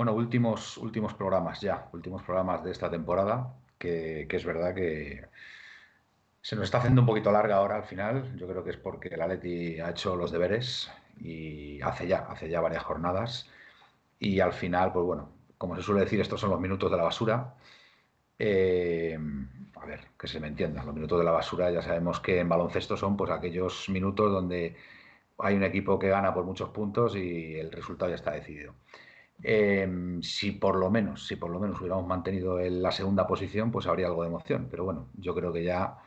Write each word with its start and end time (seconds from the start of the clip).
Bueno, 0.00 0.14
últimos, 0.14 0.78
últimos 0.78 1.12
programas 1.12 1.60
ya, 1.60 1.90
últimos 1.92 2.22
programas 2.22 2.64
de 2.64 2.70
esta 2.70 2.90
temporada, 2.90 3.54
que, 3.76 4.26
que, 4.30 4.36
es 4.36 4.46
verdad 4.46 4.74
que 4.74 5.26
se 6.40 6.56
nos 6.56 6.64
está 6.64 6.78
haciendo 6.78 7.02
un 7.02 7.06
poquito 7.06 7.30
larga 7.30 7.56
ahora 7.56 7.76
al 7.76 7.84
final. 7.84 8.34
Yo 8.38 8.48
creo 8.48 8.64
que 8.64 8.70
es 8.70 8.78
porque 8.78 9.08
el 9.08 9.20
Atleti 9.20 9.78
ha 9.78 9.90
hecho 9.90 10.16
los 10.16 10.32
deberes 10.32 10.90
y 11.18 11.82
hace 11.82 12.06
ya, 12.06 12.20
hace 12.20 12.48
ya 12.48 12.62
varias 12.62 12.82
jornadas. 12.82 13.50
Y 14.18 14.40
al 14.40 14.54
final, 14.54 14.90
pues 14.90 15.04
bueno, 15.04 15.32
como 15.58 15.76
se 15.76 15.82
suele 15.82 16.00
decir, 16.00 16.18
estos 16.18 16.40
son 16.40 16.48
los 16.48 16.60
minutos 16.60 16.90
de 16.90 16.96
la 16.96 17.02
basura. 17.02 17.56
Eh, 18.38 19.18
a 19.74 19.84
ver, 19.84 20.00
que 20.18 20.28
se 20.28 20.40
me 20.40 20.48
entienda, 20.48 20.82
los 20.82 20.94
minutos 20.94 21.18
de 21.18 21.26
la 21.26 21.32
basura 21.32 21.70
ya 21.70 21.82
sabemos 21.82 22.20
que 22.20 22.40
en 22.40 22.48
baloncesto 22.48 22.96
son 22.96 23.18
pues 23.18 23.30
aquellos 23.30 23.90
minutos 23.90 24.32
donde 24.32 24.76
hay 25.38 25.56
un 25.56 25.64
equipo 25.64 25.98
que 25.98 26.08
gana 26.08 26.32
por 26.32 26.44
muchos 26.44 26.70
puntos 26.70 27.16
y 27.16 27.56
el 27.56 27.70
resultado 27.70 28.08
ya 28.10 28.16
está 28.16 28.30
decidido. 28.30 28.74
Eh, 29.42 30.18
si 30.22 30.52
por 30.52 30.76
lo 30.76 30.90
menos, 30.90 31.26
si 31.26 31.36
por 31.36 31.50
lo 31.50 31.58
menos 31.58 31.80
hubiéramos 31.80 32.06
mantenido 32.06 32.60
en 32.60 32.82
la 32.82 32.92
segunda 32.92 33.26
posición, 33.26 33.70
pues 33.70 33.86
habría 33.86 34.06
algo 34.06 34.22
de 34.22 34.28
emoción. 34.28 34.68
Pero 34.70 34.84
bueno, 34.84 35.08
yo 35.14 35.34
creo 35.34 35.52
que 35.52 35.64
ya 35.64 35.98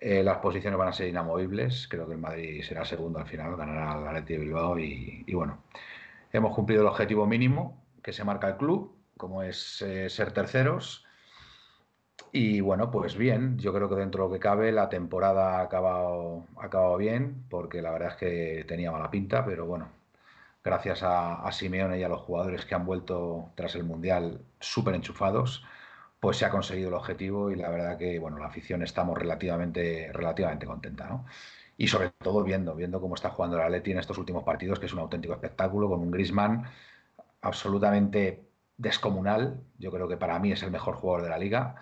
eh, 0.00 0.22
las 0.22 0.38
posiciones 0.38 0.78
van 0.78 0.88
a 0.88 0.92
ser 0.92 1.08
inamovibles. 1.08 1.88
Creo 1.88 2.06
que 2.06 2.14
el 2.14 2.20
Madrid 2.20 2.62
será 2.62 2.84
segundo 2.84 3.18
al 3.18 3.26
final, 3.26 3.56
ganará 3.56 3.92
al 3.92 4.06
Atleti 4.08 4.34
de 4.34 4.40
Bilbao 4.40 4.78
y, 4.78 5.24
y, 5.26 5.34
bueno, 5.34 5.58
hemos 6.32 6.54
cumplido 6.54 6.82
el 6.82 6.88
objetivo 6.88 7.26
mínimo 7.26 7.82
que 8.02 8.12
se 8.12 8.24
marca 8.24 8.48
el 8.48 8.56
club, 8.56 8.94
como 9.16 9.42
es 9.42 9.82
eh, 9.82 10.08
ser 10.10 10.32
terceros. 10.32 11.04
Y 12.32 12.60
bueno, 12.60 12.90
pues 12.90 13.16
bien, 13.16 13.58
yo 13.58 13.72
creo 13.72 13.88
que 13.88 13.94
dentro 13.96 14.24
de 14.24 14.28
lo 14.28 14.34
que 14.34 14.40
cabe 14.40 14.72
la 14.72 14.88
temporada 14.88 15.58
ha 15.58 15.62
acabado, 15.62 16.44
ha 16.56 16.66
acabado 16.66 16.96
bien, 16.96 17.44
porque 17.48 17.80
la 17.82 17.90
verdad 17.90 18.10
es 18.10 18.16
que 18.16 18.64
tenía 18.68 18.92
mala 18.92 19.10
pinta, 19.10 19.44
pero 19.44 19.66
bueno, 19.66 19.88
gracias 20.68 21.02
a, 21.02 21.36
a 21.46 21.52
Simeone 21.52 21.98
y 21.98 22.02
a 22.02 22.08
los 22.08 22.20
jugadores 22.20 22.66
que 22.66 22.74
han 22.74 22.84
vuelto 22.84 23.52
tras 23.54 23.74
el 23.74 23.84
Mundial 23.84 24.42
súper 24.60 24.94
enchufados, 24.94 25.64
pues 26.20 26.36
se 26.36 26.44
ha 26.44 26.50
conseguido 26.50 26.88
el 26.88 26.94
objetivo 26.94 27.50
y 27.50 27.56
la 27.56 27.70
verdad 27.70 27.96
que 27.98 28.18
bueno, 28.18 28.38
la 28.38 28.46
afición 28.46 28.82
estamos 28.82 29.16
relativamente, 29.18 30.10
relativamente 30.12 30.66
contenta, 30.66 31.08
¿no? 31.08 31.24
Y 31.78 31.88
sobre 31.88 32.10
todo 32.10 32.42
viendo, 32.44 32.74
viendo 32.74 33.00
cómo 33.00 33.14
está 33.14 33.30
jugando 33.30 33.56
el 33.56 33.62
Atleti 33.62 33.92
en 33.92 33.98
estos 33.98 34.18
últimos 34.18 34.44
partidos, 34.44 34.78
que 34.78 34.86
es 34.86 34.92
un 34.92 34.98
auténtico 34.98 35.34
espectáculo, 35.34 35.88
con 35.88 36.00
un 36.00 36.10
Griezmann 36.10 36.64
absolutamente 37.40 38.44
descomunal. 38.76 39.62
Yo 39.78 39.90
creo 39.92 40.08
que 40.08 40.16
para 40.16 40.38
mí 40.40 40.52
es 40.52 40.62
el 40.62 40.70
mejor 40.72 40.96
jugador 40.96 41.22
de 41.22 41.30
la 41.30 41.38
liga 41.38 41.76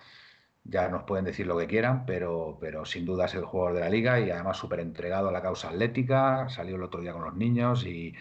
ya 0.68 0.88
nos 0.88 1.04
pueden 1.04 1.24
decir 1.24 1.46
lo 1.46 1.56
que 1.58 1.66
quieran, 1.66 2.04
pero, 2.06 2.58
pero 2.60 2.84
sin 2.84 3.04
duda 3.04 3.26
es 3.26 3.34
el 3.34 3.44
jugador 3.44 3.74
de 3.74 3.80
la 3.80 3.88
liga 3.88 4.20
y 4.20 4.30
además 4.30 4.56
súper 4.56 4.80
entregado 4.80 5.28
a 5.28 5.32
la 5.32 5.42
causa 5.42 5.68
atlética, 5.68 6.48
salió 6.48 6.76
el 6.76 6.82
otro 6.82 7.00
día 7.00 7.12
con 7.12 7.24
los 7.24 7.36
niños 7.36 7.84
y, 7.86 8.14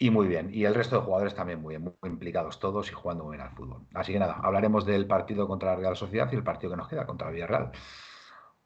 y, 0.00 0.10
muy 0.10 0.26
bien. 0.26 0.50
Y 0.52 0.64
el 0.64 0.74
resto 0.74 0.96
de 0.96 1.02
jugadores 1.02 1.34
también 1.34 1.60
muy 1.60 1.76
bien, 1.76 1.82
muy 1.82 2.10
implicados 2.10 2.58
todos 2.58 2.90
y 2.90 2.94
jugando 2.94 3.24
muy 3.24 3.36
bien 3.36 3.46
al 3.46 3.54
fútbol. 3.54 3.86
Así 3.94 4.12
que 4.12 4.18
nada, 4.18 4.40
hablaremos 4.42 4.84
del 4.84 5.06
partido 5.06 5.46
contra 5.46 5.70
la 5.70 5.76
Real 5.76 5.96
Sociedad 5.96 6.28
y 6.32 6.36
el 6.36 6.42
partido 6.42 6.70
que 6.70 6.76
nos 6.78 6.88
queda 6.88 7.06
contra 7.06 7.28
la 7.28 7.32
Villarreal. 7.34 7.72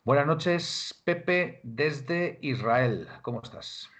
Buenas 0.05 0.27
noches, 0.27 1.03
Pepe, 1.05 1.61
desde 1.65 2.39
Israel. 2.41 3.09
¿Cómo 3.23 3.43
estás? 3.43 3.91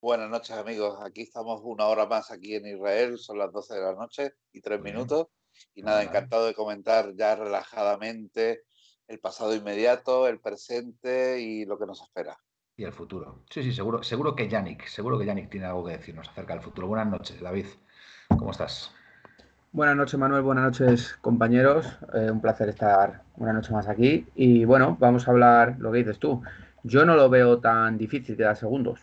Buenas 0.00 0.28
noches, 0.28 0.56
amigos. 0.56 0.98
Aquí 1.00 1.22
estamos 1.22 1.60
una 1.64 1.86
hora 1.86 2.06
más 2.06 2.30
aquí 2.30 2.56
en 2.56 2.66
Israel, 2.66 3.18
son 3.18 3.38
las 3.38 3.52
12 3.52 3.74
de 3.74 3.80
la 3.80 3.94
noche 3.94 4.32
y 4.52 4.60
tres 4.60 4.80
minutos. 4.82 5.28
Y 5.74 5.82
nada, 5.82 6.02
encantado 6.02 6.46
de 6.46 6.54
comentar 6.54 7.14
ya 7.14 7.36
relajadamente 7.36 8.64
el 9.06 9.20
pasado 9.20 9.54
inmediato, 9.54 10.26
el 10.26 10.40
presente 10.40 11.40
y 11.40 11.64
lo 11.64 11.78
que 11.78 11.86
nos 11.86 12.02
espera. 12.02 12.36
Y 12.76 12.84
el 12.84 12.92
futuro. 12.92 13.40
Sí, 13.50 13.62
sí, 13.62 13.72
seguro, 13.72 14.02
seguro 14.02 14.34
que 14.34 14.48
Yannick, 14.48 14.86
seguro 14.86 15.18
que 15.18 15.26
Yannick 15.26 15.50
tiene 15.50 15.66
algo 15.66 15.84
que 15.84 15.92
decirnos 15.92 16.28
acerca 16.28 16.54
del 16.54 16.62
futuro. 16.62 16.88
Buenas 16.88 17.06
noches, 17.06 17.40
David. 17.40 17.66
¿Cómo 18.28 18.50
estás? 18.50 18.94
Buenas 19.72 19.94
noches, 19.94 20.18
Manuel. 20.18 20.42
Buenas 20.42 20.64
noches, 20.64 21.18
compañeros. 21.20 21.98
Eh, 22.14 22.30
un 22.30 22.40
placer 22.40 22.70
estar 22.70 23.22
una 23.36 23.52
noche 23.52 23.72
más 23.72 23.88
aquí. 23.88 24.26
Y 24.34 24.64
bueno, 24.64 24.96
vamos 24.98 25.28
a 25.28 25.32
hablar 25.32 25.76
lo 25.78 25.92
que 25.92 25.98
dices 25.98 26.18
tú. 26.18 26.42
Yo 26.82 27.04
no 27.04 27.14
lo 27.14 27.28
veo 27.28 27.58
tan 27.58 27.98
difícil 27.98 28.36
quedar 28.36 28.56
segundos. 28.56 29.00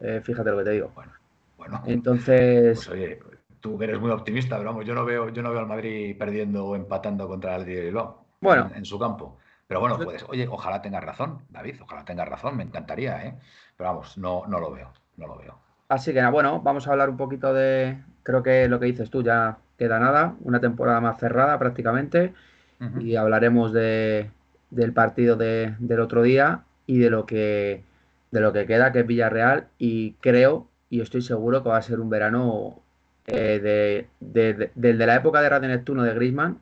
Eh, 0.00 0.20
fíjate 0.22 0.50
lo 0.50 0.58
que 0.58 0.64
te 0.64 0.70
digo. 0.70 0.90
Bueno, 0.94 1.12
bueno. 1.56 1.82
Entonces. 1.86 2.84
Pues, 2.86 2.88
oye, 2.88 3.20
tú 3.60 3.80
eres 3.80 4.00
muy 4.00 4.10
optimista, 4.10 4.56
pero 4.56 4.70
vamos, 4.70 4.84
yo 4.84 4.94
no 4.94 5.04
veo, 5.04 5.28
yo 5.28 5.40
no 5.40 5.50
veo 5.50 5.60
al 5.60 5.68
Madrid 5.68 6.16
perdiendo 6.18 6.66
o 6.66 6.76
empatando 6.76 7.28
contra 7.28 7.56
el 7.56 7.64
Bilbao 7.64 8.24
bueno, 8.40 8.68
en, 8.72 8.78
en, 8.78 8.84
su 8.84 8.98
campo. 8.98 9.38
Pero 9.66 9.80
bueno, 9.80 9.98
puedes, 9.98 10.24
oye, 10.28 10.46
ojalá 10.48 10.82
tengas 10.82 11.02
razón, 11.02 11.40
David, 11.50 11.76
ojalá 11.82 12.04
tengas 12.04 12.28
razón, 12.28 12.56
me 12.56 12.62
encantaría, 12.64 13.24
¿eh? 13.24 13.34
Pero 13.76 13.90
vamos, 13.90 14.18
no, 14.18 14.42
no 14.46 14.60
lo 14.60 14.70
veo, 14.70 14.92
no 15.16 15.26
lo 15.26 15.36
veo. 15.38 15.58
Así 15.88 16.12
que 16.12 16.24
bueno, 16.26 16.60
vamos 16.60 16.86
a 16.86 16.92
hablar 16.92 17.08
un 17.10 17.16
poquito 17.16 17.52
de, 17.54 17.98
creo 18.22 18.42
que 18.42 18.68
lo 18.68 18.78
que 18.80 18.86
dices 18.86 19.10
tú 19.10 19.22
ya 19.22 19.58
queda 19.78 19.98
nada, 19.98 20.34
una 20.40 20.60
temporada 20.60 21.00
más 21.00 21.18
cerrada 21.18 21.58
prácticamente, 21.58 22.34
uh 22.80 22.84
-huh. 22.84 23.02
y 23.02 23.16
hablaremos 23.16 23.72
de, 23.72 24.30
del 24.70 24.92
partido 24.92 25.36
de, 25.36 25.74
del 25.78 26.00
otro 26.00 26.22
día 26.22 26.64
y 26.86 26.98
de 26.98 27.10
lo 27.10 27.26
que 27.26 27.82
de 28.30 28.40
lo 28.40 28.52
que 28.52 28.66
queda, 28.66 28.90
que 28.92 29.00
es 29.00 29.06
Villarreal, 29.06 29.68
y 29.78 30.14
creo 30.14 30.68
y 30.90 31.00
estoy 31.00 31.22
seguro 31.22 31.62
que 31.62 31.68
va 31.68 31.76
a 31.78 31.82
ser 31.82 32.00
un 32.00 32.10
verano 32.10 32.82
eh, 33.26 33.60
de, 33.60 34.08
de, 34.20 34.70
de, 34.74 34.94
de, 34.94 35.06
la 35.06 35.14
época 35.16 35.40
de 35.40 35.48
Radio 35.48 35.68
Neptuno 35.68 36.02
de 36.02 36.14
Griezmann, 36.14 36.52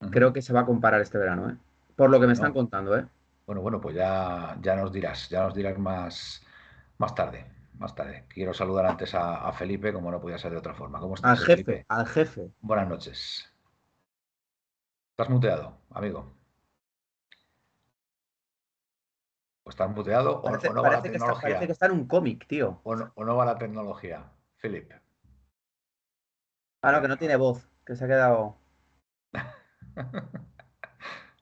uh 0.00 0.06
-huh. 0.06 0.10
creo 0.10 0.32
que 0.32 0.42
se 0.42 0.52
va 0.52 0.60
a 0.60 0.66
comparar 0.66 1.00
este 1.00 1.18
verano, 1.18 1.50
¿eh? 1.50 1.56
Por 2.00 2.08
lo 2.08 2.18
que 2.18 2.26
me 2.26 2.32
están 2.32 2.48
no. 2.48 2.54
contando. 2.54 2.96
¿eh? 2.96 3.06
Bueno, 3.44 3.60
bueno, 3.60 3.78
pues 3.78 3.94
ya, 3.94 4.56
ya 4.62 4.74
nos 4.74 4.90
dirás, 4.90 5.28
ya 5.28 5.42
nos 5.42 5.54
dirás 5.54 5.78
más, 5.78 6.42
más 6.96 7.14
tarde. 7.14 7.44
Más 7.74 7.94
tarde. 7.94 8.24
Quiero 8.26 8.54
saludar 8.54 8.86
antes 8.86 9.14
a, 9.14 9.46
a 9.46 9.52
Felipe, 9.52 9.92
como 9.92 10.10
no 10.10 10.18
podía 10.18 10.38
ser 10.38 10.52
de 10.52 10.56
otra 10.56 10.72
forma. 10.72 10.98
¿Cómo 10.98 11.16
estás, 11.16 11.38
al 11.38 11.44
jefe, 11.44 11.64
Felipe? 11.64 11.84
Al 11.88 12.06
jefe. 12.06 12.50
Buenas 12.62 12.88
noches. 12.88 13.52
¿Estás 15.10 15.28
muteado, 15.28 15.76
amigo? 15.90 16.34
¿O 19.64 19.68
estás 19.68 19.90
muteado 19.90 20.40
parece, 20.40 20.68
o, 20.68 20.72
no 20.72 20.82
va 20.82 20.92
la 20.92 21.02
que 21.02 21.10
tecnología? 21.10 21.36
Está, 21.36 21.48
parece 21.48 21.66
que 21.66 21.72
está 21.72 21.84
en 21.84 21.92
un 21.92 22.06
cómic, 22.06 22.46
tío. 22.46 22.80
O 22.82 22.96
no, 22.96 23.12
o 23.14 23.24
no 23.26 23.36
va 23.36 23.44
la 23.44 23.58
tecnología, 23.58 24.24
Felipe. 24.56 24.98
Ah, 26.80 26.92
no, 26.92 27.02
que 27.02 27.08
no 27.08 27.18
tiene 27.18 27.36
voz, 27.36 27.70
que 27.84 27.94
se 27.94 28.06
ha 28.06 28.08
quedado. 28.08 28.56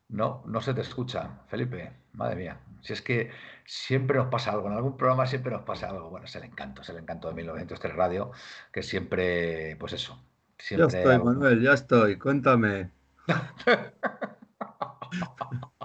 no, 0.08 0.42
no 0.46 0.60
se 0.60 0.74
te 0.74 0.80
escucha, 0.80 1.42
Felipe. 1.48 1.92
Madre 2.12 2.36
mía. 2.36 2.60
Si 2.80 2.92
es 2.92 3.02
que 3.02 3.30
siempre 3.64 4.16
nos 4.16 4.28
pasa 4.28 4.52
algo, 4.52 4.68
en 4.68 4.74
algún 4.74 4.96
programa 4.96 5.26
siempre 5.26 5.52
nos 5.52 5.62
pasa 5.62 5.90
algo. 5.90 6.10
Bueno, 6.10 6.26
es 6.26 6.36
el 6.36 6.44
encanto, 6.44 6.82
es 6.82 6.88
el 6.88 6.98
encanto 6.98 7.28
de 7.28 7.34
1903 7.34 7.94
Radio, 7.94 8.30
que 8.72 8.82
siempre, 8.82 9.76
pues 9.76 9.92
eso. 9.92 10.20
Siempre 10.58 10.90
ya 10.90 10.98
estoy, 10.98 11.14
algo... 11.14 11.26
Manuel, 11.26 11.62
ya 11.62 11.74
estoy, 11.74 12.18
cuéntame. 12.18 12.90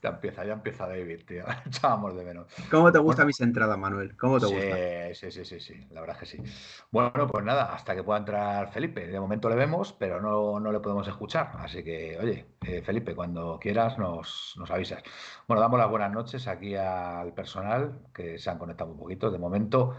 Ya 0.00 0.10
empieza, 0.10 0.44
ya 0.44 0.52
empieza 0.52 0.86
David, 0.86 1.24
tío. 1.26 1.44
Echábamos 1.66 2.14
de 2.16 2.24
menos. 2.24 2.46
¿Cómo 2.70 2.92
te 2.92 2.98
gustan 2.98 3.24
bueno, 3.24 3.26
mis 3.26 3.40
entradas, 3.40 3.76
Manuel? 3.76 4.16
¿Cómo 4.16 4.38
te 4.38 4.46
sí, 4.46 4.54
gusta? 4.54 5.14
Sí, 5.14 5.30
sí, 5.32 5.44
sí, 5.44 5.60
sí, 5.60 5.88
la 5.90 6.00
verdad 6.00 6.16
es 6.16 6.20
que 6.20 6.36
sí. 6.36 6.42
Bueno, 6.92 7.26
pues 7.26 7.44
nada, 7.44 7.74
hasta 7.74 7.96
que 7.96 8.04
pueda 8.04 8.20
entrar 8.20 8.70
Felipe. 8.70 9.08
De 9.08 9.18
momento 9.18 9.48
le 9.48 9.56
vemos, 9.56 9.92
pero 9.92 10.20
no, 10.20 10.60
no 10.60 10.70
le 10.70 10.78
podemos 10.78 11.08
escuchar. 11.08 11.50
Así 11.58 11.82
que, 11.82 12.16
oye, 12.20 12.46
eh, 12.62 12.80
Felipe, 12.82 13.14
cuando 13.16 13.58
quieras 13.58 13.98
nos, 13.98 14.54
nos, 14.56 14.70
avisas. 14.70 15.02
Bueno, 15.48 15.60
damos 15.60 15.80
las 15.80 15.90
buenas 15.90 16.12
noches 16.12 16.46
aquí 16.46 16.76
al 16.76 17.34
personal 17.34 18.06
que 18.14 18.38
se 18.38 18.50
han 18.50 18.58
conectado 18.58 18.92
un 18.92 18.98
poquito. 18.98 19.32
De 19.32 19.38
momento, 19.38 19.96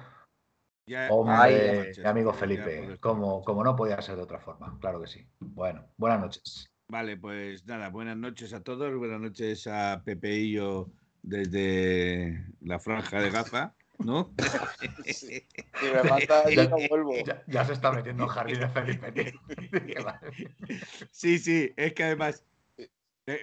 Hombre, 1.09 1.91
mi 1.97 2.05
amigo 2.05 2.33
Felipe, 2.33 2.97
como, 2.99 3.43
como 3.43 3.63
no 3.63 3.75
podía 3.75 4.01
ser 4.01 4.15
de 4.15 4.23
otra 4.23 4.39
forma, 4.39 4.77
claro 4.79 4.99
que 5.01 5.07
sí. 5.07 5.27
Bueno, 5.39 5.85
buenas 5.97 6.19
noches. 6.19 6.68
Vale, 6.91 7.17
pues 7.17 7.67
nada, 7.67 7.89
buenas 7.89 8.17
noches 8.17 8.51
a 8.51 8.63
todos, 8.63 8.97
buenas 8.97 9.21
noches 9.21 9.67
a 9.67 10.01
Pepe 10.03 10.37
y 10.37 10.53
yo 10.53 10.89
desde 11.21 12.43
la 12.61 12.79
franja 12.79 13.21
de 13.21 13.29
Gaza. 13.29 13.75
¿no? 13.99 14.33
Si 15.05 15.85
me 15.85 16.03
mata, 16.03 16.49
ya, 16.49 16.67
no 16.67 16.77
vuelvo. 16.89 17.13
Ya, 17.47 17.63
se 17.63 17.73
está 17.73 17.91
metiendo 17.91 18.23
en 18.23 18.29
jardín 18.29 18.59
de 18.59 18.69
Felipe. 18.69 19.39
sí, 21.11 21.37
sí, 21.37 21.71
es 21.77 21.93
que 21.93 22.03
además 22.03 22.43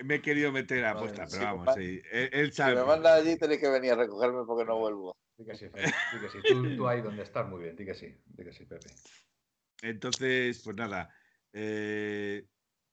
me, 0.05 0.17
he 0.17 0.23
querido 0.23 0.51
meter 0.51 0.85
a 0.85 0.91
apuesta, 0.91 1.27
pero 1.31 1.45
vamos, 1.45 1.75
sí, 1.75 2.03
él, 2.11 2.53
sabe. 2.53 2.73
Si 2.73 2.79
me 2.81 2.85
manda 2.85 3.15
allí, 3.15 3.37
tenéis 3.37 3.61
que 3.61 3.71
venir 3.71 3.93
a 3.93 3.97
recogerme 3.97 4.45
porque 4.45 4.65
no 4.65 4.77
vuelvo. 4.77 5.17
Sí 5.37 5.45
que 5.45 5.55
sí, 5.55 5.69
Felipe, 5.69 5.97
sí 6.11 6.21
que 6.21 6.29
sí. 6.29 6.39
Tú, 6.49 6.77
tú, 6.77 6.89
ahí 6.89 7.01
donde 7.01 7.23
estás, 7.23 7.49
muy 7.49 7.63
bien, 7.63 7.77
di 7.77 7.85
que 7.85 7.95
sí, 7.95 8.15
di 8.27 8.45
que 8.45 8.53
sí, 8.53 8.65
Pepe. 8.65 8.91
Entonces, 9.83 10.61
pues 10.65 10.77
nada, 10.77 11.15
eh, 11.53 12.45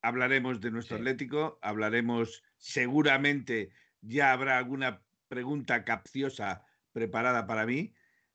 hablaremos 0.03 0.59
de 0.61 0.69
nuestro 0.69 0.97
Atlético, 0.97 1.57
hablaremos 1.61 2.43
seguramente, 2.57 3.71
ya 4.01 4.33
habrá 4.33 4.57
alguna 4.57 5.01
pregunta 5.29 5.85
capciosa 5.85 6.65
preparada 6.91 7.47
para 7.47 7.65
mí, 7.65 7.93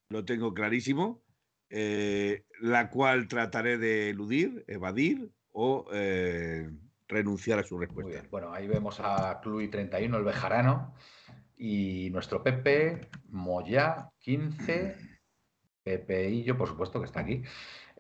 lo 0.09 0.25
tengo 0.25 0.55
clarísimo, 0.55 1.23
eh, 1.69 2.45
la 2.61 2.89
cual 2.89 3.29
trataré 3.29 3.77
de 3.77 4.11
eludir, 4.11 4.65
evadir 4.67 5.31
o 5.53 5.87
eh, 5.93 6.71
renunciar 7.07 7.59
a 7.59 7.65
su 7.65 7.79
respuesta. 7.79 8.27
Bueno, 8.31 8.53
ahí 8.53 8.67
vemos 8.67 8.99
a 9.01 9.39
Cluy 9.43 9.69
31, 9.69 10.17
el 10.17 10.25
Bejarano, 10.25 10.95
y 11.59 12.09
nuestro 12.11 12.43
Pepe, 12.43 13.11
Moya 13.29 14.09
15, 14.21 14.97
Pepe 15.83 16.31
y 16.31 16.45
yo, 16.45 16.57
por 16.57 16.69
supuesto, 16.69 16.99
que 16.99 17.07
está 17.07 17.21
aquí. 17.21 17.43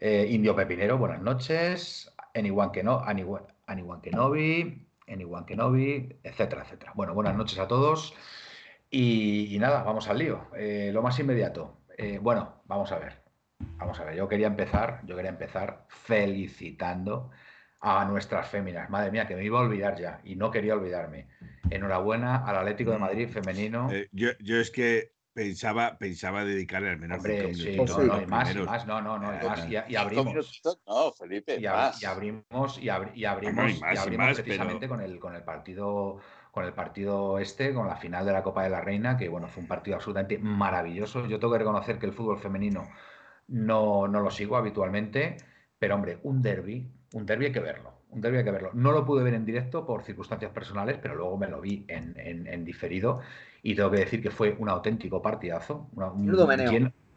Eh, 0.00 0.26
Indio 0.30 0.56
Pepinero, 0.56 0.96
buenas 0.96 1.20
noches. 1.20 2.10
Anyone 2.34 2.70
que 2.72 2.82
no, 2.82 3.00
Anyone 3.00 3.57
Kenobi, 4.02 4.88
Anyone 5.06 5.46
Kenobi, 5.46 6.18
etcétera, 6.22 6.62
etcétera. 6.62 6.92
Bueno, 6.94 7.14
buenas 7.14 7.36
noches 7.36 7.58
a 7.58 7.68
todos. 7.68 8.14
Y, 8.90 9.56
nada, 9.60 9.82
vamos 9.82 10.08
al 10.08 10.18
lío. 10.18 10.48
Eh, 10.56 10.90
lo 10.92 11.02
más 11.02 11.18
inmediato. 11.18 11.82
Eh, 11.96 12.18
bueno, 12.20 12.62
vamos 12.66 12.90
a 12.92 12.98
ver. 12.98 13.22
Vamos 13.76 13.98
a 14.00 14.04
ver. 14.04 14.16
Yo 14.16 14.28
quería 14.28 14.46
empezar, 14.46 15.02
yo 15.04 15.16
quería 15.16 15.30
empezar 15.30 15.84
felicitando 15.88 17.30
a 17.80 18.04
nuestras 18.04 18.48
féminas. 18.48 18.88
Madre 18.90 19.10
mía, 19.10 19.26
que 19.26 19.36
me 19.36 19.44
iba 19.44 19.58
a 19.58 19.62
olvidar 19.62 19.98
ya 19.98 20.20
y 20.24 20.36
no 20.36 20.50
quería 20.50 20.74
olvidarme. 20.74 21.28
Enhorabuena 21.70 22.44
al 22.44 22.56
Atlético 22.56 22.92
de 22.92 22.98
Madrid 22.98 23.28
femenino. 23.28 23.90
Eh, 23.92 24.08
yo, 24.12 24.30
es 24.40 24.70
que 24.70 25.12
pensaba, 25.38 25.96
pensaba 25.98 26.44
dedicarle 26.44 26.90
al 26.90 26.98
menos 26.98 27.18
Hombre, 27.18 27.54
sí, 27.54 27.76
no, 27.76 27.84
no, 27.84 28.26
más, 28.26 28.56
más, 28.56 28.86
no, 28.86 29.00
no, 29.00 29.18
no, 29.18 29.30
más, 29.30 29.68
y, 29.68 29.94
abrimos. 29.94 30.60
No, 30.84 31.12
Felipe, 31.12 31.60
y, 31.60 31.66
abrimos, 31.66 32.78
y, 32.82 32.88
abrimos, 32.88 33.14
y 33.14 33.24
abrimos 33.24 34.40
precisamente 34.40 34.88
con, 34.88 35.00
el, 35.00 35.20
con 35.20 35.34
el 35.36 35.44
partido 35.44 36.18
con 36.50 36.64
el 36.64 36.72
partido 36.72 37.38
este, 37.38 37.72
con 37.72 37.86
la 37.86 37.94
final 37.94 38.26
de 38.26 38.32
la 38.32 38.42
Copa 38.42 38.64
de 38.64 38.70
la 38.70 38.80
Reina, 38.80 39.16
que 39.16 39.28
bueno, 39.28 39.46
fue 39.46 39.62
un 39.62 39.68
partido 39.68 39.96
absolutamente 39.96 40.38
maravilloso. 40.38 41.24
Yo 41.26 41.38
tengo 41.38 41.52
que 41.52 41.60
reconocer 41.60 42.00
que 42.00 42.06
el 42.06 42.12
fútbol 42.12 42.40
femenino 42.40 42.88
no, 43.46 44.08
no 44.08 44.20
lo 44.20 44.30
sigo 44.30 44.56
habitualmente, 44.56 45.36
pero 45.78 45.94
hombre, 45.94 46.18
un 46.24 46.42
derby, 46.42 46.90
un 47.12 47.26
derby 47.26 47.46
hay 47.46 47.52
que 47.52 47.60
verlo. 47.60 47.97
Un 48.10 48.20
derby 48.20 48.38
hay 48.38 48.44
que 48.44 48.50
verlo. 48.50 48.70
No 48.74 48.92
lo 48.92 49.04
pude 49.04 49.22
ver 49.22 49.34
en 49.34 49.44
directo 49.44 49.84
por 49.84 50.02
circunstancias 50.02 50.50
personales, 50.50 50.98
pero 51.00 51.14
luego 51.14 51.36
me 51.36 51.48
lo 51.48 51.60
vi 51.60 51.84
en, 51.88 52.64
diferido 52.64 53.20
y 53.62 53.74
tengo 53.74 53.90
que 53.90 53.98
decir 53.98 54.22
que 54.22 54.30
fue 54.30 54.56
un 54.58 54.68
auténtico 54.68 55.20
partidazo. 55.20 55.88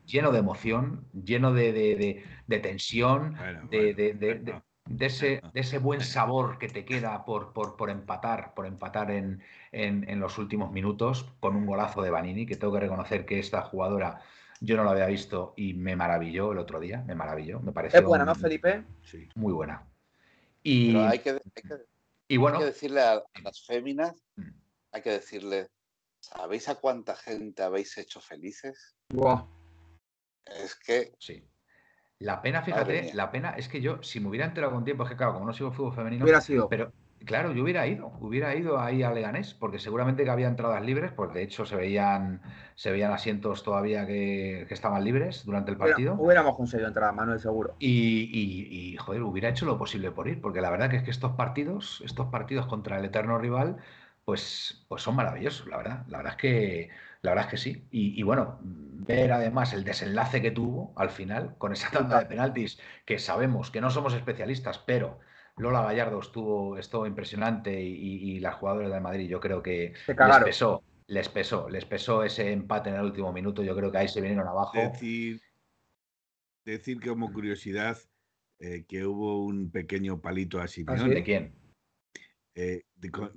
lleno, 0.06 0.32
de 0.32 0.40
emoción, 0.40 1.06
lleno 1.14 1.54
de, 1.54 2.24
tensión, 2.62 3.38
de, 3.70 3.94
de 4.86 5.06
ese, 5.06 5.42
de 5.54 5.60
ese 5.60 5.78
buen 5.78 6.02
sabor 6.02 6.58
que 6.58 6.68
te 6.68 6.86
queda 6.86 7.24
por, 7.26 7.54
por, 7.54 7.90
empatar, 7.90 8.54
por 8.54 8.66
empatar 8.66 9.12
en, 9.12 9.42
en, 9.72 10.20
los 10.20 10.38
últimos 10.38 10.72
minutos 10.72 11.32
con 11.40 11.56
un 11.56 11.66
golazo 11.66 12.02
de 12.02 12.10
Banini, 12.10 12.46
que 12.46 12.56
tengo 12.56 12.74
que 12.74 12.82
reconocer 12.82 13.26
que 13.26 13.40
esta 13.40 13.62
jugadora 13.62 14.22
yo 14.60 14.78
no 14.78 14.84
la 14.84 14.92
había 14.92 15.08
visto 15.08 15.54
y 15.56 15.74
me 15.74 15.96
maravilló 15.96 16.52
el 16.52 16.60
otro 16.60 16.80
día, 16.80 17.04
me 17.08 17.16
maravilló, 17.16 17.60
me 17.62 17.72
pareció. 17.72 18.00
Es 18.00 18.06
buena, 18.06 18.26
¿no, 18.26 18.36
Felipe? 18.36 18.84
Sí, 19.04 19.28
muy 19.36 19.54
buena. 19.54 19.91
Y, 20.64 20.96
hay 20.96 21.20
que, 21.20 21.42
y 22.28 22.38
bueno, 22.38 22.58
hay 22.58 22.64
que 22.64 22.68
decirle 22.68 23.02
a, 23.02 23.24
las 23.44 23.66
féminas, 23.66 24.14
mm. 24.36 24.50
hay 24.92 25.02
que 25.02 25.10
decirle, 25.12 25.70
¿sabéis 26.20 26.70
a 26.70 26.76
cuánta 26.76 27.16
gente 27.16 27.64
habéis 27.64 27.98
hecho 27.98 28.22
felices? 28.22 28.96
Wow. 29.10 29.50
Es 30.46 30.76
que 30.76 31.14
sí. 31.20 31.44
La 32.20 32.42
pena, 32.42 32.62
fíjate, 32.62 33.14
la 33.16 33.32
pena 33.32 33.52
es 33.58 33.68
que 33.68 33.82
yo, 33.82 34.04
si 34.04 34.20
me 34.20 34.30
hubiera 34.30 34.46
enterado 34.46 34.74
con 34.74 34.84
tiempo, 34.84 35.04
es 35.04 35.10
que 35.10 35.16
claro, 35.16 35.34
como 35.34 35.46
no 35.46 35.54
sigo 35.54 35.72
fútbol 35.72 35.96
femenino, 35.96 36.24
hubiera 36.24 36.42
sido. 36.42 36.70
pero 36.70 36.94
claro, 37.26 37.54
yo 37.54 37.64
hubiera 37.64 37.88
ido, 37.88 38.12
hubiera 38.20 38.56
ido 38.56 38.80
ahí 38.80 39.04
a 39.04 39.12
Leganés, 39.12 39.54
porque 39.54 39.80
seguramente 39.80 40.24
que 40.24 40.30
había 40.30 40.48
entradas 40.48 40.84
libres, 40.84 41.12
pues 41.12 41.34
de 41.34 41.44
hecho 41.44 41.66
se 41.66 41.76
veían, 41.76 42.42
se 42.76 42.92
veían 42.92 43.12
asientos 43.12 43.64
todavía 43.64 44.06
que, 44.06 44.68
estaban 44.70 45.04
libres 45.04 45.46
durante 45.46 45.72
el 45.72 45.78
partido. 45.78 46.16
hubiéramos 46.20 46.56
conseguido 46.56 46.88
entrada, 46.88 47.12
Manuel, 47.12 47.40
seguro. 47.40 47.76
Y, 47.80 48.30
y, 48.32 48.98
joder, 48.98 49.24
hubiera 49.24 49.50
hecho 49.50 49.66
lo 49.66 49.78
posible 49.78 50.12
por 50.12 50.28
ir, 50.28 50.42
porque 50.42 50.62
la 50.62 50.70
verdad 50.70 50.90
que 50.90 50.98
es 50.98 51.04
que 51.04 51.12
estos 51.12 51.34
partidos, 51.34 52.02
estos 52.06 52.28
partidos 52.28 52.68
contra 52.68 52.98
el 52.98 53.06
eterno 53.06 53.38
rival, 53.38 53.78
pues, 54.26 54.86
pues 54.88 55.02
son 55.02 55.16
maravillosos, 55.16 55.68
la 55.68 55.78
verdad. 55.78 56.06
La 56.08 56.18
verdad 56.18 56.34
es 56.34 56.38
que 56.38 56.90
la 57.22 57.32
verdad 57.32 57.46
es 57.46 57.52
que 57.52 57.58
sí. 57.58 57.88
Y, 57.92 58.24
bueno, 58.24 58.60
ver 58.62 59.32
además 59.32 59.74
el 59.74 59.84
desenlace 59.84 60.42
que 60.42 60.52
tuvo 60.52 60.92
al 60.96 61.12
final 61.12 61.56
con 61.58 61.72
esa 61.72 61.92
tanda 61.92 62.20
de 62.20 62.26
penaltis, 62.26 62.80
que 63.06 63.20
sabemos 63.20 63.70
que 63.70 63.82
no 63.82 63.92
somos 63.92 64.14
especialistas, 64.14 64.80
pero 64.80 65.20
Lola 65.58 65.84
Gallardo 65.84 66.20
estuvo, 66.20 66.78
estuvo 66.78 67.06
impresionante 67.06 67.82
y, 67.82 68.40
las 68.40 68.56
jugadoras 68.56 68.92
de 68.92 69.00
Madrid 69.00 69.30
yo 69.30 69.40
creo 69.40 69.62
que 69.62 69.94
les 70.08 70.44
pesó, 70.44 70.84
les 71.08 71.30
pesó, 71.30 71.70
les 71.70 71.86
pesó 71.86 72.24
ese 72.24 72.52
empate 72.52 72.90
en 72.90 72.96
el 72.96 73.02
último 73.02 73.32
minuto. 73.32 73.64
Yo 73.64 73.76
creo 73.76 73.92
que 73.92 74.00
ahí 74.00 74.08
se 74.08 74.22
vinieron 74.22 74.48
abajo. 74.48 74.78
Decir, 74.78 75.42
decir 76.66 77.00
que 77.00 77.10
como 77.10 77.32
curiosidad 77.32 77.98
eh, 78.60 78.86
que 78.88 79.06
hubo 79.06 79.44
un 79.44 79.72
pequeño 79.72 80.22
palito 80.22 80.62
así. 80.62 80.86
¿Ah, 80.88 80.96
¿De 80.96 81.24
quién? 81.24 81.54
Eh, 82.54 82.84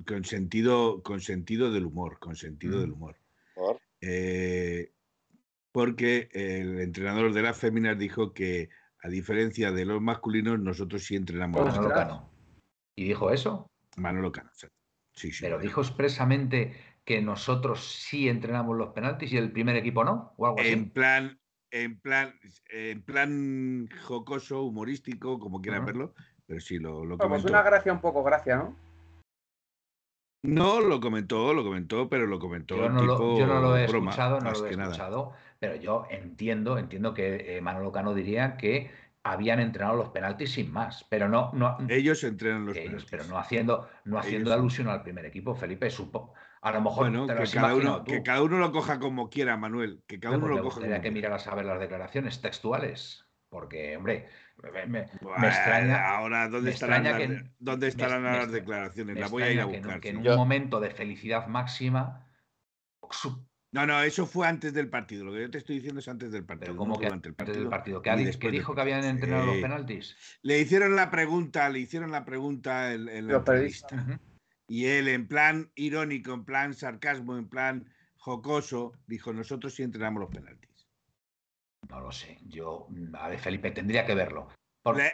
con, 0.06 0.24
sentido, 0.24 1.02
con 1.02 1.20
sentido 1.20 1.72
del 1.72 1.86
humor, 1.86 2.18
con 2.18 2.36
sentido 2.36 2.80
del 2.80 2.92
humor. 2.92 3.16
Eh, 4.00 4.92
porque 5.72 6.28
el 6.32 6.80
entrenador 6.80 7.32
de 7.32 7.42
las 7.42 7.58
féminas 7.58 7.98
dijo 7.98 8.34
que, 8.34 8.68
a 9.04 9.08
diferencia 9.08 9.70
de 9.70 9.84
los 9.84 10.00
masculinos, 10.00 10.58
nosotros 10.58 11.04
sí 11.04 11.14
entrenamos. 11.14 11.62
Manolo 11.62 11.90
Cano. 11.90 12.30
¿Y 12.96 13.04
dijo 13.04 13.30
eso? 13.30 13.70
Manolo 13.98 14.32
Cano, 14.32 14.50
sí, 15.12 15.30
sí. 15.30 15.42
Pero 15.42 15.58
dijo 15.58 15.82
expresamente 15.82 16.74
que 17.04 17.20
nosotros 17.20 17.84
sí 17.84 18.30
entrenamos 18.30 18.78
los 18.78 18.94
penaltis 18.94 19.30
y 19.32 19.36
el 19.36 19.52
primer 19.52 19.76
equipo 19.76 20.04
no, 20.04 20.32
o 20.38 20.46
algo 20.46 20.60
así. 20.60 20.70
En 20.70 20.88
plan, 20.88 21.38
en 21.70 22.00
plan, 22.00 22.34
en 22.70 23.02
plan 23.02 23.88
jocoso, 24.04 24.62
humorístico, 24.62 25.38
como 25.38 25.60
quieran 25.60 25.84
verlo, 25.84 26.14
pero 26.46 26.60
sí 26.60 26.78
lo, 26.78 27.04
lo 27.04 27.18
Pues 27.18 27.44
una 27.44 27.62
gracia 27.62 27.92
un 27.92 28.00
poco 28.00 28.22
gracia, 28.22 28.56
¿no? 28.56 28.74
No, 30.44 30.80
lo 30.80 31.00
comentó, 31.00 31.52
lo 31.52 31.62
comentó, 31.62 32.08
pero 32.08 32.26
lo 32.26 32.38
comentó. 32.38 32.76
Yo 32.76 32.88
no, 32.88 33.02
lo, 33.02 33.38
yo 33.38 33.46
no 33.46 33.60
lo 33.60 33.76
he 33.76 33.84
escuchado, 33.84 34.40
no 34.40 34.50
lo 34.50 34.66
he 34.66 34.70
escuchado, 34.70 35.32
pero 35.58 35.76
yo 35.76 36.06
entiendo, 36.10 36.78
entiendo 36.78 37.14
que 37.14 37.56
eh, 37.56 37.60
Manolo 37.60 37.92
Cano 37.92 38.14
diría 38.14 38.56
que 38.56 38.90
habían 39.22 39.58
entrenado 39.58 39.96
los 39.96 40.10
penaltis 40.10 40.52
sin 40.52 40.70
más, 40.70 41.04
pero 41.08 41.28
no, 41.28 41.50
no 41.54 41.78
ellos 41.88 42.22
entrenan 42.24 42.66
los 42.66 42.76
penaltis, 42.76 43.06
pero 43.10 43.24
no 43.24 43.38
haciendo, 43.38 43.88
no 44.04 44.18
haciendo 44.18 44.52
alusión 44.52 44.88
al 44.88 45.02
primer 45.02 45.24
equipo, 45.24 45.54
Felipe, 45.54 45.88
supo, 45.90 46.34
a 46.60 46.72
lo 46.72 46.82
mejor 46.82 47.10
que, 47.10 47.50
cada 47.50 47.74
uno, 47.74 48.04
que 48.04 48.22
cada 48.22 48.42
uno 48.42 48.58
lo 48.58 48.70
coja 48.70 48.98
como 48.98 49.30
quiera, 49.30 49.56
Manuel, 49.56 50.02
que 50.06 50.20
cada 50.20 50.36
uno 50.36 50.46
pues 50.46 50.56
lo 50.56 50.62
coja. 50.62 50.80
Tendría 50.80 51.00
que 51.00 51.10
mirar 51.10 51.32
a 51.32 51.38
saber 51.38 51.64
las 51.64 51.80
declaraciones 51.80 52.40
textuales, 52.42 53.26
porque 53.48 53.96
hombre, 53.96 54.28
me, 54.88 55.00
extraña. 55.00 56.08
Ahora, 56.08 56.48
¿dónde 56.48 56.70
estarán, 56.70 57.04
las, 57.04 57.44
¿dónde 57.58 57.88
estarán 57.88 58.24
las 58.24 58.52
declaraciones? 58.52 59.18
La 59.18 59.28
voy 59.28 59.42
a 59.42 59.50
ir 59.50 59.60
a 59.60 59.64
buscar. 59.64 60.00
Que, 60.00 60.10
en 60.10 60.18
un 60.18 60.36
momento 60.36 60.80
de 60.80 60.90
felicidad 60.90 61.46
máxima. 61.46 62.26
No, 63.74 63.84
no, 63.88 64.00
eso 64.02 64.24
fue 64.24 64.46
antes 64.46 64.72
del 64.72 64.88
partido. 64.88 65.24
Lo 65.24 65.32
que 65.32 65.40
yo 65.40 65.50
te 65.50 65.58
estoy 65.58 65.74
diciendo 65.76 65.98
es 65.98 66.06
antes 66.06 66.30
del 66.30 66.44
partido. 66.44 66.66
Pero 66.66 66.76
¿cómo 66.76 66.96
que 66.96 67.06
antes 67.06 67.36
del 67.56 67.68
partido? 67.68 68.02
¿Qué, 68.02 68.50
dijo 68.52 68.72
que 68.72 68.80
habían 68.80 69.02
entrenado 69.02 69.46
los 69.46 69.56
penaltis? 69.56 70.16
Le 70.42 70.60
hicieron 70.60 70.94
la 70.94 71.10
pregunta, 71.10 71.68
le 71.70 71.80
hicieron 71.80 72.12
la 72.12 72.24
pregunta 72.24 72.94
en, 72.94 73.26
la 73.26 73.38
entrevista. 73.38 74.20
Y 74.68 74.86
él, 74.86 75.08
en 75.08 75.26
plan 75.26 75.72
irónico, 75.74 76.32
en 76.32 76.44
plan 76.44 76.74
sarcasmo, 76.74 77.36
en 77.36 77.48
plan 77.48 77.92
jocoso, 78.16 78.92
dijo: 79.08 79.32
Nosotros 79.32 79.74
sí 79.74 79.82
entrenamos 79.82 80.20
los 80.20 80.30
penaltis. 80.30 80.86
No 81.88 82.00
lo 82.00 82.12
sé. 82.12 82.38
Yo, 82.44 82.86
a 83.14 83.28
ver, 83.28 83.40
Felipe, 83.40 83.72
tendría 83.72 84.06
que 84.06 84.14
verlo. 84.14 84.50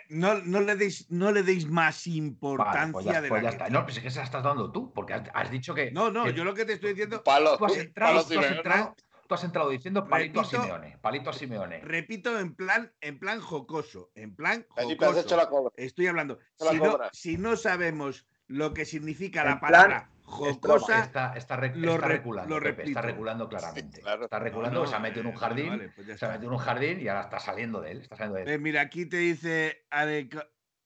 No, 0.08 0.34
no, 0.42 0.60
le 0.60 0.76
deis, 0.76 1.10
no 1.10 1.30
le 1.30 1.42
deis 1.42 1.68
más 1.68 2.02
pues 2.04 2.06
importancia 2.08 3.20
de 3.20 3.28
pues 3.28 3.42
ya 3.42 3.50
está. 3.50 3.68
No, 3.68 3.84
pues 3.84 3.96
es 3.98 4.02
que 4.02 4.10
se 4.10 4.18
la 4.18 4.24
estás 4.24 4.42
dando 4.42 4.72
tú, 4.72 4.92
porque 4.92 5.14
has, 5.14 5.50
dicho 5.50 5.74
que. 5.74 5.92
No, 5.92 6.10
no, 6.10 6.28
yo 6.28 6.44
lo 6.44 6.54
que 6.54 6.64
te 6.64 6.72
estoy 6.72 6.90
diciendo. 6.90 7.22
Palos, 7.22 7.58
tú 7.58 7.66
has 7.66 7.76
entrado, 7.76 8.24
tú 8.24 8.38
has 8.38 8.50
entrado, 8.50 8.96
tú 9.28 9.34
has 9.34 9.44
entrado 9.44 9.70
diciendo 9.70 10.08
palito 10.08 10.40
a 10.40 10.44
Simeone, 10.44 10.98
palito 11.00 11.30
a 11.30 11.32
Simeone. 11.32 11.80
Repito, 11.82 12.38
en 12.38 12.54
plan, 12.54 12.92
en 13.00 13.18
plan 13.20 13.40
jocoso, 13.40 14.10
en 14.16 14.34
plan 14.34 14.66
Felipe, 14.74 15.04
has 15.04 15.12
jocoso. 15.12 15.26
hecho 15.26 15.36
la 15.36 15.48
cobra. 15.48 15.72
Estoy 15.76 16.08
hablando. 16.08 16.40
Si 16.56 16.76
no, 16.76 16.90
cobra. 16.90 17.10
si 17.12 17.38
no 17.38 17.56
sabemos 17.56 18.26
lo 18.48 18.74
que 18.74 18.84
significa 18.84 19.42
En 19.42 19.48
la 19.48 19.60
palabra 19.60 20.10
jocosa, 20.30 21.00
Está, 21.00 21.34
está, 21.36 21.56
re- 21.56 21.74
lo 21.76 21.94
está 21.94 22.06
re- 22.06 22.16
reculando, 22.16 22.58
lo 22.58 22.62
Pepe, 22.64 22.84
está 22.84 23.02
reculando 23.02 23.48
claramente. 23.48 23.96
Sí, 23.98 24.02
claro. 24.02 24.24
Está 24.24 24.38
No, 24.38 24.44
reculando, 24.44 24.80
no, 24.80 24.86
se 24.86 24.94
ha 24.96 24.98
metido 25.00 25.20
en 25.22 25.26
un 25.28 25.34
eh, 25.34 25.36
jardín, 25.36 25.68
vale, 25.68 25.88
pues 25.94 26.18
se 26.18 26.24
ha 26.24 26.28
metido 26.28 26.48
en 26.48 26.52
un 26.54 26.58
jardín 26.58 27.00
y 27.00 27.08
ahora 27.08 27.22
está 27.22 27.38
saliendo 27.38 27.80
de 27.80 27.90
él. 27.92 28.00
Está 28.00 28.16
saliendo 28.16 28.36
de 28.36 28.42
él. 28.44 28.48
Eh, 28.48 28.58
mira, 28.58 28.80
aquí 28.80 29.06
te 29.06 29.18
dice 29.18 29.84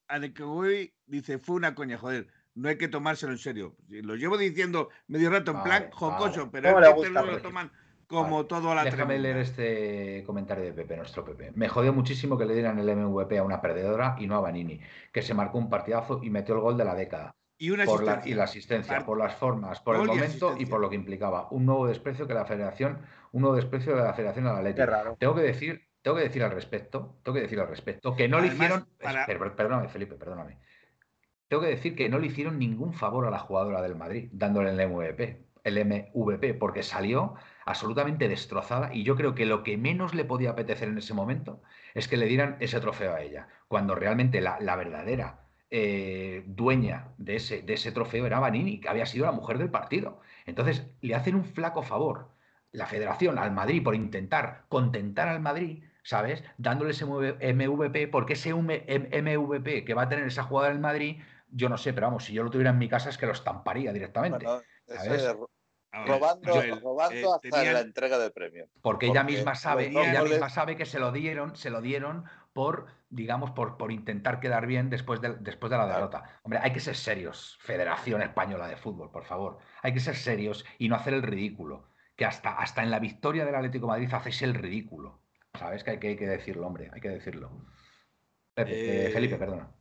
Adecowi, 0.08 0.94
dice, 1.06 1.38
fue 1.38 1.56
una 1.56 1.74
coña, 1.74 1.98
joder. 1.98 2.26
No 2.54 2.68
hay 2.68 2.78
que 2.78 2.88
tomárselo 2.88 3.32
en 3.32 3.38
serio. 3.38 3.76
Lo 3.88 4.14
llevo 4.14 4.38
diciendo 4.38 4.88
medio 5.08 5.28
rato 5.30 5.50
en 5.50 5.56
Vale, 5.58 5.68
plan 5.68 5.90
jocoso, 5.90 6.46
vale. 6.46 6.50
pero 6.52 6.68
¿Cómo 6.68 6.78
es 6.80 6.86
le 6.86 6.88
que 6.92 6.94
gusta, 7.08 7.20
ustedes 7.20 7.36
lo 7.36 7.42
toman 7.42 7.72
como 8.06 8.36
Vale. 8.36 8.48
todo 8.48 8.70
a 8.70 8.74
la 8.76 8.84
Déjame 8.84 9.04
tremenda. 9.16 9.22
leer 9.22 9.36
este 9.38 10.22
comentario 10.24 10.64
de 10.64 10.72
Pepe, 10.72 10.96
nuestro 10.96 11.24
Pepe. 11.24 11.50
Me 11.56 11.68
jodió 11.68 11.92
muchísimo 11.92 12.38
que 12.38 12.44
le 12.44 12.54
dieran 12.54 12.78
el 12.78 12.94
MVP 12.96 13.38
a 13.38 13.42
una 13.42 13.60
perdedora 13.60 14.14
y 14.20 14.26
no 14.28 14.36
a 14.36 14.40
Vanini, 14.40 14.80
que 15.12 15.22
se 15.22 15.34
marcó 15.34 15.58
un 15.58 15.68
partidazo 15.68 16.20
y 16.22 16.30
metió 16.30 16.54
el 16.54 16.60
gol 16.60 16.76
de 16.76 16.84
la 16.84 16.94
década. 16.94 17.34
Y 17.56 17.70
una 17.70 17.84
Por 17.84 18.02
la, 18.02 18.12
asistencia. 18.12 18.32
y 18.32 18.34
la 18.36 18.44
asistencia, 18.44 19.06
por 19.06 19.18
las 19.18 19.34
formas, 19.36 19.80
por 19.80 19.96
el 19.96 20.02
momento 20.06 20.54
y 20.58 20.66
por 20.66 20.80
lo 20.80 20.90
que 20.90 20.96
implicaba. 20.96 21.48
Un 21.50 21.64
nuevo 21.66 21.86
desprecio 21.86 22.26
que 22.26 22.34
la 22.34 22.44
federación, 22.44 22.98
un 23.32 23.42
nuevo 23.42 23.56
desprecio 23.56 23.94
de 23.96 24.02
la 24.02 24.12
federación 24.12 24.46
Atleti. 24.48 24.76
Qué 24.76 24.86
raro. 24.86 25.16
Tengo 25.18 25.34
que 25.36 25.42
decir, 25.42 25.86
tengo 26.02 26.16
que 26.16 26.24
decir 26.24 26.42
al 26.42 26.50
respecto, 26.50 27.16
tengo 27.22 27.34
que 27.36 27.42
decir 27.42 27.60
al 27.60 27.68
respecto, 27.68 28.16
que 28.16 28.28
no 28.28 28.40
le 28.40 28.48
hicieron. 28.48 28.86
para- 29.00 29.26
Perdóname, 29.26 29.88
Felipe, 29.88 30.16
perdóname. 30.16 30.58
Tengo 31.48 31.62
que 31.62 31.68
decir 31.68 31.94
que 31.94 32.08
no 32.08 32.18
le 32.18 32.26
hicieron 32.26 32.58
ningún 32.58 32.92
favor 32.92 33.26
a 33.26 33.30
la 33.30 33.38
jugadora 33.38 33.82
del 33.82 33.94
Madrid, 33.94 34.28
dándole 34.32 34.70
el 34.70 34.80
MVP, 34.90 35.44
el 35.62 35.78
MVP, 35.78 36.54
porque 36.54 36.82
salió 36.82 37.34
absolutamente 37.64 38.28
destrozada 38.28 38.92
y 38.92 39.04
yo 39.04 39.14
creo 39.14 39.34
que 39.34 39.46
lo 39.46 39.62
que 39.62 39.76
menos 39.78 40.12
le 40.14 40.24
podía 40.24 40.50
apetecer 40.50 40.88
en 40.88 40.98
ese 40.98 41.14
momento 41.14 41.62
es 41.94 42.08
que 42.08 42.16
le 42.16 42.26
dieran 42.26 42.56
ese 42.60 42.80
trofeo 42.80 43.14
a 43.14 43.20
ella, 43.22 43.46
cuando 43.68 43.94
realmente 43.94 44.40
la, 44.40 44.58
la 44.60 44.74
verdadera 44.76 45.43
eh, 45.76 46.44
dueña 46.46 47.08
de 47.18 47.34
ese, 47.34 47.62
de 47.62 47.74
ese 47.74 47.90
trofeo 47.90 48.26
era 48.26 48.38
Vanini, 48.38 48.78
que 48.78 48.88
había 48.88 49.06
sido 49.06 49.26
la 49.26 49.32
mujer 49.32 49.58
del 49.58 49.70
partido. 49.72 50.20
Entonces, 50.46 50.86
le 51.00 51.16
hacen 51.16 51.34
un 51.34 51.44
flaco 51.44 51.82
favor 51.82 52.30
la 52.70 52.86
federación 52.86 53.38
al 53.40 53.50
Madrid 53.50 53.82
por 53.82 53.96
intentar 53.96 54.66
contentar 54.68 55.26
al 55.26 55.40
Madrid, 55.40 55.82
¿sabes? 56.04 56.44
Dándole 56.58 56.92
ese 56.92 57.06
MVP, 57.06 58.06
porque 58.06 58.34
ese 58.34 58.54
MVP 58.54 59.84
que 59.84 59.94
va 59.94 60.02
a 60.02 60.08
tener 60.08 60.26
esa 60.26 60.44
jugada 60.44 60.68
en 60.68 60.76
el 60.76 60.80
Madrid, 60.80 61.20
yo 61.50 61.68
no 61.68 61.76
sé, 61.76 61.92
pero 61.92 62.06
vamos, 62.06 62.24
si 62.24 62.32
yo 62.34 62.44
lo 62.44 62.50
tuviera 62.50 62.70
en 62.70 62.78
mi 62.78 62.88
casa 62.88 63.08
es 63.10 63.18
que 63.18 63.26
lo 63.26 63.32
estamparía 63.32 63.92
directamente. 63.92 64.46
Robando, 66.06 66.52
Joel, 66.52 66.80
robando 66.80 67.14
eh, 67.16 67.24
hasta 67.24 67.40
tenían- 67.40 67.74
la 67.74 67.80
entrega 67.80 68.18
del 68.18 68.32
premio. 68.32 68.66
Porque 68.80 69.06
ella 69.06 69.22
misma 69.24 69.54
sabe, 69.54 69.88
ella 69.88 70.22
misma 70.22 70.50
sabe 70.50 70.76
que 70.76 70.86
se 70.86 70.98
lo 70.98 71.12
dieron, 71.12 71.56
se 71.56 71.70
lo 71.70 71.80
dieron 71.80 72.24
por, 72.54 72.86
digamos, 73.10 73.50
por, 73.50 73.76
por 73.76 73.92
intentar 73.92 74.40
quedar 74.40 74.66
bien 74.66 74.88
después 74.90 75.20
de, 75.20 75.36
después 75.40 75.70
de 75.70 75.78
la 75.78 75.86
derrota. 75.88 76.40
Hombre, 76.44 76.60
hay 76.62 76.72
que 76.72 76.80
ser 76.80 76.96
serios, 76.96 77.58
Federación 77.60 78.22
Española 78.22 78.68
de 78.68 78.76
Fútbol, 78.78 79.10
por 79.12 79.24
favor. 79.26 79.58
Hay 79.82 79.92
que 79.92 80.00
ser 80.00 80.16
serios 80.16 80.64
y 80.78 80.88
no 80.88 80.96
hacer 80.96 81.14
el 81.14 81.22
ridículo. 81.22 81.90
Que 82.16 82.24
hasta, 82.24 82.52
hasta 82.58 82.82
en 82.84 82.90
la 82.92 83.00
victoria 83.00 83.44
del 83.44 83.56
Atlético 83.56 83.86
de 83.86 83.92
Madrid 83.92 84.14
hacéis 84.14 84.42
el 84.42 84.54
ridículo. 84.54 85.24
¿Sabes? 85.52 85.84
Que 85.84 85.92
hay 85.92 85.98
que, 86.00 86.08
hay 86.08 86.16
que 86.16 86.26
decirlo, 86.28 86.66
hombre, 86.66 86.90
hay 86.92 87.00
que 87.00 87.08
decirlo. 87.10 87.66
Pepe, 88.54 89.06
eh, 89.06 89.06
Eh, 89.06 89.10
Felipe, 89.10 89.36
perdona. 89.36 89.76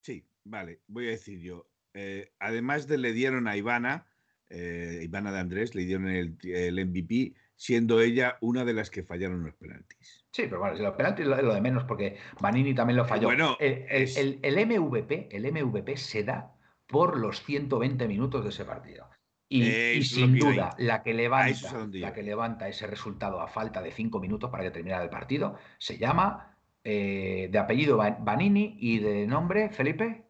Sí, 0.00 0.28
vale, 0.44 0.82
voy 0.86 1.08
a 1.08 1.10
decir 1.10 1.40
yo. 1.40 1.68
Eh, 1.94 2.32
además 2.38 2.86
de 2.86 2.98
le 2.98 3.12
dieron 3.12 3.48
a 3.48 3.56
Ivana, 3.56 4.06
Ivana 4.50 5.32
de 5.32 5.38
Andrés, 5.38 5.74
le 5.74 5.84
dieron 5.84 6.08
el, 6.08 6.36
el 6.42 6.86
MVP, 6.86 7.34
siendo 7.56 8.00
ella 8.02 8.36
una 8.42 8.64
de 8.64 8.74
las 8.74 8.90
que 8.90 9.02
fallaron 9.02 9.44
los 9.44 9.54
penaltis. 9.56 10.21
Sí, 10.32 10.44
pero 10.44 10.60
bueno, 10.60 10.76
si 10.76 10.82
los 10.82 10.94
penaltis 10.96 11.26
es 11.26 11.28
lo, 11.42 11.54
de 11.54 11.60
menos, 11.60 11.84
porque 11.84 12.16
Manini 12.40 12.74
también 12.74 12.96
lo 12.96 13.04
falló. 13.04 13.28
Bueno, 13.28 13.56
el, 13.60 13.84
el- 13.90 14.02
es- 14.02 14.16
el- 14.16 14.38
el 14.42 14.58
MVP, 14.66 15.28
el 15.30 15.44
MVP 15.44 15.96
se 15.96 16.24
da 16.24 16.54
por 16.86 17.18
los 17.18 17.42
120 17.44 18.08
minutos 18.08 18.42
de 18.42 18.48
ese 18.50 18.64
partido. 18.64 19.08
Y, 19.48 19.62
Eh, 19.64 19.94
y 19.96 20.02
sin 20.02 20.38
duda, 20.38 20.74
la 20.78 21.02
que 21.02 21.12
levanta, 21.12 21.86
la 21.92 22.14
que 22.14 22.22
levanta 22.22 22.68
ese 22.68 22.86
resultado 22.86 23.42
a 23.42 23.48
falta 23.48 23.82
de 23.82 23.92
5 23.92 24.18
minutos 24.20 24.50
para 24.50 24.62
que 24.64 24.70
terminara 24.70 25.04
el 25.04 25.10
partido, 25.10 25.58
se 25.78 25.98
llama 25.98 26.56
eh, 26.84 27.48
de 27.52 27.58
apellido 27.58 27.98
Ba- 27.98 28.16
Vanini 28.18 28.76
y 28.80 28.98
de 29.00 29.26
nombre 29.26 29.68
Felipe 29.68 30.24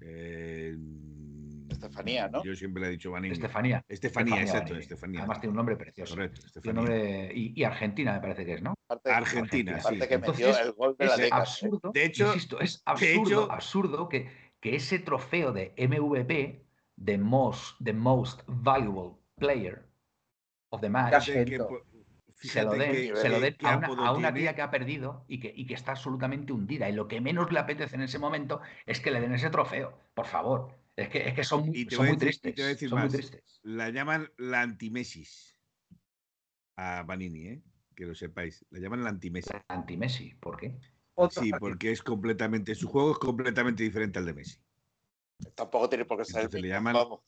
Eh, 0.00 0.65
Estefanía, 1.76 2.28
¿no? 2.28 2.42
Yo 2.44 2.54
siempre 2.54 2.82
le 2.82 2.88
he 2.88 2.90
dicho 2.92 3.10
Vanini. 3.10 3.32
Estefanía. 3.34 3.84
Estefanía, 3.88 4.40
exacto, 4.40 4.64
Vanini. 4.70 4.80
Estefanía. 4.82 5.20
Además 5.20 5.40
tiene 5.40 5.50
un 5.50 5.56
nombre 5.56 5.76
precioso. 5.76 6.14
Correcto, 6.14 6.40
Estefanía. 6.46 6.72
nombre- 6.74 7.32
y, 7.34 7.52
y 7.60 7.64
Argentina 7.64 8.12
me 8.14 8.20
parece 8.20 8.44
que 8.44 8.54
es, 8.54 8.62
¿no? 8.62 8.74
Argentina, 9.04 9.76
aparte 9.78 10.00
sí. 10.00 10.08
que 10.08 10.18
metió 10.18 10.32
Entonces, 10.46 10.66
el 10.66 10.72
gol 10.72 10.96
de 10.98 11.04
la 11.06 11.14
es 11.14 11.20
década. 11.20 11.42
absurdo, 11.42 11.90
De 11.92 12.04
hecho- 12.04 12.26
insisto, 12.28 12.60
es 12.60 12.82
absurdo, 12.84 13.22
hecho- 13.44 13.52
absurdo 13.52 14.08
que, 14.08 14.30
que 14.60 14.76
ese 14.76 14.98
trofeo 14.98 15.52
de 15.52 15.74
MVP, 15.76 16.64
de 16.96 17.18
most, 17.18 17.76
the 17.84 17.92
most 17.92 18.42
valuable 18.46 19.16
player 19.36 19.84
of 20.70 20.80
the 20.80 20.88
match, 20.88 21.24
se 22.38 22.62
lo 22.62 22.72
den, 22.72 22.92
que- 22.92 23.16
se 23.16 23.28
lo 23.30 23.40
den 23.40 23.56
a 23.62 23.76
una, 23.78 23.86
a 24.08 24.12
una 24.12 24.32
tía 24.34 24.54
que 24.54 24.62
ha 24.62 24.70
perdido 24.70 25.24
y 25.26 25.40
que, 25.40 25.52
y 25.56 25.66
que 25.66 25.74
está 25.74 25.92
absolutamente 25.92 26.52
hundida. 26.52 26.88
Y 26.88 26.92
lo 26.92 27.08
que 27.08 27.20
menos 27.20 27.50
le 27.50 27.58
apetece 27.58 27.96
en 27.96 28.02
ese 28.02 28.18
momento 28.18 28.60
es 28.84 29.00
que 29.00 29.10
le 29.10 29.20
den 29.20 29.32
ese 29.34 29.48
trofeo. 29.50 29.98
Por 30.14 30.26
favor. 30.26 30.70
Es 30.96 31.08
que, 31.10 31.28
es 31.28 31.34
que 31.34 31.44
son, 31.44 31.66
muy- 31.66 31.86
son 31.90 32.06
muy 32.06 32.16
decir- 32.16 32.16
y 32.16 32.18
tristes. 32.40 32.54
te 32.54 32.62
voy 32.62 32.66
a 32.66 32.68
decir 32.68 32.88
son 32.88 32.98
muy 33.00 33.06
más. 33.08 33.12
tristes. 33.16 33.60
La 33.62 33.90
llaman 33.90 34.30
la 34.38 34.62
antimesis 34.62 35.58
a 36.76 37.02
Vanini, 37.02 37.46
¿eh? 37.48 37.62
Que 37.94 38.06
lo 38.06 38.14
sepáis. 38.14 38.64
La 38.70 38.78
llaman 38.80 39.02
la 39.04 39.10
antimesis. 39.10 39.50
Anti-Messi, 39.68 40.34
¿por 40.34 40.56
qué? 40.58 40.74
Sí, 41.30 41.50
porque 41.58 41.90
es 41.92 42.02
completamente. 42.02 42.74
Su 42.74 42.88
juego 42.88 43.12
es 43.12 43.18
completamente 43.18 43.82
diferente 43.82 44.18
al 44.18 44.26
de 44.26 44.34
Messi. 44.34 44.58
Tampoco 45.54 45.88
tiene 45.88 46.04
por 46.04 46.18
qué 46.18 46.24
ser 46.26 46.52
le 46.52 46.68
llaman- 46.68 46.94
vamos. 46.94 47.20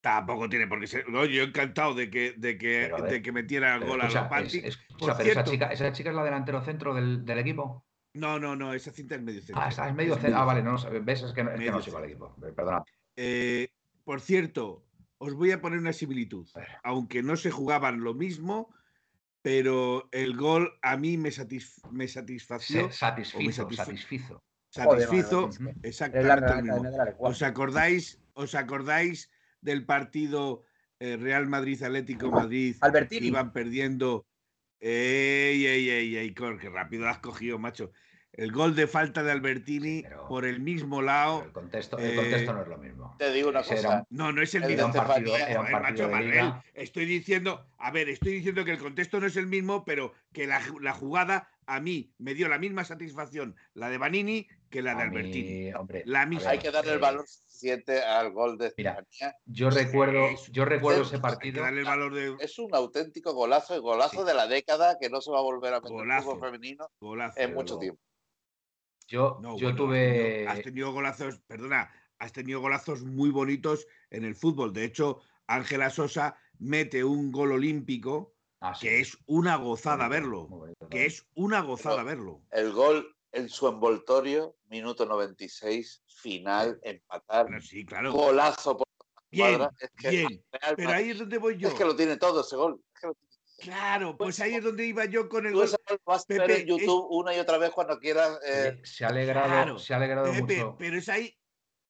Tampoco 0.00 0.48
tiene 0.48 0.66
por 0.68 0.80
qué 0.80 0.86
ser. 0.86 1.08
No, 1.08 1.24
yo 1.24 1.42
encantado 1.42 1.94
de 1.94 2.10
que, 2.10 2.32
de 2.36 2.58
que, 2.58 2.88
ver, 2.92 3.02
de 3.10 3.22
que 3.22 3.32
metiera 3.32 3.76
el 3.76 3.84
gol 3.84 4.00
a 4.00 4.04
los 4.04 4.14
Panti. 4.28 4.58
es- 4.58 4.78
esa 5.20 5.44
chica, 5.44 5.66
esa 5.72 5.92
chica 5.92 6.10
es 6.10 6.16
la 6.16 6.24
delantero 6.24 6.62
centro 6.64 6.94
del, 6.94 7.24
del 7.24 7.38
equipo. 7.38 7.85
No, 8.16 8.38
no, 8.38 8.56
no, 8.56 8.72
esa 8.72 8.90
cinta 8.92 9.14
es 9.14 9.22
medio 9.22 9.40
centro. 9.40 9.62
Ah, 9.62 9.68
está, 9.68 9.88
es 9.88 9.94
medio 9.94 10.14
Es 10.14 10.20
centro. 10.20 10.40
Ah, 10.40 10.44
vale, 10.44 10.62
no 10.62 10.72
lo 10.72 10.78
sé. 10.78 10.88
¿Ves? 11.00 11.22
Es 11.22 11.32
que 11.32 11.44
no, 11.44 11.50
es 11.52 11.60
que 11.60 11.70
no 11.70 11.80
sigo 11.82 11.98
al 11.98 12.04
equipo. 12.04 12.34
Perdona. 12.54 12.84
Eh, 13.16 13.68
por 14.04 14.20
cierto, 14.20 14.86
os 15.18 15.34
voy 15.34 15.52
a 15.52 15.60
poner 15.60 15.78
una 15.78 15.92
similitud. 15.92 16.48
Aunque 16.82 17.22
no 17.22 17.36
se 17.36 17.50
jugaban 17.50 18.00
lo 18.00 18.14
mismo, 18.14 18.74
pero 19.42 20.08
el 20.12 20.36
gol 20.36 20.78
a 20.82 20.96
mí 20.96 21.16
me, 21.18 21.30
satis- 21.30 21.82
me 21.90 22.08
satisfació, 22.08 22.90
Se 22.90 22.96
satisfizo, 22.98 23.70
satisfizo. 23.70 24.42
Joder, 24.74 25.02
satisfizo 25.02 25.50
la 25.62 25.72
exactamente 25.82 26.62
mismo. 26.62 26.82
La. 26.90 27.16
¿Os 27.20 27.42
acordáis, 27.42 28.20
¿Os 28.34 28.54
acordáis 28.54 29.30
del 29.60 29.86
partido 29.86 30.64
eh, 31.00 31.16
Real 31.16 31.46
Madrid 31.46 31.82
Atlético 31.82 32.30
Madrid? 32.30 32.76
Albertini. 32.80 33.28
Iban 33.28 33.52
perdiendo. 33.52 34.26
¡Ey, 34.78 35.64
ey, 35.66 35.88
ey, 35.88 36.16
ey! 36.16 36.34
¡Qué 36.34 36.68
rápido 36.68 37.08
has 37.08 37.18
cogido, 37.20 37.58
macho! 37.58 37.92
El 38.36 38.52
gol 38.52 38.74
de 38.76 38.86
falta 38.86 39.22
de 39.22 39.32
Albertini 39.32 40.02
pero- 40.02 40.28
por 40.28 40.44
el 40.44 40.60
mismo 40.60 41.00
lado. 41.02 41.42
el 41.44 41.52
contexto, 41.52 41.98
el 41.98 42.10
eh, 42.12 42.16
contexto 42.16 42.52
no 42.52 42.62
es 42.62 42.68
lo 42.68 42.78
mismo. 42.78 43.14
Te 43.18 43.32
digo 43.32 43.48
una 43.48 43.60
cosa. 43.62 43.74
era 43.74 44.06
No, 44.10 44.32
no 44.32 44.42
es 44.42 44.54
el 44.54 44.62
mismo 44.62 44.74
Era 44.74 44.86
un 44.86 44.92
partido, 44.92 45.36
era 45.36 45.60
un 45.60 45.72
macho 45.72 46.02
de 46.04 46.08
Manuel, 46.08 46.30
liga. 46.30 46.64
estoy 46.74 47.06
diciendo, 47.06 47.66
a 47.78 47.90
ver, 47.90 48.08
estoy 48.08 48.32
diciendo 48.34 48.64
que 48.64 48.72
el 48.72 48.78
contexto 48.78 49.20
no 49.20 49.26
es 49.26 49.36
el 49.36 49.46
mismo, 49.46 49.84
pero 49.84 50.12
que 50.32 50.46
la, 50.46 50.60
la 50.80 50.92
jugada 50.92 51.48
a 51.66 51.80
mí 51.80 52.12
me 52.18 52.34
dio 52.34 52.46
la 52.48 52.58
misma 52.58 52.84
satisfacción, 52.84 53.56
la 53.74 53.88
de 53.88 53.98
Vanini, 53.98 54.46
que 54.70 54.82
la 54.82 54.94
de 54.94 55.00
A 55.02 55.04
Albertini. 55.06 55.48
mí, 55.68 55.74
hombre, 55.74 56.02
La 56.06 56.22
a 56.22 56.26
misma. 56.26 56.50
Hay 56.50 56.58
que 56.58 56.70
darle 56.70 56.92
el 56.92 56.98
eh, 56.98 57.00
valor 57.00 57.26
suficiente 57.26 58.02
al 58.04 58.30
gol 58.32 58.56
de 58.58 58.72
Mira. 58.76 59.04
Yo 59.46 59.70
recuerdo, 59.70 60.28
yo 60.52 60.64
recuerdo 60.64 61.02
ese 61.02 61.18
partido. 61.18 61.62
darle 61.62 61.80
el 61.80 61.86
valor 61.86 62.14
de 62.14 62.36
Es 62.38 62.58
un 62.58 62.72
auténtico 62.74 63.32
golazo, 63.34 63.74
el 63.74 63.80
golazo 63.80 64.20
Sí. 64.20 64.26
de 64.28 64.34
la 64.34 64.46
década 64.46 64.98
que 65.00 65.08
no 65.10 65.20
se 65.20 65.30
va 65.32 65.38
a 65.38 65.42
volver 65.42 65.72
a 65.74 65.80
meter 65.80 65.96
en 65.98 66.10
el 66.10 66.22
fútbol 66.22 66.40
femenino 66.40 66.88
golazo. 67.00 67.40
en 67.40 67.54
mucho 67.54 67.78
tiempo. 67.78 68.00
Yo, 69.08 69.38
No, 69.40 69.56
yo 69.56 69.68
bueno, 69.68 69.76
tuve. 69.76 70.08
Has 70.08 70.16
tenido, 70.16 70.50
has 70.50 70.62
tenido 70.62 70.92
golazos, 70.92 71.38
perdona, 71.46 71.92
has 72.18 72.32
tenido 72.32 72.60
golazos 72.60 73.02
muy 73.02 73.30
bonitos 73.30 73.86
en 74.10 74.24
el 74.24 74.34
fútbol. 74.34 74.72
De 74.72 74.84
hecho, 74.84 75.20
Ángela 75.46 75.90
Sosa 75.90 76.36
mete 76.58 77.04
un 77.04 77.30
gol 77.32 77.52
olímpico 77.52 78.32
Ah, 78.60 78.74
sí, 78.74 78.86
que 78.86 79.00
es 79.00 79.18
una 79.26 79.56
gozada 79.56 80.08
verlo. 80.08 80.46
bonito, 80.48 80.88
Que 80.88 81.04
es 81.04 81.28
una 81.34 81.60
gozada 81.60 82.02
verlo. 82.02 82.42
El 82.50 82.72
gol 82.72 83.14
en 83.32 83.50
su 83.50 83.68
envoltorio, 83.68 84.56
minuto 84.68 85.04
96, 85.04 86.02
final, 86.06 86.80
empatar. 86.82 87.48
Sí, 87.62 87.84
claro. 87.84 88.12
Golazo 88.12 88.78
por 88.78 88.86
la 88.88 89.22
Bien, 89.30 89.58
cuadra. 89.58 89.72
Es 89.78 89.90
que, 89.98 90.10
bien. 90.10 90.44
Pero 90.76 90.90
ahí 90.90 91.10
es 91.10 91.18
donde 91.18 91.36
voy 91.36 91.58
yo. 91.58 91.68
es 91.68 91.74
que 91.74 91.84
lo 91.84 91.94
tiene 91.94 92.16
todo 92.16 92.40
ese 92.40 92.56
gol. 92.56 92.80
Claro, 93.58 94.16
pues 94.16 94.38
ahí 94.40 94.54
es 94.54 94.62
donde 94.62 94.84
iba 94.86 95.04
yo 95.06 95.28
con 95.28 95.46
el 95.46 95.52
Tú 95.52 95.60
gol 95.60 95.70
lo 95.70 95.98
vas 96.04 96.22
a 96.22 96.24
ver 96.28 96.40
Pepe, 96.46 96.60
en 96.60 96.66
YouTube 96.66 97.06
una 97.10 97.34
y 97.34 97.38
otra 97.38 97.56
vez 97.58 97.70
cuando 97.70 97.98
quieras. 97.98 98.38
eh, 98.46 98.80
se 98.84 99.04
ha 99.04 99.08
alegrado, 99.08 99.46
Claro, 99.46 99.78
se 99.78 99.94
ha 99.94 99.96
alegrado 99.96 100.30
Pepe, 100.30 100.56
mucho. 100.64 100.76
pero 100.78 100.98
es 100.98 101.08
ahí, 101.08 101.38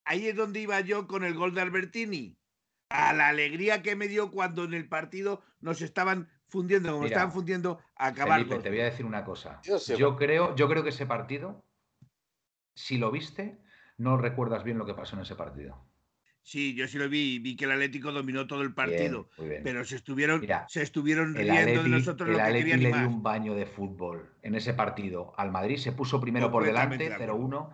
ahí 0.05 0.29
es 0.29 0.37
donde 0.37 0.61
iba 0.61 0.79
yo 0.81 1.07
con 1.09 1.25
el 1.25 1.35
gol 1.35 1.55
de 1.55 1.61
Albertini. 1.63 2.39
a 2.89 3.13
la 3.13 3.29
alegría 3.29 3.83
que 3.83 3.97
me 3.97 4.07
dio 4.07 4.31
cuando 4.31 4.63
en 4.63 4.75
el 4.75 4.89
partido 4.89 5.43
nos 5.61 5.83
estaban 5.83 6.31
fundiendo, 6.47 6.93
como 6.93 7.07
estaban 7.07 7.33
fundiendo, 7.33 7.81
a 7.97 8.07
acabar. 8.09 8.39
Felipe, 8.39 8.63
te 8.63 8.69
voy 8.71 8.81
a 8.81 8.85
decir 8.85 9.05
una 9.05 9.25
cosa. 9.25 9.61
Yo, 9.63 10.17
creo, 10.17 10.55
yo 10.55 10.69
creo 10.69 10.85
que 10.85 10.91
ese 10.91 11.05
partido, 11.05 11.65
si 12.77 12.99
lo 12.99 13.11
viste, 13.11 13.59
no 13.97 14.17
recuerdas 14.19 14.63
bien 14.63 14.79
lo 14.79 14.87
que 14.87 14.95
pasó 14.95 15.17
en 15.17 15.23
ese 15.23 15.35
partido. 15.35 15.85
Sí, 16.47 16.77
yo 16.77 16.87
sí 16.87 16.97
lo 16.97 17.09
vi, 17.09 17.41
vi 17.41 17.57
que 17.57 17.65
el 17.65 17.73
Atlético 17.73 18.13
dominó 18.13 18.47
todo 18.47 18.63
el 18.63 18.73
partido, 18.73 19.29
pero 19.65 19.85
se 19.85 19.97
estuvieron, 19.97 20.47
se 20.69 20.81
estuvieron 20.81 21.35
riendo 21.35 21.83
de 21.83 21.89
nosotros 21.89 22.29
el 22.29 22.37
lo 22.37 22.45
que 22.45 22.77
le 22.77 22.93
dio 22.93 23.09
un 23.09 23.21
baño 23.21 23.57
de 23.57 23.67
fútbol 23.67 24.31
en 24.43 24.55
ese 24.55 24.73
partido 24.73 25.35
al 25.37 25.51
Madrid, 25.51 25.77
se 25.77 25.91
puso 25.91 26.21
primero 26.21 26.49
por 26.53 26.65
delante, 26.65 27.11
0-1, 27.11 27.69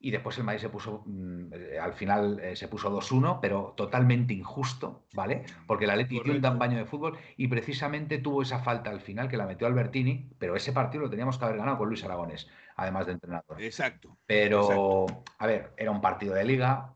y 0.00 0.12
después 0.12 0.38
el 0.38 0.44
Madrid 0.44 0.62
se 0.62 0.70
puso, 0.70 1.02
mm, 1.04 1.52
eh, 1.52 1.78
al 1.78 1.92
final 1.92 2.40
eh, 2.40 2.56
se 2.56 2.68
puso 2.68 2.90
2-1, 2.90 3.38
pero 3.38 3.74
totalmente 3.76 4.32
injusto, 4.32 5.04
¿vale? 5.12 5.44
Porque 5.66 5.84
el 5.84 5.90
Atlético 5.90 6.24
dio 6.24 6.32
un 6.32 6.58
baño 6.58 6.78
de 6.78 6.86
fútbol 6.86 7.18
y 7.36 7.48
precisamente 7.48 8.16
tuvo 8.16 8.40
esa 8.40 8.60
falta 8.60 8.88
al 8.88 9.02
final 9.02 9.28
que 9.28 9.36
la 9.36 9.44
metió 9.44 9.66
Albertini, 9.66 10.30
pero 10.38 10.56
ese 10.56 10.72
partido 10.72 11.04
lo 11.04 11.10
teníamos 11.10 11.36
que 11.36 11.44
haber 11.44 11.58
ganado 11.58 11.76
con 11.76 11.90
Luis 11.90 12.02
Aragones, 12.02 12.48
además 12.76 13.04
de 13.04 13.12
entrenador. 13.12 13.60
Exacto. 13.60 14.16
Pero, 14.26 15.04
a 15.36 15.46
ver, 15.46 15.74
era 15.76 15.90
un 15.90 16.00
partido 16.00 16.34
de 16.34 16.44
liga, 16.44 16.95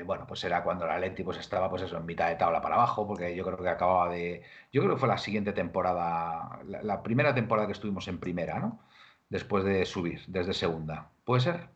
eh, 0.00 0.04
bueno, 0.04 0.26
pues 0.26 0.44
era 0.44 0.62
cuando 0.62 0.84
el 0.84 0.90
Atleti 0.90 1.22
pues 1.22 1.38
estaba 1.38 1.70
pues 1.70 1.82
eso, 1.82 1.96
en 1.96 2.04
mitad 2.06 2.28
de 2.28 2.36
tabla 2.36 2.60
para 2.60 2.74
abajo, 2.76 3.06
porque 3.06 3.34
yo 3.36 3.44
creo 3.44 3.58
que 3.58 3.68
acababa 3.68 4.08
de... 4.12 4.42
Yo 4.72 4.82
creo 4.82 4.94
que 4.94 5.00
fue 5.00 5.08
la 5.08 5.18
siguiente 5.18 5.52
temporada, 5.52 6.60
la, 6.66 7.02
primera 7.02 7.34
temporada 7.34 7.66
que 7.66 7.72
estuvimos 7.72 8.08
en 8.08 8.18
primera, 8.18 8.58
¿no? 8.60 8.80
Después 9.28 9.64
de 9.64 9.84
subir, 9.86 10.22
desde 10.28 10.54
segunda. 10.54 11.10
¿Puede 11.24 11.40
ser? 11.42 11.68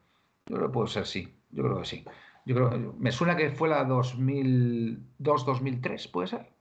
Yo 0.46 0.56
creo 0.56 0.68
que 0.68 0.72
puede 0.72 0.88
ser, 0.88 1.06
sí. 1.06 1.34
Yo 1.50 1.62
creo 1.64 1.78
que 1.80 1.86
sí. 1.86 2.04
Yo 2.46 2.54
creo, 2.54 2.94
me 2.98 3.12
suena 3.12 3.36
que 3.36 3.50
fue 3.50 3.68
la 3.68 3.86
2002-2003, 3.86 6.10
¿puede 6.10 6.28
ser? 6.28 6.53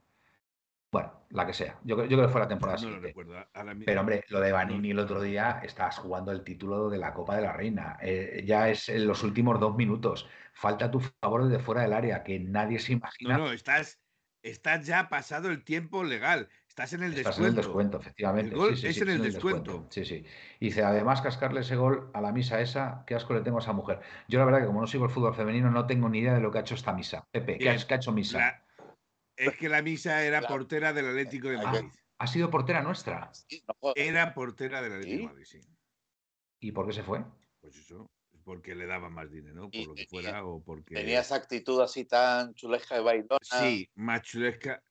Bueno, 0.94 1.12
la 1.30 1.44
que 1.44 1.52
sea. 1.52 1.76
Yo, 1.82 1.96
yo 2.04 2.06
creo 2.06 2.26
que 2.28 2.28
fue 2.28 2.40
la 2.40 2.46
temporada 2.46 2.78
siguiente. 2.78 3.12
Pero 3.84 4.00
hombre, 4.00 4.24
lo 4.28 4.38
de 4.38 4.52
Vanini 4.52 4.92
el 4.92 5.00
otro 5.00 5.20
día, 5.20 5.60
estás 5.64 5.98
jugando 5.98 6.30
el 6.30 6.44
título 6.44 6.88
de 6.88 6.98
la 6.98 7.12
Copa 7.12 7.34
de 7.34 7.42
la 7.42 7.52
Reina. 7.52 7.98
Eh, 8.00 8.44
ya 8.46 8.68
es 8.68 8.88
en 8.88 9.08
los 9.08 9.24
últimos 9.24 9.58
dos 9.58 9.74
minutos. 9.74 10.28
Falta 10.52 10.92
tu 10.92 11.00
favor 11.00 11.48
desde 11.48 11.60
fuera 11.60 11.82
del 11.82 11.94
área, 11.94 12.22
que 12.22 12.38
nadie 12.38 12.78
se 12.78 12.92
imagina. 12.92 13.36
No, 13.36 13.46
no, 13.46 13.52
estás, 13.52 13.98
estás 14.44 14.86
ya 14.86 15.08
pasado 15.08 15.50
el 15.50 15.64
tiempo 15.64 16.04
legal. 16.04 16.48
Estás 16.68 16.92
en 16.92 17.02
el 17.02 17.12
Estás 17.12 17.38
descuento. 17.38 17.42
en 17.42 17.50
el 17.50 17.56
descuento, 17.56 17.98
efectivamente. 17.98 18.88
es 18.88 19.02
en 19.02 19.08
el 19.08 19.22
descuento. 19.22 19.86
Sí, 19.90 20.04
sí. 20.04 20.24
Y 20.60 20.66
dice, 20.66 20.84
además, 20.84 21.22
cascarle 21.22 21.62
ese 21.62 21.74
gol 21.74 22.08
a 22.14 22.20
la 22.20 22.30
misa 22.30 22.60
esa, 22.60 23.02
qué 23.04 23.16
asco 23.16 23.34
le 23.34 23.40
tengo 23.40 23.58
a 23.58 23.62
esa 23.62 23.72
mujer. 23.72 23.98
Yo, 24.28 24.38
la 24.38 24.44
verdad, 24.44 24.60
que 24.60 24.66
como 24.66 24.80
no 24.80 24.86
sigo 24.86 25.06
el 25.06 25.10
fútbol 25.10 25.34
femenino, 25.34 25.72
no 25.72 25.86
tengo 25.88 26.08
ni 26.08 26.20
idea 26.20 26.34
de 26.34 26.40
lo 26.40 26.52
que 26.52 26.58
ha 26.58 26.60
hecho 26.60 26.76
esta 26.76 26.92
misa. 26.92 27.26
Pepe, 27.32 27.58
¿qué, 27.58 27.70
ha, 27.70 27.74
hecho 27.74 28.12
misa? 28.12 28.63
Es 29.36 29.56
que 29.56 29.68
la 29.68 29.82
misa 29.82 30.24
era 30.24 30.42
portera 30.42 30.92
del 30.92 31.08
Atlético 31.08 31.48
de 31.48 31.58
Madrid. 31.58 31.90
¿Ha 32.18 32.26
sido 32.26 32.50
portera 32.50 32.82
nuestra? 32.82 33.30
Era 33.94 34.34
portera 34.34 34.80
del 34.82 34.92
Atlético 34.92 35.22
de 35.22 35.26
Madrid, 35.26 35.44
sí. 35.44 35.60
¿Y 36.60 36.72
por 36.72 36.86
qué 36.86 36.92
se 36.92 37.02
fue? 37.02 37.24
Pues 37.60 37.76
eso, 37.76 38.10
porque 38.44 38.74
le 38.74 38.86
daba 38.86 39.10
más 39.10 39.30
dinero, 39.30 39.70
por 39.70 39.86
lo 39.86 39.94
que 39.94 40.06
fuera, 40.06 40.44
o 40.44 40.62
porque... 40.62 40.94
Tenía 40.94 41.20
esa 41.20 41.36
actitud 41.36 41.80
así 41.80 42.04
tan 42.04 42.54
chulesca 42.54 42.94
de 42.94 43.00
bailona. 43.00 43.38
Sí, 43.42 43.90
más 43.96 44.22
chulesca. 44.22 44.82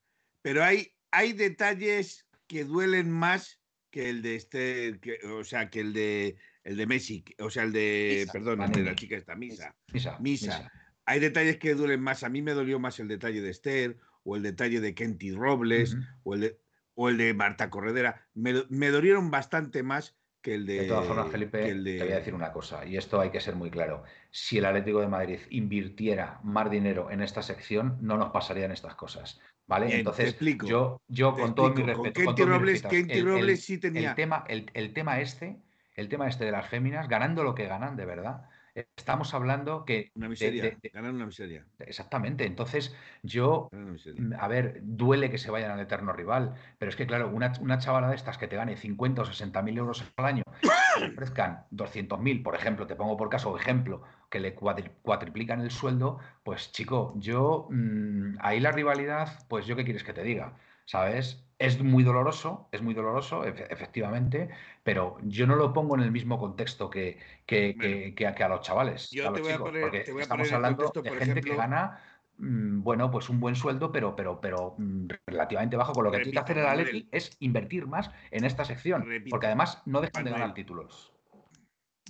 Pero 0.42 0.64
hay, 0.64 0.94
hay 1.12 1.34
detalles 1.34 2.28
que 2.48 2.66
duelen 2.66 3.10
más 3.10 3.62
que 3.90 4.10
el 4.10 4.22
de 4.22 4.36
este, 4.36 5.00
o 5.32 5.44
sea, 5.44 5.70
que 5.70 5.80
el 5.80 5.94
de 5.94 6.36
el 6.64 6.78
de 6.78 6.88
Messi, 6.88 7.24
o 7.40 7.50
sea, 7.50 7.64
el 7.64 7.74
de, 7.74 8.28
perdón, 8.32 8.62
el 8.62 8.72
de 8.72 8.84
la 8.84 8.96
chica 8.96 9.18
esta, 9.18 9.36
Misa. 9.36 9.76
Misa. 9.92 10.18
Misa 10.20 10.72
hay 11.06 11.20
detalles 11.20 11.58
que 11.58 11.76
duelen 11.76 12.02
más. 12.02 12.24
A 12.24 12.30
mí 12.30 12.42
me 12.42 12.54
dolió 12.54 12.80
más 12.80 13.00
el 13.00 13.08
detalle 13.08 13.42
de 13.42 13.50
Esther, 13.50 13.98
o 14.24 14.36
el 14.36 14.44
detalle 14.44 14.80
de 14.80 14.94
Kenty 14.96 15.32
Robles, 15.32 15.98
o, 16.24 16.36
el 16.36 16.42
de, 16.42 16.60
o 16.96 17.10
el 17.10 17.18
de 17.18 17.34
Marta 17.34 17.70
Corredera. 17.70 18.28
Me, 18.34 18.54
me 18.70 18.90
dolieron 18.90 19.32
bastante 19.32 19.84
más 19.84 20.16
que 20.42 20.56
el 20.56 20.66
de. 20.66 20.82
De 20.82 20.88
todas 20.88 21.08
formas, 21.08 21.30
Felipe, 21.30 21.64
te 21.64 22.04
voy 22.04 22.12
a 22.12 22.18
decir 22.18 22.34
una 22.34 22.52
cosa, 22.52 22.86
y 22.86 22.98
esto 22.98 23.20
hay 23.20 23.30
que 23.30 23.40
ser 23.40 23.56
muy 23.56 23.70
claro. 23.70 24.04
Si 24.32 24.58
el 24.58 24.66
Atlético 24.66 25.02
de 25.02 25.08
Madrid 25.08 25.40
invirtiera 25.50 26.40
más 26.44 26.70
dinero 26.70 27.12
en 27.12 27.22
esta 27.22 27.42
sección, 27.42 27.98
no 28.02 28.18
nos 28.18 28.32
pasarían 28.32 28.72
estas 28.72 28.96
cosas. 28.96 29.40
¿Vale? 29.66 29.96
Entonces, 29.96 30.38
yo, 30.66 31.02
yo 31.08 31.34
con 31.36 31.56
todo 31.56 31.74
mi 31.74 31.84
respeto. 31.84 32.20
Kenty 32.20 32.44
Robles, 32.44 32.84
Robles 33.24 33.64
sí 33.64 33.78
tenía. 33.78 34.10
El 34.10 34.16
tema, 34.16 34.44
el, 34.50 34.70
el 34.74 34.94
tema 34.94 35.22
este, 35.22 35.62
el 35.96 36.10
tema 36.10 36.28
este 36.28 36.44
de 36.44 36.52
las 36.52 36.68
féminas, 36.68 37.08
ganando 37.08 37.44
lo 37.44 37.56
que 37.56 37.66
ganan, 37.66 37.96
de 37.96 38.06
verdad 38.06 38.50
Estamos 38.76 39.34
hablando 39.34 39.86
que... 39.86 40.12
Una 40.16 40.30
miseria, 40.30 40.78
ganar 40.92 41.14
una 41.14 41.28
miseria. 41.28 41.66
Exactamente, 41.80 42.46
entonces 42.46 42.96
yo, 43.22 43.70
mm, 43.72 44.34
a 44.40 44.48
ver, 44.48 44.80
duele 44.82 45.30
que 45.30 45.38
se 45.38 45.52
vayan 45.52 45.72
al 45.72 45.80
eterno 45.80 46.12
rival, 46.12 46.56
pero 46.80 46.90
es 46.90 46.96
que 46.96 47.06
claro, 47.06 47.30
una, 47.30 47.54
una 47.62 47.78
chavala 47.78 48.10
de 48.10 48.16
estas 48.16 48.38
que 48.38 48.48
te 48.48 48.56
gane 48.56 48.76
50 48.76 49.22
o 49.22 49.26
60 49.26 49.62
mil 49.62 49.78
euros 49.78 50.04
al 50.18 50.26
año, 50.26 50.44
que 50.62 51.02
le 51.02 51.12
ofrezcan 51.12 51.66
200 51.70 52.20
mil, 52.20 52.42
por 52.42 52.56
ejemplo, 52.56 52.88
te 52.88 52.96
pongo 52.96 53.16
por 53.16 53.30
caso 53.30 53.56
ejemplo, 53.56 54.02
que 54.30 54.40
le 54.40 54.56
cuatriplican 54.56 55.62
el 55.62 55.70
sueldo, 55.70 56.20
pues 56.44 56.72
chico, 56.72 57.14
yo, 57.18 57.68
mm, 57.70 58.38
ahí 58.40 58.60
la 58.60 58.72
rivalidad, 58.72 59.46
pues 59.50 59.68
yo 59.68 59.76
qué 59.76 59.84
quieres 59.84 60.04
que 60.04 60.14
te 60.14 60.24
diga, 60.24 60.58
¿sabes? 60.86 61.44
Es 61.60 61.82
muy 61.82 62.04
doloroso, 62.04 62.68
es 62.72 62.82
muy 62.82 62.94
doloroso, 62.94 63.46
efectivamente, 63.46 64.50
pero 64.84 65.18
yo 65.24 65.48
no 65.48 65.56
lo 65.56 65.72
pongo 65.72 65.96
en 65.96 66.02
el 66.02 66.12
mismo 66.12 66.38
contexto 66.38 66.90
que, 66.90 67.18
que, 67.46 68.14
que, 68.16 68.28
a, 68.28 68.50
los 68.50 68.62
chavales. 68.62 69.10
Yo 69.12 69.32
te, 69.32 69.42
voy 69.42 69.52
a 69.52 69.60
poner, 69.60 69.82
porque 69.82 70.04
estamos 70.20 70.52
hablando 70.52 70.92
de 70.94 71.10
gente 71.12 71.42
que 71.42 71.56
gana 71.56 72.02
mm, 72.38 72.82
bueno, 72.82 73.10
pues 73.12 73.30
un 73.30 73.40
buen 73.40 73.56
sueldo, 73.56 73.92
pero, 73.92 74.16
pero, 74.16 74.42
pero 74.42 74.76
mm, 74.78 75.08
relativamente 75.28 75.78
bajo. 75.78 75.94
Con 75.94 76.04
lo 76.04 76.12
que 76.12 76.18
tiene 76.18 76.32
que 76.34 76.40
hacer 76.40 76.58
el 76.58 76.66
Atleti 76.66 77.08
es 77.12 77.38
invertir 77.40 77.88
más 77.88 78.12
en 78.32 78.44
esta 78.44 78.66
sección, 78.66 79.08
porque 79.30 79.46
además 79.46 79.82
no 79.86 80.02
dejan 80.02 80.26
de 80.26 80.32
ganar 80.32 80.54
títulos. 80.54 81.14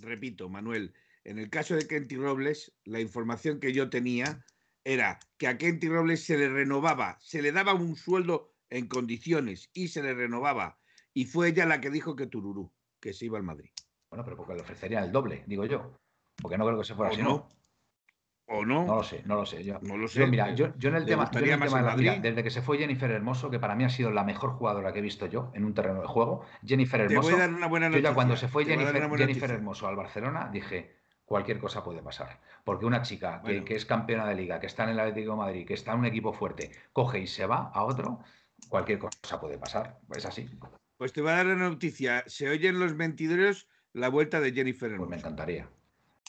Repito, 0.01 0.49
Manuel, 0.49 0.93
en 1.25 1.38
el 1.38 1.49
caso 1.49 1.75
de 1.75 1.88
Kenty 1.88 2.17
Robles, 2.17 2.73
la 2.86 2.99
información 2.99 3.59
que 3.59 3.71
yo 3.71 3.89
tenía 3.89 4.43
era 4.83 5.19
que 5.38 5.47
a 5.47 5.57
Kenty 5.57 5.88
Robles 5.89 6.25
se 6.25 6.38
le 6.38 6.49
renovaba, 6.49 7.17
se 7.21 7.41
le 7.41 7.51
daba 7.51 7.73
un 7.73 7.95
sueldo 7.95 8.52
en 8.73 8.88
condiciones 8.88 9.69
y 9.73 9.89
se 9.89 10.01
le 10.01 10.13
renovaba. 10.13 10.79
Y 11.13 11.25
fue 11.25 11.49
ella 11.49 11.65
la 11.65 11.79
que 11.79 11.91
dijo 11.91 12.15
que 12.15 12.27
Tururú, 12.27 12.71
que 12.99 13.13
se 13.13 13.25
iba 13.25 13.38
al 13.38 13.43
Madrid. 13.43 13.69
Bueno, 14.09 14.23
pero 14.25 14.36
porque 14.36 14.55
le 14.55 14.62
ofrecerían 14.62 15.03
el 15.03 15.12
doble, 15.12 15.43
digo 15.45 15.65
yo. 15.65 15.99
Porque 16.41 16.57
no 16.57 16.65
creo 16.65 16.79
que 16.79 16.86
se 16.86 16.95
fuera 16.95 17.12
así, 17.12 17.21
no. 17.21 17.47
¿O 18.47 18.65
no? 18.65 18.86
No 18.86 18.95
lo 18.95 19.03
sé, 19.03 19.21
no 19.25 19.36
lo 19.36 19.45
sé. 19.45 19.63
Yo, 19.63 19.79
no 19.83 19.95
lo 19.95 20.07
sé. 20.07 20.25
mira, 20.27 20.53
yo, 20.53 20.65
en 20.65 20.95
el 20.95 21.05
tema, 21.05 21.25
de 21.25 21.81
la 21.81 21.95
vida, 21.95 22.17
desde 22.17 22.43
que 22.43 22.49
se 22.49 22.62
fue 22.62 22.77
Jennifer 22.77 23.09
Hermoso, 23.09 23.49
que 23.49 23.59
para 23.59 23.75
mí 23.75 23.83
ha 23.86 23.89
sido 23.89 24.12
la 24.12 24.23
mejor 24.23 24.51
jugadora 24.51 24.91
que 24.91 24.99
he 24.99 25.01
visto 25.01 25.27
yo 25.27 25.51
en 25.53 25.63
un 25.63 25.73
terreno 25.73 26.01
de 26.01 26.07
juego, 26.07 26.43
Jennifer 26.65 26.99
Hermoso. 26.99 27.29
Te 27.29 27.33
voy 27.36 27.41
a 27.41 27.47
dar 27.47 27.55
una 27.55 27.67
buena 27.67 27.88
noticia. 27.88 28.09
Yo 28.09 28.12
ya 28.12 28.15
cuando 28.15 28.36
se 28.36 28.47
fue 28.47 28.65
Jennifer, 28.65 29.51
Hermoso 29.51 29.88
al 29.88 29.95
Barcelona, 29.95 30.49
dije, 30.51 30.95
cualquier 31.25 31.59
cosa 31.59 31.83
puede 31.83 32.01
pasar. 32.01 32.39
Porque 32.63 32.86
una 32.86 33.01
chica 33.01 33.41
que, 33.45 33.63
que, 33.63 33.75
es 33.75 33.86
campeona 33.86 34.25
de 34.25 34.36
liga, 34.36 34.59
que 34.59 34.67
está 34.67 34.83
en 34.83 34.89
el 34.89 34.99
Atlético 34.99 35.31
de 35.31 35.38
Madrid, 35.38 35.65
que 35.65 35.75
está 35.75 35.93
en 35.93 35.99
un 35.99 36.05
equipo 36.05 36.33
fuerte, 36.33 36.71
coge 36.91 37.19
y 37.19 37.27
se 37.27 37.45
va 37.45 37.71
a 37.73 37.83
otro, 37.83 38.19
cualquier 38.69 38.99
cosa 38.99 39.39
puede 39.39 39.58
pasar. 39.58 39.99
Es 40.15 40.26
así. 40.26 40.49
Pues 40.97 41.13
te 41.13 41.21
voy 41.21 41.32
a 41.32 41.36
dar 41.36 41.47
una 41.47 41.69
noticia. 41.69 42.23
Se 42.28 42.49
oyen 42.49 42.80
los 42.80 42.95
mentidores 42.95 43.67
la 43.93 44.10
vuelta 44.10 44.39
de 44.39 44.52
Jennifer 44.52 44.95
Pues 44.97 45.10
me 45.10 45.17
encantaría. 45.17 45.69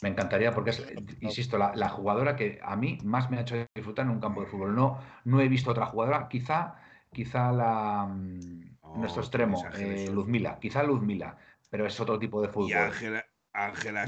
Me 0.01 0.09
encantaría 0.09 0.53
porque 0.53 0.71
es, 0.71 0.85
insisto, 1.21 1.57
la, 1.57 1.89
jugadora 1.89 2.35
que 2.35 2.59
a 2.61 2.75
mí 2.75 2.97
más 3.03 3.31
me 3.31 3.37
ha 3.37 3.41
hecho 3.41 3.55
disfrutar 3.73 4.05
en 4.05 4.11
un 4.11 4.19
campo 4.19 4.41
de 4.41 4.47
fútbol. 4.47 4.75
No, 4.75 4.99
no 5.23 5.39
he 5.39 5.47
visto 5.47 5.71
otra 5.71 5.85
jugadora, 5.85 6.27
quizá, 6.27 6.75
quizá 7.13 7.51
la 7.53 8.05
mm, 8.05 8.99
nuestro 8.99 9.21
extremo, 9.21 9.63
eh, 9.77 10.09
Luzmila, 10.11 10.59
quizá 10.59 10.83
Luzmila, 10.83 11.37
pero 11.69 11.85
es 11.85 11.97
otro 11.99 12.19
tipo 12.19 12.41
de 12.41 12.49
fútbol. 12.49 12.73
Ángela 12.73 13.25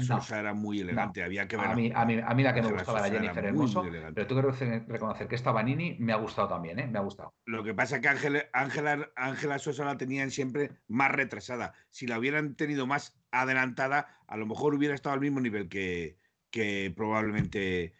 Sosa 0.00 0.40
era 0.40 0.54
muy 0.54 0.80
elegante, 0.80 1.22
había 1.22 1.48
que 1.48 1.56
ver. 1.56 1.66
A 1.66 1.74
mí, 1.74 1.90
a, 1.94 2.04
mí, 2.04 2.20
a 2.24 2.34
mí 2.34 2.42
la 2.42 2.54
que 2.54 2.62
me 2.62 2.72
gustaba 2.72 3.06
era 3.06 3.18
Jennifer 3.20 3.44
Hermoso, 3.44 3.84
pero 4.14 4.26
tú 4.26 4.36
que 4.36 4.84
reconocer 4.86 5.28
que 5.28 5.34
esta 5.34 5.52
Vanini 5.52 5.96
me 5.98 6.12
ha 6.12 6.16
gustado 6.16 6.48
también, 6.48 6.78
¿eh? 6.78 6.86
Me 6.86 6.98
ha 6.98 7.02
gustado. 7.02 7.34
Lo 7.44 7.64
que 7.64 7.74
pasa 7.74 7.96
es 7.96 8.02
que 8.02 8.08
Ángela, 8.52 9.10
Ángela 9.16 9.58
Sosa 9.58 9.84
la 9.84 9.96
tenían 9.96 10.30
siempre 10.30 10.70
más 10.86 11.10
retrasada. 11.12 11.72
Si 11.90 12.06
la 12.06 12.18
hubieran 12.18 12.54
tenido 12.54 12.86
más 12.86 13.18
adelantada, 13.30 14.18
a 14.26 14.36
lo 14.36 14.46
mejor 14.46 14.74
hubiera 14.74 14.94
estado 14.94 15.14
al 15.14 15.20
mismo 15.20 15.40
nivel 15.40 15.68
que, 15.68 16.18
que 16.50 16.92
probablemente 16.94 17.94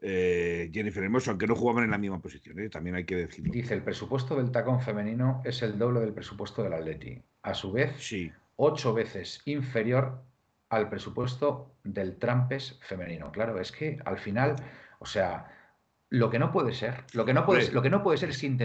eh, 0.00 0.70
Jennifer 0.72 1.02
Hermoso, 1.02 1.30
aunque 1.30 1.46
no 1.46 1.54
jugaban 1.54 1.84
en 1.84 1.90
la 1.90 1.98
misma 1.98 2.20
posición, 2.20 2.58
¿eh? 2.58 2.68
también 2.68 2.96
hay 2.96 3.04
que 3.04 3.16
decirlo. 3.16 3.52
Dice, 3.52 3.74
el 3.74 3.82
presupuesto 3.82 4.36
del 4.36 4.50
tacón 4.50 4.80
femenino 4.80 5.42
es 5.44 5.62
el 5.62 5.78
doble 5.78 6.00
del 6.00 6.12
presupuesto 6.12 6.62
del 6.62 6.72
Atleti. 6.72 7.22
A 7.42 7.54
su 7.54 7.72
vez, 7.72 7.92
sí. 7.98 8.32
ocho 8.56 8.92
veces 8.94 9.40
inferior 9.44 10.22
al 10.70 10.88
presupuesto 10.88 11.76
del 11.84 12.18
trampes 12.18 12.78
femenino. 12.82 13.32
Claro, 13.32 13.60
es 13.60 13.72
que 13.72 13.98
al 14.04 14.18
final, 14.18 14.56
o 14.98 15.06
sea, 15.06 15.46
lo 16.10 16.30
que 16.30 16.38
no 16.38 16.52
puede 16.52 16.72
ser, 16.72 17.04
lo 17.12 17.24
que 17.24 17.34
no 17.34 17.44
puede, 17.44 17.70
lo 17.72 17.82
que 17.82 17.90
no 17.90 18.02
puede 18.02 18.18
ser 18.18 18.30
es 18.30 18.40
que, 18.40 18.56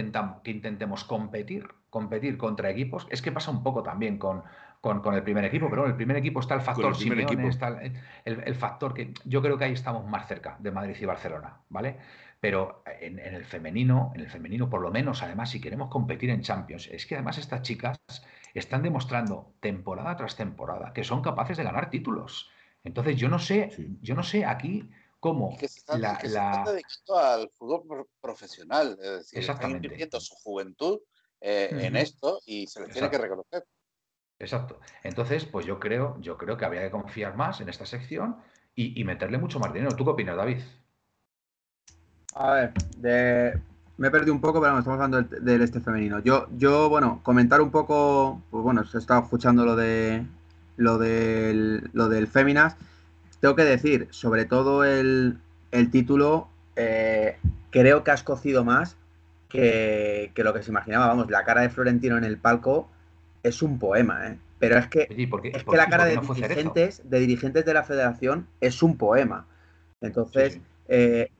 que 0.42 0.50
intentemos 0.50 1.04
competir, 1.04 1.68
competir 1.90 2.36
contra 2.38 2.70
equipos. 2.70 3.06
Es 3.10 3.22
que 3.22 3.32
pasa 3.32 3.50
un 3.50 3.62
poco 3.62 3.82
también 3.82 4.18
con, 4.18 4.42
con, 4.80 5.14
el 5.14 5.22
primer 5.22 5.44
equipo, 5.44 5.68
pero 5.70 5.84
en 5.84 5.90
el 5.90 5.96
primer 5.96 6.16
equipo 6.16 6.40
está 6.40 6.54
el 6.54 6.60
factor 6.60 6.94
el, 7.00 7.48
está 7.48 7.80
el, 8.24 8.54
factor 8.54 8.94
que 8.94 9.12
yo 9.24 9.40
creo 9.42 9.56
que 9.56 9.64
ahí 9.64 9.72
estamos 9.72 10.06
más 10.06 10.26
cerca 10.26 10.56
de 10.58 10.70
Madrid 10.70 10.96
y 11.00 11.04
Barcelona, 11.06 11.58
¿vale? 11.68 11.96
pero 12.44 12.82
en, 13.00 13.18
el 13.18 13.46
femenino, 13.46 14.12
en 14.14 14.20
el 14.20 14.28
femenino 14.28 14.68
por 14.68 14.82
lo 14.82 14.90
menos, 14.90 15.22
además, 15.22 15.48
si 15.48 15.62
queremos 15.62 15.88
competir 15.88 16.28
en 16.28 16.42
Champions, 16.42 16.88
es 16.88 17.06
que 17.06 17.14
además 17.14 17.38
estas 17.38 17.62
chicas 17.62 17.96
están 18.54 18.82
demostrando 18.82 19.54
temporada 19.60 20.16
tras 20.16 20.36
temporada 20.36 20.92
que 20.92 21.04
son 21.04 21.22
capaces 21.22 21.56
de 21.56 21.64
ganar 21.64 21.90
títulos. 21.90 22.50
Entonces 22.82 23.16
yo 23.16 23.28
no 23.28 23.38
sé, 23.38 23.70
yo 24.00 24.14
no 24.14 24.22
sé 24.22 24.44
aquí 24.44 24.88
cómo 25.20 25.56
que 25.56 25.68
se 25.68 25.80
están, 25.80 26.00
la, 26.00 26.18
al 27.14 27.50
fútbol 27.50 28.06
profesional, 28.20 28.98
es 29.00 29.10
decir, 29.10 29.38
están 29.38 29.70
invirtiendo 29.70 30.20
su 30.20 30.34
juventud 30.36 31.00
eh, 31.40 31.68
en 31.72 31.96
esto 31.96 32.40
y 32.46 32.66
se 32.66 32.80
les 32.80 32.90
tiene 32.90 33.10
que 33.10 33.18
reconocer. 33.18 33.64
Exacto. 34.38 34.80
Entonces, 35.02 35.44
pues 35.44 35.64
yo 35.64 35.78
creo, 35.78 36.20
yo 36.20 36.36
creo 36.36 36.56
que 36.56 36.64
habría 36.64 36.82
que 36.82 36.90
confiar 36.90 37.36
más 37.36 37.60
en 37.60 37.68
esta 37.68 37.86
sección 37.86 38.36
y, 38.74 39.02
meterle 39.04 39.38
mucho 39.38 39.60
más 39.60 39.72
dinero. 39.72 39.94
¿Tú 39.96 40.04
qué 40.04 40.10
opinas, 40.10 40.36
David? 40.36 40.60
A 42.34 42.52
ver, 42.54 43.62
me 43.96 44.08
he 44.08 44.10
perdido 44.10 44.34
un 44.34 44.40
poco, 44.40 44.60
pero 44.60 44.78
estamos 44.78 45.00
hablando 45.00 45.22
del, 45.22 45.62
este 45.62 45.80
femenino. 45.80 46.20
Yo, 46.20 46.48
yo, 46.56 46.88
bueno, 46.88 47.20
comentar 47.22 47.60
un 47.60 47.70
poco, 47.70 48.42
pues 48.50 48.62
bueno, 48.62 48.82
he 48.82 48.98
estado 48.98 49.22
escuchando 49.22 49.64
lo 49.64 49.76
de 49.76 50.24
lo 50.76 50.98
del, 50.98 51.88
lo 51.92 52.08
del 52.08 52.26
Féminas. 52.26 52.76
Tengo 53.40 53.54
que 53.54 53.64
decir, 53.64 54.08
sobre 54.10 54.44
todo 54.44 54.84
el, 54.84 55.38
título, 55.92 56.48
eh, 56.76 57.36
creo 57.70 58.02
que 58.02 58.10
has 58.10 58.22
cocido 58.22 58.64
más 58.64 58.96
que, 59.48 60.32
lo 60.36 60.52
que 60.52 60.62
se 60.62 60.70
imaginaba. 60.70 61.06
Vamos, 61.06 61.30
la 61.30 61.44
cara 61.44 61.62
de 61.62 61.70
Florentino 61.70 62.18
en 62.18 62.24
el 62.24 62.38
palco 62.38 62.88
es 63.42 63.62
un 63.62 63.78
poema, 63.78 64.28
¿eh? 64.28 64.38
Pero 64.58 64.78
es 64.78 64.86
que, 64.86 65.02
es 65.52 65.64
que 65.64 65.76
la 65.76 65.86
cara 65.88 66.06
de, 66.06 66.16
dirigentes, 66.16 67.02
de 67.04 67.20
dirigentes 67.20 67.64
de 67.66 67.74
la 67.74 67.82
federación 67.82 68.46
es 68.60 68.82
un 68.82 68.96
poema. 68.96 69.46
Entonces, 70.00 70.58
eh, 70.88 71.30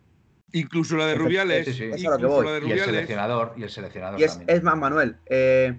Incluso 0.54 0.96
la 0.96 1.06
de 1.06 1.16
Rubiales. 1.16 1.66
Sí, 1.66 1.82
y 1.82 2.06
el 2.06 2.80
seleccionador. 2.80 3.54
Y 3.56 3.64
el 3.64 3.70
seleccionador 3.70 4.20
es, 4.20 4.62
más, 4.62 4.76
Manuel. 4.76 5.16
Eh, 5.26 5.76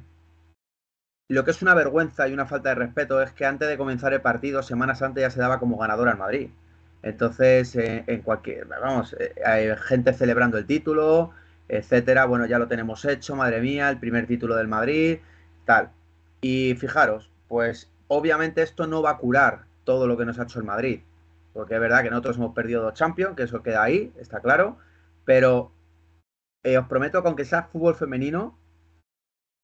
lo 1.30 1.46
que 1.46 1.52
es 1.52 1.62
una 1.62 1.74
vergüenza 1.74 2.28
y 2.28 2.34
una 2.34 2.46
falta 2.46 2.70
de 2.70 2.76
respeto 2.76 3.22
es 3.22 3.32
que 3.32 3.46
antes 3.46 3.70
de 3.70 3.78
comenzar 3.78 4.12
el 4.12 4.20
partido, 4.20 4.62
semanas 4.64 5.02
antes 5.02 5.22
ya 5.22 5.30
se 5.30 5.40
daba 5.40 5.60
como 5.60 5.78
ganador 5.78 6.10
al 6.10 6.18
Madrid. 6.18 6.50
Entonces, 7.04 7.74
eh, 7.78 8.04
en 8.06 8.22
cualquier. 8.22 8.66
Vamos, 8.66 9.16
eh, 9.18 9.34
hay 9.46 9.70
gente 9.78 10.12
celebrando 10.12 10.58
el 10.58 10.66
título, 10.66 11.32
etcétera. 11.70 12.26
Bueno, 12.26 12.46
ya 12.46 12.60
lo 12.60 12.68
tenemos 12.68 13.06
hecho, 13.06 13.34
madre 13.38 13.62
mía, 13.62 13.90
el 13.90 13.98
primer 13.98 14.28
título 14.28 14.58
del 14.58 14.68
Madrid, 14.68 15.20
tal. 15.64 15.90
Y 16.42 16.76
fijaros, 16.76 17.32
pues 17.48 17.90
obviamente 18.10 18.62
esto 18.62 18.88
no 18.88 19.02
va 19.02 19.12
a 19.12 19.18
curar 19.20 19.64
todo 19.86 20.06
lo 20.06 20.18
que 20.18 20.26
nos 20.26 20.38
ha 20.38 20.44
hecho 20.44 20.60
el 20.60 20.66
Madrid 20.66 21.00
porque 21.56 21.76
es 21.76 21.80
verdad 21.80 22.04
que 22.04 22.10
nosotros 22.10 22.36
hemos 22.36 22.54
perdido 22.54 22.84
dos 22.84 22.96
Champions, 22.96 23.34
que 23.38 23.44
eso 23.44 23.64
queda 23.64 23.82
ahí, 23.82 24.12
está 24.20 24.42
claro, 24.42 24.78
pero 25.24 25.72
eh, 26.66 26.78
os 26.78 26.86
prometo 26.88 27.22
que 27.22 27.28
aunque 27.30 27.46
sea 27.46 27.64
fútbol 27.64 27.96
femenino, 27.96 28.60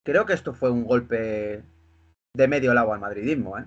creo 0.05 0.25
que 0.25 0.31
esto 0.31 0.53
fue 0.53 0.71
un 0.71 0.85
golpe 0.85 1.61
de 2.33 2.47
medio 2.47 2.73
lado 2.73 2.93
al 2.93 3.01
madridismo, 3.01 3.59
¿eh? 3.59 3.65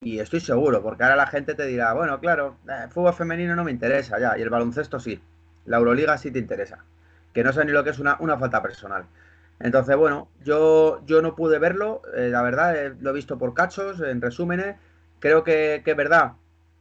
Y 0.00 0.18
estoy 0.18 0.40
seguro, 0.40 0.82
porque 0.82 1.04
ahora 1.04 1.14
la 1.14 1.28
gente 1.28 1.54
te 1.54 1.64
dirá, 1.64 1.92
bueno, 1.92 2.18
claro, 2.18 2.56
eh, 2.68 2.88
fútbol 2.90 3.14
femenino 3.14 3.54
no 3.54 3.62
me 3.62 3.70
interesa 3.70 4.18
ya, 4.18 4.36
y 4.36 4.42
el 4.42 4.50
baloncesto 4.50 4.98
sí, 4.98 5.22
la 5.64 5.76
Euroliga 5.76 6.18
sí 6.18 6.32
te 6.32 6.40
interesa, 6.40 6.84
que 7.32 7.44
no 7.44 7.52
sé 7.52 7.64
ni 7.64 7.70
lo 7.70 7.84
que 7.84 7.90
es 7.90 8.00
una, 8.00 8.16
falta 8.36 8.60
personal. 8.62 9.04
Entonces, 9.60 9.94
bueno, 9.94 10.28
yo, 10.42 11.06
yo 11.06 11.22
no 11.22 11.36
pude 11.36 11.60
verlo, 11.60 12.02
la 12.12 12.42
verdad, 12.42 12.94
lo 12.98 13.10
he 13.10 13.12
visto 13.12 13.38
por 13.38 13.54
cachos, 13.54 14.00
en 14.00 14.20
resúmenes, 14.20 14.74
creo 15.20 15.44
que 15.44 15.84
es 15.86 15.96
verdad 15.96 16.32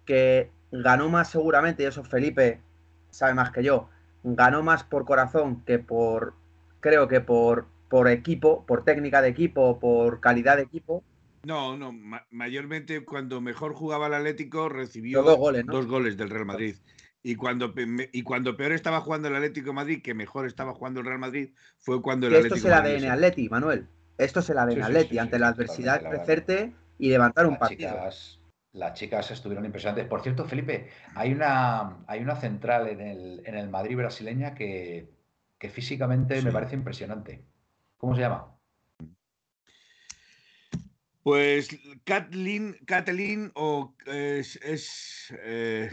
que 0.06 0.50
ganó 0.72 1.10
más 1.10 1.30
seguramente, 1.30 1.84
y 1.84 1.86
eso 1.86 2.04
Felipe 2.04 2.62
sabe 3.10 3.34
más 3.34 3.52
que 3.52 3.64
yo, 3.64 3.90
ganó 4.24 4.64
más 4.64 4.84
por 4.84 5.06
corazón 5.06 5.64
que 5.66 5.80
por, 5.80 6.34
creo 6.80 7.08
que 7.08 7.22
por, 7.22 7.68
por 7.90 8.08
equipo, 8.08 8.66
por 8.66 8.84
técnica 8.84 9.22
de 9.22 9.30
equipo, 9.30 9.80
por 9.80 10.20
calidad 10.20 10.58
de 10.58 10.64
equipo. 10.64 11.04
No, 11.44 11.78
no, 11.78 11.94
mayormente 12.32 13.06
cuando 13.06 13.40
mejor 13.42 13.74
jugaba 13.74 14.08
el 14.08 14.14
Atlético 14.14 14.68
recibió 14.70 15.24
dos 15.24 15.38
goles, 15.38 15.66
dos 15.66 15.88
goles 15.88 16.18
del 16.18 16.30
Real 16.30 16.46
Madrid. 16.46 16.76
Y 17.22 17.36
cuando, 17.36 17.74
y 17.76 18.24
cuando 18.24 18.56
peor 18.56 18.72
estaba 18.72 19.02
jugando 19.02 19.28
el 19.28 19.36
Atlético 19.36 19.74
Madrid, 19.74 20.02
que 20.02 20.14
mejor 20.14 20.46
estaba 20.46 20.74
jugando 20.74 21.02
el 21.02 21.06
Real 21.06 21.20
Madrid, 21.20 21.50
fue 21.78 22.02
cuando 22.02 22.28
el 22.28 22.36
Atlético 22.36 22.56
Esto 22.56 22.68
es 22.70 22.74
el 22.74 23.08
ADN 23.08 23.12
Atleti, 23.12 23.50
Manuel. 23.50 23.88
Esto 24.18 24.40
es 24.40 24.50
el 24.50 24.58
ADN 24.58 24.84
Atleti. 24.84 25.20
Ante 25.20 25.40
la 25.40 25.50
adversidad, 25.50 26.02
crecerte 26.02 26.74
y 26.98 27.10
levantar 27.10 27.46
un 27.46 27.58
partido 27.58 27.94
las 27.96 28.39
chicas 28.94 29.32
estuvieron 29.32 29.66
impresionantes. 29.66 30.08
Por 30.08 30.22
cierto, 30.22 30.46
Felipe, 30.46 30.90
hay 31.16 31.32
una, 31.32 32.04
hay 32.08 32.22
una 32.22 32.36
central 32.36 32.88
en 32.88 33.02
el, 33.02 33.42
en 33.46 33.56
el 33.56 33.70
Madrid 33.70 33.98
brasileña 33.98 34.54
que, 34.54 35.10
físicamente 35.72 36.42
me 36.42 36.52
parece 36.52 36.76
impresionante. 36.76 37.44
¿Cómo 37.98 38.16
se 38.16 38.22
llama? 38.22 38.56
Pues 41.24 41.70
Kathleen, 42.06 42.78
Kathleen 42.86 43.52
o 43.56 43.94
es, 44.06 44.56
es 44.64 45.34
eh, 45.44 45.92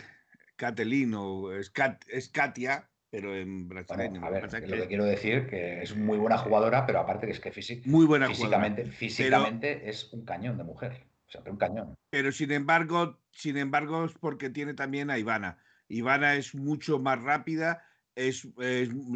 Kathleen 0.54 1.14
o 1.14 1.52
es, 1.52 1.70
Katia, 1.70 2.88
pero 3.10 3.34
en 3.34 3.68
brasileño. 3.68 4.24
a 4.24 4.30
ver, 4.30 4.44
lo 4.44 4.76
que 4.76 4.86
quiero 4.86 5.04
decir 5.04 5.48
que 5.48 5.82
es 5.82 5.96
muy 5.96 6.16
buena 6.16 6.38
jugadora, 6.38 6.86
pero 6.86 7.00
aparte 7.00 7.26
que 7.26 7.32
es 7.32 7.40
que 7.40 7.82
muy 7.86 8.06
buena 8.06 8.28
físicamente, 8.28 8.86
físicamente 8.86 9.88
es 9.90 10.12
un 10.12 10.24
cañón 10.24 10.56
de 10.58 10.64
mujer. 10.64 11.06
Pero 12.10 12.32
sin 12.32 12.52
embargo, 12.52 13.20
sin 13.30 13.56
embargo, 13.56 14.04
es 14.04 14.12
porque 14.12 14.50
tiene 14.50 14.74
también 14.74 15.10
a 15.10 15.18
Ivana. 15.18 15.58
Ivana 15.88 16.34
es 16.34 16.54
mucho 16.54 16.98
más 16.98 17.20
rápida, 17.22 17.84
es, 18.14 18.48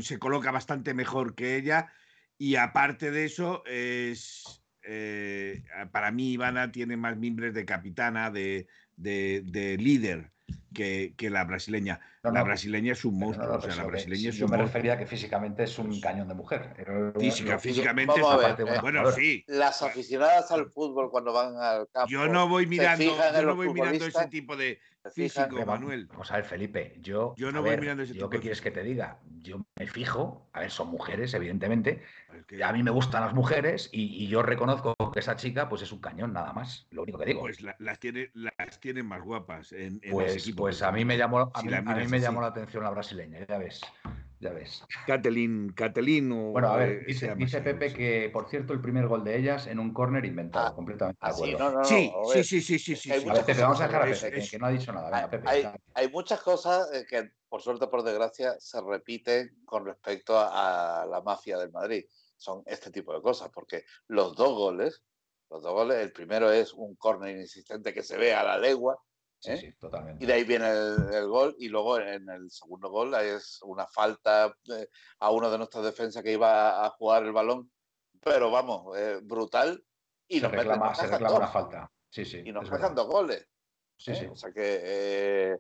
se 0.03 0.19
coloca 0.19 0.51
bastante 0.51 0.95
mejor 0.95 1.35
que 1.35 1.57
ella 1.57 1.93
y 2.39 2.57
aparte 2.57 3.11
de 3.11 3.25
eso, 3.25 3.65
es, 3.67 4.63
eh, 4.83 5.63
para 5.93 6.11
mí 6.11 6.33
Ivana 6.33 6.73
tiene 6.73 6.97
más 6.97 7.17
mimbres 7.17 7.55
de 7.55 7.65
capitana, 7.65 8.31
de, 8.31 8.67
de 8.97 9.77
líder 9.79 10.33
que, 10.75 11.15
la 11.31 11.45
brasileña. 11.45 12.01
la 12.23 12.43
brasileña 12.43 12.93
es 12.93 13.05
un 13.05 13.19
monstruo. 13.19 13.57
o 13.57 13.61
sea, 13.61 13.77
la 13.77 13.85
brasileña 13.85 14.31
es 14.31 14.37
yo 14.37 14.49
me 14.49 14.57
refería 14.57 14.95
a 14.95 14.99
que 14.99 15.07
físicamente 15.07 15.65
es 15.65 15.79
un 15.79 16.01
cañón 16.01 16.29
de 16.29 16.35
mujer. 16.35 16.75
Física, 17.19 17.59
físicamente 17.59 18.21
es 18.21 18.27
parte, 18.27 18.65
bueno, 18.81 19.11
sí. 19.13 19.45
Las 19.47 19.83
aficionadas 19.83 20.51
al 20.51 20.71
fútbol 20.71 21.11
cuando 21.11 21.33
van 21.33 21.57
al 21.57 21.89
campo. 21.89 22.11
Yo 22.11 22.27
no 22.29 22.49
voy 22.49 22.67
mirando, 22.67 23.05
yo 23.05 23.43
no 23.43 23.57
voy 23.57 23.73
mirando 23.73 24.07
ese 24.07 24.27
tipo 24.29 24.57
de 24.57 24.79
físico, 25.13 25.65
Manuel. 25.65 26.07
Vamos 26.07 26.31
a 26.31 26.37
ver, 26.37 26.45
Felipe, 26.45 26.97
yo. 27.01 27.35
Yo 27.37 27.53
no 27.53 27.63
voy 27.63 27.77
mirando 27.77 28.03
ese 28.03 28.15
tipo. 28.15 28.29
¿Qué 28.29 28.41
quieres 28.41 28.61
que 28.61 28.71
te 28.71 28.83
diga? 28.83 29.19
Yo 29.39 29.65
me 29.79 29.87
fijo, 29.87 30.49
a 30.53 30.61
ver, 30.61 30.71
son 30.71 30.89
mujeres, 30.89 31.33
evidentemente. 31.35 32.03
A 32.63 32.73
mí 32.73 32.83
me 32.83 32.91
gustan 32.91 33.23
las 33.23 33.35
mujeres 33.35 33.89
y, 33.93 34.27
yo 34.29 34.43
reconozco 34.43 34.95
que 35.13 35.21
esa 35.21 35.37
chica, 35.37 35.69
pues 35.69 35.83
es 35.83 35.93
un 35.93 36.01
cañón, 36.01 36.33
nada 36.33 36.53
más. 36.53 36.87
Lo 36.91 37.03
único 37.03 37.19
que 37.19 37.27
digo. 37.27 37.41
Pues 37.41 37.61
las 37.79 37.99
tiene, 37.99 38.31
las 38.35 38.81
tienen 38.81 39.07
más 39.07 39.23
guapas 39.23 39.73
en, 39.73 40.01
pues, 40.11 40.53
pues 40.57 40.83
a 40.83 40.93
mí 40.93 41.05
me 41.05 41.17
llamó, 41.17 41.51
a 41.53 41.63
mí, 41.63 42.07
me 42.07 42.21
llamó 42.21 42.41
la 42.41 42.49
atención 42.49 42.85
la 42.85 42.91
brasileña, 42.91 43.47
ya 43.47 43.59
ves. 43.59 43.81
Ya 44.41 44.53
ves. 44.53 44.83
Catelín, 45.07 45.71
Catelín 45.75 46.31
Bueno, 46.53 46.69
a 46.69 46.77
ver, 46.79 47.05
dice, 47.05 47.61
Pepe 47.61 47.93
que, 47.93 48.31
por 48.33 48.49
cierto, 48.49 48.73
el 48.73 48.81
primer 48.81 49.07
gol 49.07 49.23
de 49.23 49.37
ellas 49.37 49.67
en 49.67 49.79
un 49.79 49.93
córner 49.93 50.25
inventado, 50.25 50.69
ah, 50.69 50.75
completamente 50.75 51.19
de 51.23 51.31
acuerdo. 51.31 51.85
sí, 51.85 52.11
sí, 52.33 52.43
sí, 52.43 52.61
sí, 52.63 52.79
sí, 52.79 52.97
sí, 52.97 53.11
vamos 53.61 53.81
a 53.83 53.87
dejar 53.87 54.03
a 54.03 54.07
Pepe, 54.07 54.49
que, 54.49 54.59
no 54.59 54.67
ha 54.67 54.71
dicho 54.71 54.93
nada. 54.93 55.11
Venga, 55.11 55.29
Pepe, 55.29 55.47
hay, 55.47 55.71
hay, 55.93 56.09
muchas 56.09 56.41
cosas 56.41 56.91
eh, 56.95 57.05
que, 57.07 57.33
por 57.51 57.61
suerte 57.61 57.85
o 57.85 57.91
por 57.91 58.03
desgracia, 58.03 58.59
se 58.59 58.81
repiten 58.81 59.63
con 59.67 59.85
respecto 59.85 60.39
a, 60.39 61.07
la 61.07 61.21
mafia 61.21 61.59
del 61.59 61.71
Madrid. 61.71 62.07
Son 62.39 62.63
este 62.65 62.91
tipo 62.91 63.13
de 63.13 63.21
cosas, 63.21 63.51
porque 63.53 63.85
los 64.07 64.35
dos 64.37 64.55
goles, 64.55 65.03
los 65.51 65.63
dos 65.63 65.75
goles, 65.75 65.99
el 65.99 66.13
primero 66.13 66.51
es 66.51 66.73
un 66.73 66.97
córner 66.97 67.37
inexistente 67.37 67.93
que 67.93 68.03
se 68.03 68.17
ve 68.17 68.33
a 68.33 68.43
la 68.43 68.57
legua, 68.57 68.99
Sí, 69.41 69.53
¿eh? 69.53 69.57
sí, 69.57 69.73
totalmente. 69.73 70.23
Y 70.23 70.27
de 70.27 70.35
ahí 70.35 70.45
viene 70.45 70.71
el, 70.71 71.27
gol. 71.27 71.57
Y 71.59 71.69
luego 71.69 71.99
en 71.99 72.29
el 72.29 72.51
segundo 72.51 72.91
gol 72.91 73.15
es 73.15 73.61
una 73.63 73.87
falta 73.87 74.55
a 75.19 75.31
uno 75.31 75.51
de 75.51 75.59
nuestras 75.59 75.85
defensas 75.85 76.23
que 76.23 76.33
iba 76.33 76.85
a 76.85 76.91
jugar 76.91 77.25
el 77.25 77.33
balón. 77.33 77.71
Pero 78.23 78.51
vamos, 78.51 78.95
brutal. 79.23 79.83
Y 80.29 80.37
se 80.37 80.43
nos 80.43 80.53
reclama, 80.53 80.95
se 80.95 81.07
reclama 81.07 81.37
una 81.39 81.49
falta. 81.49 81.91
Sí, 82.11 82.25
sí. 82.25 82.43
Y 82.45 82.53
nos 82.53 82.71
dejan 82.71 82.95
dos 82.95 83.07
goles. 83.07 83.49
Sí, 83.97 84.13
¿eh? 84.13 84.15
sí. 84.15 84.27
O 84.27 84.35
sea 84.35 84.53
que 84.53 84.81
eh, 84.83 85.59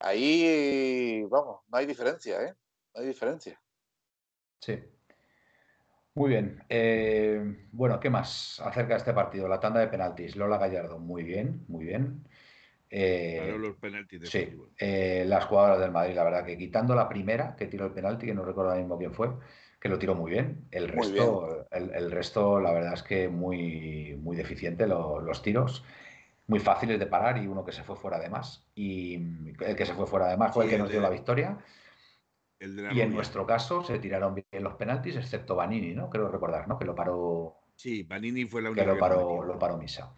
ahí, 0.00 1.24
vamos, 1.28 1.60
no 1.68 1.78
hay 1.78 1.86
diferencia, 1.86 2.42
¿eh? 2.42 2.54
No 2.94 3.00
hay 3.00 3.06
diferencia. 3.06 3.60
Sí. 4.60 4.82
Muy 6.14 6.30
bien. 6.30 6.62
bueno, 7.72 7.98
¿qué 7.98 8.08
más 8.08 8.60
acerca 8.60 8.94
de 8.94 8.98
este 8.98 9.12
partido? 9.12 9.48
La 9.48 9.58
tanda 9.58 9.80
de 9.80 9.88
penaltis. 9.88 10.36
Lola 10.36 10.58
Gallardo, 10.58 10.98
muy 10.98 11.24
bien, 11.24 11.64
muy 11.66 11.84
bien. 11.84 12.24
Eh, 12.96 13.56
los 13.58 13.74
sí, 14.30 14.56
eh, 14.78 15.24
las 15.26 15.46
jugadoras 15.46 15.80
del 15.80 15.90
Madrid, 15.90 16.14
la 16.14 16.22
verdad 16.22 16.44
que 16.44 16.56
quitando 16.56 16.94
la 16.94 17.08
primera 17.08 17.56
que 17.56 17.66
tiró 17.66 17.86
el 17.86 17.92
penalti, 17.92 18.24
que 18.24 18.34
no 18.34 18.44
recuerdo 18.44 18.70
ahora 18.70 18.80
mismo 18.80 18.96
quién 18.96 19.12
fue, 19.12 19.30
que 19.80 19.88
lo 19.88 19.98
tiró 19.98 20.14
muy 20.14 20.30
bien. 20.30 20.68
El 20.70 20.86
resto, 20.86 21.66
El, 21.72 22.12
resto 22.12 22.60
la 22.60 22.70
verdad 22.70 22.94
es 22.94 23.02
que 23.02 23.28
muy, 23.28 24.16
muy 24.22 24.36
deficiente 24.36 24.86
los 24.86 25.42
tiros, 25.42 25.84
muy 26.46 26.60
fáciles 26.60 27.00
de 27.00 27.06
parar 27.06 27.38
y 27.38 27.48
uno 27.48 27.64
que 27.64 27.72
se 27.72 27.82
fue 27.82 27.96
fuera 27.96 28.20
de 28.20 28.30
más. 28.30 28.64
Y 28.76 29.16
el 29.58 29.74
que 29.74 29.86
se 29.86 29.94
fue 29.94 30.06
fuera 30.06 30.28
de 30.28 30.36
más 30.36 30.54
fue 30.54 30.66
el 30.66 30.70
que 30.70 30.78
nos 30.78 30.88
dio 30.88 31.00
la 31.00 31.10
victoria. 31.10 31.58
y 32.60 33.00
en 33.00 33.12
nuestro 33.12 33.44
caso 33.44 33.82
se 33.82 33.98
tiraron 33.98 34.36
bien 34.36 34.62
los 34.62 34.74
penaltis, 34.74 35.16
excepto 35.16 35.56
Vanini, 35.56 35.94
¿no? 35.94 36.08
Creo 36.08 36.28
recordar, 36.28 36.68
¿no? 36.68 36.78
Que 36.78 36.84
lo 36.84 36.94
paró. 36.94 37.56
Sí, 37.74 38.04
Vanini 38.04 38.44
fue 38.44 38.62
la 38.62 38.70
única 38.70 38.84
que 38.84 38.92
lo 38.92 38.98
paró, 39.00 39.42
lo 39.42 39.58
paró 39.58 39.78
Misa. 39.78 40.14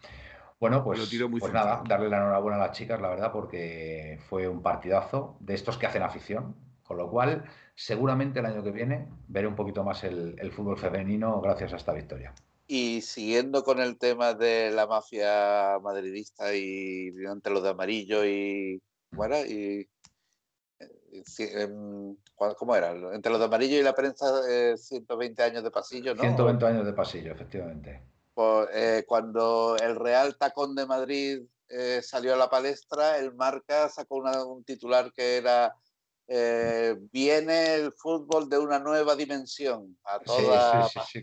Bueno, 0.59 0.83
pues, 0.83 0.99
pues 1.39 1.53
nada, 1.53 1.83
darle 1.87 2.09
la 2.09 2.17
enhorabuena 2.17 2.57
a 2.57 2.67
las 2.67 2.77
chicas, 2.77 2.99
la 2.99 3.09
verdad, 3.09 3.31
porque 3.31 4.19
fue 4.27 4.47
un 4.47 4.63
partidazo 4.63 5.37
de 5.39 5.53
estos 5.53 5.77
que 5.77 5.85
hacen 5.85 6.01
afición. 6.01 6.55
Con 6.83 6.97
lo 6.97 7.11
cual, 7.11 7.43
seguramente 7.75 8.39
el 8.39 8.45
año 8.45 8.63
que 8.63 8.71
viene 8.71 9.07
veré 9.27 9.45
un 9.45 9.55
poquito 9.55 9.83
más 9.83 10.03
el, 10.05 10.51
fútbol 10.51 10.77
femenino 10.77 11.41
gracias 11.41 11.73
a 11.73 11.75
esta 11.75 11.93
victoria. 11.93 12.33
Y 12.65 13.01
siguiendo 13.01 13.63
con 13.63 13.79
el 13.79 13.97
tema 13.97 14.33
de 14.33 14.71
la 14.71 14.87
mafia 14.87 15.77
madridista 15.79 16.55
y 16.55 17.09
entre 17.25 17.53
los 17.53 17.63
de 17.63 17.69
amarillo 17.69 18.25
y. 18.25 18.81
Bueno, 19.11 19.35
y. 19.37 19.87
Em, 21.39 22.15
¿Cómo 22.35 22.75
era? 22.75 22.91
Entre 23.13 23.31
los 23.31 23.39
de 23.39 23.45
amarillo 23.45 23.77
y 23.77 23.83
la 23.83 23.93
prensa, 23.93 24.25
120 24.75 25.41
eh, 25.41 25.45
años 25.45 25.63
de 25.63 25.71
pasillo, 25.71 26.15
¿no? 26.15 26.21
120 26.21 26.65
años 26.65 26.85
de 26.85 26.93
pasillo, 26.93 27.31
efectivamente. 27.31 28.01
Eh, 28.71 29.03
cuando 29.07 29.77
el 29.77 29.95
Real 29.95 30.37
Tacón 30.37 30.75
de 30.75 30.85
Madrid 30.85 31.41
eh, 31.69 32.01
salió 32.03 32.33
a 32.33 32.37
la 32.37 32.49
palestra, 32.49 33.17
el 33.17 33.33
Marca 33.33 33.89
sacó 33.89 34.17
un 34.17 34.63
titular 34.63 35.11
que 35.11 35.37
era 35.37 35.75
eh, 36.27 36.95
viene 37.11 37.75
el 37.75 37.93
fútbol 37.93 38.47
de 38.49 38.59
una 38.59 38.79
nueva 38.79 39.15
dimensión 39.15 39.97
a 40.03 40.19
toda 40.19 40.87
sí, 40.87 41.21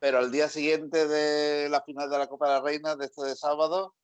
Pero 0.00 0.18
al 0.18 0.32
día 0.32 0.48
siguiente 0.48 1.06
de 1.06 1.68
la 1.68 1.82
final 1.82 2.10
de 2.10 2.18
la 2.18 2.26
Copa 2.26 2.48
de 2.48 2.54
la 2.54 2.62
Reina, 2.62 2.96
de 2.96 3.04
este 3.04 3.22
de 3.24 3.36
sábado, 3.36 3.94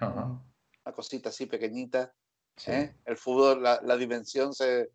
una 0.00 0.94
cosita 0.94 1.30
así 1.30 1.46
pequeñita, 1.46 2.12
el 2.66 3.16
fútbol, 3.16 3.62
la, 3.62 3.80
la 3.82 3.96
dimensión 3.96 4.52
se 4.52 4.90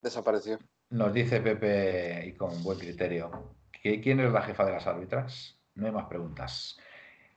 desapareció. 0.00 0.58
Nos 0.90 1.12
dice 1.12 1.40
Pepe, 1.40 2.26
y 2.26 2.34
con 2.34 2.62
buen 2.64 2.78
criterio, 2.78 3.54
¿quién 3.82 4.20
es 4.20 4.32
la 4.32 4.42
jefa 4.42 4.64
de 4.64 4.72
las 4.72 4.86
árbitras? 4.86 5.57
No 5.78 5.86
hay 5.86 5.92
más 5.92 6.06
preguntas. 6.06 6.76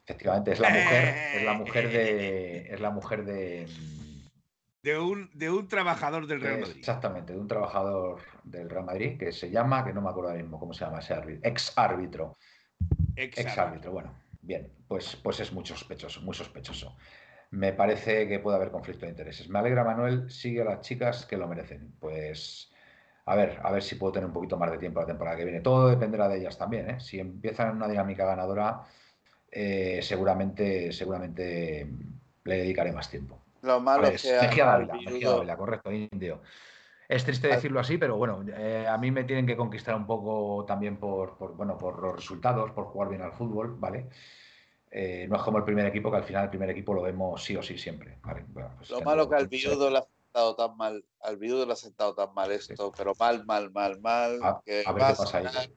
Efectivamente, 0.04 0.51
es 0.51 0.60
la 0.60 0.69
mujer, 0.69 1.15
es 1.36 1.43
la 1.43 1.54
mujer 1.54 1.89
de. 1.89 2.73
Es 2.73 2.80
la 2.80 2.89
mujer 2.89 3.23
de. 3.23 3.67
De 4.84 4.97
un, 4.97 5.30
de 5.36 5.51
un 5.51 5.67
trabajador 5.67 6.25
del 6.25 6.41
Real 6.41 6.60
Madrid. 6.62 6.77
Exactamente, 6.80 7.34
de 7.34 7.39
un 7.39 7.47
trabajador 7.47 8.19
del 8.43 8.67
Real 8.67 8.84
Madrid 8.84 9.15
que 9.15 9.32
se 9.32 9.51
llama, 9.51 9.86
que 9.86 9.93
no 9.93 10.01
me 10.01 10.10
acuerdo 10.10 10.32
ahora 10.32 10.41
mismo 10.41 10.60
cómo 10.60 10.73
se 10.73 10.84
llama 10.84 10.97
ese 10.97 11.13
árbitro, 11.13 11.47
ex 11.47 11.73
árbitro. 11.75 12.38
Ex 13.15 13.58
árbitro, 13.60 13.91
bueno, 13.91 14.19
bien, 14.41 14.73
pues, 14.88 15.15
pues 15.17 15.39
es 15.39 15.54
muy 15.54 15.63
sospechoso, 15.67 16.21
muy 16.21 16.34
sospechoso. 16.34 16.97
Me 17.51 17.73
parece 17.73 18.27
que 18.27 18.39
puede 18.39 18.58
haber 18.58 18.71
conflicto 18.71 19.06
de 19.06 19.12
intereses. 19.12 19.49
Me 19.49 19.60
alegra, 19.60 19.84
Manuel, 19.84 20.32
sigue 20.32 20.63
a 20.63 20.65
las 20.65 20.82
chicas 20.82 21.27
que 21.27 21.38
lo 21.38 21.47
merecen. 21.47 21.93
Pues 21.99 22.70
a 23.25 23.36
ver, 23.36 23.60
a 23.63 23.71
ver 23.71 23.84
si 23.84 23.95
puedo 23.95 24.13
tener 24.13 24.27
un 24.27 24.34
poquito 24.34 24.57
más 24.57 24.71
de 24.71 24.77
tiempo 24.77 24.99
la 24.99 25.05
temporada 25.05 25.38
que 25.38 25.43
viene. 25.43 25.62
Todo 25.62 25.89
dependerá 25.89 26.27
de 26.27 26.39
ellas 26.39 26.57
también. 26.57 26.89
¿eh? 26.89 26.99
Si 26.99 27.19
empiezan 27.19 27.69
en 27.69 27.75
una 27.77 27.88
dinámica 27.88 28.25
ganadora, 28.25 28.81
eh, 29.51 29.99
seguramente, 30.01 30.91
seguramente 30.91 31.88
le 32.43 32.57
dedicaré 32.57 32.91
más 32.91 33.10
tiempo. 33.10 33.39
Lo 33.62 33.79
malo 33.79 34.07
es 34.07 34.23
que 34.23 34.34
Dávila, 34.34 34.89
Dávila, 35.21 35.57
correcto, 35.57 35.91
indio. 35.91 36.41
Es 37.07 37.25
triste 37.25 37.49
decirlo 37.49 37.79
así, 37.79 37.97
pero 37.97 38.15
bueno, 38.15 38.43
eh, 38.55 38.88
a 38.88 38.97
mí 38.97 39.12
me 39.12 39.25
tienen 39.25 39.45
que 39.45 39.57
conquistar 39.57 39.95
un 39.95 40.07
poco 40.07 40.65
también 40.65 40.97
por, 40.97 41.38
bueno, 41.55 41.77
por 41.77 42.01
los 42.01 42.15
resultados, 42.15 42.71
por 42.71 42.86
jugar 42.86 43.10
bien 43.10 43.21
al 43.21 43.34
fútbol, 43.34 43.75
¿vale? 43.77 44.07
no 44.93 45.38
es 45.38 45.41
como 45.43 45.57
el 45.57 45.63
primer 45.63 45.86
equipo, 45.86 46.12
que 46.12 46.17
al 46.17 46.23
final 46.23 46.43
el 46.43 46.49
primer 46.49 46.69
equipo 46.69 46.93
lo 46.93 47.01
vemos 47.03 47.41
sí 47.41 47.55
o 47.55 47.63
sí 47.63 47.77
siempre. 47.77 48.17
Pues 48.53 48.89
lo 48.89 49.01
malo 49.01 49.29
que 49.29 49.36
al 49.36 49.47
viudo 49.47 49.89
la 49.89 50.05
tan 50.32 50.78
mal, 50.78 51.06
al 51.22 51.38
viudo 51.38 51.65
le 51.65 51.74
ha 51.74 51.76
sentado 51.76 52.15
tan 52.15 52.34
mal 52.34 52.52
esto, 52.52 52.91
pero 52.96 53.13
mal, 53.20 53.46
mal, 53.46 53.72
mal, 53.72 54.00
mal, 54.00 54.39
que 54.65 54.84
va, 54.84 55.10
a 55.10 55.15
sacar, 55.15 55.70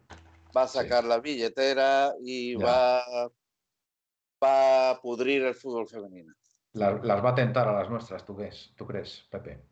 va, 0.57 0.63
a 0.63 0.69
sacar, 0.69 1.05
la 1.05 1.19
billetera 1.19 2.15
y 2.23 2.55
va, 2.55 3.03
va 4.43 4.91
a 4.91 5.01
pudrir 5.01 5.43
el 5.43 5.55
fútbol 5.55 5.89
femenino. 5.89 6.33
las 6.73 7.25
va 7.25 7.31
a 7.31 7.35
tentar 7.35 7.69
a 7.69 7.73
las 7.73 7.91
nuestras, 7.91 8.25
¿tú 8.25 8.37
crees, 8.37 8.73
¿Tú 8.77 8.87
crees 8.87 9.27
Pepe? 9.31 9.65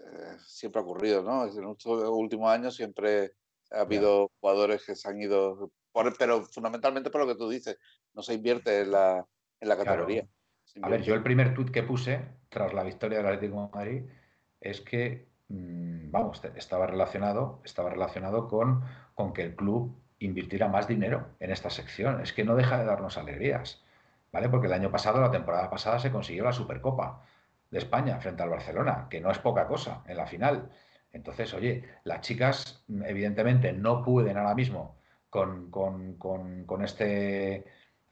Eh, 0.00 0.36
siempre 0.44 0.80
ha 0.80 0.84
ocurrido, 0.84 1.22
¿no? 1.22 1.44
En 1.44 1.70
estos 1.70 2.08
últimos 2.08 2.50
años 2.50 2.74
siempre 2.74 3.32
ha 3.70 3.80
habido 3.80 4.30
jugadores 4.40 4.84
que 4.84 4.94
se 4.94 5.08
han 5.08 5.20
ido, 5.20 5.70
pero 6.18 6.42
fundamentalmente 6.44 7.10
por 7.10 7.22
lo 7.22 7.26
que 7.26 7.34
tú 7.34 7.48
dices, 7.48 7.78
no 8.14 8.22
se 8.22 8.34
invierte 8.34 8.80
en 8.80 8.92
la, 8.92 9.26
en 9.60 9.68
la 9.68 9.76
categoría. 9.76 10.28
A 10.82 10.88
ver, 10.88 11.02
yo 11.02 11.14
el 11.14 11.22
primer 11.22 11.54
tuit 11.54 11.70
que 11.70 11.82
puse 11.82 12.20
tras 12.48 12.72
la 12.72 12.82
victoria 12.82 13.18
del 13.18 13.26
Atlético 13.26 13.62
de 13.62 13.76
Madrid 13.76 14.02
es 14.60 14.80
que, 14.80 15.26
mm, 15.48 16.10
vamos, 16.10 16.42
estaba 16.56 16.86
relacionado, 16.86 17.60
estaba 17.64 17.90
relacionado 17.90 18.48
con, 18.48 18.82
con 19.14 19.32
que 19.32 19.42
el 19.42 19.56
club 19.56 19.96
invirtiera 20.18 20.68
más 20.68 20.88
dinero 20.88 21.28
en 21.40 21.50
esta 21.50 21.70
sección. 21.70 22.20
Es 22.20 22.32
que 22.32 22.44
no 22.44 22.56
deja 22.56 22.78
de 22.78 22.84
darnos 22.84 23.18
alegrías, 23.18 23.82
¿vale? 24.32 24.48
Porque 24.48 24.66
el 24.66 24.72
año 24.72 24.90
pasado, 24.90 25.20
la 25.20 25.30
temporada 25.30 25.70
pasada, 25.70 25.98
se 25.98 26.10
consiguió 26.12 26.44
la 26.44 26.52
Supercopa 26.52 27.22
de 27.70 27.78
España 27.78 28.18
frente 28.20 28.42
al 28.42 28.50
Barcelona, 28.50 29.06
que 29.10 29.20
no 29.20 29.30
es 29.30 29.38
poca 29.38 29.66
cosa 29.66 30.02
en 30.06 30.16
la 30.16 30.26
final. 30.26 30.70
Entonces, 31.12 31.52
oye, 31.54 31.84
las 32.04 32.20
chicas 32.20 32.84
evidentemente 33.04 33.72
no 33.72 34.02
pueden 34.02 34.36
ahora 34.36 34.54
mismo 34.54 34.96
con, 35.30 35.70
con 35.70 36.82
este 36.84 37.64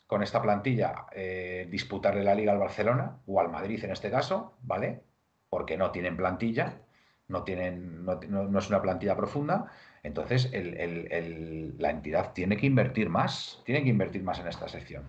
con 0.07 0.23
esta 0.23 0.43
plantilla 0.43 1.07
eh, 1.12 1.67
disputarle 1.71 2.23
la 2.23 2.35
liga 2.35 2.53
al 2.53 2.59
Barcelona 2.59 3.19
o 3.27 3.40
al 3.40 3.51
Madrid 3.51 3.83
en 3.85 3.90
este 3.90 4.11
caso, 4.11 4.57
¿vale? 4.62 5.03
Porque 5.49 5.77
no 5.77 5.90
tienen 5.90 6.17
plantilla, 6.17 6.83
no, 7.29 7.43
tienen, 7.43 8.05
no, 8.05 8.59
es 8.59 8.69
una 8.69 8.83
plantilla 8.83 9.17
profunda, 9.17 9.71
entonces 10.03 10.51
la 10.53 11.90
entidad 11.90 12.33
tiene 12.33 12.57
que 12.57 12.67
invertir 12.67 13.09
más, 13.09 13.62
tiene 13.64 13.83
que 13.83 13.88
invertir 13.88 14.23
más 14.23 14.38
en 14.40 14.49
esta 14.49 14.69
sección, 14.69 15.05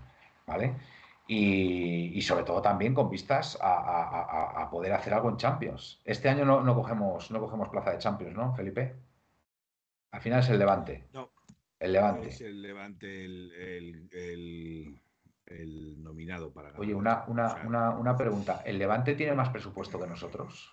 ¿vale? 0.47 0.75
Y, 1.27 2.21
sobre 2.21 2.43
todo 2.43 2.61
también 2.61 2.93
con 2.93 3.09
vistas 3.09 3.57
a, 3.61 4.67
poder 4.71 4.93
hacer 4.93 5.13
algo 5.13 5.29
en 5.29 5.37
Champions. 5.37 5.99
Este 6.05 6.29
año 6.29 6.45
no, 6.45 6.75
cogemos, 6.75 7.31
no 7.31 7.39
cogemos 7.39 7.69
plaza 7.69 7.91
de 7.91 7.97
Champions, 7.97 8.35
¿no, 8.35 8.53
Felipe? 8.53 8.95
Al 10.11 10.21
final 10.21 10.39
es 10.39 10.49
el 10.49 10.59
Levante. 10.59 11.07
No, 11.13 11.29
el 11.79 11.93
Levante. 11.93 12.27
Es 12.29 12.41
el 12.41 12.61
Levante 12.61 13.25
el, 13.25 15.01
nominado 16.01 16.51
para 16.53 16.71
Oye, 16.77 16.95
una, 16.95 17.25
una, 17.27 18.17
pregunta. 18.17 18.61
¿El 18.65 18.79
Levante 18.79 19.15
tiene 19.15 19.33
más 19.33 19.49
presupuesto 19.49 19.99
que 19.99 20.07
nosotros? 20.07 20.71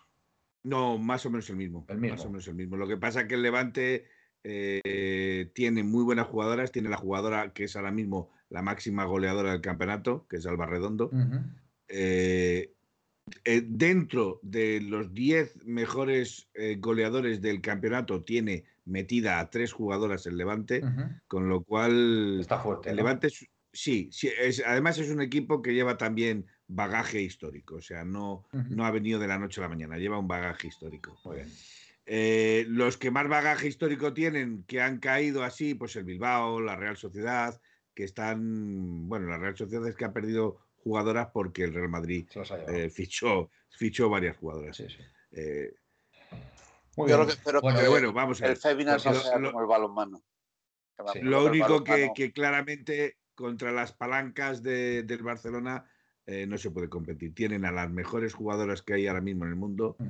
No, 0.65 0.97
más 0.99 1.27
o 1.27 1.31
menos 1.31 1.51
el 1.51 1.57
mismo. 1.57 1.85
El 1.89 1.99
mismo. 1.99 2.17
Más 2.17 2.25
o 2.25 2.31
menos 2.31 2.49
el 2.49 2.55
mismo. 2.55 2.77
Lo 2.77 2.87
que 2.87 2.97
pasa 2.97 3.23
es 3.23 3.27
que 3.27 3.35
el 3.35 3.43
Levante 3.43 4.07
eh, 4.45 5.51
tiene 5.55 5.83
muy 5.83 6.05
buenas 6.05 6.29
jugadoras. 6.29 6.73
Tiene 6.73 6.89
la 6.89 6.97
jugadora 6.97 7.53
que 7.53 7.65
es 7.65 7.77
ahora 7.77 7.91
mismo 7.91 8.31
la 8.49 8.63
máxima 8.63 9.05
goleadora 9.05 9.53
del 9.53 9.61
campeonato, 9.61 10.27
que 10.29 10.37
es 10.37 10.47
Alba 10.47 10.67
Redondo. 10.67 11.11
Eh, 11.89 12.73
eh, 13.45 13.63
dentro 13.67 14.41
de 14.43 14.81
los 14.81 15.13
10 15.13 15.65
mejores 15.67 16.49
goleadores 16.79 17.41
del 17.43 17.61
campeonato 17.61 18.25
tiene 18.25 18.65
metida 18.85 19.39
a 19.39 19.51
tres 19.51 19.73
jugadoras 19.73 20.27
el 20.27 20.37
Levante, 20.37 20.83
con 21.27 21.49
lo 21.49 21.63
cual 21.63 22.39
está 22.41 22.59
fuerte. 22.59 22.91
El 22.91 22.97
Levante 22.97 23.29
sí, 23.73 24.09
sí 24.13 24.31
es, 24.39 24.63
además 24.67 24.99
es 24.99 25.11
un 25.11 25.23
equipo 25.23 25.63
que 25.63 25.75
lleva 25.75 25.97
también 25.97 26.47
bagaje 26.67 27.21
histórico, 27.21 27.77
o 27.77 27.83
sea, 27.83 28.05
no, 28.05 28.47
no 28.53 28.85
ha 28.85 28.91
venido 28.91 29.19
de 29.19 29.29
la 29.29 29.39
noche 29.39 29.61
a 29.61 29.65
la 29.65 29.69
mañana, 29.69 29.99
lleva 29.99 30.19
un 30.19 30.29
bagaje 30.29 30.69
histórico. 30.69 31.19
Eh, 32.05 32.65
los 32.69 32.97
que 32.97 33.11
más 33.11 33.29
bagaje 33.29 33.69
histórico 33.69 34.13
tienen, 34.13 34.65
que 34.65 34.81
han 34.81 34.99
caído 34.99 35.45
así, 35.45 35.75
pues 35.75 35.95
el 35.97 36.05
Bilbao, 36.05 36.61
la 36.61 36.77
Real 36.77 36.97
Sociedad, 36.97 37.61
que 37.95 38.05
están, 38.05 39.09
bueno, 39.09 39.29
la 39.29 39.39
Real 39.39 39.57
Sociedad 39.57 39.87
es 39.87 39.95
que 39.95 40.05
ha 40.05 40.13
perdido 40.13 40.59
jugadoras 40.77 41.29
porque 41.33 41.65
el 41.65 41.75
Real 41.75 41.89
Madrid 41.89 42.27
eh, 42.69 42.91
fichó, 42.91 43.51
fichó 43.71 44.09
varias 44.09 44.37
jugadoras. 44.37 44.77
Sí, 44.77 44.87
sí. 44.89 45.03
Eh, 45.33 45.75
yo 46.97 47.05
creo 47.05 47.27
que 47.27 47.33
espero 47.33 47.61
que 47.61 47.89
bueno, 47.89 48.13
vamos 48.13 48.43
a 48.43 48.47
el 48.47 48.57
Feminine 48.57 48.93
no 48.93 48.99
sea 48.99 49.33
como 49.33 49.61
el 49.61 49.67
balonmano. 49.67 50.23
Lo 51.23 51.47
único 51.47 51.83
que, 51.85 52.33
claramente 52.33 53.19
contra 53.35 53.73
las 53.73 53.93
palancas 53.93 54.63
de, 54.63 55.03
del 55.03 55.23
Barcelona 55.23 55.87
eh, 56.27 56.47
no 56.47 56.59
se 56.59 56.71
puede 56.71 56.89
competir. 56.89 57.35
Tienen 57.35 57.65
a 57.65 57.73
las 57.73 57.91
mejores 57.91 58.35
jugadoras 58.35 58.83
que 58.83 58.95
hay 58.95 59.07
ahora 59.07 59.21
mismo 59.21 59.45
en 59.45 59.51
el 59.51 59.57
mundo. 59.57 59.97
Mm. 59.99 60.09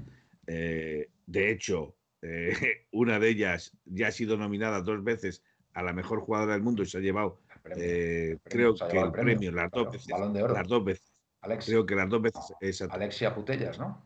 Eh, 0.49 1.11
de 1.27 1.51
hecho, 1.51 1.97
eh, 2.21 2.53
una 2.93 3.19
de 3.19 3.29
ellas 3.29 3.73
ya 3.85 4.09
ha 4.09 4.13
sido 4.13 4.37
nominada 4.37 4.83
dos 4.83 5.03
veces 5.03 5.43
a 5.73 5.83
la 5.83 5.93
mejor 5.93 6.21
jugadora 6.21 6.53
del 6.53 6.63
mundo 6.63 6.83
y 6.83 6.87
se 6.87 6.99
ha 6.99 7.01
llevado, 7.01 7.41
creo 7.65 8.75
que 8.77 8.99
el 8.99 9.11
premio, 9.11 9.51
las, 9.53 9.71
dos 9.71 9.91
veces, 9.91 10.09
las 10.09 10.69
dos 10.69 10.85
veces. 10.85 11.23
Creo 11.65 11.87
que 11.87 11.95
las 11.95 12.11
dos 12.11 12.21
veces. 12.21 12.83
Alexia 12.91 13.35
Putellas, 13.35 13.79
¿no? 13.79 14.05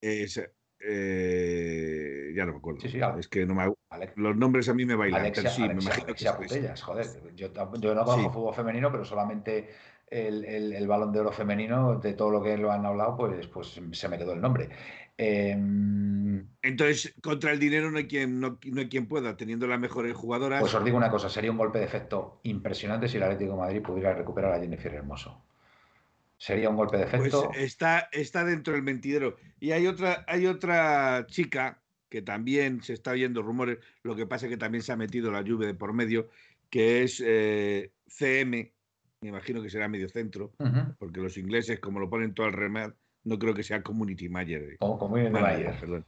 Es, 0.00 0.40
eh, 0.86 2.32
ya 2.34 2.44
no 2.44 2.52
me 2.52 2.58
acuerdo. 2.58 2.80
Es 3.18 3.28
que 3.28 3.46
no 3.46 3.54
me, 3.54 3.72
los 4.16 4.36
nombres 4.36 4.68
a 4.68 4.74
mí 4.74 4.84
me 4.84 4.94
bailan. 4.94 5.22
Alexia, 5.22 5.50
sí, 5.50 5.62
me 5.62 5.74
Putellas, 5.74 6.82
joder. 6.82 7.06
Yo, 7.34 7.52
yo 7.52 7.94
no 7.94 8.04
conozco 8.04 8.32
fútbol 8.32 8.54
femenino, 8.54 8.90
pero 8.90 9.04
solamente 9.04 9.70
el, 10.08 10.44
el, 10.44 10.86
balón 10.86 11.12
de 11.12 11.20
oro 11.20 11.32
femenino, 11.32 11.98
de 11.98 12.12
todo 12.12 12.30
lo 12.30 12.42
que 12.42 12.56
lo 12.56 12.70
han 12.70 12.86
hablado, 12.86 13.16
pues, 13.16 13.46
pues 13.46 13.80
se 13.92 14.08
me 14.08 14.18
quedó 14.18 14.32
el 14.32 14.40
nombre. 14.40 14.68
Em, 15.16 16.48
Entonces, 16.62 17.14
contra 17.22 17.52
el 17.52 17.60
dinero 17.60 17.90
no 17.90 17.98
hay, 17.98 18.06
quien, 18.06 18.40
no, 18.40 18.58
hay 18.76 18.88
quien 18.88 19.06
pueda, 19.06 19.36
teniendo 19.36 19.66
las 19.66 19.78
mejores 19.78 20.14
jugadoras. 20.14 20.60
Pues 20.60 20.74
os 20.74 20.84
digo 20.84 20.96
una 20.96 21.10
cosa, 21.10 21.28
sería 21.28 21.50
un 21.50 21.58
golpe 21.58 21.78
de 21.78 21.84
efecto 21.84 22.40
impresionante 22.42 23.08
si 23.08 23.16
el 23.16 23.22
Atlético 23.22 23.52
de 23.52 23.58
Madrid 23.58 23.82
pudiera 23.82 24.14
recuperar 24.14 24.52
a 24.52 24.60
Jennifer 24.60 24.92
Hermoso. 24.92 25.40
Sería 26.36 26.68
un 26.68 26.76
golpe 26.76 26.98
de 26.98 27.06
pues 27.06 27.20
efecto. 27.20 27.50
está, 27.54 28.08
está 28.12 28.44
dentro 28.44 28.74
del 28.74 28.82
mentidero. 28.82 29.36
Y 29.60 29.72
hay 29.72 29.86
otra, 29.86 30.24
hay 30.28 30.46
otra 30.46 31.26
chica 31.28 31.82
que 32.08 32.22
también 32.22 32.82
se 32.82 32.92
está 32.92 33.12
viendo 33.12 33.42
rumores, 33.42 33.78
lo 34.02 34.14
que 34.14 34.26
pasa 34.26 34.46
es 34.46 34.50
que 34.50 34.56
también 34.56 34.82
se 34.82 34.92
ha 34.92 34.96
metido 34.96 35.32
la 35.32 35.42
lluvia 35.42 35.66
de 35.66 35.74
por 35.74 35.92
medio, 35.92 36.28
que 36.70 37.02
es 37.02 37.20
eh, 37.24 37.90
CM, 38.06 38.72
me 39.20 39.28
imagino 39.28 39.62
que 39.62 39.70
será 39.70 39.88
medio 39.88 40.08
centro, 40.08 40.52
porque 40.98 41.20
los 41.20 41.36
ingleses, 41.38 41.80
como 41.80 41.98
lo 41.98 42.08
ponen 42.08 42.34
todo 42.34 42.46
al 42.46 42.52
remar, 42.52 42.94
no 43.24 43.38
creo 43.38 43.54
que 43.54 43.62
sea 43.62 43.82
community 43.82 44.28
manager. 44.28 44.76
O 44.80 44.98
community 44.98 45.30
manager. 45.30 45.80
Perdón. 45.80 46.06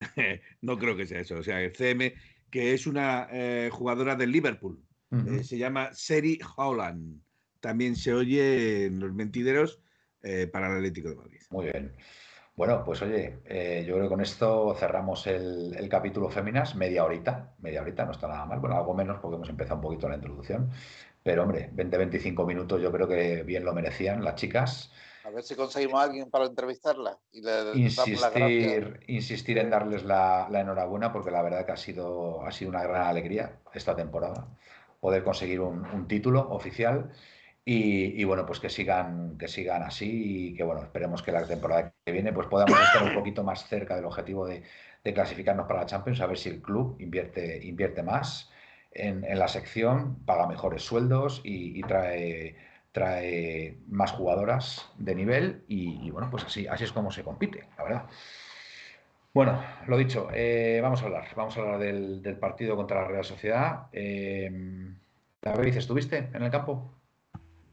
no 0.62 0.78
creo 0.78 0.96
que 0.96 1.06
sea 1.06 1.20
eso. 1.20 1.36
O 1.36 1.42
sea, 1.42 1.60
el 1.60 1.72
CM, 1.72 2.14
que 2.50 2.72
es 2.72 2.86
una 2.86 3.28
eh, 3.30 3.68
jugadora 3.70 4.16
del 4.16 4.30
Liverpool, 4.30 4.82
eh, 5.10 5.44
se 5.44 5.58
llama 5.58 5.92
Seri 5.92 6.38
Holland. 6.56 7.20
También 7.62 7.96
se 7.96 8.12
oye 8.12 8.86
en 8.86 8.98
los 8.98 9.14
mentideros 9.14 9.80
eh, 10.22 10.48
para 10.52 10.66
el 10.66 10.76
Atlético 10.76 11.10
de 11.10 11.14
Madrid. 11.14 11.40
Muy 11.50 11.66
bien. 11.66 11.96
Bueno, 12.56 12.82
pues 12.84 13.00
oye, 13.00 13.38
yo 13.86 13.94
creo 13.94 14.02
que 14.02 14.08
con 14.08 14.20
esto 14.20 14.74
cerramos 14.78 15.26
el, 15.26 15.74
el, 15.74 15.88
capítulo 15.88 16.28
Féminas, 16.28 16.74
media 16.74 17.02
horita, 17.02 17.54
media 17.60 17.80
horita, 17.80 18.04
no 18.04 18.12
está 18.12 18.28
nada 18.28 18.44
mal, 18.44 18.60
bueno, 18.60 18.76
algo 18.76 18.92
menos 18.92 19.20
porque 19.20 19.36
hemos 19.36 19.48
empezado 19.48 19.76
un 19.76 19.80
poquito 19.80 20.06
la 20.06 20.16
introducción, 20.16 20.70
pero 21.22 21.44
hombre, 21.44 21.70
20-25 21.74 22.46
minutos 22.46 22.82
yo 22.82 22.90
creo 22.90 23.06
que 23.06 23.42
bien 23.42 23.64
lo 23.64 23.72
merecían 23.72 24.24
las 24.24 24.34
chicas. 24.34 24.90
A 25.24 25.30
ver 25.30 25.44
si 25.44 25.54
conseguimos 25.54 26.00
a 26.00 26.04
alguien 26.04 26.30
para 26.30 26.46
entrevistarla 26.46 27.16
y 27.30 27.42
le 27.42 27.74
insistir, 27.74 29.00
insistir 29.06 29.58
en 29.58 29.70
darles 29.70 30.04
la, 30.04 30.48
enhorabuena 30.52 31.12
porque 31.12 31.30
la 31.30 31.42
verdad 31.42 31.64
que 31.64 31.72
ha 31.72 31.76
sido, 31.76 32.44
ha 32.44 32.50
sido 32.50 32.70
una 32.70 32.82
gran 32.82 33.06
alegría 33.06 33.60
esta 33.72 33.94
temporada 33.94 34.48
poder 34.98 35.22
conseguir 35.22 35.60
un, 35.60 36.06
título 36.08 36.48
oficial 36.50 37.12
y, 37.64 38.24
bueno, 38.24 38.44
pues 38.44 38.58
que 38.58 38.68
sigan, 38.68 39.38
que 39.38 39.46
sigan 39.46 39.82
así 39.82 40.48
y 40.48 40.54
que 40.54 40.64
bueno, 40.64 40.82
esperemos 40.82 41.22
que 41.22 41.30
la 41.30 41.46
temporada 41.46 41.94
que 42.04 42.12
viene 42.12 42.32
pues 42.32 42.48
podamos 42.48 42.80
estar 42.80 43.04
un 43.04 43.14
poquito 43.14 43.44
más 43.44 43.68
cerca 43.68 43.94
del 43.94 44.04
objetivo 44.04 44.46
de, 44.46 44.62
clasificarnos 45.14 45.66
para 45.66 45.80
la 45.80 45.86
Champions, 45.86 46.20
a 46.20 46.26
ver 46.26 46.38
si 46.38 46.48
el 46.48 46.62
club 46.62 46.96
invierte, 47.00 47.64
invierte 47.64 48.02
más 48.02 48.50
en, 48.90 49.22
la 49.38 49.48
sección, 49.48 50.24
paga 50.24 50.46
mejores 50.46 50.82
sueldos 50.82 51.40
y 51.44 51.80
trae 51.82 52.56
trae 52.92 53.78
más 53.88 54.12
jugadoras 54.12 54.90
de 54.98 55.14
nivel 55.14 55.64
y, 55.66 56.10
bueno, 56.10 56.28
pues 56.30 56.44
así, 56.44 56.66
así 56.66 56.84
es 56.84 56.92
como 56.92 57.10
se 57.10 57.24
compite, 57.24 57.66
la 57.76 57.84
verdad. 57.84 58.06
Bueno, 59.32 59.64
lo 59.86 59.96
dicho, 59.96 60.28
eh, 60.32 60.78
vamos 60.82 61.02
a 61.02 61.06
hablar, 61.06 61.24
vamos 61.34 61.56
a 61.56 61.60
hablar 61.60 61.78
del, 61.78 62.36
partido 62.38 62.76
contra 62.76 63.00
la 63.00 63.08
Real 63.08 63.24
Sociedad. 63.24 63.86
Eh, 63.92 64.50
David, 65.40 65.76
¿estuviste 65.76 66.28
en 66.34 66.42
el 66.42 66.50
campo? 66.50 67.01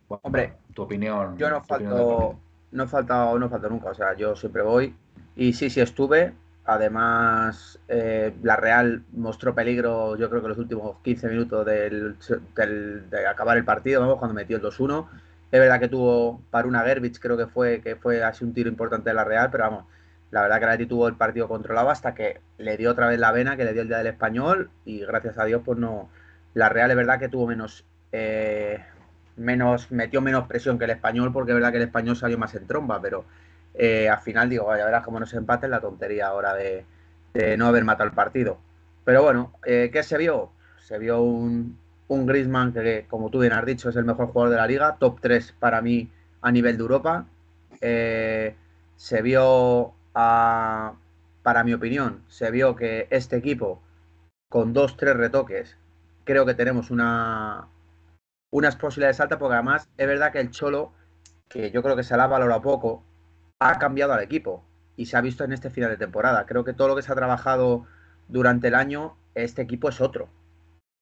Hombre, 0.09 0.53
tu 0.73 0.81
opinión. 0.81 1.37
Yo 1.37 1.49
no 1.49 1.63
falto, 1.63 2.39
no 2.71 2.87
falta, 2.87 3.33
no 3.37 3.49
falta 3.49 3.69
nunca, 3.69 3.89
o 3.89 3.93
sea, 3.93 4.15
yo 4.15 4.35
siempre 4.35 4.61
voy 4.63 4.95
y 5.35 5.53
sí, 5.53 5.69
sí 5.69 5.79
estuve. 5.79 6.33
Además, 6.65 7.79
eh, 7.87 8.35
la 8.43 8.55
Real 8.55 9.03
mostró 9.13 9.55
peligro, 9.55 10.15
yo 10.17 10.29
creo 10.29 10.41
que 10.41 10.49
los 10.49 10.57
últimos 10.57 10.97
15 11.01 11.27
minutos 11.29 11.65
del, 11.65 12.15
de 13.09 13.27
acabar 13.27 13.57
el 13.57 13.65
partido, 13.65 14.01
vamos, 14.01 14.17
cuando 14.17 14.35
metió 14.35 14.57
el 14.57 14.63
2-1. 14.63 15.07
Es 15.51 15.59
verdad 15.59 15.79
que 15.79 15.87
tuvo 15.87 16.41
para 16.51 16.67
una 16.67 16.81
Gerbich, 16.81 17.19
creo 17.19 17.37
que 17.37 17.47
fue, 17.47 17.81
que 17.81 17.95
fue 17.95 18.23
así 18.23 18.43
un 18.43 18.53
tiro 18.53 18.69
importante 18.69 19.09
de 19.09 19.15
la 19.15 19.23
Real, 19.23 19.49
pero 19.49 19.63
vamos, 19.63 19.85
la 20.29 20.43
verdad 20.43 20.59
que 20.59 20.65
la 20.83 20.87
tuvo 20.87 21.07
el 21.07 21.15
partido 21.15 21.47
controlado 21.47 21.89
hasta 21.89 22.13
que 22.13 22.39
le 22.59 22.77
dio 22.77 22.91
otra 22.91 23.07
vez 23.07 23.19
la 23.19 23.31
vena, 23.31 23.57
que 23.57 23.65
le 23.65 23.73
dio 23.73 23.81
el 23.81 23.87
día 23.87 23.97
del 23.97 24.07
español, 24.07 24.69
y 24.85 24.99
gracias 24.99 25.39
a 25.39 25.45
Dios, 25.45 25.63
pues 25.65 25.79
no. 25.79 26.09
La 26.53 26.69
Real 26.69 26.91
es 26.91 26.97
verdad 26.97 27.19
que 27.19 27.29
tuvo 27.29 27.47
menos. 27.47 27.85
Eh, 28.11 28.79
menos 29.39 29.91
metió 29.91 30.21
menos 30.21 30.47
presión 30.47 30.77
que 30.77 30.85
el 30.85 30.91
español, 30.91 31.31
porque 31.33 31.51
es 31.51 31.55
verdad 31.55 31.71
que 31.71 31.77
el 31.77 31.83
español 31.83 32.15
salió 32.15 32.37
más 32.37 32.53
en 32.55 32.67
tromba, 32.67 33.01
pero 33.01 33.25
eh, 33.73 34.09
al 34.09 34.19
final 34.19 34.49
digo, 34.49 34.65
vaya, 34.65 34.85
verás 34.85 35.03
cómo 35.03 35.19
nos 35.19 35.33
empaten 35.33 35.71
la 35.71 35.81
tontería 35.81 36.27
ahora 36.27 36.53
de, 36.53 36.85
no 37.57 37.67
haber 37.67 37.85
matado 37.85 38.09
el 38.09 38.15
partido. 38.15 38.59
Pero 39.05 39.23
bueno, 39.23 39.53
eh, 39.65 39.89
¿qué 39.91 40.03
se 40.03 40.17
vio? 40.17 40.51
Se 40.77 40.99
vio 40.99 41.21
un, 41.21 41.77
un 42.09 42.25
Griezmann 42.25 42.73
que, 42.73 43.05
como 43.09 43.29
tú 43.29 43.39
bien 43.39 43.53
has 43.53 43.65
dicho, 43.65 43.89
es 43.89 43.95
el 43.95 44.05
mejor 44.05 44.27
jugador 44.27 44.51
de 44.51 44.57
la 44.57 44.67
liga, 44.67 44.97
top 44.99 45.19
3 45.21 45.55
para 45.59 45.81
mí 45.81 46.11
a 46.41 46.51
nivel 46.51 46.77
de 46.77 46.81
Europa. 46.81 47.25
Eh, 47.81 48.55
se 48.97 49.21
vio, 49.21 49.93
para 50.13 51.63
mi 51.63 51.73
opinión, 51.73 52.23
se 52.27 52.51
vio 52.51 52.75
que 52.75 53.07
este 53.09 53.37
equipo, 53.37 53.81
con 54.49 54.73
dos, 54.73 54.97
tres 54.97 55.15
retoques, 55.15 55.77
creo 56.25 56.45
que 56.45 56.53
tenemos 56.53 56.91
una, 56.91 57.67
unas 58.51 58.75
posibilidades 58.75 59.19
altas, 59.19 59.37
porque 59.37 59.55
además 59.55 59.89
es 59.97 60.07
verdad 60.07 60.31
que 60.31 60.39
el 60.39 60.51
Cholo, 60.51 60.93
que 61.47 61.71
yo 61.71 61.83
creo 61.83 61.95
que 61.95 62.03
se 62.03 62.15
la 62.17 62.23
ha 62.23 62.27
valorado 62.27 62.61
poco, 62.61 63.03
ha 63.59 63.77
cambiado 63.77 64.13
al 64.13 64.23
equipo 64.23 64.63
y 64.95 65.05
se 65.05 65.17
ha 65.17 65.21
visto 65.21 65.43
en 65.43 65.53
este 65.53 65.69
final 65.69 65.89
de 65.89 65.97
temporada. 65.97 66.45
Creo 66.45 66.63
que 66.63 66.73
todo 66.73 66.89
lo 66.89 66.95
que 66.95 67.01
se 67.01 67.11
ha 67.11 67.15
trabajado 67.15 67.85
durante 68.27 68.67
el 68.67 68.75
año, 68.75 69.15
este 69.35 69.61
equipo 69.61 69.89
es 69.89 70.01
otro. 70.01 70.29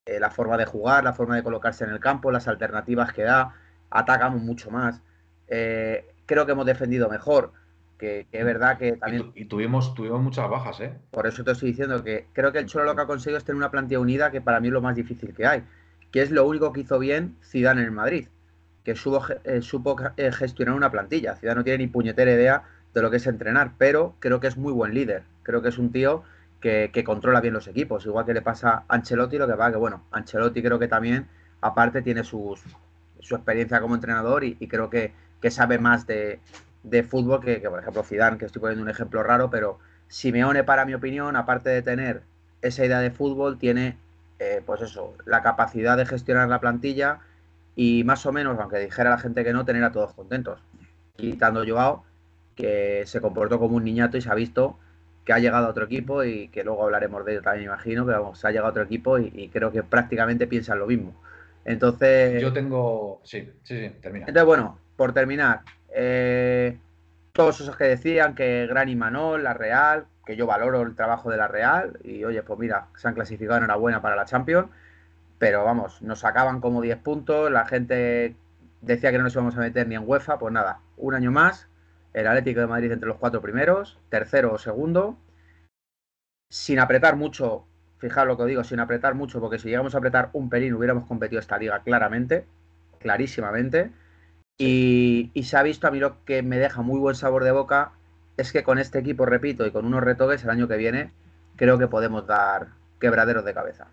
Eh, 0.06 0.20
la 0.20 0.30
forma 0.30 0.58
de 0.58 0.66
jugar, 0.66 1.04
la 1.04 1.14
forma 1.14 1.36
de 1.36 1.44
colocarse 1.44 1.84
en 1.84 1.92
el 1.92 2.00
campo, 2.00 2.32
las 2.32 2.48
alternativas 2.48 3.12
que 3.12 3.24
da, 3.24 3.56
atacamos 3.90 4.42
mucho 4.42 4.72
más. 4.72 5.02
Eh, 5.48 6.06
creo 6.26 6.46
que 6.46 6.52
hemos 6.54 6.66
defendido 6.66 7.10
mejor, 7.10 7.54
que, 7.98 8.28
es 8.32 8.46
verdad 8.46 8.78
que 8.78 8.94
también... 8.94 9.32
Y, 9.36 9.46
tuvimos, 9.46 9.94
tuvimos 9.94 10.22
muchas 10.22 10.50
bajas, 10.50 10.80
¿eh? 10.80 10.94
Por 11.12 11.28
eso 11.28 11.44
te 11.44 11.52
estoy 11.52 11.70
diciendo 11.70 12.04
que 12.04 12.28
creo 12.34 12.52
que 12.52 12.60
el 12.60 12.68
Cholo 12.68 12.86
lo 12.86 12.96
que 12.96 13.02
ha 13.02 13.08
conseguido 13.08 13.38
es 13.38 13.44
tener 13.44 13.58
una 13.58 13.72
plantilla 13.72 14.00
unida, 14.00 14.32
que 14.32 14.42
para 14.42 14.60
mí 14.60 14.68
es 14.68 14.74
lo 14.74 14.82
más 14.82 14.96
difícil 14.96 15.34
que 15.34 15.46
hay, 15.46 15.64
que 16.12 16.22
es 16.22 16.32
lo 16.32 16.46
único 16.46 16.74
que 16.74 16.82
hizo 16.82 17.00
bien 17.00 17.36
Zidane 17.44 17.82
en 17.82 17.88
el 17.88 17.92
Madrid 17.92 18.28
que 18.88 18.94
eh, 19.44 19.62
supo 19.62 19.98
eh, 20.16 20.32
gestionar 20.32 20.74
una 20.74 20.90
plantilla. 20.90 21.36
Ciudad 21.36 21.58
no 21.58 21.64
tiene 21.66 21.80
ni 21.80 21.88
puñetera 21.88 22.32
idea 22.32 22.64
de 22.94 23.02
lo 23.02 23.12
que 23.12 23.18
es 23.18 23.28
entrenar, 23.28 23.74
pero 23.78 24.16
creo 24.20 24.40
que 24.40 24.48
es 24.48 24.56
muy 24.56 24.72
buen 24.72 24.94
líder. 24.94 25.24
Creo 25.44 25.62
que 25.62 25.68
es 25.68 25.78
un 25.78 25.92
tío 25.92 26.24
que, 26.62 26.90
controla 27.06 27.42
bien 27.42 27.54
los 27.54 27.68
equipos, 27.68 28.06
igual 28.06 28.26
que 28.26 28.34
le 28.34 28.42
pasa 28.42 28.86
a 28.88 28.96
Ancelotti, 28.96 29.38
lo 29.38 29.46
que 29.46 29.56
va 29.56 29.72
que, 29.72 29.78
bueno, 29.78 30.04
Ancelotti 30.12 30.64
creo 30.64 30.80
que 30.80 30.88
también, 30.88 31.28
aparte, 31.60 32.02
tiene 32.02 32.24
su 32.24 32.58
experiencia 33.20 33.82
como 33.82 33.94
entrenador 33.94 34.46
y, 34.46 34.56
creo 34.70 34.90
que, 34.90 35.12
sabe 35.50 35.80
más 35.80 36.08
de, 36.08 36.40
fútbol 37.10 37.42
que, 37.42 37.60
por 37.60 37.82
ejemplo, 37.82 38.04
Zidane, 38.04 38.38
que 38.38 38.46
estoy 38.46 38.62
poniendo 38.62 38.84
un 38.84 38.90
ejemplo 38.90 39.22
raro, 39.22 39.50
pero 39.50 39.80
Simeone, 40.08 40.64
para 40.64 40.86
mi 40.86 40.94
opinión, 40.94 41.36
aparte 41.36 41.70
de 41.72 41.82
tener 41.82 42.22
esa 42.62 42.86
idea 42.86 43.00
de 43.00 43.12
fútbol, 43.12 43.58
tiene, 43.58 43.98
eh, 44.40 44.62
pues 44.66 44.82
eso, 44.82 45.16
la 45.26 45.42
capacidad 45.42 45.98
de 45.98 46.06
gestionar 46.06 46.50
la 46.50 46.60
plantilla, 46.60 47.20
y 47.76 48.04
más 48.04 48.26
o 48.26 48.32
menos, 48.32 48.60
aunque 48.60 48.80
dijera 48.80 49.12
la 49.12 49.20
gente 49.20 49.44
que 49.44 49.54
no, 49.54 49.66
tener 49.66 49.84
a 49.84 49.92
todos 49.92 50.14
contentos. 50.14 50.60
Quitando 51.16 51.64
Joao, 51.68 52.04
que 52.56 53.04
se 53.06 53.22
comportó 53.22 53.60
como 53.60 53.78
un 53.78 53.84
niñato 53.84 54.18
y 54.18 54.22
se 54.22 54.30
ha 54.30 54.36
visto 54.36 54.78
que 55.28 55.34
ha 55.34 55.40
llegado 55.40 55.68
a 55.68 55.70
otro 55.70 55.84
equipo 55.84 56.24
y 56.24 56.48
que 56.48 56.64
luego 56.64 56.86
hablaremos 56.86 57.26
de 57.26 57.34
ello 57.34 57.42
también, 57.42 57.66
imagino, 57.66 58.06
que 58.06 58.14
vamos, 58.14 58.40
se 58.40 58.48
ha 58.48 58.52
llegado 58.52 58.68
a 58.68 58.72
otro 58.72 58.84
equipo 58.84 59.20
y, 59.20 59.50
creo 59.50 59.74
que 59.74 59.84
prácticamente 59.84 60.48
piensan 60.48 60.80
lo 60.80 60.88
mismo. 60.88 61.22
Entonces. 61.66 62.42
Yo 62.42 62.54
tengo. 62.54 63.20
Sí, 63.26 63.52
sí, 63.64 63.78
sí, 63.78 63.92
termina. 64.02 64.26
Entonces, 64.26 64.46
bueno, 64.46 64.80
por 64.96 65.14
terminar, 65.14 65.64
eh, 65.94 66.78
todos 67.34 67.60
esos 67.60 67.76
que 67.76 67.84
decían 67.84 68.36
que 68.36 68.68
Gran 68.68 68.88
Imanol, 68.88 69.44
la 69.44 69.54
Real, 69.54 70.06
que 70.28 70.36
yo 70.36 70.46
valoro 70.46 70.84
el 70.84 70.96
trabajo 70.96 71.32
de 71.32 71.38
la 71.38 71.48
Real, 71.48 71.98
y 72.04 72.24
oye, 72.24 72.44
pues 72.44 72.60
mira, 72.60 72.90
se 72.96 73.08
han 73.08 73.16
clasificado 73.16 73.58
enhorabuena 73.58 74.02
para 74.02 74.16
la 74.16 74.26
Champions 74.26 74.70
pero 75.38 75.64
vamos, 75.64 76.02
nos 76.02 76.20
sacaban 76.20 76.62
como 76.62 76.82
10 76.82 76.98
puntos, 77.00 77.52
la 77.52 77.66
gente 77.66 78.36
decía 78.82 79.12
que 79.12 79.18
no 79.18 79.24
nos 79.26 79.34
íbamos 79.34 79.56
a 79.56 79.60
meter 79.60 79.88
ni 79.88 79.96
en 79.96 80.08
UEFA, 80.08 80.40
pues 80.40 80.54
nada, 80.54 80.80
un 80.98 81.14
año 81.14 81.32
más, 81.32 81.68
el 82.14 82.28
Atlético 82.28 82.62
de 82.62 82.68
Madrid 82.68 82.92
entre 82.92 83.08
los 83.08 83.18
cuatro 83.18 83.42
primeros, 83.42 84.00
tercero 84.10 84.54
o 84.54 84.58
segundo, 84.58 85.18
sin 86.50 86.80
apretar 86.80 87.16
mucho, 87.16 87.66
fijaos 87.98 88.28
lo 88.28 88.38
que 88.38 88.46
digo, 88.46 88.64
sin 88.64 88.80
apretar 88.80 89.14
mucho, 89.14 89.40
porque 89.40 89.60
si 89.60 89.70
llegamos 89.70 89.94
a 89.96 90.00
apretar 90.00 90.30
un 90.34 90.50
pelín 90.50 90.74
hubiéramos 90.74 91.06
competido 91.06 91.40
esta 91.40 91.58
liga 91.58 91.84
claramente, 91.84 92.46
clarísimamente, 93.00 93.92
y, 94.60 95.30
y, 95.36 95.44
se 95.44 95.56
ha 95.56 95.62
visto 95.62 95.88
a 95.88 95.92
mí 95.92 96.00
lo 96.00 96.26
que 96.26 96.42
me 96.42 96.58
deja 96.58 96.82
muy 96.82 97.00
buen 97.00 97.14
sabor 97.14 97.44
de 97.44 97.52
boca, 97.52 97.92
es 98.38 98.52
que 98.52 98.64
con 98.64 98.80
este 98.80 99.00
equipo, 99.00 99.26
repito, 99.26 99.66
y 99.66 99.72
con 99.72 99.86
unos 99.86 100.04
retoques 100.04 100.44
el 100.44 100.52
año 100.52 100.68
que 100.68 100.78
viene, 100.78 101.12
creo 101.56 101.78
que 101.78 101.88
podemos 101.88 102.26
dar 102.28 102.70
quebraderos 103.00 103.44
de 103.44 103.54
cabeza. 103.54 103.88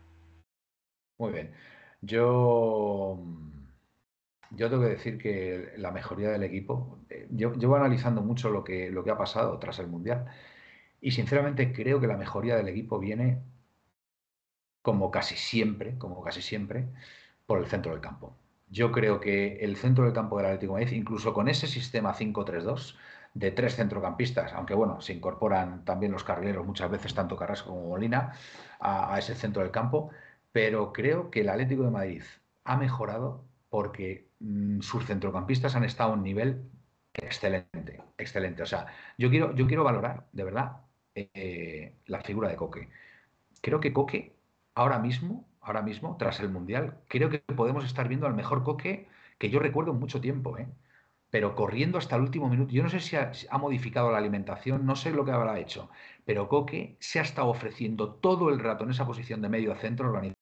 Muy 1.18 1.32
bien. 1.32 1.52
Yo, 2.02 3.18
yo 4.50 4.68
tengo 4.68 4.82
que 4.82 4.90
decir 4.90 5.18
que 5.18 5.72
la 5.78 5.90
mejoría 5.90 6.30
del 6.30 6.42
equipo, 6.42 6.98
eh, 7.08 7.26
yo 7.30 7.54
llevo 7.54 7.76
analizando 7.76 8.20
mucho 8.20 8.50
lo 8.50 8.62
que, 8.64 8.90
lo 8.90 9.02
que 9.04 9.10
ha 9.10 9.18
pasado 9.18 9.58
tras 9.58 9.78
el 9.78 9.86
Mundial 9.86 10.26
y 11.00 11.12
sinceramente 11.12 11.72
creo 11.72 12.00
que 12.00 12.06
la 12.06 12.16
mejoría 12.16 12.56
del 12.56 12.68
equipo 12.68 12.98
viene 12.98 13.42
como 14.82 15.10
casi 15.10 15.36
siempre, 15.36 15.96
como 15.98 16.22
casi 16.22 16.42
siempre, 16.42 16.88
por 17.46 17.58
el 17.58 17.66
centro 17.66 17.92
del 17.92 18.02
campo. 18.02 18.36
Yo 18.68 18.92
creo 18.92 19.20
que 19.20 19.56
el 19.64 19.76
centro 19.76 20.04
del 20.04 20.12
campo 20.12 20.36
del 20.36 20.46
Atlético 20.46 20.74
de 20.74 20.84
Madrid, 20.84 20.98
incluso 20.98 21.32
con 21.32 21.48
ese 21.48 21.66
sistema 21.66 22.14
5-3-2, 22.14 22.96
de 23.34 23.50
tres 23.50 23.76
centrocampistas, 23.76 24.52
aunque 24.52 24.74
bueno, 24.74 25.00
se 25.00 25.12
incorporan 25.12 25.84
también 25.84 26.12
los 26.12 26.24
carrileros 26.24 26.66
muchas 26.66 26.90
veces, 26.90 27.14
tanto 27.14 27.36
Carrasco 27.36 27.70
como 27.70 27.88
Molina, 27.88 28.32
a, 28.80 29.18
ese 29.18 29.34
centro 29.34 29.62
del 29.62 29.72
campo, 29.72 30.10
pero 30.52 30.92
creo 30.92 31.30
que 31.30 31.40
el 31.40 31.48
Atlético 31.48 31.82
de 31.84 31.90
Madrid 31.90 32.22
ha 32.64 32.76
mejorado 32.76 33.44
porque 33.68 34.28
mm, 34.40 34.80
sus 34.80 35.04
centrocampistas 35.06 35.74
han 35.76 35.84
estado 35.84 36.12
a 36.12 36.14
un 36.14 36.22
nivel 36.22 36.70
excelente, 37.12 38.02
excelente. 38.18 38.62
O 38.62 38.66
sea, 38.66 38.86
yo 39.18 39.30
quiero, 39.30 39.54
yo 39.54 39.66
quiero 39.66 39.84
valorar, 39.84 40.26
de 40.32 40.44
verdad, 40.44 40.82
eh, 41.14 41.96
la 42.06 42.20
figura 42.22 42.48
de 42.48 42.56
Coque. 42.56 42.88
Creo 43.60 43.80
que 43.80 43.92
Coque, 43.92 44.36
ahora 44.74 44.98
mismo, 44.98 45.48
ahora 45.60 45.82
mismo, 45.82 46.16
tras 46.18 46.40
el 46.40 46.50
Mundial, 46.50 46.98
creo 47.08 47.30
que 47.30 47.40
podemos 47.40 47.84
estar 47.84 48.08
viendo 48.08 48.26
al 48.26 48.34
mejor 48.34 48.62
Coque 48.64 49.08
que 49.38 49.50
yo 49.50 49.58
recuerdo 49.58 49.92
en 49.92 49.98
mucho 49.98 50.20
tiempo, 50.20 50.58
¿eh? 50.58 50.68
Pero 51.34 51.56
corriendo 51.56 51.98
hasta 51.98 52.14
el 52.14 52.22
último 52.22 52.48
minuto. 52.48 52.72
Yo 52.72 52.84
no 52.84 52.88
sé 52.88 53.00
si 53.00 53.16
ha, 53.16 53.58
modificado 53.58 54.12
la 54.12 54.18
alimentación, 54.18 54.86
no 54.86 54.94
sé 54.94 55.10
lo 55.10 55.24
que 55.24 55.32
habrá 55.32 55.58
hecho, 55.58 55.90
pero 56.24 56.48
Coque 56.48 56.96
se 57.00 57.18
ha 57.18 57.22
estado 57.22 57.48
ofreciendo 57.48 58.12
todo 58.14 58.50
el 58.50 58.60
rato 58.60 58.84
en 58.84 58.90
esa 58.90 59.04
posición 59.04 59.42
de 59.42 59.48
medio 59.48 59.74
centro 59.74 60.06
organizador, 60.06 60.36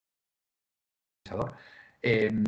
em, 2.02 2.44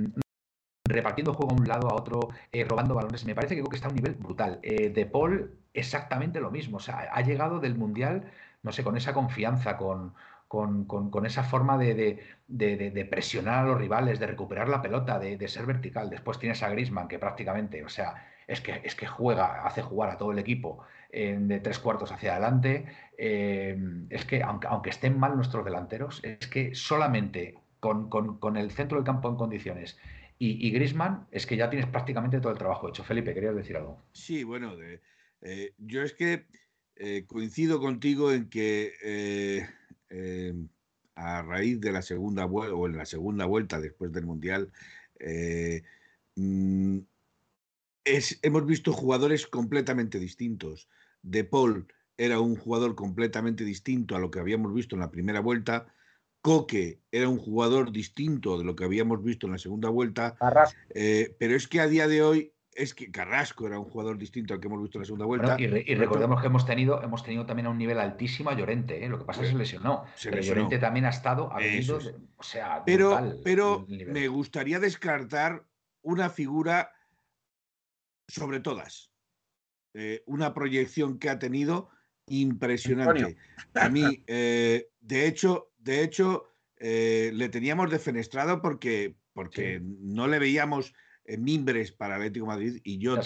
repartiendo 0.87 1.33
juego 1.33 1.53
a 1.53 1.55
un 1.59 1.67
lado 1.67 1.89
a 1.89 1.95
otro, 1.95 2.29
eh, 2.53 2.65
robando 2.65 2.95
balones. 2.95 3.25
Me 3.25 3.35
parece 3.35 3.57
que 3.57 3.63
Coque 3.63 3.77
está 3.77 3.89
a 3.89 3.91
un 3.93 3.97
nivel 3.97 4.15
brutal. 4.15 4.61
Eh, 4.63 4.91
de 4.91 5.07
Paul, 5.07 5.59
exactamente 5.73 6.39
lo 6.39 6.51
mismo. 6.51 6.77
O 6.77 6.81
sea, 6.81 6.99
ha 7.13 7.23
llegado 7.23 7.61
del 7.61 7.77
Mundial, 7.77 8.31
no 8.63 8.73
sé, 8.73 8.85
con 8.85 8.99
esa 8.99 9.15
confianza, 9.15 9.79
con, 9.79 10.13
con, 10.49 11.27
esa 11.27 11.43
forma 11.45 11.79
de, 11.79 13.07
presionar 13.11 13.65
a 13.65 13.69
los 13.69 13.79
rivales, 13.79 14.21
de 14.21 14.27
recuperar 14.27 14.69
la 14.69 14.83
pelota, 14.83 15.19
de, 15.19 15.49
ser 15.49 15.67
vertical. 15.67 16.11
Después 16.11 16.39
tienes 16.39 16.63
a 16.63 16.69
Grisman, 16.69 17.09
que 17.09 17.19
prácticamente, 17.19 17.85
o 17.85 17.89
sea, 17.89 18.15
es 18.47 18.61
que, 18.61 18.81
es 18.85 18.95
que 18.95 19.07
juega, 19.07 19.65
hace 19.65 19.83
jugar 19.83 20.11
a 20.11 20.17
todo 20.17 20.33
el 20.33 20.39
equipo 20.39 20.85
de 21.13 21.61
tres 21.61 21.79
cuartos 21.79 22.11
hacia 22.11 22.33
adelante. 22.33 22.87
Eh, 23.17 23.79
es 24.11 24.25
que, 24.25 24.43
aunque, 24.43 24.67
aunque, 24.67 24.91
estén 24.91 25.19
mal 25.19 25.37
nuestros 25.37 25.65
delanteros, 25.65 26.21
es 26.25 26.49
que 26.49 26.75
solamente 26.75 27.55
con, 27.79 28.57
el 28.57 28.71
centro 28.73 28.99
del 28.99 29.05
campo 29.05 29.29
en 29.29 29.37
condiciones 29.37 29.97
y, 30.39 30.67
y, 30.67 30.73
Grisman, 30.73 31.27
es 31.31 31.47
que 31.47 31.57
ya 31.57 31.71
tienes 31.71 31.89
prácticamente 31.89 32.41
todo 32.41 32.51
el 32.51 32.59
trabajo 32.59 32.89
hecho. 32.89 33.05
Felipe, 33.05 33.33
¿querías 33.33 33.55
decir 33.55 33.77
algo? 33.77 34.03
Sí, 34.13 34.43
bueno, 34.43 34.73
eh, 35.43 35.75
yo 35.79 36.03
es 36.03 36.15
que 36.15 36.47
eh, 36.97 37.25
coincido 37.27 37.81
contigo 37.81 38.33
en 38.33 38.49
que 38.49 38.93
a 41.15 41.43
raíz 41.43 41.81
de 41.81 41.93
la 41.93 42.03
segunda 42.03 42.45
vuelta 42.45 42.75
o 42.75 42.87
en 42.87 42.97
la 42.97 43.07
segunda 43.07 43.47
vuelta 43.47 43.81
después 43.81 44.13
del 44.13 44.27
Mundial, 44.27 44.73
eh, 45.21 45.83
hemos 48.05 48.67
visto 48.67 48.93
jugadores 48.93 49.47
completamente 49.47 50.19
distintos. 50.19 50.89
De 51.23 51.45
Paul 51.45 51.87
era 52.17 52.41
un 52.41 52.57
jugador 52.57 52.95
completamente 52.95 53.65
distinto 53.65 54.17
a 54.17 54.19
lo 54.19 54.31
que 54.31 54.41
habíamos 54.41 54.73
visto 54.75 54.97
en 54.97 55.01
la 55.01 55.11
primera 55.11 55.41
vuelta. 55.41 55.87
Coque 56.41 57.01
era 57.11 57.29
un 57.29 57.39
jugador 57.39 57.91
distinto 57.91 58.59
de 58.59 58.65
lo 58.65 58.77
que 58.77 58.85
habíamos 58.85 59.23
visto 59.23 59.47
en 59.47 59.53
la 59.53 59.59
segunda 59.59 59.89
vuelta. 59.89 60.37
Eh, 60.95 61.35
pero 61.39 61.57
es 61.57 61.67
que 61.67 61.81
a 61.81 61.89
día 61.89 62.07
de 62.07 62.23
hoy 62.23 62.53
es 62.77 62.95
que 62.95 63.11
Carrasco 63.11 63.67
era 63.67 63.79
un 63.79 63.85
jugador 63.85 64.19
distinto 64.19 64.53
al 64.53 64.61
que 64.61 64.67
hemos 64.67 64.83
visto 64.83 64.99
en 64.99 65.03
la 65.03 65.07
segunda 65.07 65.27
vuelta. 65.27 65.57
y, 65.59 65.95
recordemos 65.95 66.41
que 66.41 66.49
hemos 66.49 66.67
tenido, 66.67 67.03
hemos 67.03 67.23
tenido 67.23 67.47
también 67.47 67.67
a 67.67 67.71
un 67.71 67.79
nivel 67.79 67.99
altísimo 67.99 68.51
a 68.51 68.55
Llorente, 68.55 69.05
¿eh? 69.05 69.09
lo 69.09 69.19
que 69.19 69.25
pasa 69.25 69.41
es 69.43 69.47
que 69.47 69.53
se 69.53 69.59
lesionó. 69.59 70.05
pero 70.23 70.43
Llorente 70.43 70.79
también 70.79 71.07
ha 71.07 71.11
estado, 71.11 71.51
ha 71.53 71.59
o 72.37 72.43
sea, 72.43 72.83
pero, 72.85 73.39
pero 73.45 73.87
me 73.89 74.29
gustaría 74.29 74.81
descartar 74.81 75.65
una 76.03 76.29
figura 76.29 76.91
sobre 78.29 78.61
todas. 78.61 79.11
Eh, 79.95 80.23
una 80.27 80.55
proyección 80.55 81.19
que 81.19 81.31
ha 81.31 81.39
tenido 81.39 81.91
impresionante. 82.27 83.37
A 83.75 83.89
mí, 83.89 84.25
eh, 84.27 84.89
de 85.01 85.27
hecho, 85.27 85.73
de 85.79 86.03
hecho, 86.03 86.51
le 86.79 87.49
teníamos 87.49 87.91
defenestrado 87.91 88.61
porque, 88.61 89.17
porque 89.33 89.81
no 89.83 90.27
le 90.27 90.39
veíamos 90.39 90.93
mimbres 91.39 91.93
para 91.93 92.17
Atlético 92.17 92.47
Madrid 92.47 92.81
y 92.85 92.99
yo 92.99 93.17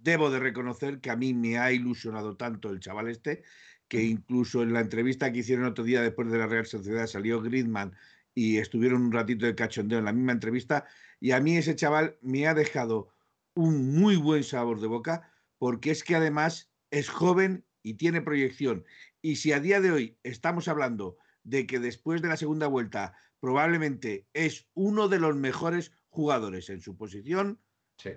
debo, 0.00 0.30
de 0.30 0.38
reconocer 0.38 1.00
que 1.00 1.10
a 1.10 1.16
mí 1.16 1.34
me 1.34 1.58
ha 1.58 1.72
ilusionado 1.72 2.36
tanto 2.36 2.70
el 2.70 2.80
chaval 2.80 3.08
este 3.08 3.42
que 3.88 4.02
incluso 4.02 4.62
en 4.62 4.72
la 4.72 4.80
entrevista 4.80 5.32
que 5.32 5.40
hicieron 5.40 5.64
otro 5.64 5.84
día 5.84 6.02
después 6.02 6.30
de 6.30 6.38
la 6.38 6.46
Real 6.46 6.66
Sociedad 6.66 7.06
salió 7.06 7.40
Griezmann 7.40 7.94
y 8.34 8.58
estuvieron 8.58 9.02
un 9.02 9.12
ratito 9.12 9.46
de 9.46 9.54
cachondeo 9.54 9.98
en 9.98 10.04
la 10.04 10.12
misma 10.12 10.32
entrevista 10.32 10.86
y 11.20 11.32
a 11.32 11.40
mí 11.40 11.56
ese 11.56 11.74
chaval 11.74 12.16
me 12.20 12.46
ha 12.46 12.54
dejado 12.54 13.08
un 13.58 13.98
muy 13.98 14.14
buen 14.14 14.44
sabor 14.44 14.80
de 14.80 14.86
boca 14.86 15.32
porque 15.58 15.90
es 15.90 16.04
que 16.04 16.14
además 16.14 16.70
es 16.92 17.08
joven 17.08 17.64
y 17.82 17.94
tiene 17.94 18.22
proyección 18.22 18.84
y 19.20 19.36
si 19.36 19.50
a 19.50 19.58
día 19.58 19.80
de 19.80 19.90
hoy 19.90 20.16
estamos 20.22 20.68
hablando 20.68 21.16
de 21.42 21.66
que 21.66 21.80
después 21.80 22.22
de 22.22 22.28
la 22.28 22.36
segunda 22.36 22.68
vuelta 22.68 23.16
probablemente 23.40 24.28
es 24.32 24.68
uno 24.74 25.08
de 25.08 25.18
los 25.18 25.34
mejores 25.34 25.92
jugadores 26.08 26.70
en 26.70 26.80
su 26.80 26.96
posición, 26.96 27.60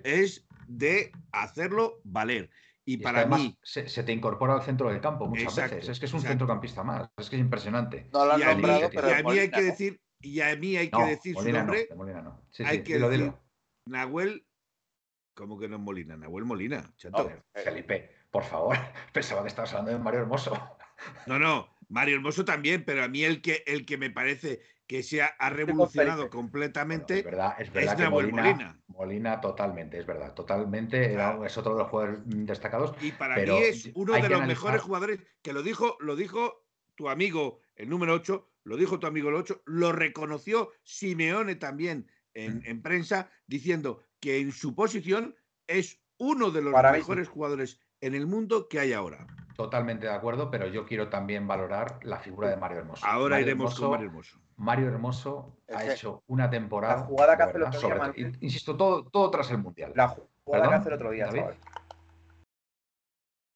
es 0.04 0.46
de 0.68 1.12
hacerlo 1.32 2.02
valer. 2.04 2.52
Y, 2.86 2.98
para 2.98 3.26
mí. 3.26 3.58
Se, 3.64 3.84
te 4.04 4.12
incorpora 4.12 4.54
al 4.54 4.62
centro 4.62 4.90
del 4.90 5.02
campo 5.02 5.28
muchas 5.28 5.56
veces. 5.56 5.90
Es 5.90 6.00
que 6.00 6.06
es 6.06 6.14
un 6.14 6.22
centrocampista 6.22 6.84
más. 6.84 7.10
Es 7.18 7.30
que 7.30 7.36
es 7.36 7.42
impresionante. 7.42 8.10
y, 8.12 8.42
a 8.44 8.56
mí, 9.24 9.40
hay 9.40 9.50
que 9.50 9.62
decir, 9.62 10.02
y 10.20 10.40
a 10.42 10.56
mí 10.56 10.78
hay 10.78 10.90
que 10.90 11.04
decir 11.04 11.36
su 11.36 11.50
nombre. 11.52 11.88
hay 12.60 12.84
que 12.84 13.00
decir, 13.00 13.34
Nahuel. 13.88 14.46
¿Cómo 15.34 15.58
que 15.58 15.68
no 15.68 15.78
es 15.78 15.82
Molina? 15.82 16.18
Nahuel 16.18 16.46
Molina. 16.46 16.94
Felipe, 17.54 18.12
por 18.30 18.44
favor. 18.44 18.78
Pensaba 19.14 19.42
que 19.42 19.48
estabas 19.48 19.72
hablando 19.74 19.92
de 19.92 20.00
Mario 20.00 20.22
Hermoso. 20.22 20.54
No, 21.26 21.40
no. 21.40 21.68
Mario 21.90 22.18
Hermoso 22.18 22.46
también, 22.46 22.86
pero 22.86 23.04
a 23.04 23.08
mí 23.08 23.24
el 23.24 23.42
que, 23.42 23.64
el 23.66 23.88
que 23.88 23.98
me 23.98 24.12
parece 24.12 24.62
que 24.86 25.02
se 25.02 25.24
ha, 25.24 25.50
revolucionado 25.50 26.30
completamente 26.30 27.20
es 27.20 27.26
verdad, 27.26 27.56
es 27.60 27.72
verdad 27.72 27.98
que 27.98 28.10
Molina, 28.10 28.80
Molina, 28.88 29.42
totalmente, 29.42 29.98
es 29.98 30.06
verdad, 30.06 30.34
totalmente, 30.34 31.16
es 31.46 31.58
otro 31.58 31.74
de 31.74 31.80
los 31.80 31.90
jugadores 31.90 32.20
destacados. 32.26 32.94
Y 33.02 33.14
para 33.14 33.38
mí 33.38 33.50
es 33.64 33.90
uno 33.96 34.14
de 34.14 34.30
los 34.30 34.46
mejores 34.46 34.82
jugadores, 34.82 35.22
que 35.42 35.54
lo 35.54 35.64
dijo, 35.64 35.98
lo 36.02 36.16
dijo 36.16 36.66
tu 36.96 37.10
amigo, 37.10 37.62
el 37.78 37.90
número 37.90 38.14
8, 38.14 38.48
lo 38.66 38.78
dijo 38.78 39.00
tu 39.00 39.08
amigo 39.08 39.30
el 39.30 39.36
8, 39.36 39.64
lo 39.66 39.92
reconoció 39.92 40.72
Simeone 40.84 41.56
también 41.56 42.12
en, 42.34 42.58
mm. 42.58 42.64
en 42.66 42.82
prensa, 42.82 43.32
diciendo 43.48 44.04
que 44.22 44.40
en 44.40 44.52
su 44.52 44.76
posición 44.76 45.36
es 45.68 46.00
uno 46.18 46.52
de 46.52 46.62
los 46.62 46.74
mejores 46.74 47.28
jugadores 47.28 47.80
en 48.00 48.16
el 48.16 48.28
mundo 48.28 48.68
que 48.70 48.80
hay 48.80 48.94
ahora. 48.94 49.28
Totalmente 49.56 50.06
de 50.06 50.14
acuerdo, 50.14 50.50
pero 50.50 50.68
yo 50.68 50.86
quiero 50.86 51.10
también 51.10 51.48
valorar 51.48 52.00
la 52.04 52.20
figura 52.20 52.50
de 52.50 52.58
Mario 52.58 52.80
Hermoso. 52.80 53.06
Ahora 53.06 53.42
iremos 53.42 53.80
con 53.80 53.92
Mario 53.92 54.08
Hermoso. 54.08 54.40
Mario 54.56 54.88
Hermoso 54.88 55.58
ha 55.74 55.86
hecho 55.86 56.24
una 56.28 56.50
temporada. 56.50 56.98
La 56.98 57.02
jugada 57.02 57.38
que 57.38 57.44
hace 57.44 57.58
el 57.58 57.64
otro 57.64 58.12
día. 58.14 58.32
insisto, 58.40 58.78
todo, 58.78 59.04
todo 59.06 59.30
tras 59.32 59.50
el 59.52 59.58
Mundial. 59.58 59.92
La 59.96 60.08
jugada 60.08 60.70
que 60.70 60.76
hace 60.76 60.90
el 60.90 60.96
otro 60.96 61.12
día, 61.12 61.30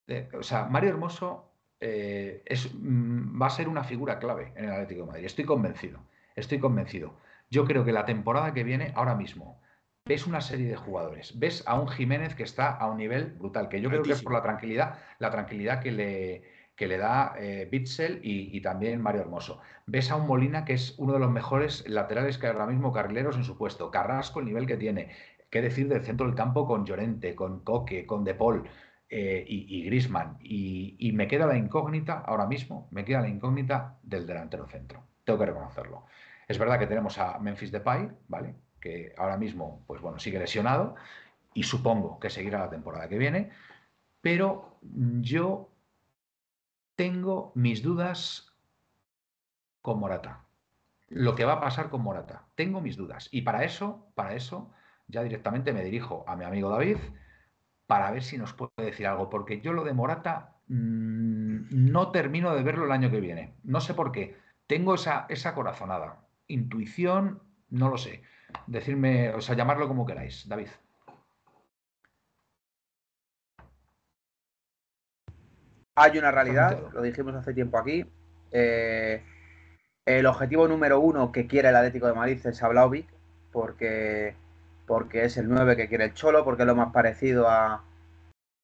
eh, 0.08 0.30
o 0.38 0.44
sea, 0.44 0.66
Mario 0.66 0.92
Hermoso 0.92 1.52
eh, 1.80 2.44
es, 2.46 2.72
mm, 2.74 3.42
va 3.42 3.48
a 3.48 3.52
ser 3.52 3.68
una 3.68 3.84
figura 3.84 4.20
clave 4.20 4.54
en 4.56 4.66
el 4.66 4.72
Atlético 4.72 5.02
de 5.02 5.08
Madrid. 5.08 5.26
Estoy 5.26 5.46
convencido. 5.46 6.00
Estoy 6.36 6.60
convencido. 6.60 7.16
Yo 7.50 7.66
creo 7.66 7.84
que 7.86 7.92
la 7.92 8.06
temporada 8.06 8.54
que 8.54 8.64
viene, 8.64 8.92
ahora 8.96 9.16
mismo, 9.16 9.62
ves 10.08 10.28
una 10.28 10.40
serie 10.40 10.68
de 10.68 10.76
jugadores, 10.76 11.40
ves 11.40 11.64
a 11.66 11.80
un 11.80 11.88
Jiménez 11.88 12.36
que 12.36 12.44
está 12.44 12.70
a 12.70 12.88
un 12.88 12.98
nivel 12.98 13.34
brutal, 13.40 13.70
que 13.70 13.82
yo 13.82 13.90
creo 13.90 14.04
que 14.04 14.12
es 14.12 14.22
por 14.22 14.34
la 14.34 14.44
tranquilidad, 14.44 15.00
la 15.18 15.32
tranquilidad 15.32 15.82
que 15.82 15.92
le, 15.92 16.44
que 16.76 16.88
le 16.88 17.00
da 17.00 17.34
eh, 17.40 17.68
Bitzel 17.72 18.20
y, 18.22 18.62
también 18.62 19.02
Mario 19.02 19.22
Hermoso. 19.22 19.62
Ves 19.88 20.12
a 20.12 20.16
un 20.16 20.28
Molina 20.28 20.64
que 20.64 20.74
es 20.74 20.94
uno 21.00 21.14
de 21.14 21.20
los 21.20 21.32
mejores 21.32 21.88
laterales 21.88 22.38
que 22.38 22.46
ahora 22.46 22.68
mismo 22.68 22.92
carrileros 22.94 23.36
en 23.36 23.44
su 23.44 23.58
puesto. 23.58 23.90
Carrasco, 23.90 24.40
el 24.40 24.46
nivel 24.46 24.68
que 24.68 24.78
tiene. 24.78 25.10
¿Qué 25.50 25.62
decir 25.62 25.88
del 25.88 26.04
centro 26.04 26.28
del 26.28 26.36
campo 26.36 26.68
con 26.68 26.86
Llorente, 26.86 27.34
con 27.34 27.62
Coque, 27.62 28.06
con 28.06 28.24
De 28.24 28.36
Paul 28.36 28.68
eh, 29.10 29.44
y, 29.48 29.66
y, 29.76 29.86
Grisman? 29.86 30.38
Y, 30.40 30.98
y, 31.00 31.14
me 31.14 31.28
queda 31.28 31.48
la 31.48 31.58
incógnita, 31.58 32.20
ahora 32.20 32.46
mismo, 32.46 32.88
me 32.92 33.06
queda 33.06 33.22
la 33.22 33.30
incógnita 33.30 33.98
del 34.04 34.28
delantero 34.28 34.68
centro. 34.68 35.04
Tengo 35.24 35.40
que 35.40 35.46
reconocerlo. 35.48 36.06
Es 36.48 36.60
verdad 36.60 36.78
que 36.78 36.88
tenemos 36.88 37.18
a 37.18 37.40
Memphis 37.40 37.72
Depay, 37.72 38.12
¿vale? 38.28 38.54
Que 38.86 39.16
ahora 39.18 39.36
mismo, 39.36 39.84
pues 39.88 40.00
bueno, 40.00 40.20
sigue 40.20 40.38
lesionado 40.38 40.94
y 41.56 41.64
supongo 41.64 42.20
que 42.20 42.30
seguirá 42.30 42.60
la 42.60 42.70
temporada 42.70 43.10
que 43.10 43.18
viene, 43.18 43.50
pero 44.22 44.78
yo 45.22 45.72
tengo 46.96 47.52
mis 47.56 47.82
dudas 47.82 48.54
con 49.82 50.00
Morata. 50.00 50.46
Lo 51.08 51.34
que 51.34 51.46
va 51.46 51.54
a 51.54 51.62
pasar 51.62 51.90
con 51.90 52.04
Morata. 52.04 52.46
Tengo 52.54 52.80
mis 52.80 52.96
dudas. 52.96 53.28
Y 53.32 53.42
para 53.42 53.64
eso, 53.64 54.06
para 54.14 54.36
eso, 54.36 54.72
ya 55.08 55.24
directamente 55.24 55.74
me 55.74 55.84
dirijo 55.84 56.24
a 56.28 56.36
mi 56.36 56.46
amigo 56.46 56.70
David 56.70 56.98
para 57.88 58.12
ver 58.12 58.22
si 58.22 58.38
nos 58.38 58.54
puede 58.54 58.92
decir 58.92 59.08
algo, 59.08 59.32
porque 59.32 59.62
yo 59.62 59.74
lo 59.74 59.84
de 59.84 59.94
Morata 59.94 60.58
mm, 60.68 61.92
no 61.92 62.12
termino 62.12 62.54
de 62.54 62.62
verlo 62.62 62.86
el 62.86 62.92
año 62.92 63.10
que 63.10 63.20
viene. 63.20 63.56
No 63.64 63.82
sé 63.82 63.96
por 63.96 64.12
qué. 64.12 64.38
Tengo 64.68 64.94
esa, 64.94 65.26
esa 65.30 65.56
corazonada. 65.56 66.28
Intuición, 66.48 67.42
no 67.72 67.90
lo 67.90 67.98
sé. 67.98 68.22
Decirme, 68.68 69.30
o 69.34 69.42
sea, 69.42 69.56
llamarlo 69.56 69.88
como 69.88 70.06
queráis, 70.06 70.48
David. 70.48 70.68
Hay 75.96 76.18
una 76.18 76.32
realidad, 76.32 76.92
lo 76.94 77.02
dijimos 77.02 77.36
hace 77.36 77.54
tiempo 77.54 77.78
aquí. 77.78 78.06
Eh, 78.52 79.24
el 80.06 80.26
objetivo 80.26 80.68
número 80.68 81.00
uno 81.00 81.32
que 81.32 81.48
quiere 81.48 81.70
el 81.70 81.76
Atlético 81.76 82.08
de 82.08 82.14
Madrid 82.14 82.46
es 82.46 82.62
a 82.62 82.68
Blaovic, 82.68 83.08
porque, 83.52 84.36
porque 84.86 85.24
es 85.24 85.38
el 85.38 85.48
9 85.48 85.78
que 85.78 85.88
quiere 85.88 86.06
el 86.06 86.14
Cholo, 86.14 86.44
porque 86.44 86.64
es 86.64 86.68
lo 86.68 86.76
más 86.76 86.92
parecido 86.92 87.48
a, 87.48 87.84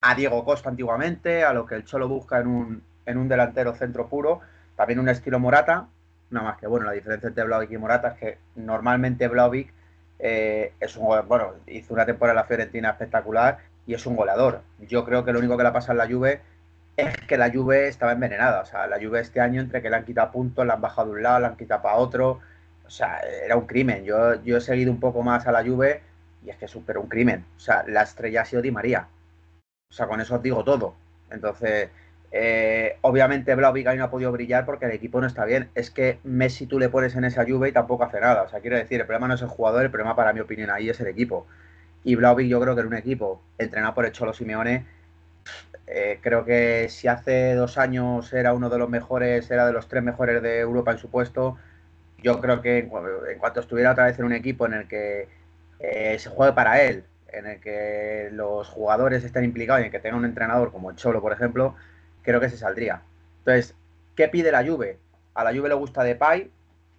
a 0.01 0.15
Diego 0.15 0.43
Costa 0.43 0.69
antiguamente, 0.69 1.43
a 1.43 1.53
lo 1.53 1.65
que 1.65 1.75
el 1.75 1.85
Cholo 1.85 2.09
busca 2.09 2.39
en 2.39 2.47
un, 2.47 2.83
en 3.05 3.17
un 3.17 3.29
delantero 3.29 3.73
centro 3.75 4.07
puro. 4.09 4.41
También 4.75 4.99
un 4.99 5.09
estilo 5.09 5.39
Morata, 5.39 5.87
nada 6.31 6.45
más 6.47 6.59
que 6.59 6.67
bueno, 6.67 6.85
la 6.85 6.91
diferencia 6.91 7.29
entre 7.29 7.43
Blaovic 7.43 7.71
y 7.71 7.77
Morata 7.77 8.09
es 8.09 8.19
que 8.19 8.37
normalmente 8.55 9.27
Blaovic 9.27 9.73
eh, 10.21 10.73
es 10.79 10.95
un 10.95 11.07
bueno, 11.27 11.55
hizo 11.67 11.93
una 11.93 12.05
temporada 12.05 12.33
en 12.33 12.43
la 12.43 12.47
Fiorentina 12.47 12.89
espectacular 12.91 13.57
y 13.87 13.93
es 13.95 14.05
un 14.05 14.15
goleador. 14.15 14.61
Yo 14.79 15.03
creo 15.03 15.25
que 15.25 15.33
lo 15.33 15.39
único 15.39 15.57
que 15.57 15.63
le 15.63 15.69
ha 15.69 15.73
pasado 15.73 15.93
en 15.93 15.97
la 15.97 16.13
Juve 16.13 16.41
es 16.95 17.17
que 17.27 17.37
la 17.37 17.51
Juve 17.51 17.87
estaba 17.87 18.11
envenenada. 18.11 18.61
O 18.61 18.65
sea, 18.65 18.87
la 18.87 18.99
Juve 18.99 19.19
este 19.21 19.41
año, 19.41 19.61
entre 19.61 19.81
que 19.81 19.89
le 19.89 19.95
han 19.95 20.05
quitado 20.05 20.31
puntos, 20.31 20.65
la 20.65 20.75
han 20.75 20.81
bajado 20.81 21.09
de 21.09 21.13
un 21.15 21.23
lado, 21.23 21.39
la 21.39 21.47
han 21.49 21.57
quitado 21.57 21.81
para 21.81 21.95
otro. 21.95 22.39
O 22.85 22.89
sea, 22.89 23.19
era 23.43 23.57
un 23.57 23.65
crimen. 23.65 24.03
Yo, 24.03 24.41
yo 24.43 24.57
he 24.57 24.61
seguido 24.61 24.91
un 24.91 24.99
poco 24.99 25.23
más 25.23 25.47
a 25.47 25.51
la 25.51 25.63
Juve 25.63 26.01
y 26.45 26.49
es 26.49 26.57
que 26.57 26.65
es 26.65 26.75
un 26.75 26.83
crimen. 26.83 27.45
O 27.57 27.59
sea, 27.59 27.83
la 27.87 28.03
estrella 28.03 28.41
ha 28.41 28.45
sido 28.45 28.61
Di 28.61 28.71
María. 28.71 29.07
O 29.89 29.93
sea, 29.93 30.07
con 30.07 30.21
eso 30.21 30.35
os 30.35 30.43
digo 30.43 30.63
todo. 30.63 30.95
Entonces, 31.31 31.89
eh, 32.31 32.97
obviamente 33.01 33.53
Blauvik 33.55 33.87
no 33.95 34.05
ha 34.05 34.09
podido 34.09 34.31
brillar 34.31 34.65
porque 34.65 34.85
el 34.85 34.91
equipo 34.91 35.21
no 35.21 35.27
está 35.27 35.45
bien. 35.45 35.69
Es 35.75 35.91
que 35.91 36.19
Messi 36.23 36.65
tú 36.65 36.79
le 36.79 36.89
pones 36.89 37.15
en 37.15 37.25
esa 37.25 37.45
Juve 37.45 37.69
y 37.69 37.71
tampoco 37.71 38.03
hace 38.03 38.19
nada. 38.19 38.43
O 38.43 38.49
sea, 38.49 38.59
quiero 38.59 38.77
decir, 38.77 38.99
el 38.99 39.05
problema 39.05 39.27
no 39.27 39.35
es 39.35 39.41
el 39.41 39.47
jugador, 39.47 39.83
el 39.83 39.91
problema 39.91 40.15
para 40.15 40.33
mi 40.33 40.39
opinión 40.39 40.69
ahí 40.69 40.89
es 40.89 40.99
el 40.99 41.07
equipo. 41.07 41.47
Y 42.03 42.15
Blauvik 42.15 42.47
yo 42.47 42.59
creo 42.59 42.75
que 42.75 42.81
era 42.81 42.87
un 42.87 42.95
equipo 42.95 43.41
entrenado 43.57 43.93
por 43.93 44.05
el 44.05 44.11
Cholo 44.11 44.33
Simeone 44.33 44.85
eh, 45.93 46.19
creo 46.21 46.45
que 46.45 46.87
si 46.89 47.09
hace 47.09 47.53
dos 47.53 47.77
años 47.77 48.31
era 48.31 48.53
uno 48.53 48.69
de 48.69 48.77
los 48.77 48.89
mejores, 48.89 49.51
era 49.51 49.67
de 49.67 49.73
los 49.73 49.89
tres 49.89 50.01
mejores 50.01 50.41
de 50.41 50.59
Europa 50.59 50.91
en 50.91 50.97
su 50.97 51.09
puesto, 51.09 51.57
yo 52.23 52.39
creo 52.39 52.61
que 52.61 52.77
en, 52.79 52.89
cuanto 53.39 53.59
estuviera 53.59 53.91
otra 53.91 54.05
vez 54.05 54.17
en 54.17 54.25
un 54.25 54.31
equipo 54.33 54.65
en 54.65 54.73
el 54.73 54.87
que 54.87 55.27
eh, 55.79 56.17
se 56.17 56.29
juegue 56.29 56.53
para 56.53 56.81
él, 56.81 57.03
en 57.27 57.45
el 57.45 57.59
que 57.59 58.29
los 58.31 58.69
jugadores 58.69 59.23
estén 59.25 59.43
implicados 59.43 59.81
y 59.81 59.85
en 59.85 59.91
que 59.91 59.99
tenga 59.99 60.15
un 60.17 60.25
entrenador 60.25 60.71
como 60.71 60.91
el 60.91 60.95
Cholo, 60.95 61.21
por 61.21 61.33
ejemplo, 61.33 61.75
creo 62.21 62.39
que 62.39 62.49
se 62.49 62.57
saldría. 62.57 63.01
Entonces, 63.39 63.75
¿qué 64.15 64.27
pide 64.27 64.51
la 64.51 64.65
Juve? 64.65 64.97
A 65.33 65.43
la 65.43 65.51
Juve 65.51 65.69
le 65.69 65.75
gusta 65.75 66.03
Depay, 66.03 66.49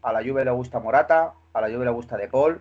a 0.02 0.12
la 0.12 0.22
Juve 0.22 0.44
le 0.44 0.50
gusta 0.50 0.80
Morata, 0.80 1.34
a 1.52 1.60
la 1.60 1.68
Juve 1.68 1.84
le 1.84 1.90
gusta 1.90 2.16
De 2.16 2.28
Paul 2.28 2.60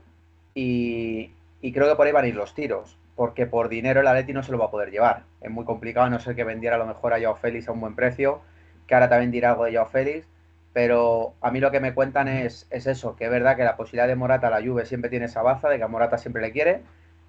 y, 0.53 1.32
creo 1.62 1.88
que 1.88 1.95
por 1.95 2.05
ahí 2.05 2.12
van 2.12 2.26
a 2.26 2.28
ir 2.28 2.36
los 2.36 2.53
tiros 2.53 2.97
porque 3.16 3.45
por 3.45 3.70
dinero 3.70 4.01
el 4.01 4.07
Atleti 4.07 4.34
no 4.34 4.41
se 4.41 4.51
lo 4.51 4.57
va 4.57 4.66
a 4.66 4.72
poder 4.72 4.89
llevar. 4.89 5.24
Es 5.41 5.51
muy 5.51 5.66
complicado, 5.66 6.09
no 6.09 6.20
ser 6.20 6.36
que 6.36 6.43
vendiera 6.43 6.78
a 6.78 6.80
lo 6.80 6.88
mejor 6.88 7.14
a 7.14 7.20
Joao 7.20 7.36
Félix 7.36 7.68
a 7.68 7.72
un 7.72 7.82
buen 7.82 7.95
precio, 7.95 8.41
que 8.88 8.95
ahora 8.95 9.09
también 9.09 9.32
dirá 9.32 9.51
algo 9.51 9.66
de 9.66 9.74
Joao 9.74 9.86
Félix, 9.86 10.28
pero 10.74 11.34
a 11.41 11.51
mí 11.51 11.59
lo 11.59 11.70
que 11.70 11.80
me 11.80 11.93
cuentan 11.93 12.28
es, 12.28 12.66
eso, 12.72 13.16
que 13.16 13.26
es 13.26 13.32
verdad 13.32 13.57
que 13.57 13.64
la 13.64 13.78
posibilidad 13.78 14.07
de 14.07 14.16
Morata 14.16 14.47
a 14.47 14.49
la 14.49 14.66
Juve 14.66 14.86
siempre 14.86 15.09
tiene 15.09 15.26
esa 15.26 15.43
baza, 15.43 15.70
de 15.70 15.78
que 15.78 15.84
a 15.84 15.88
Morata 15.88 16.18
siempre 16.18 16.41
le 16.41 16.51
quiere, 16.51 16.82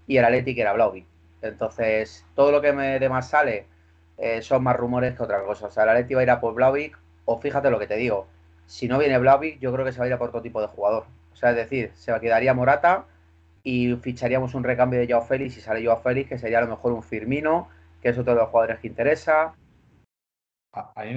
y 0.06 0.16
el 0.16 0.24
Atleti 0.24 0.54
quiere 0.54 0.70
a 0.70 0.72
Blauvi. 0.72 1.04
Entonces, 1.42 2.24
todo 2.34 2.52
lo 2.52 2.62
que 2.62 2.72
me 2.72 2.98
de 2.98 3.08
más 3.08 3.28
sale 3.28 3.66
eh, 4.18 4.42
son 4.42 4.62
más 4.62 4.76
rumores 4.76 5.16
que 5.16 5.22
otra 5.22 5.42
cosa. 5.42 5.66
O 5.66 5.70
sea, 5.70 5.84
el 5.84 5.90
Atleti 5.90 6.14
va 6.14 6.20
a 6.20 6.24
ir 6.24 6.30
a 6.30 6.40
por 6.40 6.54
Blauvik, 6.54 6.98
o 7.24 7.38
fíjate 7.38 7.70
lo 7.70 7.78
que 7.78 7.86
te 7.86 7.96
digo, 7.96 8.26
si 8.66 8.88
no 8.88 8.98
viene 8.98 9.18
Blauvik, 9.18 9.58
yo 9.58 9.72
creo 9.72 9.84
que 9.84 9.92
se 9.92 9.98
va 9.98 10.04
a 10.04 10.08
ir 10.08 10.14
a 10.14 10.18
por 10.18 10.28
otro 10.28 10.42
tipo 10.42 10.60
de 10.60 10.66
jugador. 10.66 11.04
O 11.32 11.36
sea, 11.36 11.50
es 11.50 11.56
decir, 11.56 11.92
se 11.94 12.18
quedaría 12.20 12.54
Morata 12.54 13.06
y 13.62 13.94
ficharíamos 13.96 14.54
un 14.54 14.64
recambio 14.64 14.98
de 14.98 15.06
Joao 15.06 15.22
Félix 15.22 15.56
y 15.56 15.60
sale 15.60 15.84
Joao 15.84 16.00
Félix, 16.00 16.28
que 16.28 16.38
sería 16.38 16.58
a 16.58 16.62
lo 16.62 16.68
mejor 16.68 16.92
un 16.92 17.02
Firmino, 17.02 17.68
que 18.00 18.08
es 18.08 18.18
otro 18.18 18.34
de 18.34 18.40
los 18.40 18.48
jugadores 18.48 18.80
que 18.80 18.88
interesa. 18.88 19.54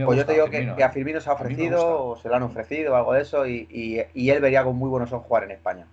pues 0.05 0.17
yo 0.17 0.25
te 0.25 0.33
digo 0.33 0.49
que, 0.49 0.83
a 0.83 0.89
Firmino 0.89 1.19
se 1.19 1.29
ha 1.29 1.33
ofrecido, 1.33 2.09
o 2.09 2.17
se 2.17 2.29
lo 2.29 2.35
han 2.35 2.43
ofrecido, 2.43 2.93
o 2.93 2.95
algo 2.95 3.13
de 3.13 3.21
eso, 3.21 3.47
y, 3.47 3.99
él 4.13 4.41
vería 4.41 4.63
con 4.63 4.75
muy 4.75 4.89
buenos 4.89 5.11
ojos 5.11 5.27
jugar 5.27 5.43
en 5.43 5.51
España. 5.51 5.87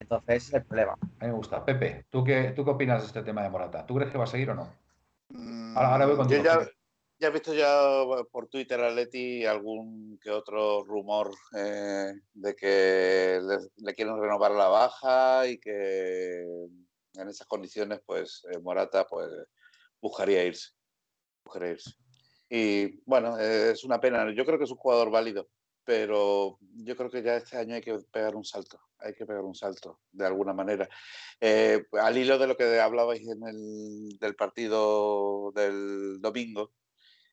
Entonces, 0.00 0.36
ese 0.36 0.48
es 0.48 0.54
el 0.54 0.64
problema. 0.64 0.92
A 0.92 1.24
mí 1.24 1.28
me 1.28 1.32
gusta. 1.32 1.64
Pepe, 1.64 2.04
¿tú 2.10 2.24
qué, 2.24 2.52
¿tú 2.54 2.64
qué 2.64 2.70
opinas 2.70 3.00
de 3.00 3.06
este 3.06 3.22
tema 3.22 3.42
de 3.42 3.48
Morata? 3.48 3.86
¿Tú 3.86 3.94
crees 3.94 4.10
que 4.10 4.18
va 4.18 4.24
a 4.24 4.28
seguir 4.28 4.50
o 4.50 4.54
no? 4.54 4.68
Ahora, 5.74 6.06
voy 6.06 6.16
contigo. 6.16 6.44
Ya 7.20 7.28
he 7.28 7.30
visto 7.30 7.54
ya 7.54 8.04
por 8.30 8.48
Twitter 8.48 8.80
a 8.80 8.90
Leti 8.90 9.46
algún 9.46 10.18
que 10.20 10.30
otro 10.30 10.84
rumor 10.84 11.30
eh, 11.56 12.12
de 12.32 12.56
que 12.56 13.40
le, 13.76 13.94
quieren 13.94 14.20
renovar 14.20 14.50
la 14.50 14.68
baja 14.68 15.46
y 15.46 15.58
que 15.58 16.42
en 16.42 17.28
esas 17.28 17.46
condiciones 17.46 18.00
pues 18.04 18.42
eh, 18.50 18.58
Morata 18.58 19.06
pues 19.06 19.30
buscaría 20.00 20.44
irse, 20.44 20.70
buscaría 21.44 21.70
irse. 21.70 21.92
Y 22.50 23.00
bueno, 23.04 23.38
es 23.38 23.84
una 23.84 24.00
pena. 24.00 24.30
Yo 24.34 24.44
creo 24.44 24.58
que 24.58 24.64
es 24.64 24.70
un 24.70 24.76
jugador 24.76 25.10
válido, 25.10 25.48
pero 25.84 26.58
yo 26.76 26.96
creo 26.96 27.10
que 27.10 27.22
ya 27.22 27.36
este 27.36 27.58
año 27.58 27.74
hay 27.74 27.82
que 27.82 27.98
pegar 28.10 28.34
un 28.34 28.44
salto, 28.44 28.80
hay 28.98 29.14
que 29.14 29.26
pegar 29.26 29.42
un 29.42 29.54
salto 29.54 30.00
de 30.12 30.26
alguna 30.26 30.52
manera. 30.52 30.88
Eh, 31.40 31.84
al 31.92 32.16
hilo 32.16 32.38
de 32.38 32.46
lo 32.46 32.56
que 32.56 32.80
hablabais 32.80 33.26
en 33.28 33.46
el 33.46 34.18
del 34.18 34.34
partido 34.34 35.52
del 35.52 36.20
domingo, 36.20 36.72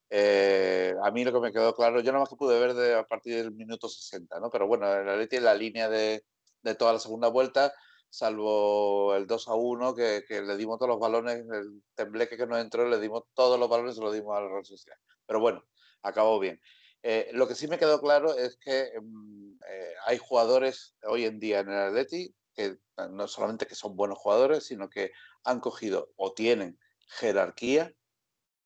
eh, 0.10 0.94
a 1.02 1.12
mí 1.12 1.24
lo 1.24 1.32
que 1.32 1.40
me 1.40 1.54
quedó 1.54 1.74
claro, 1.74 2.02
yo 2.02 2.12
nada 2.12 2.20
más 2.20 2.30
que 2.30 2.36
pude 2.36 2.60
ver 2.60 2.74
de, 2.74 2.96
a 2.96 3.04
partir 3.06 3.38
del 3.38 3.54
minuto 3.54 3.88
60, 3.88 4.40
¿no? 4.42 4.50
Pero 4.50 4.68
bueno, 4.68 4.92
el 4.94 5.08
Atleti 5.08 5.38
en 5.38 5.46
la 5.46 5.56
línea 5.56 5.88
de, 5.90 6.26
de, 6.64 6.76
toda 6.76 6.94
la 6.94 7.00
segunda 7.00 7.30
vuelta, 7.30 7.74
salvo 8.10 9.16
el 9.16 9.26
2 9.26 9.48
a 9.48 9.56
1, 9.56 9.96
que, 9.96 10.26
que, 10.28 10.42
le 10.42 10.58
dimos 10.58 10.78
todos 10.80 10.90
los 10.90 11.00
balones, 11.00 11.46
el 11.50 11.82
tembleque 11.96 12.36
que 12.36 12.46
nos 12.46 12.60
entró, 12.60 12.88
le 12.90 13.00
dimos 13.00 13.24
todos 13.34 13.58
los 13.58 13.70
balones, 13.70 13.96
se 13.96 14.02
los 14.02 14.14
dimos 14.14 14.36
a 14.36 14.42
la 14.42 14.50
Real 14.50 14.66
Sociedad. 14.66 14.98
Pero 15.26 15.40
bueno, 15.40 15.64
acabó 16.04 16.40
bien. 16.40 16.60
Eh, 17.04 17.30
lo 17.34 17.48
que 17.48 17.56
sí 17.56 17.68
me 17.68 17.80
quedó 17.80 18.00
claro 18.00 18.38
es 18.38 18.58
que 18.58 18.92
mm, 19.02 19.54
eh, 19.68 19.94
hay 20.06 20.18
jugadores 20.18 20.96
hoy 21.04 21.26
en 21.26 21.40
día 21.40 21.60
en 21.60 21.70
el 21.70 21.78
Atleti 21.78 22.36
que 22.54 22.78
no 23.10 23.28
solamente 23.28 23.66
que 23.66 23.76
son 23.76 23.96
buenos 23.96 24.18
jugadores, 24.20 24.66
sino 24.66 24.90
que 24.90 25.12
han 25.44 25.60
cogido 25.60 26.12
o 26.16 26.34
tienen 26.34 26.78
jerarquía 27.08 27.94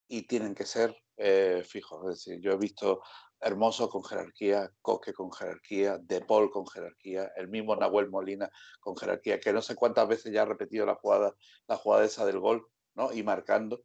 y 0.07 0.23
tienen 0.23 0.55
que 0.55 0.65
ser 0.65 0.95
eh, 1.17 1.63
fijo. 1.65 2.09
Es 2.09 2.17
decir, 2.17 2.41
yo 2.41 2.51
he 2.51 2.57
visto 2.57 3.01
Hermoso 3.39 3.89
con 3.89 4.03
jerarquía, 4.03 4.71
Coque 4.81 5.13
con 5.13 5.31
jerarquía, 5.31 5.97
De 5.99 6.21
Paul 6.21 6.49
con 6.49 6.65
jerarquía, 6.65 7.31
el 7.36 7.47
mismo 7.47 7.75
Nahuel 7.75 8.09
Molina 8.09 8.49
con 8.79 8.95
jerarquía, 8.95 9.39
que 9.39 9.53
no 9.53 9.61
sé 9.61 9.75
cuántas 9.75 10.07
veces 10.07 10.33
ya 10.33 10.43
ha 10.43 10.45
repetido 10.45 10.86
la 10.86 10.95
jugada, 10.95 11.36
la 11.67 11.75
jugada 11.75 12.05
esa 12.05 12.25
del 12.25 12.39
gol, 12.39 12.65
¿no? 12.95 13.13
Y 13.13 13.23
marcando. 13.23 13.83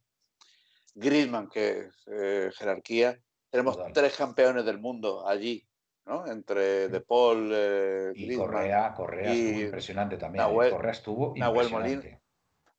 Griezmann, 0.95 1.49
que 1.49 1.89
eh, 2.07 2.51
jerarquía. 2.55 3.21
Tenemos 3.51 3.77
tres 3.93 4.15
campeones 4.15 4.63
del 4.63 4.79
mundo 4.79 5.27
allí, 5.27 5.67
¿no? 6.05 6.25
Entre 6.25 6.87
De 6.87 7.01
Paul, 7.01 7.51
eh, 7.53 8.13
y 8.15 8.35
Correa, 8.35 8.93
Correa 8.93 9.33
estuvo 9.33 9.61
impresionante 9.61 10.17
también. 10.17 10.45
Nahuel, 10.45 10.71
Correa 10.71 10.91
estuvo 10.91 11.33
Nahuel 11.35 11.69
Molina. 11.69 12.21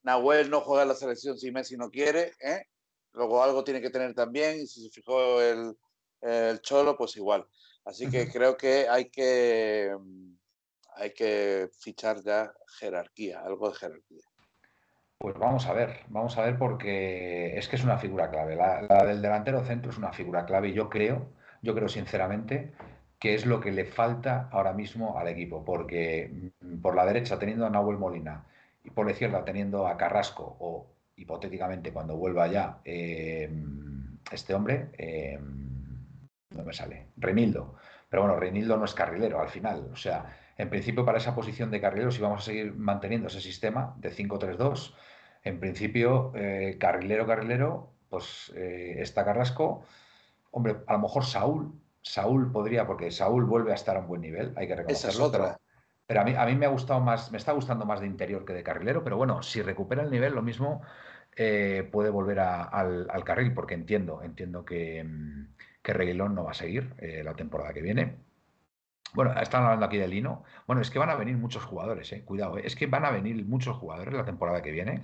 Nahuel 0.02 0.50
no 0.50 0.62
juega 0.62 0.82
en 0.82 0.88
la 0.88 0.94
selección 0.94 1.38
si 1.38 1.52
Messi 1.52 1.76
no 1.76 1.90
quiere, 1.90 2.32
¿eh? 2.40 2.64
Luego 3.12 3.42
algo 3.42 3.62
tiene 3.62 3.82
que 3.82 3.90
tener 3.90 4.14
también, 4.14 4.60
y 4.60 4.66
si 4.66 4.82
se 4.82 4.90
fijó 4.90 5.40
el, 5.42 5.76
Cholo, 6.62 6.96
pues 6.96 7.16
igual. 7.16 7.46
Así 7.84 8.08
que 8.08 8.30
creo 8.30 8.56
que 8.56 8.88
hay 8.88 9.10
que 9.10 9.94
mm, 9.98 10.32
hay 10.94 11.12
que 11.12 11.68
fichar 11.78 12.22
ya 12.22 12.52
jerarquía, 12.78 13.42
algo 13.42 13.68
de 13.68 13.76
jerarquía. 13.76 14.22
Pues 15.22 15.38
vamos 15.38 15.68
a 15.68 15.72
ver, 15.72 16.00
vamos 16.08 16.36
a 16.36 16.42
ver 16.42 16.58
porque 16.58 17.56
es 17.56 17.68
que 17.68 17.76
es 17.76 17.84
una 17.84 17.96
figura 17.96 18.28
clave. 18.28 18.56
La, 18.56 19.04
del 19.04 19.22
delantero 19.22 19.62
centro 19.64 19.92
es 19.92 19.96
una 19.96 20.12
figura 20.12 20.44
clave 20.46 20.70
y 20.70 20.72
yo 20.72 20.90
creo, 20.90 21.28
yo 21.62 21.76
creo 21.76 21.88
sinceramente 21.88 22.72
que 23.20 23.36
es 23.36 23.46
lo 23.46 23.60
que 23.60 23.70
le 23.70 23.84
falta 23.84 24.48
ahora 24.50 24.72
mismo 24.72 25.16
al 25.16 25.28
equipo, 25.28 25.64
porque 25.64 26.50
mm, 26.60 26.80
por 26.80 26.96
la 26.96 27.06
derecha 27.06 27.38
teniendo 27.38 27.64
a 27.64 27.70
Nahuel 27.70 27.98
Molina 27.98 28.46
y 28.82 28.90
por 28.90 29.06
la 29.06 29.12
izquierda 29.12 29.44
teniendo 29.44 29.86
a 29.86 29.96
Carrasco 29.96 30.56
o 30.58 30.88
hipotéticamente 31.14 31.92
cuando 31.92 32.16
vuelva 32.16 32.48
ya 32.48 32.80
em, 32.84 34.18
este 34.32 34.54
hombre, 34.54 34.88
em, 34.98 36.18
no 36.50 36.64
me 36.64 36.72
sale, 36.72 37.10
Reinildo. 37.16 37.76
Pero 38.10 38.22
bueno, 38.22 38.40
Reinildo 38.40 38.76
no 38.76 38.86
es 38.86 38.94
carrilero 38.94 39.40
al 39.40 39.50
final. 39.50 39.88
O 39.92 39.96
sea, 39.96 40.36
en 40.58 40.68
principio 40.68 41.04
para 41.04 41.18
esa 41.18 41.32
posición 41.32 41.70
de 41.70 41.80
carrilero, 41.80 42.10
si 42.10 42.20
vamos 42.20 42.40
a 42.42 42.44
seguir 42.44 42.74
manteniendo 42.74 43.28
ese 43.28 43.40
sistema 43.40 43.94
de 43.98 44.10
5-3-2, 44.10 44.94
en 45.45 45.61
principio, 45.61 46.32
eh, 46.34 46.76
carrilero, 46.78 47.26
carrilero, 47.26 47.93
pues 48.09 48.53
eh, 48.55 48.97
está 48.99 49.24
Carrasco. 49.24 49.84
Hombre, 50.51 50.76
a 50.86 50.93
lo 50.93 50.99
mejor 51.01 51.24
Saúl, 51.24 51.72
Saúl 52.03 52.53
podría, 52.53 52.86
porque 52.86 53.11
Saúl 53.11 53.45
vuelve 53.45 53.72
a 53.72 53.74
estar 53.74 53.97
a 53.97 54.01
un 54.01 54.07
buen 54.07 54.20
nivel, 54.20 54.53
hay 54.57 54.68
que 54.68 54.76
reconocerlo. 54.76 55.24
otra. 55.24 55.59
Pero 56.07 56.20
a 56.20 56.24
mí, 56.24 56.34
a 56.36 56.45
mí 56.45 56.57
me 56.57 56.66
ha 56.66 56.68
gustado 56.68 57.01
más, 57.01 57.32
me 57.32 57.38
está 57.38 57.53
gustando 57.53 57.86
más 57.86 58.01
de 58.01 58.07
interior 58.07 58.45
que 58.45 58.53
de 58.53 58.62
carrilero, 58.62 59.03
pero 59.03 59.16
bueno, 59.16 59.43
si 59.43 59.62
recupera 59.62 60.03
el 60.03 60.11
nivel, 60.11 60.34
lo 60.34 60.43
mismo 60.43 60.82
eh, 61.36 61.88
puede 61.90 62.11
volver 62.11 62.40
al, 62.40 63.24
carril, 63.24 63.55
porque 63.55 63.74
entiendo, 63.74 64.22
entiendo 64.22 64.64
que, 64.64 65.03
mm, 65.03 65.55
que 65.82 65.93
Reguilón 65.93 66.34
no 66.34 66.45
va 66.45 66.51
a 66.51 66.55
seguir 66.55 66.95
eh, 66.99 67.22
la 67.24 67.34
temporada 67.34 67.72
que 67.72 67.80
viene. 67.80 68.16
Bueno, 69.14 69.32
están 69.40 69.64
hablando 69.64 69.86
aquí 69.86 69.98
de 69.98 70.08
Lino. 70.08 70.44
Bueno, 70.66 70.82
es 70.82 70.90
que 70.90 70.98
van 70.98 71.10
a 71.10 71.16
venir 71.16 71.36
muchos 71.36 71.64
jugadores, 71.64 72.12
eh, 72.12 72.24
cuidado, 72.24 72.58
es 72.58 72.76
que 72.76 72.86
van 72.86 73.04
a 73.04 73.10
venir 73.10 73.44
muchos 73.44 73.76
jugadores 73.76 74.14
la 74.14 74.24
temporada 74.24 74.62
que 74.62 74.70
viene. 74.70 75.02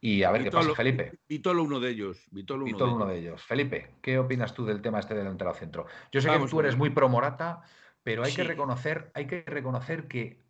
Y 0.00 0.24
a 0.24 0.32
ver 0.32 0.42
qué 0.42 0.50
pasa, 0.50 0.74
Felipe. 0.74 1.12
Vitolo 1.28 1.62
uno 1.62 1.78
de 1.78 1.90
ellos. 1.90 2.26
Vitolo 2.32 2.64
uno, 2.64 2.94
uno 2.94 3.06
de, 3.06 3.18
ellos. 3.18 3.40
Felipe, 3.42 3.94
¿qué 4.02 4.18
opinas 4.18 4.52
tú 4.52 4.64
del 4.64 4.82
tema 4.82 4.98
este 4.98 5.14
del 5.14 5.22
delantero 5.22 5.54
centro? 5.54 5.86
Yo 6.10 6.20
sé 6.20 6.28
que 6.28 6.46
tú 6.48 6.58
eres 6.58 6.76
muy 6.76 6.90
pro 6.90 7.08
Morata, 7.08 7.62
pero 8.02 8.24
hay 8.24 8.34
que 8.34 8.42
reconocer, 8.42 9.12
hay 9.14 9.26
que 9.28 9.42
reconocer 9.46 10.08
que 10.08 10.42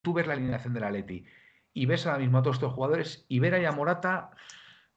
tú 0.00 0.14
ves 0.14 0.26
la 0.26 0.32
alineación 0.32 0.72
de 0.72 0.80
la 0.80 0.90
Leti 0.90 1.26
y 1.74 1.84
ves 1.84 2.06
ahora 2.06 2.18
mismo 2.18 2.38
a 2.38 2.42
todos 2.42 2.56
estos 2.56 2.72
jugadores 2.72 3.26
y 3.28 3.40
ver 3.40 3.54
ahí 3.54 3.66
a 3.66 3.72
Morata, 3.72 4.30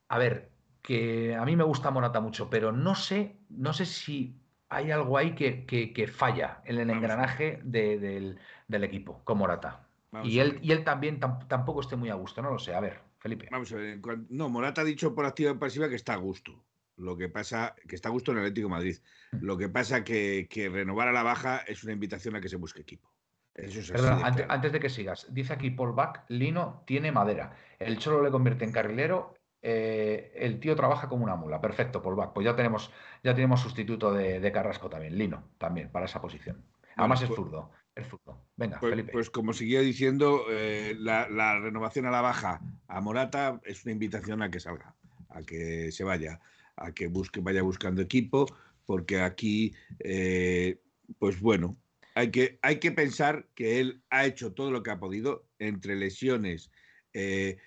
a 0.07 0.17
ver, 0.17 0.51
que 0.81 1.35
a 1.35 1.43
mí 1.43 1.57
me 1.57 1.65
gusta 1.65 1.91
Morata 1.91 2.21
mucho, 2.21 2.49
pero 2.49 2.71
no 2.71 2.95
sé, 2.95 3.37
no 3.49 3.73
sé 3.73 3.85
si 3.85 4.40
hay 4.71 4.89
algo 4.89 5.17
ahí 5.17 5.35
que, 5.35 6.07
falla 6.07 6.61
en 6.65 6.79
el 6.79 6.89
engranaje 6.89 7.59
del, 7.63 8.39
equipo 8.69 9.21
con 9.23 9.37
Morata. 9.37 9.87
y 10.23 10.39
él, 10.39 10.59
y 10.61 10.71
él 10.71 10.83
también 10.83 11.19
tampoco 11.19 11.81
esté 11.81 11.97
muy 11.97 12.09
a 12.09 12.15
gusto, 12.15 12.41
no 12.41 12.49
lo 12.49 12.57
sé. 12.57 12.73
A 12.73 12.79
ver, 12.79 13.01
Felipe. 13.19 13.49
Vamos 13.51 13.71
a 13.73 13.75
ver. 13.75 13.99
No, 14.29 14.49
Morata 14.49 14.81
ha 14.81 14.85
dicho 14.85 15.13
por 15.13 15.25
activa 15.25 15.51
y 15.51 15.55
pasiva 15.55 15.89
que 15.89 15.95
está 15.95 16.13
a 16.13 16.17
gusto. 16.17 16.63
Lo 16.97 17.17
que 17.17 17.29
pasa, 17.29 17.75
que 17.87 17.95
está 17.95 18.09
a 18.09 18.11
gusto 18.11 18.31
en 18.31 18.37
el 18.37 18.43
Atlético 18.45 18.67
de 18.67 18.71
Madrid. 18.71 18.97
Mm. 19.33 19.43
Lo 19.45 19.57
que 19.57 19.69
pasa 19.69 20.03
que, 20.03 20.47
que 20.49 20.69
renovar 20.69 21.07
a 21.07 21.11
la 21.11 21.23
baja 21.23 21.57
es 21.67 21.83
una 21.83 21.93
invitación 21.93 22.35
a 22.35 22.41
que 22.41 22.49
se 22.49 22.55
busque 22.55 22.81
equipo. 22.81 23.11
Eso 23.53 23.93
antes, 24.23 24.71
de 24.71 24.79
que 24.79 24.89
sigas, 24.89 25.27
dice 25.29 25.51
aquí 25.51 25.71
Paul 25.71 25.91
Bach, 25.93 26.23
Lino 26.29 26.83
tiene 26.87 27.11
madera. 27.11 27.53
El 27.79 27.97
Cholo 27.97 28.23
le 28.23 28.31
convierte 28.31 28.63
en 28.63 28.71
carrilero. 28.71 29.35
Eh, 29.61 30.31
el 30.35 30.59
tío 30.59 30.75
trabaja 30.75 31.07
como 31.07 31.23
una 31.23 31.35
mula. 31.35 31.61
Perfecto, 31.61 32.01
Paul 32.01 32.15
Bach. 32.15 32.31
Pues 32.33 32.45
ya 32.45 32.55
tenemos, 32.55 32.91
ya 33.23 33.33
tenemos 33.33 33.61
sustituto 33.61 34.13
de, 34.13 34.51
Carrasco 34.51 34.89
también, 34.89 35.17
Lino, 35.17 35.43
también, 35.57 35.89
para 35.91 36.05
esa 36.05 36.21
posición. 36.21 36.63
Además 36.95 37.21
es 37.21 37.27
pues 37.27 37.37
zurdo. 37.37 37.71
Es 37.95 38.07
zurdo. 38.07 38.41
Venga, 38.55 38.79
pues, 38.79 38.91
Felipe. 38.91 39.11
Pues 39.11 39.29
como 39.29 39.53
seguía 39.53 39.81
diciendo, 39.81 40.45
eh, 40.49 40.95
la, 40.97 41.59
renovación 41.59 42.05
a 42.05 42.11
la 42.11 42.21
baja 42.21 42.61
a 42.87 43.01
Morata 43.01 43.59
es 43.63 43.83
una 43.85 43.91
invitación 43.91 44.41
a 44.41 44.49
que 44.49 44.59
salga, 44.59 44.95
a 45.29 45.41
que 45.43 45.91
se 45.91 46.03
vaya, 46.03 46.39
a 46.75 46.91
que 46.91 47.07
busque, 47.07 47.39
vaya 47.41 47.61
buscando 47.61 48.01
equipo, 48.01 48.47
porque 48.85 49.21
aquí, 49.21 49.73
eh, 49.99 50.81
pues 51.19 51.39
bueno, 51.39 51.77
hay 52.15 52.31
que, 52.31 52.59
hay 52.61 52.79
que 52.79 52.91
pensar 52.91 53.47
que 53.55 53.79
él 53.79 54.03
ha 54.09 54.25
hecho 54.25 54.53
todo 54.53 54.71
lo 54.71 54.83
que 54.83 54.91
ha 54.91 54.99
podido 54.99 55.45
entre 55.59 55.95
lesiones, 55.95 56.71
eh, 57.13 57.57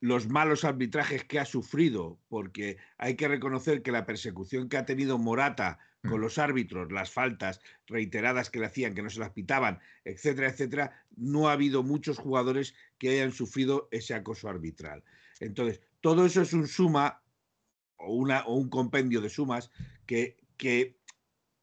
los 0.00 0.28
malos 0.28 0.64
arbitrajes 0.64 1.24
que 1.24 1.38
ha 1.38 1.44
sufrido, 1.44 2.18
porque 2.28 2.78
hay 2.98 3.16
que 3.16 3.28
reconocer 3.28 3.82
que 3.82 3.92
la 3.92 4.06
persecución 4.06 4.68
que 4.68 4.76
ha 4.76 4.86
tenido 4.86 5.18
Morata 5.18 5.78
con 6.02 6.18
mm. 6.18 6.22
los 6.22 6.38
árbitros, 6.38 6.92
las 6.92 7.10
faltas 7.10 7.60
reiteradas 7.86 8.50
que 8.50 8.60
le 8.60 8.66
hacían, 8.66 8.94
que 8.94 9.02
no 9.02 9.10
se 9.10 9.20
las 9.20 9.30
pitaban, 9.30 9.80
etcétera, 10.04 10.48
etcétera, 10.48 11.04
no 11.16 11.48
ha 11.48 11.52
habido 11.52 11.82
muchos 11.82 12.18
jugadores 12.18 12.74
que 12.98 13.10
hayan 13.10 13.32
sufrido 13.32 13.88
ese 13.90 14.14
acoso 14.14 14.48
arbitral. 14.48 15.02
Entonces, 15.40 15.80
todo 16.00 16.26
eso 16.26 16.42
es 16.42 16.52
un 16.52 16.68
suma 16.68 17.22
o, 17.96 18.14
una, 18.14 18.44
o 18.46 18.54
un 18.54 18.68
compendio 18.68 19.20
de 19.20 19.30
sumas 19.30 19.70
que, 20.06 20.36
que 20.56 20.96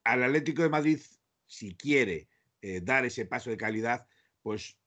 al 0.03 0.23
Atlético 0.23 0.61
de 0.61 0.69
Madrid 0.69 0.99
si 1.47 1.75
quiere 1.75 2.27
eh, 2.61 2.81
dar 2.81 3.05
ese 3.05 3.25
paso 3.25 3.49
de 3.49 3.57
calidad, 3.57 4.07
pues 4.41 4.77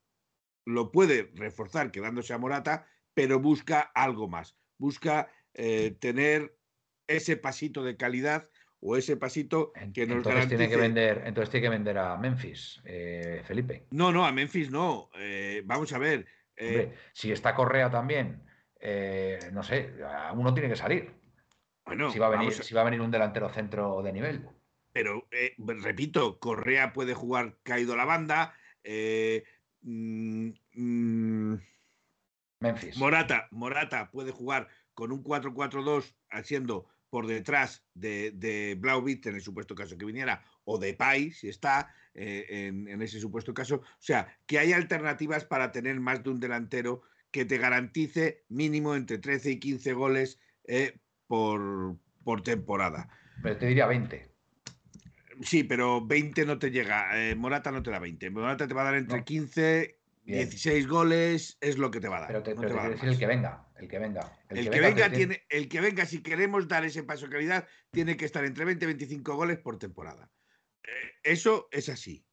lo 0.64 0.92
puede 0.92 1.30
reforzar 1.34 1.90
quedándose 1.90 2.34
a 2.34 2.38
Morata, 2.38 2.86
pero 3.18 3.40
busca 3.40 3.80
algo 3.96 4.28
más. 4.28 4.56
Busca 4.76 5.28
eh, 5.52 5.96
tener 5.98 6.56
ese 7.08 7.36
pasito 7.36 7.82
de 7.82 7.96
calidad 7.96 8.48
o 8.78 8.96
ese 8.96 9.16
pasito 9.16 9.72
que 9.92 10.06
nos 10.06 10.18
entonces 10.18 10.46
tiene 10.46 10.68
que 10.68 10.76
vender 10.76 11.22
entonces 11.26 11.50
tiene 11.50 11.64
que 11.64 11.70
vender 11.70 11.98
a 11.98 12.16
Memphis 12.16 12.80
eh, 12.84 13.42
Felipe 13.44 13.86
no 13.90 14.12
no 14.12 14.24
a 14.24 14.30
Memphis 14.30 14.70
no 14.70 15.10
vamos 15.64 15.92
a 15.92 15.98
ver 15.98 16.28
si 17.12 17.32
está 17.32 17.56
Correa 17.56 17.90
también 17.90 18.44
no 19.50 19.64
sé 19.64 19.94
uno 20.34 20.54
tiene 20.54 20.68
que 20.68 20.76
salir 20.76 21.10
bueno 21.84 22.12
si 22.12 22.20
va 22.20 22.28
a 22.28 22.30
venir 22.30 22.52
si 22.52 22.72
va 22.72 22.82
a 22.82 22.84
venir 22.84 23.00
un 23.00 23.10
delantero 23.10 23.48
centro 23.48 24.00
de 24.00 24.12
nivel 24.12 24.48
pero 24.92 25.28
eh, 25.30 25.54
repito, 25.58 26.40
Correa 26.40 26.92
puede 26.92 27.14
jugar 27.14 27.56
caído 27.62 27.94
la 27.94 28.04
banda. 28.04 28.54
Eh, 28.82 29.44
mm, 29.82 30.50
mm, 30.74 31.54
Memphis. 32.60 32.96
Morata, 32.96 33.48
Morata 33.50 34.10
puede 34.10 34.32
jugar 34.32 34.68
con 34.94 35.12
un 35.12 35.22
4-4-2 35.22 36.14
haciendo 36.30 36.86
por 37.10 37.26
detrás 37.26 37.84
de, 37.94 38.32
de 38.32 38.72
en 38.72 39.34
el 39.34 39.40
supuesto 39.40 39.74
caso 39.74 39.96
que 39.96 40.04
viniera, 40.04 40.44
o 40.64 40.78
de 40.78 40.92
Pai, 40.92 41.30
si 41.30 41.48
está 41.48 41.94
eh, 42.14 42.66
en, 42.68 43.00
ese 43.00 43.20
supuesto 43.20 43.54
caso. 43.54 43.76
O 43.76 43.82
sea, 43.98 44.36
que 44.46 44.58
hay 44.58 44.72
alternativas 44.72 45.44
para 45.44 45.72
tener 45.72 45.98
más 46.00 46.22
de 46.22 46.30
un 46.30 46.40
delantero 46.40 47.02
que 47.30 47.44
te 47.44 47.58
garantice 47.58 48.44
mínimo 48.48 48.94
entre 48.94 49.18
13 49.18 49.52
y 49.52 49.58
15 49.58 49.92
goles 49.92 50.40
por, 51.26 51.96
por 52.24 52.42
temporada. 52.42 53.08
Pero 53.42 53.56
te 53.56 53.66
diría 53.66 53.86
20. 53.86 54.28
Sí, 55.42 55.64
pero 55.64 56.04
20 56.04 56.44
no 56.44 56.58
te 56.58 56.70
llega. 56.70 57.08
Eh, 57.14 57.34
Morata 57.34 57.70
no 57.70 57.82
te 57.82 57.90
da 57.90 57.98
20. 57.98 58.30
Morata 58.30 58.66
te 58.66 58.74
va 58.74 58.82
a 58.82 58.84
dar 58.84 58.94
entre 58.96 59.24
15, 59.24 59.98
16 60.32 60.86
goles, 60.86 61.56
es 61.60 61.78
lo 61.78 61.90
que 61.90 62.00
te 62.00 62.08
va 62.08 62.18
a 62.18 62.20
dar. 62.20 62.28
Pero 62.28 62.42
te, 62.42 62.54
no 62.54 62.80
a 62.80 62.88
decir 62.88 63.08
el 63.08 63.18
que 63.18 63.26
venga. 63.26 63.66
El 63.76 63.88
que 63.88 63.98
venga. 63.98 64.38
El, 64.48 64.70
que, 64.70 64.80
venga, 64.80 65.10
tiene, 65.10 65.42
el 65.48 65.68
que 65.68 65.80
venga, 65.80 66.06
si 66.06 66.22
queremos 66.22 66.68
dar 66.68 66.84
ese 66.84 67.02
paso 67.02 67.26
de 67.26 67.32
calidad, 67.32 67.66
tiene 67.90 68.16
que 68.16 68.24
estar 68.24 68.44
entre 68.44 68.64
20 68.64 68.84
y 68.84 68.86
25 68.86 69.36
goles 69.36 69.58
por 69.58 69.78
temporada. 69.78 70.30
Eh, 70.82 70.88
eso 71.22 71.68
es 71.70 71.88
así. 71.88 72.26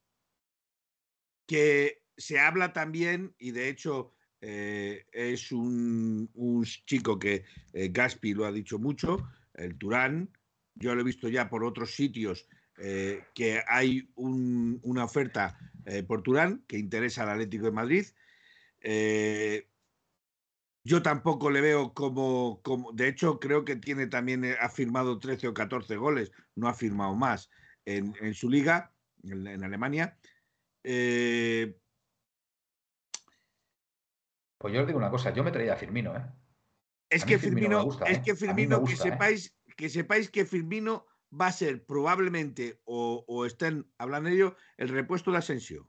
Que 1.46 2.02
se 2.16 2.38
habla 2.38 2.72
también, 2.72 3.34
y 3.38 3.52
de 3.52 3.68
hecho 3.68 4.12
eh, 4.40 5.06
es 5.12 5.52
un, 5.52 6.30
un, 6.34 6.64
chico 6.64 7.18
que 7.18 7.44
Gaspi 7.72 8.34
lo 8.34 8.44
ha 8.44 8.52
dicho 8.52 8.78
mucho, 8.78 9.28
el 9.54 9.78
Turán. 9.78 10.30
Yo 10.74 10.94
lo 10.94 11.00
he 11.00 11.04
visto 11.04 11.28
ya 11.28 11.48
por 11.48 11.64
otros 11.64 11.94
sitios 11.94 12.46
eh, 12.78 13.24
que 13.34 13.62
hay 13.66 14.10
una 14.16 15.04
oferta 15.04 15.58
eh, 15.86 16.02
por 16.02 16.22
Turán 16.22 16.64
que 16.66 16.78
interesa 16.78 17.22
al 17.22 17.30
Atlético 17.30 17.66
de 17.66 17.72
Madrid. 17.72 18.06
Eh, 18.80 19.68
yo 20.84 21.00
tampoco 21.02 21.50
le 21.50 21.60
veo 21.60 21.94
como, 21.94 22.60
como, 22.62 22.92
de 22.92 23.08
hecho 23.08 23.40
creo 23.40 23.64
que 23.64 23.76
tiene 23.76 24.06
también, 24.06 24.44
ha 24.60 24.68
firmado 24.68 25.18
13 25.18 25.48
o 25.48 25.54
14 25.54 25.96
goles, 25.96 26.32
no 26.54 26.68
ha 26.68 26.74
firmado 26.74 27.14
más 27.14 27.50
en, 27.84 28.34
su 28.34 28.50
liga, 28.50 28.92
en, 29.22 29.64
Alemania. 29.64 30.18
pues 30.82 31.74
yo 34.72 34.80
os 34.80 34.86
digo 34.86 34.98
una 34.98 35.10
cosa, 35.10 35.32
yo 35.32 35.42
me 35.42 35.50
traía 35.50 35.74
a 35.74 35.76
Firmino, 35.76 36.12
Es 37.08 37.24
que 37.24 37.38
Firmino, 37.38 37.88
es 38.06 38.20
que 38.20 38.36
Firmino, 38.36 38.84
que 38.84 38.96
sepáis, 38.96 39.56
que 39.76 39.88
sepáis 39.88 40.30
que 40.30 40.44
Firmino 40.44 41.06
va 41.38 41.48
a 41.48 41.52
ser 41.52 41.84
probablemente, 41.84 42.80
o, 42.84 43.44
estén 43.46 43.86
hablando 43.98 44.28
de 44.28 44.36
ello, 44.36 44.56
el 44.76 44.88
repuesto 44.88 45.30
de 45.30 45.38
Asensio. 45.38 45.88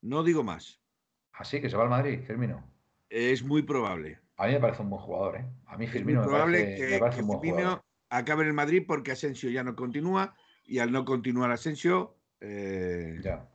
No 0.00 0.22
digo 0.22 0.42
más. 0.42 0.80
Así 1.32 1.60
que 1.60 1.70
se 1.70 1.76
va 1.76 1.84
al 1.84 1.90
Madrid, 1.90 2.20
Firmino. 2.26 2.64
Es 3.08 3.42
muy 3.42 3.62
probable. 3.62 4.18
A 4.36 4.46
mí 4.46 4.52
me 4.52 4.60
parece 4.60 4.82
un 4.82 4.90
buen 4.90 5.02
jugador, 5.02 5.36
¿eh? 5.36 5.46
A 5.66 5.76
mí 5.76 5.86
Firmino 5.86 6.24
me 6.24 6.30
parece, 6.30 6.76
que, 6.76 7.20
un 7.20 7.26
buen 7.26 7.40
Firmino 7.40 7.84
acabe 8.08 8.42
en 8.42 8.48
el 8.48 8.54
Madrid 8.54 8.84
porque 8.86 9.12
Asensio 9.12 9.50
ya 9.50 9.62
no 9.62 9.76
continúa 9.76 10.34
y 10.64 10.78
al 10.78 10.92
no 10.92 11.04
continuar 11.04 11.50
Asensio. 11.50 12.16
Eh, 12.40 13.20
ya. 13.22 13.46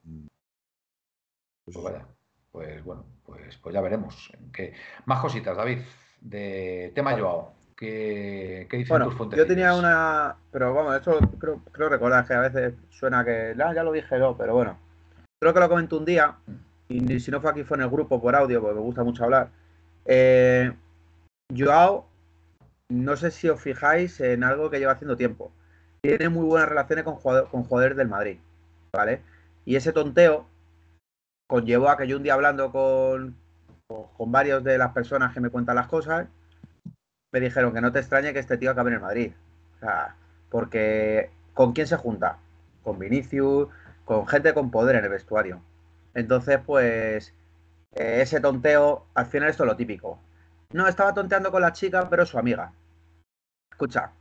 Pues 1.63 1.77
vaya. 1.81 2.07
Pues 2.51 2.83
bueno, 2.83 3.05
pues, 3.25 3.57
pues 3.57 3.73
ya 3.73 3.81
veremos. 3.81 4.31
Más 5.05 5.21
cositas, 5.21 5.57
David. 5.57 5.79
De 6.21 6.91
tema 6.95 7.17
Joao. 7.17 7.55
¿Qué, 7.75 8.67
qué 8.69 8.77
dicen 8.77 9.03
tus 9.03 9.15
fuentes? 9.15 9.37
Yo 9.37 9.45
tenía 9.45 9.75
una. 9.75 10.37
Pero 10.51 10.73
vamos, 10.73 10.95
esto 10.95 11.19
creo, 11.39 11.61
creo 11.71 11.89
recordar 11.89 12.25
que 12.25 12.33
a 12.33 12.39
veces 12.39 12.73
suena 12.89 13.25
que. 13.25 13.55
Ah, 13.61 13.73
ya 13.73 13.83
lo 13.83 13.91
dije 13.91 14.17
yo, 14.17 14.35
pero 14.37 14.53
bueno. 14.53 14.77
Creo 15.41 15.53
que 15.53 15.59
lo 15.59 15.69
comenté 15.69 15.95
un 15.95 16.05
día. 16.05 16.35
Y 16.87 17.19
si 17.19 17.31
no 17.31 17.41
fue 17.41 17.51
aquí, 17.51 17.63
fue 17.63 17.77
en 17.77 17.83
el 17.83 17.89
grupo 17.89 18.21
por 18.21 18.35
audio, 18.35 18.61
porque 18.61 18.75
me 18.75 18.81
gusta 18.81 19.03
mucho 19.03 19.25
hablar. 19.25 19.49
Eh, 20.05 20.71
Joao, 21.55 22.07
no 22.89 23.17
sé 23.17 23.31
si 23.31 23.49
os 23.49 23.59
fijáis 23.59 24.21
en 24.21 24.43
algo 24.43 24.69
que 24.69 24.79
lleva 24.79 24.93
haciendo 24.93 25.17
tiempo. 25.17 25.51
Tiene 26.01 26.29
muy 26.29 26.45
buenas 26.45 26.69
relaciones 26.69 27.03
con, 27.03 27.17
con 27.17 27.63
jugadores 27.63 27.97
del 27.97 28.07
Madrid. 28.07 28.37
¿Vale? 28.93 29.21
Y 29.65 29.75
ese 29.75 29.91
tonteo 29.91 30.47
conllevó 31.47 31.89
a 31.89 31.97
que 31.97 32.07
yo 32.07 32.17
un 32.17 32.23
día 32.23 32.35
hablando 32.35 32.71
con, 32.71 33.35
con 33.87 34.31
varios 34.31 34.63
de 34.63 34.77
las 34.77 34.93
personas 34.93 35.33
que 35.33 35.41
me 35.41 35.49
cuentan 35.49 35.75
las 35.75 35.87
cosas 35.87 36.27
me 37.35 37.41
dijeron 37.41 37.73
que 37.73 37.81
no 37.81 37.91
te 37.91 37.99
extrañe 37.99 38.31
que 38.31 38.39
este 38.39 38.57
tío 38.57 38.71
acabe 38.71 38.91
en 38.91 38.93
el 38.93 39.01
Madrid. 39.01 39.33
O 39.75 39.79
sea, 39.79 40.15
porque 40.49 41.31
¿con 41.53 41.73
quién 41.73 41.85
se 41.85 41.97
junta? 41.97 42.37
Con 42.81 42.97
Vinicius, 42.97 43.67
con 44.05 44.25
gente 44.25 44.53
con 44.53 44.71
poder 44.71 44.95
en 44.95 45.03
el 45.03 45.09
vestuario. 45.09 45.59
Entonces, 46.13 46.61
pues, 46.65 47.33
eh, 47.93 48.21
ese 48.21 48.39
tonteo, 48.39 49.07
al 49.15 49.25
final 49.25 49.49
esto 49.49 49.63
es 49.63 49.67
lo 49.67 49.75
típico. 49.75 50.17
No, 50.71 50.87
estaba 50.87 51.13
tonteando 51.13 51.51
con 51.51 51.61
la 51.61 51.73
chica, 51.73 52.09
pero 52.09 52.25
su 52.25 52.39
amiga. 52.39 52.71
Escucha, 53.69 54.13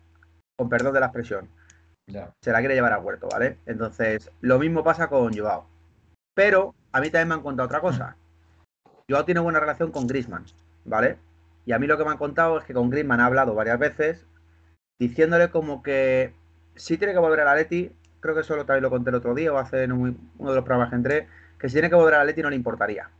con 0.56 0.68
perdón 0.68 0.94
de 0.94 0.98
la 0.98 1.06
expresión. 1.06 1.48
Se 2.08 2.50
la 2.50 2.58
quiere 2.58 2.74
llevar 2.74 2.94
al 2.94 3.04
huerto, 3.04 3.28
¿vale? 3.30 3.58
Entonces, 3.66 4.28
lo 4.40 4.58
mismo 4.58 4.82
pasa 4.82 5.06
con 5.06 5.32
Joao. 5.38 5.68
Pero 6.34 6.74
a 6.90 7.00
mí 7.00 7.10
también 7.10 7.28
me 7.28 7.34
han 7.34 7.42
contado 7.42 7.66
otra 7.66 7.80
cosa. 7.80 8.16
Joao 9.08 9.24
tiene 9.24 9.38
buena 9.38 9.60
relación 9.60 9.92
con 9.92 10.08
Grisman, 10.08 10.44
¿vale? 10.84 11.16
Y 11.66 11.72
a 11.72 11.78
mí 11.78 11.86
lo 11.86 11.96
que 11.96 12.04
me 12.04 12.10
han 12.10 12.18
contado 12.18 12.58
es 12.58 12.64
que 12.64 12.74
con 12.74 12.90
Griezmann 12.90 13.20
ha 13.20 13.26
hablado 13.26 13.54
varias 13.54 13.78
veces, 13.78 14.26
diciéndole 14.98 15.50
como 15.50 15.82
que 15.82 16.34
si 16.76 16.98
tiene 16.98 17.12
que 17.12 17.18
volver 17.18 17.40
al 17.40 17.48
Atleti, 17.48 17.92
creo 18.20 18.34
que 18.34 18.42
eso 18.42 18.56
también 18.64 18.82
lo 18.82 18.90
conté 18.90 19.10
el 19.10 19.16
otro 19.16 19.34
día 19.34 19.52
o 19.52 19.58
hace 19.58 19.84
uno 19.86 20.14
de 20.38 20.54
los 20.54 20.64
programas 20.64 20.90
que 20.90 20.96
entré, 20.96 21.28
que 21.58 21.68
si 21.68 21.74
tiene 21.74 21.88
que 21.88 21.96
volver 21.96 22.14
al 22.14 22.22
Atleti 22.22 22.42
no 22.42 22.50
le 22.50 22.56
importaría, 22.56 23.10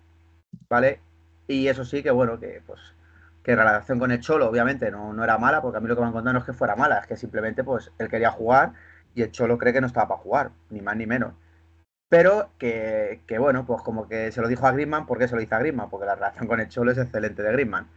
¿vale? 0.69 1.01
Y 1.47 1.69
eso 1.69 1.85
sí 1.85 2.03
que 2.03 2.11
bueno, 2.11 2.39
que 2.39 2.63
pues 2.67 2.81
que 3.43 3.55
la 3.55 3.65
relación 3.65 3.99
con 3.99 4.11
el 4.11 4.21
Cholo 4.21 4.49
obviamente 4.49 4.91
no, 4.91 5.13
no 5.13 5.23
era 5.23 5.37
mala, 5.39 5.61
porque 5.61 5.77
a 5.79 5.81
mí 5.81 5.87
lo 5.87 5.95
que 5.95 6.01
me 6.01 6.07
han 6.07 6.13
contado 6.15 6.33
no 6.33 6.39
es 6.41 6.47
que 6.47 6.55
fuera 6.55 6.77
mala, 6.77 6.99
es 7.01 7.07
que 7.07 7.17
simplemente 7.17 7.63
pues 7.63 7.93
él 7.99 8.09
quería 8.09 8.31
jugar 8.31 8.73
y 9.15 9.23
el 9.23 9.31
Cholo 9.31 9.59
cree 9.59 9.73
que 9.73 9.81
no 9.81 9.87
estaba 9.87 10.09
para 10.09 10.21
jugar, 10.21 10.51
ni 10.71 10.81
más 10.81 10.97
ni 10.97 11.07
menos. 11.07 11.35
Pero 12.09 12.51
que, 12.59 13.23
que, 13.27 13.39
bueno, 13.39 13.67
pues 13.67 13.83
como 13.83 14.09
que 14.09 14.33
se 14.33 14.41
lo 14.41 14.49
dijo 14.49 14.67
a 14.67 14.73
Griezmann, 14.73 15.07
¿por 15.07 15.19
qué 15.19 15.29
se 15.29 15.35
lo 15.35 15.41
dice 15.41 15.55
a 15.55 15.59
Griezmann? 15.59 15.91
Porque 15.91 16.07
la 16.07 16.15
relación 16.15 16.47
con 16.47 16.61
el 16.61 16.69
Cholo 16.69 16.93
es 16.93 16.99
excelente 16.99 17.43
de 17.43 17.53
Griezmann. 17.53 17.89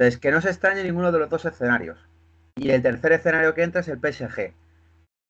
Entonces, 0.00 0.18
que 0.18 0.30
no 0.30 0.40
se 0.40 0.48
extrañe 0.48 0.82
ninguno 0.82 1.12
de 1.12 1.18
los 1.18 1.28
dos 1.28 1.44
escenarios. 1.44 1.98
Y 2.56 2.70
el 2.70 2.80
tercer 2.80 3.12
escenario 3.12 3.52
que 3.52 3.62
entra 3.62 3.82
es 3.82 3.88
el 3.88 3.98
PSG. 3.98 4.54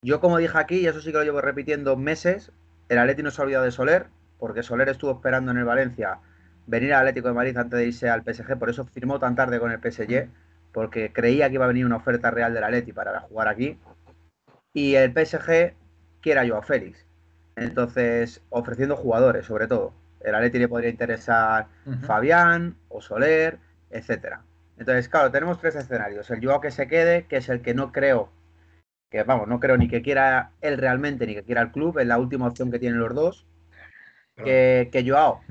Yo, 0.00 0.20
como 0.20 0.38
dije 0.38 0.56
aquí, 0.56 0.76
y 0.76 0.86
eso 0.86 1.00
sí 1.00 1.10
que 1.10 1.18
lo 1.18 1.24
llevo 1.24 1.40
repitiendo 1.40 1.96
meses, 1.96 2.52
el 2.88 2.98
Atleti 2.98 3.24
no 3.24 3.32
se 3.32 3.42
ha 3.42 3.46
olvidado 3.46 3.64
de 3.64 3.72
Soler, 3.72 4.06
porque 4.38 4.62
Soler 4.62 4.88
estuvo 4.88 5.10
esperando 5.10 5.50
en 5.50 5.56
el 5.56 5.64
Valencia 5.64 6.20
venir 6.68 6.94
al 6.94 7.00
Atlético 7.00 7.26
de 7.26 7.34
Madrid 7.34 7.56
antes 7.56 7.80
de 7.80 7.86
irse 7.86 8.08
al 8.08 8.22
PSG, 8.22 8.60
por 8.60 8.70
eso 8.70 8.84
firmó 8.84 9.18
tan 9.18 9.34
tarde 9.34 9.58
con 9.58 9.72
el 9.72 9.80
PSG, 9.80 10.28
porque 10.70 11.12
creía 11.12 11.48
que 11.48 11.54
iba 11.54 11.64
a 11.64 11.68
venir 11.68 11.84
una 11.84 11.96
oferta 11.96 12.30
real 12.30 12.54
del 12.54 12.62
Atleti 12.62 12.92
para 12.92 13.22
jugar 13.22 13.48
aquí. 13.48 13.76
Y 14.72 14.94
el 14.94 15.10
PSG 15.10 15.74
quiere 16.20 16.40
a 16.42 16.48
Joao 16.48 16.62
Félix. 16.62 17.04
Entonces, 17.56 18.40
ofreciendo 18.50 18.94
jugadores, 18.94 19.46
sobre 19.46 19.66
todo. 19.66 19.94
El 20.20 20.36
Atleti 20.36 20.60
le 20.60 20.68
podría 20.68 20.90
interesar 20.90 21.66
Fabián 22.02 22.76
o 22.88 23.00
Soler, 23.02 23.58
etcétera. 23.90 24.44
Entonces, 24.80 25.10
claro, 25.10 25.30
tenemos 25.30 25.60
tres 25.60 25.76
escenarios. 25.76 26.30
El 26.30 26.42
Joao 26.42 26.62
que 26.62 26.70
se 26.70 26.88
quede, 26.88 27.26
que 27.26 27.36
es 27.36 27.50
el 27.50 27.60
que 27.60 27.74
no 27.74 27.92
creo, 27.92 28.32
que 29.10 29.22
vamos, 29.24 29.46
no 29.46 29.60
creo 29.60 29.76
ni 29.76 29.88
que 29.88 30.00
quiera 30.00 30.52
él 30.62 30.78
realmente 30.78 31.26
ni 31.26 31.34
que 31.34 31.44
quiera 31.44 31.60
el 31.60 31.70
club, 31.70 31.98
es 31.98 32.06
la 32.06 32.18
última 32.18 32.48
opción 32.48 32.70
que 32.70 32.78
tienen 32.78 32.98
los 32.98 33.14
dos 33.14 33.46
que, 34.42 34.88
que 34.90 35.08
Joao 35.08 35.42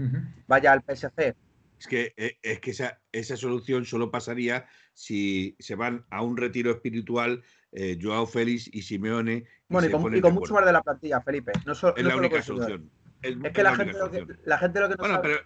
vaya 0.48 0.72
al 0.72 0.82
PSG. 0.82 1.36
Es 1.78 1.88
que, 1.88 2.14
eh, 2.18 2.40
es 2.42 2.60
que 2.60 2.72
esa, 2.72 3.00
esa 3.12 3.38
solución 3.38 3.86
solo 3.86 4.10
pasaría 4.10 4.66
si 4.94 5.56
se 5.60 5.76
van 5.76 6.06
a 6.10 6.24
un 6.24 6.36
retiro 6.36 6.72
espiritual 6.72 7.44
eh, 7.72 8.00
Joao 8.02 8.26
Félix 8.26 8.68
y 8.74 8.82
Simeone. 8.82 9.46
bueno, 9.68 9.88
y 9.88 10.22
con, 10.22 10.34
mucho 10.34 10.56
más 10.56 10.66
de 10.66 10.74
la 10.74 10.82
plantilla, 10.82 11.22
Felipe. 11.22 11.52
No 11.68 11.74
es 11.74 11.84
la 11.84 12.18
única 12.18 12.42
solución. 12.42 12.90
Es, 13.22 13.36
que, 13.54 13.64
la 13.64 13.76
gente, 13.76 13.94
lo 13.94 14.10
que, 14.10 14.26
la 14.46 14.58
gente, 14.58 14.80
lo 14.80 14.90
que, 14.90 14.96
no 14.96 15.04
bueno, 15.04 15.22
pero, 15.22 15.38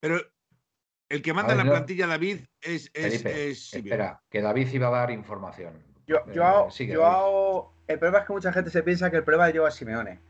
pero 0.00 0.20
el 1.12 1.22
que 1.22 1.32
manda 1.32 1.54
la 1.54 1.64
plantilla, 1.64 2.06
David, 2.06 2.40
es, 2.60 2.90
es, 2.94 3.74
Espera, 3.74 4.20
que 4.30 4.40
David 4.40 4.68
iba 4.72 4.88
a 4.88 4.90
dar 4.90 5.10
información. 5.10 5.74
Yo, 6.06 6.16
eh, 6.16 6.32
Joao, 6.34 6.68
Joao, 6.70 7.72
el 7.86 7.98
problema 7.98 8.20
es 8.20 8.26
que 8.26 8.32
mucha 8.32 8.52
gente 8.52 8.70
se 8.70 8.82
piensa 8.82 9.10
que 9.10 9.18
el 9.18 9.24
problema 9.24 9.46
de 9.46 9.58
Joao 9.58 9.68
es 9.68 9.74
Simeone. 9.74 10.20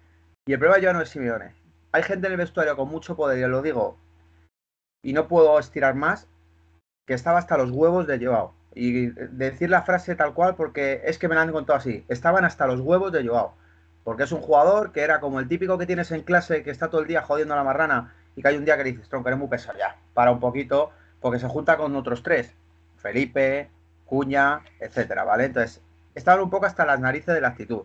Y 0.47 0.53
el 0.53 0.59
problema 0.59 0.77
de 0.77 0.83
Joao 0.83 0.95
no 0.95 1.03
es 1.03 1.09
Simeone 1.09 1.63
hay 1.93 2.03
gente 2.03 2.27
en 2.27 2.33
el 2.33 2.39
vestuario 2.39 2.75
con 2.75 2.89
mucho 2.89 3.15
poder, 3.15 3.39
y 3.39 3.49
lo 3.49 3.63
digo, 3.63 3.99
y 5.03 5.13
no 5.13 5.29
puedo 5.29 5.59
estirar 5.59 5.95
más, 5.95 6.29
que 7.07 7.15
estaba 7.15 7.39
hasta 7.39 7.59
los 7.59 7.71
huevos 7.71 8.07
de 8.07 8.25
Joao. 8.25 8.55
Y 8.75 9.09
decir 9.09 9.69
la 9.69 9.83
frase 9.83 10.15
tal 10.15 10.33
cual 10.33 10.57
porque 10.57 11.03
es 11.05 11.19
que 11.19 11.29
me 11.29 11.35
la 11.35 11.43
han 11.43 11.53
contado 11.53 11.79
así. 11.79 12.07
Estaban 12.09 12.47
hasta 12.47 12.67
los 12.67 12.81
huevos 12.81 13.13
de 13.13 13.27
Joao. 13.27 13.55
Porque 14.03 14.23
es 14.23 14.33
un 14.33 14.41
jugador 14.41 14.93
que 14.93 15.03
era 15.03 15.21
como 15.21 15.39
el 15.39 15.49
típico 15.49 15.77
que 15.77 15.87
tienes 15.87 16.11
en 16.11 16.23
clase 16.23 16.63
que 16.63 16.71
está 16.71 16.89
todo 16.89 17.03
el 17.03 17.07
día 17.07 17.21
jodiendo 17.21 17.53
a 17.53 17.59
la 17.59 17.65
marrana 17.65 18.15
y 18.37 18.43
que 18.43 18.49
hay 18.49 18.57
un 18.57 18.65
día 18.65 18.77
que 18.77 18.85
le 18.85 18.93
dices, 18.93 19.09
tronco, 19.09 19.29
eres 19.29 19.39
muy 19.39 19.49
pesado 19.49 19.79
ya, 19.79 19.97
para 20.15 20.31
un 20.31 20.41
poquito, 20.41 20.91
porque 21.21 21.39
se 21.39 21.49
junta 21.49 21.77
con 21.77 21.95
otros 21.97 22.23
tres. 22.23 22.55
Felipe, 22.97 23.71
Cuña, 24.07 24.61
etcétera, 24.79 25.25
¿vale? 25.25 25.47
Entonces, 25.47 25.81
estaban 26.15 26.43
un 26.43 26.51
poco 26.51 26.67
hasta 26.67 26.85
las 26.85 27.01
narices 27.01 27.35
de 27.35 27.41
la 27.41 27.49
actitud. 27.49 27.83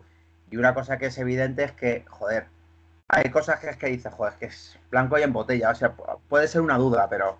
Y 0.50 0.56
una 0.56 0.74
cosa 0.74 0.98
que 0.98 1.06
es 1.06 1.18
evidente 1.18 1.64
es 1.64 1.72
que, 1.72 2.04
joder, 2.08 2.46
hay 3.08 3.30
cosas 3.30 3.58
que 3.58 3.70
es 3.70 3.76
que 3.76 3.86
dices, 3.86 4.12
joder, 4.12 4.34
que 4.34 4.46
es 4.46 4.78
blanco 4.90 5.18
y 5.18 5.22
en 5.22 5.32
botella. 5.32 5.70
O 5.70 5.74
sea, 5.74 5.94
puede 6.28 6.48
ser 6.48 6.60
una 6.60 6.76
duda, 6.76 7.08
pero. 7.08 7.38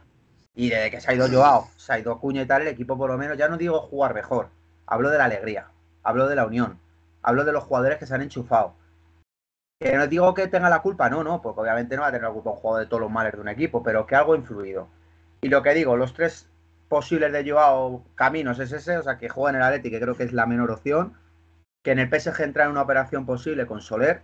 Y 0.54 0.70
desde 0.70 0.90
que 0.90 1.00
se 1.00 1.10
ha 1.10 1.14
ido 1.14 1.28
Joao, 1.28 1.68
se 1.76 1.92
ha 1.92 1.98
ido 1.98 2.18
Cuña 2.18 2.42
y 2.42 2.46
tal, 2.46 2.62
el 2.62 2.68
equipo 2.68 2.98
por 2.98 3.10
lo 3.10 3.18
menos, 3.18 3.38
ya 3.38 3.48
no 3.48 3.56
digo 3.56 3.80
jugar 3.80 4.14
mejor. 4.14 4.48
Hablo 4.86 5.10
de 5.10 5.18
la 5.18 5.26
alegría, 5.26 5.68
hablo 6.02 6.26
de 6.26 6.34
la 6.34 6.46
unión, 6.46 6.80
hablo 7.22 7.44
de 7.44 7.52
los 7.52 7.64
jugadores 7.64 7.98
que 7.98 8.06
se 8.06 8.14
han 8.14 8.22
enchufado. 8.22 8.74
Que 9.80 9.96
no 9.96 10.06
digo 10.06 10.34
que 10.34 10.48
tenga 10.48 10.68
la 10.70 10.82
culpa, 10.82 11.08
no, 11.08 11.22
no, 11.22 11.40
porque 11.40 11.60
obviamente 11.60 11.96
no 11.96 12.02
va 12.02 12.08
a 12.08 12.10
tener 12.10 12.26
la 12.26 12.32
culpa 12.32 12.50
un 12.50 12.56
jugador 12.56 12.84
de 12.84 12.90
todos 12.90 13.00
los 13.02 13.10
males 13.10 13.32
de 13.32 13.40
un 13.40 13.48
equipo, 13.48 13.82
pero 13.82 14.06
que 14.06 14.16
algo 14.16 14.32
ha 14.32 14.36
influido. 14.36 14.88
Y 15.40 15.48
lo 15.48 15.62
que 15.62 15.74
digo, 15.74 15.96
los 15.96 16.14
tres 16.14 16.48
posibles 16.88 17.32
de 17.32 17.48
Joao 17.48 18.04
caminos 18.16 18.58
es 18.58 18.72
ese, 18.72 18.98
o 18.98 19.02
sea, 19.02 19.18
que 19.18 19.28
juega 19.28 19.50
en 19.50 19.56
el 19.56 19.62
Atleti, 19.62 19.90
que 19.90 20.00
creo 20.00 20.16
que 20.16 20.24
es 20.24 20.32
la 20.32 20.46
menor 20.46 20.70
opción, 20.72 21.14
que 21.82 21.92
en 21.92 22.00
el 22.00 22.08
PSG 22.08 22.42
entra 22.42 22.64
en 22.64 22.70
una 22.70 22.82
operación 22.82 23.24
posible 23.24 23.66
con 23.66 23.80
Soler, 23.80 24.22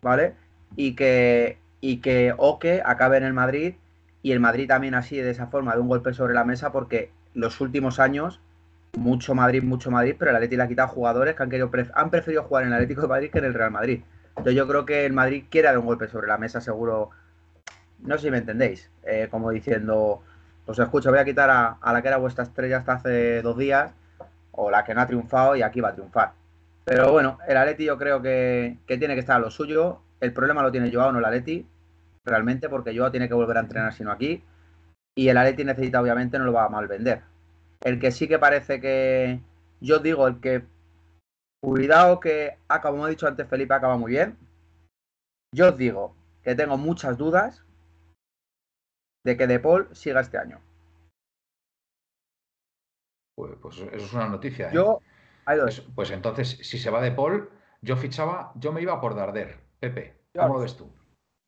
¿vale? 0.00 0.34
y 0.74 0.94
que, 0.96 1.58
y 1.80 1.98
que 1.98 2.34
Oque 2.36 2.82
acabe 2.84 3.18
en 3.18 3.24
el 3.24 3.32
Madrid 3.34 3.74
y 4.22 4.32
el 4.32 4.40
Madrid 4.40 4.66
también 4.66 4.94
así 4.94 5.18
de 5.18 5.30
esa 5.30 5.46
forma, 5.46 5.74
de 5.74 5.80
un 5.80 5.88
golpe 5.88 6.12
sobre 6.12 6.34
la 6.34 6.44
mesa, 6.44 6.72
porque 6.72 7.10
los 7.34 7.60
últimos 7.60 8.00
años, 8.00 8.40
mucho 8.96 9.34
Madrid, 9.34 9.62
mucho 9.62 9.90
Madrid, 9.90 10.16
pero 10.18 10.30
el 10.30 10.36
Atlético 10.36 10.58
le 10.58 10.64
ha 10.64 10.68
quitado 10.68 10.88
jugadores 10.88 11.36
que 11.36 11.42
han, 11.42 11.50
querido, 11.50 11.70
han 11.94 12.10
preferido 12.10 12.42
jugar 12.42 12.64
en 12.64 12.68
el 12.68 12.74
Atlético 12.74 13.02
de 13.02 13.08
Madrid 13.08 13.30
que 13.30 13.38
en 13.38 13.44
el 13.44 13.54
Real 13.54 13.70
Madrid. 13.70 14.02
Entonces 14.36 14.54
yo 14.54 14.66
creo 14.68 14.84
que 14.84 15.06
el 15.06 15.12
Madrid 15.12 15.44
quiere 15.50 15.68
dar 15.68 15.78
un 15.78 15.86
golpe 15.86 16.08
sobre 16.08 16.28
la 16.28 16.38
mesa, 16.38 16.60
seguro. 16.60 17.10
No 18.00 18.16
sé 18.16 18.24
si 18.24 18.30
me 18.30 18.38
entendéis, 18.38 18.90
eh, 19.04 19.28
como 19.30 19.50
diciendo, 19.50 20.22
os 20.66 20.78
escucho, 20.78 21.10
voy 21.10 21.18
a 21.18 21.24
quitar 21.24 21.48
a, 21.50 21.92
la 21.92 22.02
que 22.02 22.08
era 22.08 22.18
vuestra 22.18 22.44
estrella 22.44 22.78
hasta 22.78 22.94
hace 22.94 23.42
dos 23.42 23.56
días, 23.56 23.92
o 24.52 24.70
la 24.70 24.84
que 24.84 24.94
no 24.94 25.00
ha 25.00 25.06
triunfado 25.06 25.56
y 25.56 25.62
aquí 25.62 25.80
va 25.80 25.90
a 25.90 25.94
triunfar. 25.94 26.32
Pero 26.84 27.10
bueno, 27.12 27.38
el 27.48 27.56
Atleti 27.56 27.84
yo 27.84 27.98
creo 27.98 28.22
que, 28.22 28.78
que 28.86 28.98
tiene 28.98 29.14
que 29.14 29.20
estar 29.20 29.36
a 29.36 29.40
lo 29.40 29.50
suyo. 29.50 30.00
El 30.20 30.32
problema 30.32 30.62
lo 30.62 30.70
tiene 30.70 30.92
Joao, 30.92 31.12
no 31.12 31.18
el 31.18 31.24
Atleti, 31.24 31.66
realmente, 32.24 32.68
porque 32.68 32.96
Joao 32.96 33.10
tiene 33.10 33.28
que 33.28 33.34
volver 33.34 33.56
a 33.56 33.60
entrenar 33.60 33.92
sino 33.92 34.12
aquí. 34.12 34.42
Y 35.14 35.28
el 35.28 35.36
Atleti 35.38 35.64
necesita, 35.64 36.00
obviamente, 36.00 36.38
no 36.38 36.44
lo 36.44 36.52
va 36.52 36.66
a 36.66 36.68
mal 36.68 36.86
vender. 36.86 37.22
El 37.80 37.98
que 37.98 38.10
sí 38.10 38.28
que 38.28 38.38
parece 38.38 38.80
que. 38.80 39.40
Yo 39.80 39.98
digo, 39.98 40.26
el 40.28 40.40
que. 40.40 40.64
Cuidado 41.66 42.20
que, 42.20 42.60
como 42.80 43.08
he 43.08 43.10
dicho 43.10 43.26
antes, 43.26 43.48
Felipe 43.48 43.74
acaba 43.74 43.96
muy 43.96 44.12
bien. 44.12 44.38
Yo 45.52 45.70
os 45.70 45.76
digo 45.76 46.14
que 46.44 46.54
tengo 46.54 46.76
muchas 46.76 47.18
dudas 47.18 47.64
de 49.24 49.36
que 49.36 49.48
De 49.48 49.58
Paul 49.58 49.88
siga 49.92 50.20
este 50.20 50.38
año. 50.38 50.62
Pues, 53.36 53.56
pues 53.60 53.78
eso 53.78 53.96
es 53.96 54.12
una 54.12 54.28
noticia. 54.28 54.68
¿eh? 54.68 54.74
Yo, 54.74 55.00
pues, 55.44 55.80
pues, 55.92 56.10
entonces, 56.12 56.56
si 56.62 56.78
se 56.78 56.88
va 56.88 57.02
De 57.02 57.10
Paul, 57.10 57.50
yo 57.82 57.96
fichaba, 57.96 58.52
yo 58.54 58.70
me 58.70 58.82
iba 58.82 59.00
por 59.00 59.16
Darder. 59.16 59.58
Pepe, 59.80 60.22
¿cómo 60.36 60.54
lo 60.54 60.60
ves 60.60 60.76
tú? 60.76 60.88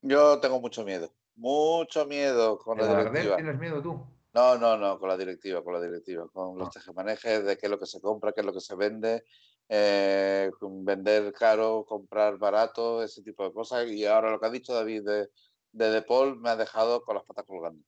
Yo 0.03 0.41
tengo 0.41 0.61
mucho 0.61 0.85
miedo, 0.85 1.15
mucho 1.37 2.07
miedo 2.07 2.59
con 2.59 2.79
la 2.79 2.89
directiva. 2.89 3.37
¿Tienes 3.37 3.59
miedo 3.61 3.81
tú? 3.81 4.05
No, 4.35 4.59
no, 4.59 4.77
no, 4.77 4.99
con 4.99 5.11
la 5.11 5.17
directiva, 5.17 5.63
con 5.63 5.75
la 5.75 5.81
directiva, 5.81 6.27
con 6.33 6.59
los 6.59 6.67
ah. 6.67 6.71
tejemanejes 6.75 7.45
de 7.45 7.57
qué 7.57 7.67
es 7.67 7.71
lo 7.71 7.79
que 7.79 7.87
se 7.87 8.01
compra, 8.01 8.33
qué 8.33 8.41
es 8.41 8.47
lo 8.47 8.53
que 8.53 8.61
se 8.61 8.75
vende, 8.75 9.23
eh, 9.69 10.51
vender 10.61 11.33
caro, 11.33 11.85
comprar 11.87 12.39
barato, 12.39 13.03
ese 13.03 13.23
tipo 13.23 13.45
de 13.45 13.53
cosas. 13.53 13.87
Y 13.89 14.05
ahora 14.07 14.31
lo 14.31 14.41
que 14.41 14.47
ha 14.47 14.51
dicho 14.51 14.75
David 14.75 15.03
de, 15.03 15.29
de, 15.73 16.03
Paul 16.03 16.41
me 16.41 16.51
ha 16.51 16.57
dejado 16.57 17.03
con 17.03 17.17
las 17.17 17.25
patas 17.25 17.45
colgando. 17.47 17.85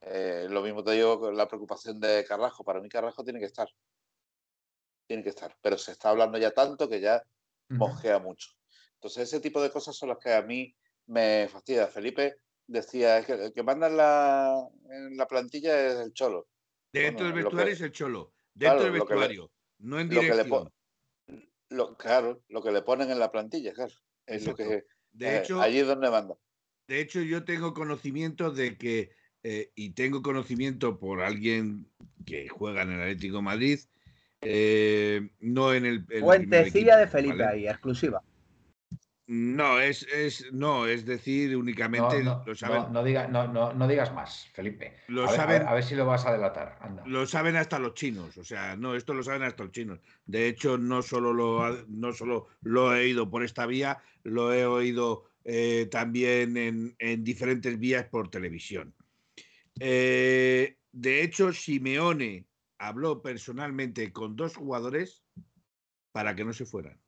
Eh, 0.00 0.46
lo 0.48 0.62
mismo 0.62 0.82
te 0.82 0.92
digo 0.92 1.18
con 1.18 1.36
la 1.36 1.48
preocupación 1.48 2.00
de 2.00 2.24
Carrasco. 2.26 2.64
Para 2.64 2.80
mí 2.80 2.88
Carrasco 2.88 3.24
tiene 3.24 3.40
que 3.40 3.46
estar. 3.46 3.68
Tiene 5.06 5.22
que 5.22 5.30
estar. 5.30 5.54
Pero 5.60 5.76
se 5.76 5.92
está 5.92 6.10
hablando 6.10 6.38
ya 6.38 6.50
tanto 6.52 6.88
que 6.88 7.00
ya 7.00 7.22
mojea 7.68 8.18
mucho. 8.18 8.50
Entonces, 8.94 9.24
ese 9.24 9.40
tipo 9.40 9.62
de 9.62 9.70
cosas 9.70 9.96
son 9.96 10.08
las 10.08 10.18
que 10.18 10.32
a 10.32 10.42
mí 10.42 10.74
me 11.06 11.48
fastidia. 11.48 11.86
Felipe 11.86 12.36
decía, 12.66 13.24
que 13.24 13.32
el 13.32 13.52
que 13.52 13.62
manda 13.62 13.86
en 13.88 13.96
la, 13.96 14.68
en 14.90 15.16
la 15.16 15.26
plantilla 15.26 15.86
es 15.86 15.94
el 15.96 16.12
cholo. 16.12 16.48
Dentro 16.92 17.26
del 17.26 17.34
vestuario 17.34 17.72
es 17.72 17.80
el 17.80 17.92
cholo. 17.92 18.32
Dentro 18.54 18.84
del 18.84 18.92
vestuario, 18.92 19.50
no 19.78 20.00
en 20.00 20.08
dirección. 20.08 20.48
Lo 20.48 20.72
claro, 21.98 22.42
lo 22.48 22.62
que 22.62 22.72
le 22.72 22.82
ponen 22.82 23.10
en 23.10 23.18
la 23.18 23.30
plantilla, 23.30 23.72
claro. 23.72 23.92
Es 24.26 24.46
lo 24.46 24.54
que, 24.54 24.84
de 25.12 25.26
eh, 25.26 25.38
hecho, 25.38 25.60
allí 25.60 25.78
es 25.78 25.86
donde 25.86 26.10
manda. 26.10 26.36
De 26.86 27.00
hecho, 27.00 27.20
yo 27.20 27.44
tengo 27.44 27.74
conocimiento 27.74 28.50
de 28.50 28.76
que, 28.76 29.10
eh, 29.42 29.72
y 29.74 29.90
tengo 29.90 30.22
conocimiento 30.22 30.98
por 30.98 31.20
alguien 31.20 31.86
que 32.26 32.48
juega 32.48 32.82
en 32.82 32.92
el 32.92 33.00
Atlético 33.00 33.42
Madrid, 33.42 33.80
eh, 34.42 35.30
no 35.40 35.72
en 35.74 35.86
el. 35.86 36.04
Fuentecilla 36.20 36.96
de 36.96 37.08
Felipe 37.08 37.44
ahí, 37.44 37.66
exclusiva. 37.66 38.22
No, 39.30 39.78
es, 39.78 40.06
es, 40.10 40.50
no, 40.54 40.86
es 40.86 41.04
decir, 41.04 41.54
únicamente 41.54 42.24
no, 42.24 42.42
lo 42.46 42.54
saben. 42.54 42.90
No, 42.94 43.04
diga, 43.04 43.28
no, 43.28 43.86
digas 43.86 44.10
más, 44.14 44.48
Felipe. 44.54 44.94
Lo 45.08 45.26
a, 45.26 45.28
saben, 45.28 45.58
ver, 45.58 45.68
a, 45.68 45.74
ver, 45.74 45.84
si 45.84 45.94
lo 45.94 46.06
vas 46.06 46.24
a 46.24 46.32
delatar. 46.32 46.78
Lo 47.04 47.26
saben 47.26 47.54
hasta 47.56 47.78
los 47.78 47.92
chinos, 47.92 48.38
o 48.38 48.42
sea, 48.42 48.74
no, 48.74 48.94
esto 48.94 49.12
lo 49.12 49.22
saben 49.22 49.42
hasta 49.42 49.64
los 49.64 49.72
chinos. 49.72 50.00
De 50.24 50.48
hecho, 50.48 50.78
no 50.78 51.02
solo 51.02 51.34
lo, 51.34 51.84
no 51.88 52.14
solo 52.14 52.48
lo 52.62 52.96
he 52.96 53.00
oído 53.00 53.28
por 53.28 53.44
esta 53.44 53.66
vía, 53.66 53.98
lo 54.22 54.54
he 54.54 54.64
oído 54.64 55.24
eh, 55.44 55.88
también 55.90 56.56
en, 56.56 56.96
en, 56.98 57.22
diferentes 57.22 57.78
vías 57.78 58.06
por 58.06 58.30
televisión. 58.30 58.94
Eh, 59.78 60.78
de 60.90 61.22
hecho, 61.22 61.52
Simeone 61.52 62.46
habló 62.78 63.20
personalmente 63.20 64.10
con 64.10 64.36
dos 64.36 64.56
jugadores 64.56 65.22
para 66.12 66.34
que 66.34 66.46
no 66.46 66.54
se 66.54 66.64
fueran. 66.64 66.98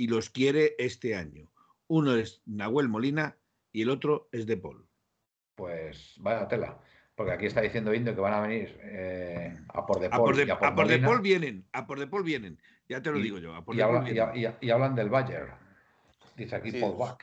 Y 0.00 0.06
los 0.06 0.30
quiere 0.30 0.76
este 0.78 1.14
año. 1.14 1.52
Uno 1.86 2.16
es 2.16 2.40
Nahuel 2.46 2.88
Molina 2.88 3.36
y 3.70 3.82
el 3.82 3.90
otro 3.90 4.30
es 4.32 4.46
De 4.46 4.56
Paul. 4.56 4.88
Pues 5.54 6.14
vaya 6.20 6.48
tela. 6.48 6.80
Porque 7.14 7.32
aquí 7.32 7.44
está 7.44 7.60
diciendo 7.60 7.92
Indo 7.92 8.14
que 8.14 8.20
van 8.22 8.32
a 8.32 8.40
venir 8.40 8.80
eh, 8.82 9.58
a 9.68 9.84
por 9.84 10.00
De 10.00 10.08
Paul. 10.08 10.22
A 10.22 10.24
por, 10.74 10.88
de, 10.88 10.98
Paul 11.00 11.20
vienen, 11.20 11.68
a 11.72 11.86
por 11.86 12.00
De 12.00 12.06
Paul 12.06 12.24
vienen. 12.24 12.58
Ya 12.88 13.02
te 13.02 13.10
lo 13.10 13.18
digo 13.18 13.36
yo. 13.36 13.52
y, 14.62 14.70
hablan 14.70 14.94
del 14.94 15.10
Bayern. 15.10 15.52
Dice 16.34 16.56
aquí 16.56 16.72
Paul 16.72 16.96
Bach. 16.96 17.22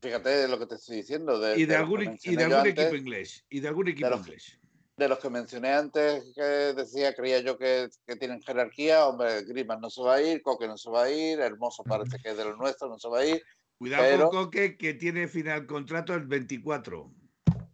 Fíjate 0.00 0.48
lo 0.48 0.58
que 0.58 0.64
te 0.68 0.76
estoy 0.76 0.96
diciendo. 0.96 1.38
De, 1.38 1.60
y 1.60 1.66
de, 1.66 1.76
algún, 1.76 2.00
equipo 2.00 2.94
inglés. 2.94 3.44
Y 3.50 3.60
de 3.60 3.68
algún 3.68 3.88
equipo 3.88 4.16
inglés 4.16 4.58
de 4.98 5.08
los 5.08 5.18
que 5.20 5.30
mencioné 5.30 5.72
antes, 5.72 6.32
que 6.34 6.42
decía, 6.42 7.14
creía 7.14 7.38
yo 7.40 7.56
que, 7.56 7.88
tienen 8.18 8.42
jerarquía, 8.42 9.06
hombre, 9.06 9.44
Griezmann 9.44 9.80
no 9.80 9.90
se 9.90 10.02
va 10.02 10.16
a 10.16 10.22
ir, 10.22 10.42
Coque 10.42 10.66
no 10.66 10.76
se 10.76 10.90
va 10.90 11.04
a 11.04 11.10
ir, 11.10 11.38
Hermoso 11.40 11.84
parece 11.84 12.18
que 12.18 12.30
es 12.30 12.36
de 12.36 12.44
los 12.44 12.58
nuestros, 12.58 12.90
no 12.90 12.98
se 12.98 13.08
va 13.08 13.20
a 13.20 13.24
ir. 13.24 13.42
Cuidado 13.78 14.30
con 14.30 14.44
Coque, 14.44 14.76
que 14.76 14.94
tiene 14.94 15.28
final 15.28 15.66
contrato 15.66 16.14
el 16.14 16.26
24. 16.26 17.12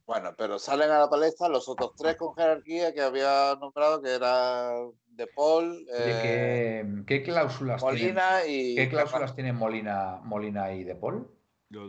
Bueno, 0.06 0.34
pero 0.36 0.58
salen 0.58 0.90
a 0.90 0.98
la 0.98 1.08
palestra 1.08 1.48
los 1.48 1.66
otros 1.66 1.92
tres 1.96 2.16
con 2.16 2.34
jerarquía 2.34 2.92
que 2.92 3.00
había 3.00 3.56
nombrado, 3.58 4.02
que 4.02 4.14
era 4.14 4.72
De 5.06 5.26
Paul. 5.28 5.86
Eh, 5.98 6.84
qué, 7.06 7.22
cláusulas 7.22 7.82
Molina 7.82 8.42
tienen, 8.42 8.72
y. 8.72 8.74
¿Qué 8.74 8.90
cláusulas 8.90 9.34
tienen 9.34 9.56
Molina, 9.56 10.20
Molina 10.22 10.74
y 10.74 10.84
De 10.84 10.94
Paul? 10.94 11.26
Lo, 11.70 11.88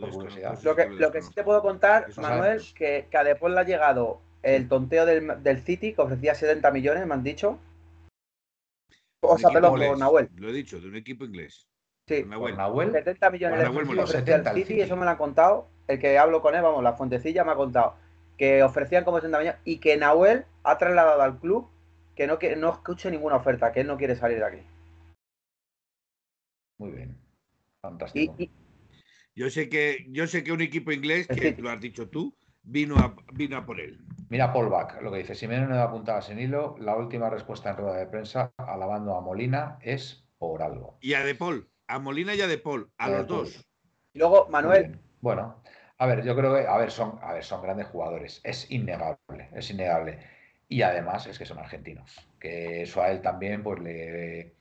que, 0.74 0.88
lo 0.88 1.12
que 1.12 1.20
sí 1.20 1.32
te 1.34 1.44
puedo 1.44 1.60
contar, 1.60 2.06
Manuel, 2.16 2.62
que, 2.74 3.06
que 3.10 3.16
a 3.18 3.22
De 3.22 3.36
Paul 3.36 3.54
le 3.54 3.60
ha 3.60 3.64
llegado 3.64 4.25
el 4.42 4.68
tonteo 4.68 5.06
del, 5.06 5.42
del 5.42 5.62
City 5.62 5.92
que 5.92 6.02
ofrecía 6.02 6.34
70 6.34 6.70
millones, 6.70 7.06
me 7.06 7.14
han 7.14 7.22
dicho. 7.22 7.58
O 9.20 9.38
sea, 9.38 9.50
perdón, 9.50 9.80
por 9.80 9.98
Nahuel. 9.98 10.28
Lo 10.36 10.48
he 10.48 10.52
dicho, 10.52 10.80
de 10.80 10.88
un 10.88 10.96
equipo 10.96 11.24
inglés. 11.24 11.66
Sí, 12.06 12.24
Nahuel. 12.24 12.92
70 12.92 13.30
millones 13.30 13.60
de 13.60 14.02
ofrecía 14.02 14.36
el 14.36 14.44
City, 14.54 14.80
eso 14.80 14.96
me 14.96 15.04
lo 15.04 15.10
han 15.10 15.16
contado. 15.16 15.68
El 15.88 15.98
que 15.98 16.18
hablo 16.18 16.42
con 16.42 16.54
él, 16.54 16.62
vamos, 16.62 16.82
la 16.82 16.94
fuentecilla 16.94 17.44
me 17.44 17.52
ha 17.52 17.56
contado 17.56 17.96
que 18.36 18.62
ofrecían 18.62 19.04
como 19.04 19.18
70 19.18 19.38
millones 19.38 19.60
y 19.64 19.78
que 19.78 19.96
Nahuel 19.96 20.44
ha 20.62 20.78
trasladado 20.78 21.22
al 21.22 21.38
club 21.38 21.68
que 22.14 22.26
no, 22.26 22.38
que 22.38 22.56
no 22.56 22.72
escuche 22.72 23.10
ninguna 23.10 23.36
oferta, 23.36 23.72
que 23.72 23.80
él 23.80 23.86
no 23.86 23.96
quiere 23.96 24.16
salir 24.16 24.38
de 24.38 24.44
aquí. 24.44 24.62
Muy 26.78 26.90
bien. 26.92 27.18
Fantástico. 27.80 28.36
yo 29.34 29.50
sé 29.50 29.68
que 29.68 30.06
yo 30.08 30.26
sé 30.26 30.42
que 30.42 30.52
un 30.52 30.60
equipo 30.60 30.92
inglés, 30.92 31.26
que 31.28 31.56
lo 31.58 31.70
has 31.70 31.80
dicho 31.80 32.08
tú, 32.08 32.34
vino 32.66 33.00
a, 33.00 33.14
vino 33.32 33.56
a 33.56 33.64
por 33.64 33.80
él. 33.80 33.98
Mira 34.28 34.52
Paul 34.52 34.68
Bach, 34.68 35.00
lo 35.00 35.12
que 35.12 35.18
dice, 35.18 35.34
si 35.34 35.46
me 35.46 35.58
no 35.60 35.80
apuntaba 35.80 36.20
sin 36.20 36.38
hilo, 36.38 36.76
la 36.78 36.96
última 36.96 37.30
respuesta 37.30 37.70
en 37.70 37.76
rueda 37.76 37.96
de 37.96 38.06
prensa 38.06 38.52
alabando 38.58 39.16
a 39.16 39.20
Molina 39.20 39.78
es 39.80 40.26
por 40.38 40.62
algo. 40.62 40.98
Y 41.00 41.14
a 41.14 41.24
De 41.24 41.34
Paul, 41.34 41.70
a 41.86 41.98
Molina 41.98 42.34
y 42.34 42.40
a 42.40 42.46
De 42.46 42.58
Paul, 42.58 42.90
a, 42.98 43.08
los 43.08 43.26
dos. 43.26 43.66
Y 44.12 44.18
luego, 44.18 44.48
Manuel. 44.50 44.98
Bueno, 45.20 45.62
a 45.98 46.06
ver, 46.06 46.24
yo 46.24 46.36
creo 46.36 46.54
que, 46.54 46.66
a 46.66 46.76
ver, 46.76 46.90
son, 46.90 47.18
a 47.22 47.32
ver, 47.32 47.44
son 47.44 47.62
grandes 47.62 47.86
jugadores, 47.86 48.40
es 48.44 48.70
innegable, 48.70 49.48
es 49.54 49.70
innegable. 49.70 50.18
Y 50.68 50.82
además 50.82 51.26
es 51.26 51.38
que 51.38 51.46
son 51.46 51.58
argentinos, 51.58 52.28
que 52.40 52.82
eso 52.82 53.00
a 53.00 53.10
él 53.10 53.22
también, 53.22 53.62
pues 53.62 53.80
le 53.80 54.56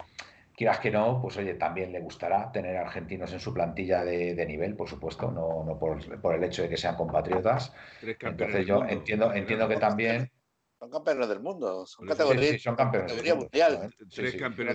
quieras 0.56 0.80
que 0.80 0.92
no, 0.92 1.22
pues 1.22 1.38
oye, 1.38 1.56
también 1.56 1.92
le 1.92 2.00
gustará 2.00 2.52
tener 2.52 2.78
argentinos 2.78 3.32
en 3.34 3.40
su 3.40 3.54
plantilla 3.54 4.04
de, 4.04 4.46
nivel, 4.46 4.76
por 4.76 4.90
supuesto, 4.90 5.32
no, 5.32 5.64
no 5.64 5.78
por, 5.78 6.36
el 6.36 6.44
hecho 6.44 6.64
de 6.64 6.70
que 6.70 6.78
sean 6.78 6.96
compatriotas. 6.96 7.74
Entonces 8.02 8.66
yo 8.66 8.84
entiendo, 8.86 9.34
entiendo 9.34 9.68
que 9.68 9.78
también... 9.78 10.32
Son 10.80 10.90
campeones 10.90 11.30
del 11.30 11.40
mundo, 11.40 11.86
son 11.86 12.06
categoría, 12.06 12.60
son 12.60 12.76
campeones 12.76 13.36
mundial. 13.36 13.90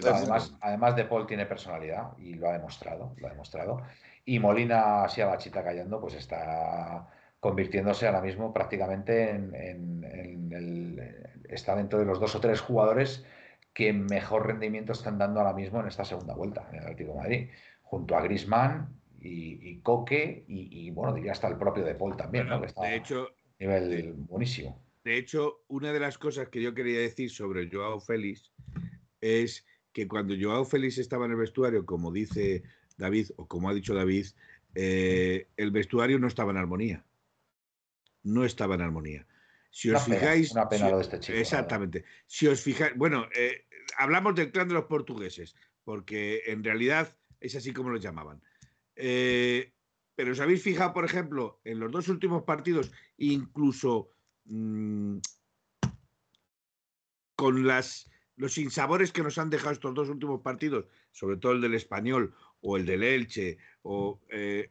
además, 0.07 0.57
además 0.61 0.97
de 0.97 1.05
Paul 1.05 1.26
tiene 1.26 1.47
personalidad 1.47 2.16
y 2.18 2.35
lo 2.35 2.49
ha 2.49 2.53
demostrado, 2.53 3.14
lo 3.18 3.26
ha 3.26 3.31
demostrado. 3.31 3.83
Y 4.24 4.39
Molina, 4.39 5.05
así 5.05 5.20
a 5.20 5.26
la 5.26 5.39
chita 5.39 5.62
callando, 5.62 6.01
pues 6.01 6.14
está 6.14 7.07
convirtiéndose 7.39 8.07
ahora 8.07 8.20
mismo 8.20 8.53
prácticamente 8.53 9.31
en, 9.31 9.55
en 9.55 10.53
el, 10.53 11.45
está 11.49 11.74
dentro 11.74 11.99
de 11.99 12.05
los 12.05 12.20
dos 12.20 12.35
o 12.35 12.41
tres 12.41 12.61
jugadores 12.61 13.24
que 13.72 13.92
mejor 13.92 14.46
rendimiento 14.46 14.92
están 14.92 15.18
dando 15.18 15.40
ahora 15.40 15.54
mismo 15.54 15.80
en 15.80 15.88
esta 15.88 16.04
segunda 16.04 16.34
vuelta 16.34 16.68
en 16.70 16.78
el 16.78 16.82
Atlético 16.82 17.12
de 17.12 17.18
Madrid, 17.18 17.48
junto 17.82 18.16
a 18.16 18.22
Grisman 18.22 19.00
y, 19.20 19.80
Coque 19.80 20.44
y, 20.48 20.90
bueno, 20.90 21.14
diría 21.14 21.32
hasta 21.32 21.48
el 21.48 21.56
propio 21.56 21.84
De 21.84 21.94
Paul 21.94 22.16
también, 22.16 22.48
¿no? 22.48 22.60
de 22.60 22.96
hecho, 22.96 23.28
nivel 23.58 24.14
buenísimo. 24.14 24.82
De 25.04 25.16
hecho, 25.16 25.62
una 25.68 25.92
de 25.92 26.00
las 26.00 26.18
cosas 26.18 26.48
que 26.48 26.62
yo 26.62 26.74
quería 26.74 27.00
decir 27.00 27.30
sobre 27.30 27.70
Joao 27.70 28.00
Félix 28.00 28.52
es 29.20 29.66
que 29.92 30.06
cuando 30.06 30.34
Joao 30.38 30.64
Félix 30.64 30.98
estaba 30.98 31.26
en 31.26 31.32
el 31.32 31.38
vestuario, 31.38 31.84
como 31.86 32.12
dice 32.12 32.62
David, 32.96 33.30
o 33.36 33.46
como 33.46 33.68
ha 33.68 33.74
dicho 33.74 33.94
David, 33.94 34.26
eh, 34.74 35.48
el 35.56 35.70
vestuario 35.70 36.18
no 36.18 36.26
estaba 36.26 36.50
en 36.52 36.58
armonía. 36.58 37.04
No 38.22 38.44
estaba 38.44 38.74
en 38.74 38.82
armonía. 38.82 39.26
Si 39.70 39.90
os 39.90 40.04
fijáis. 40.04 40.50
una 40.52 40.68
pena 40.68 40.90
lo 40.90 40.96
de 40.96 41.02
este 41.02 41.20
chico. 41.20 41.38
Exactamente. 41.38 42.04
Si 42.26 42.46
os 42.46 42.60
fijáis. 42.60 42.96
Bueno, 42.96 43.26
eh, 43.34 43.66
hablamos 43.96 44.34
del 44.34 44.50
clan 44.50 44.68
de 44.68 44.74
los 44.74 44.84
portugueses, 44.86 45.54
porque 45.84 46.42
en 46.46 46.64
realidad 46.64 47.16
es 47.38 47.54
así 47.54 47.72
como 47.72 47.90
los 47.90 48.02
llamaban. 48.02 48.42
Eh, 48.96 49.72
pero 50.14 50.32
os 50.32 50.40
habéis 50.40 50.62
fijado, 50.62 50.92
por 50.92 51.04
ejemplo, 51.04 51.60
en 51.64 51.80
los 51.80 51.90
dos 51.90 52.08
últimos 52.08 52.42
partidos, 52.42 52.92
incluso 53.16 54.10
mm, 54.44 55.18
con 57.36 57.66
las, 57.66 58.10
los 58.36 58.52
sinsabores 58.52 59.12
que 59.12 59.22
nos 59.22 59.38
han 59.38 59.48
dejado 59.48 59.72
estos 59.72 59.94
dos 59.94 60.10
últimos 60.10 60.42
partidos, 60.42 60.86
sobre 61.10 61.38
todo 61.38 61.52
el 61.52 61.62
del 61.62 61.74
español 61.74 62.34
o 62.60 62.76
el 62.76 62.84
del 62.84 63.02
Elche, 63.02 63.56
o 63.80 64.20
eh, 64.28 64.70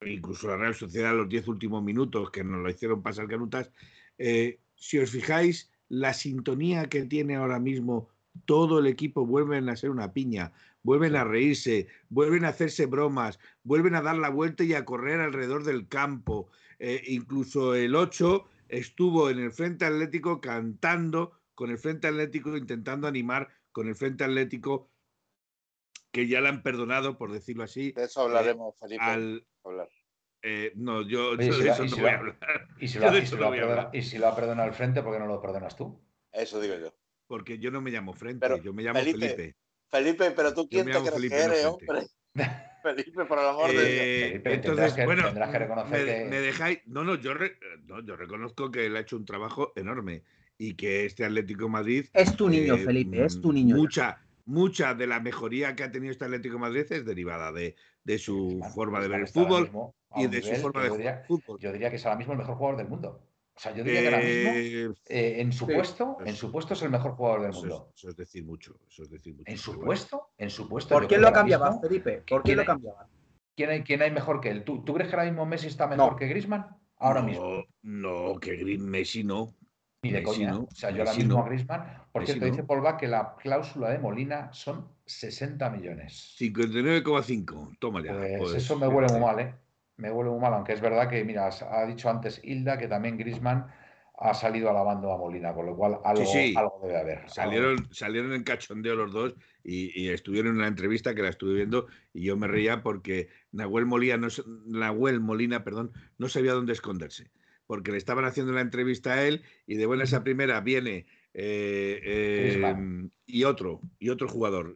incluso 0.00 0.48
la 0.48 0.56
Real 0.56 0.74
Sociedad 0.74 1.14
los 1.14 1.28
diez 1.28 1.46
últimos 1.46 1.82
minutos 1.82 2.30
que 2.30 2.42
nos 2.42 2.60
lo 2.60 2.68
hicieron 2.68 3.02
pasar 3.02 3.28
canutas, 3.28 3.70
eh, 4.18 4.58
si 4.76 4.98
os 4.98 5.10
fijáis, 5.10 5.70
la 5.88 6.12
sintonía 6.12 6.88
que 6.88 7.04
tiene 7.04 7.36
ahora 7.36 7.58
mismo 7.58 8.08
todo 8.44 8.78
el 8.78 8.86
equipo 8.86 9.26
vuelven 9.26 9.68
a 9.68 9.76
ser 9.76 9.90
una 9.90 10.12
piña, 10.12 10.52
vuelven 10.82 11.16
a 11.16 11.24
reírse, 11.24 11.88
vuelven 12.08 12.44
a 12.44 12.48
hacerse 12.48 12.86
bromas, 12.86 13.38
vuelven 13.62 13.94
a 13.94 14.02
dar 14.02 14.16
la 14.16 14.30
vuelta 14.30 14.64
y 14.64 14.74
a 14.74 14.84
correr 14.84 15.20
alrededor 15.20 15.64
del 15.64 15.88
campo. 15.88 16.50
Eh, 16.78 17.02
incluso 17.06 17.74
el 17.74 17.96
8 17.96 18.44
estuvo 18.68 19.30
en 19.30 19.38
el 19.40 19.52
Frente 19.52 19.84
Atlético 19.84 20.40
cantando 20.40 21.32
con 21.54 21.70
el 21.70 21.78
Frente 21.78 22.06
Atlético, 22.06 22.56
intentando 22.56 23.08
animar 23.08 23.48
con 23.72 23.88
el 23.88 23.96
Frente 23.96 24.24
Atlético, 24.24 24.88
que 26.12 26.28
ya 26.28 26.40
le 26.40 26.48
han 26.48 26.62
perdonado, 26.62 27.18
por 27.18 27.32
decirlo 27.32 27.64
así. 27.64 27.92
De 27.92 28.04
eso 28.04 28.22
hablaremos, 28.22 28.74
eh, 28.74 28.78
Felipe. 28.80 29.04
Al, 29.04 29.46
eh, 30.50 30.72
no, 30.76 31.02
yo, 31.02 31.36
de 31.36 31.48
eso 31.48 31.84
no 31.84 31.96
voy 31.96 32.08
a 32.08 32.14
hablar. 32.14 32.38
¿Y 32.80 32.88
si, 32.88 34.18
lo, 34.18 34.28
ha 34.28 34.34
perdonado 34.34 34.66
el 34.66 34.74
frente, 34.74 35.02
por 35.02 35.12
qué 35.12 35.18
no 35.18 35.26
lo 35.26 35.42
perdonas 35.42 35.76
tú? 35.76 36.00
Eso 36.32 36.58
digo 36.58 36.74
yo. 36.78 36.94
Porque 37.26 37.58
yo 37.58 37.70
no 37.70 37.82
me 37.82 37.90
llamo 37.90 38.14
frente, 38.14 38.48
yo 38.62 38.72
me 38.72 38.82
llamo 38.82 38.98
Felipe. 38.98 39.54
Felipe, 39.90 40.30
pero 40.30 40.54
tú 40.54 40.66
quién 40.66 40.86
te 40.86 40.92
crees 40.92 41.30
que 41.30 41.36
eres, 41.36 41.64
hombre. 41.66 42.06
Felipe, 42.82 43.24
por 43.26 43.38
el 43.38 43.46
amor 43.46 43.68
de 43.68 43.74
Dios. 43.74 43.84
Eh, 43.86 44.40
Felipe, 44.42 44.54
entonces, 44.54 44.92
que, 44.94 45.04
bueno, 45.04 45.34
que 45.34 45.58
reconocer 45.58 46.06
me, 46.06 46.14
que... 46.14 46.24
me, 46.24 46.40
dejáis. 46.40 46.78
No, 46.86 47.04
no 47.04 47.16
yo, 47.16 47.34
no, 47.84 48.02
yo 48.02 48.16
reconozco 48.16 48.70
que 48.70 48.86
él 48.86 48.96
ha 48.96 49.00
hecho 49.00 49.16
un 49.16 49.26
trabajo 49.26 49.72
enorme 49.76 50.22
y 50.56 50.74
que 50.74 51.04
este 51.04 51.26
Atlético 51.26 51.68
Madrid. 51.68 52.06
Es 52.14 52.36
tu 52.36 52.48
niño, 52.48 52.76
eh, 52.76 52.78
Felipe, 52.78 53.22
es 53.22 53.38
tu 53.40 53.52
niño. 53.52 53.76
Mucha, 53.76 54.22
mucha 54.46 54.94
de 54.94 55.06
la 55.06 55.20
mejoría 55.20 55.76
que 55.76 55.84
ha 55.84 55.90
tenido 55.90 56.12
este 56.12 56.24
Atlético 56.24 56.58
Madrid 56.58 56.86
es 56.88 57.04
derivada 57.04 57.52
de, 57.52 57.76
de 58.08 58.18
su 58.18 58.58
forma 58.74 59.00
de 59.00 59.08
ver 59.08 59.20
el 59.20 59.28
fútbol 59.28 59.70
y 60.16 60.26
de 60.28 60.40
su 60.40 60.54
forma 60.62 60.82
de 60.82 60.88
jugar 60.88 61.24
fútbol. 61.26 61.58
Yo 61.60 61.70
diría 61.70 61.90
que 61.90 61.96
es 61.96 62.06
ahora 62.06 62.16
mismo 62.16 62.32
el 62.32 62.38
mejor 62.38 62.56
jugador 62.56 62.78
del 62.78 62.88
mundo. 62.88 63.20
O 63.54 63.60
sea, 63.60 63.74
yo 63.74 63.84
diría 63.84 64.00
que 64.00 64.06
ahora 64.06 64.18
mismo, 64.18 64.50
eh, 64.54 64.94
eh, 65.08 65.40
en 65.42 65.52
su 65.52 65.66
puesto, 65.66 66.16
en 66.24 66.34
su 66.34 66.50
puesto 66.50 66.72
es 66.72 66.80
el 66.80 66.90
mejor 66.90 67.12
jugador 67.16 67.42
del 67.42 67.52
mundo. 67.52 67.92
Eso 67.94 68.08
es, 68.08 68.16
decir 68.16 68.44
mucho, 68.44 68.78
eso 68.88 69.02
es 69.02 69.10
decir 69.10 69.34
mucho. 69.34 69.50
En 69.50 69.58
su 69.58 69.78
puesto, 69.78 70.30
en 70.38 70.48
su 70.48 70.66
puesto. 70.66 70.94
¿Por 70.94 71.06
qué 71.06 71.18
lo 71.18 71.30
cambiaba, 71.30 71.78
Felipe? 71.80 72.22
¿Por 72.26 72.42
qué 72.42 72.56
lo 72.56 72.64
cambiaba? 72.64 73.06
¿Quién 73.54 73.70
hay, 73.70 73.82
¿Quién 73.82 74.00
hay 74.00 74.10
mejor 74.10 74.40
que 74.40 74.50
él? 74.50 74.64
¿Tú, 74.64 74.84
¿Tú 74.84 74.94
crees 74.94 75.10
que 75.10 75.16
ahora 75.16 75.28
mismo 75.28 75.44
Messi 75.44 75.66
está 75.66 75.86
mejor 75.86 76.16
que 76.16 76.28
Griezmann? 76.28 76.66
Ahora 76.96 77.20
mismo. 77.20 77.64
No, 77.82 78.38
que 78.40 78.56
Messi 78.78 79.22
no. 79.22 79.54
Ni 80.02 80.12
de 80.12 80.22
coña. 80.22 80.56
o 80.56 80.68
sea, 80.72 80.90
yo 80.90 81.02
ahora 81.02 81.14
mismo 81.14 81.40
a 81.40 81.46
Griezmann. 81.46 81.84
Por 82.12 82.24
cierto, 82.24 82.44
dice 82.44 82.62
Paul 82.62 82.84
que 82.98 83.08
la 83.08 83.34
cláusula 83.36 83.90
de 83.90 83.98
Molina 83.98 84.52
son 84.52 84.88
60 85.06 85.70
millones. 85.70 86.36
59,5. 86.38 87.78
Toma 87.80 88.02
ya. 88.04 88.12
Pues, 88.16 88.38
pues 88.38 88.54
eso 88.54 88.78
me 88.78 88.86
huele 88.86 89.08
muy 89.12 89.20
mal, 89.20 89.40
¿eh? 89.40 89.54
Me 89.96 90.12
huele 90.12 90.30
muy 90.30 90.40
mal, 90.40 90.54
aunque 90.54 90.72
es 90.72 90.80
verdad 90.80 91.08
que, 91.08 91.24
mira, 91.24 91.48
ha 91.48 91.86
dicho 91.86 92.08
antes 92.08 92.40
Hilda 92.44 92.78
que 92.78 92.86
también 92.86 93.18
Griezmann 93.18 93.66
ha 94.20 94.34
salido 94.34 94.70
alabando 94.70 95.12
a 95.12 95.18
Molina, 95.18 95.52
con 95.52 95.66
lo 95.66 95.76
cual 95.76 95.98
algo, 96.04 96.80
debe 96.82 96.98
haber. 96.98 97.30
Salieron, 97.30 97.88
salieron 97.92 98.32
en 98.32 98.42
cachondeo 98.42 98.96
los 98.96 99.12
dos 99.12 99.34
y, 99.62 100.08
estuvieron 100.08 100.52
en 100.52 100.58
una 100.58 100.68
entrevista 100.68 101.14
que 101.14 101.22
la 101.22 101.28
estuve 101.28 101.54
viendo 101.54 101.86
y 102.12 102.22
yo 102.22 102.36
me 102.36 102.48
reía 102.48 102.82
porque 102.82 103.28
Nahuel 103.52 103.86
Molina 103.86 104.16
no, 104.16 104.28
Nahuel 104.66 105.20
Molina, 105.20 105.62
perdón, 105.62 105.92
no 106.18 106.28
sabía 106.28 106.52
dónde 106.52 106.72
esconderse 106.72 107.30
porque 107.68 107.92
le 107.92 107.98
estaban 107.98 108.24
haciendo 108.24 108.52
la 108.52 108.62
entrevista 108.62 109.12
a 109.12 109.24
él 109.24 109.44
y 109.68 109.76
de 109.76 109.86
buena 109.86 110.02
esa 110.02 110.24
primera 110.24 110.60
viene 110.60 111.06
em, 111.34 113.10
y 113.26 113.44
otro, 113.44 113.80
y 114.00 114.08
otro 114.08 114.26
jugador. 114.26 114.74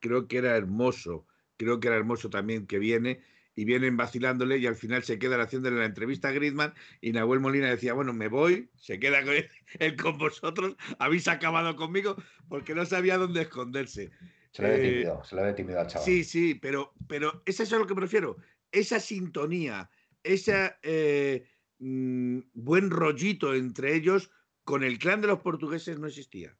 creo 0.00 0.26
que 0.26 0.38
era 0.38 0.56
Hermoso, 0.56 1.26
creo 1.58 1.80
que 1.80 1.88
era 1.88 1.98
Hermoso 1.98 2.30
también 2.30 2.66
que 2.66 2.78
viene 2.78 3.20
y 3.56 3.64
vienen 3.64 3.96
vacilándole 3.96 4.58
y 4.58 4.66
al 4.66 4.76
final 4.76 5.02
se 5.02 5.18
quedan 5.18 5.40
haciéndole 5.40 5.78
la 5.78 5.84
entrevista 5.84 6.28
a 6.28 6.32
Griezmann 6.32 6.74
y 7.00 7.12
Nahuel 7.12 7.40
Molina 7.40 7.68
decía, 7.68 7.94
bueno, 7.94 8.12
me 8.12 8.28
voy, 8.28 8.70
se 8.76 8.98
queda 8.98 9.22
con 9.22 9.34
él, 9.34 9.48
con 10.02 10.18
vosotros, 10.18 10.76
habéis 10.98 11.28
acabado 11.28 11.76
conmigo 11.76 12.16
porque 12.48 12.74
no 12.74 12.84
sabía 12.86 13.18
dónde 13.18 13.42
esconderse. 13.42 14.10
Se 14.50 14.62
le 14.62 14.68
ve 14.70 14.78
tímido, 14.78 15.24
se 15.24 15.36
le 15.36 15.42
ve 15.42 15.52
tímido 15.52 15.80
al 15.80 15.86
chaval. 15.88 16.04
Sí, 16.04 16.22
sí, 16.22 16.54
pero, 16.54 16.92
pero 17.08 17.42
es 17.44 17.58
eso 17.58 17.74
a 17.74 17.80
lo 17.80 17.86
que 17.86 17.94
me 17.94 18.02
refiero. 18.02 18.36
Esa 18.70 19.00
sintonía, 19.00 19.90
eh, 20.22 21.44
mm, 21.78 22.38
buen 22.54 22.90
rollito 22.90 23.54
entre 23.54 23.94
ellos 23.94 24.30
con 24.64 24.82
el 24.82 24.98
clan 24.98 25.20
de 25.20 25.28
los 25.28 25.40
portugueses 25.40 25.98
no 25.98 26.06
existía. 26.06 26.56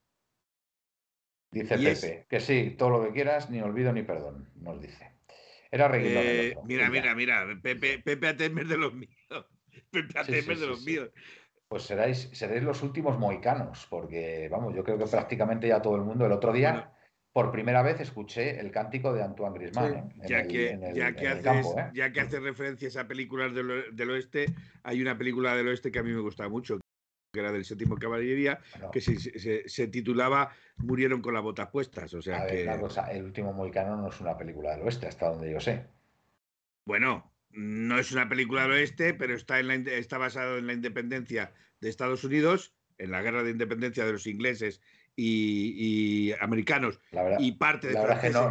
Dice 1.50 1.78
Pepe, 1.78 2.26
que 2.28 2.40
sí, 2.40 2.74
todo 2.76 2.90
lo 2.90 3.04
que 3.04 3.12
quieras, 3.12 3.48
ni 3.48 3.60
olvido 3.60 3.92
ni 3.92 4.02
perdón, 4.02 4.50
nos 4.56 4.80
dice. 4.80 5.12
Era 5.70 5.90
eh, 5.94 6.56
Mira, 6.64 6.90
mira, 6.90 7.14
mira, 7.14 7.46
Pepe, 7.62 7.98
Pepe 7.98 8.28
Atemer 8.28 8.66
de 8.66 8.76
los 8.76 8.94
míos. 8.94 9.14
Pepe 9.90 10.18
Atemer 10.18 10.58
de 10.58 10.66
los 10.66 10.84
míos. 10.84 11.10
Pues 11.68 11.84
seréis, 11.84 12.30
seréis 12.32 12.62
los 12.62 12.82
últimos 12.82 13.18
moicanos, 13.18 13.86
porque 13.90 14.48
vamos, 14.50 14.74
yo 14.74 14.84
creo 14.84 14.98
que 14.98 15.06
prácticamente 15.06 15.68
ya 15.68 15.82
todo 15.82 15.96
el 15.96 16.02
mundo. 16.02 16.26
El 16.26 16.32
otro 16.32 16.52
día, 16.52 16.92
por 17.34 17.50
primera 17.50 17.82
vez, 17.82 18.00
escuché 18.00 18.60
el 18.60 18.70
cántico 18.70 19.12
de 19.12 19.24
Antoine 19.24 19.58
Griezmann. 19.58 20.08
ya, 20.24 20.46
que, 20.46 20.78
ya, 20.94 21.16
que 21.16 21.26
haces, 21.26 21.66
¿eh? 21.76 21.90
ya 21.92 22.12
que 22.12 22.20
hace 22.20 22.38
referencias 22.38 22.96
a 22.96 23.08
películas 23.08 23.52
del, 23.52 24.10
oeste, 24.10 24.54
hay 24.84 25.02
una 25.02 25.18
película 25.18 25.56
del 25.56 25.66
oeste 25.66 25.90
que 25.90 25.98
a 25.98 26.04
mí 26.04 26.12
me 26.12 26.20
gusta 26.20 26.48
mucho, 26.48 26.78
que 27.32 27.40
era 27.40 27.50
del 27.50 27.64
séptimo 27.64 27.96
caballería, 27.96 28.60
que 28.92 29.00
se, 29.00 29.88
titulaba 29.88 30.52
Murieron 30.76 31.20
con 31.20 31.34
las 31.34 31.42
botas 31.42 31.70
puestas. 31.70 32.14
O 32.14 32.22
sea 32.22 32.46
que... 32.46 32.70
el 33.10 33.24
último 33.24 33.52
Moicano 33.52 33.96
no 33.96 34.10
es 34.10 34.20
una 34.20 34.38
película 34.38 34.70
del 34.76 34.82
oeste, 34.82 35.08
hasta 35.08 35.28
donde 35.28 35.50
yo 35.50 35.58
sé. 35.58 35.88
Bueno, 36.86 37.32
no 37.50 37.98
es 37.98 38.12
una 38.12 38.28
película 38.28 38.62
del 38.62 38.72
oeste, 38.72 39.12
pero 39.12 39.34
está, 39.34 39.58
en 39.58 39.66
la, 39.66 39.74
está 39.74 40.18
basado 40.18 40.56
en 40.56 40.68
la 40.68 40.72
independencia 40.72 41.52
de 41.80 41.88
Estados 41.88 42.22
Unidos, 42.22 42.76
en 42.96 43.10
la 43.10 43.22
guerra 43.22 43.42
de 43.42 43.50
independencia 43.50 44.06
de 44.06 44.12
los 44.12 44.28
ingleses 44.28 44.80
y, 45.16 46.32
americanos 46.40 47.00
y 47.38 47.52
parte 47.52 47.88
de 47.88 47.94
la 47.94 48.02
verdad 48.02 48.20
que 48.20 48.30
no, 48.30 48.50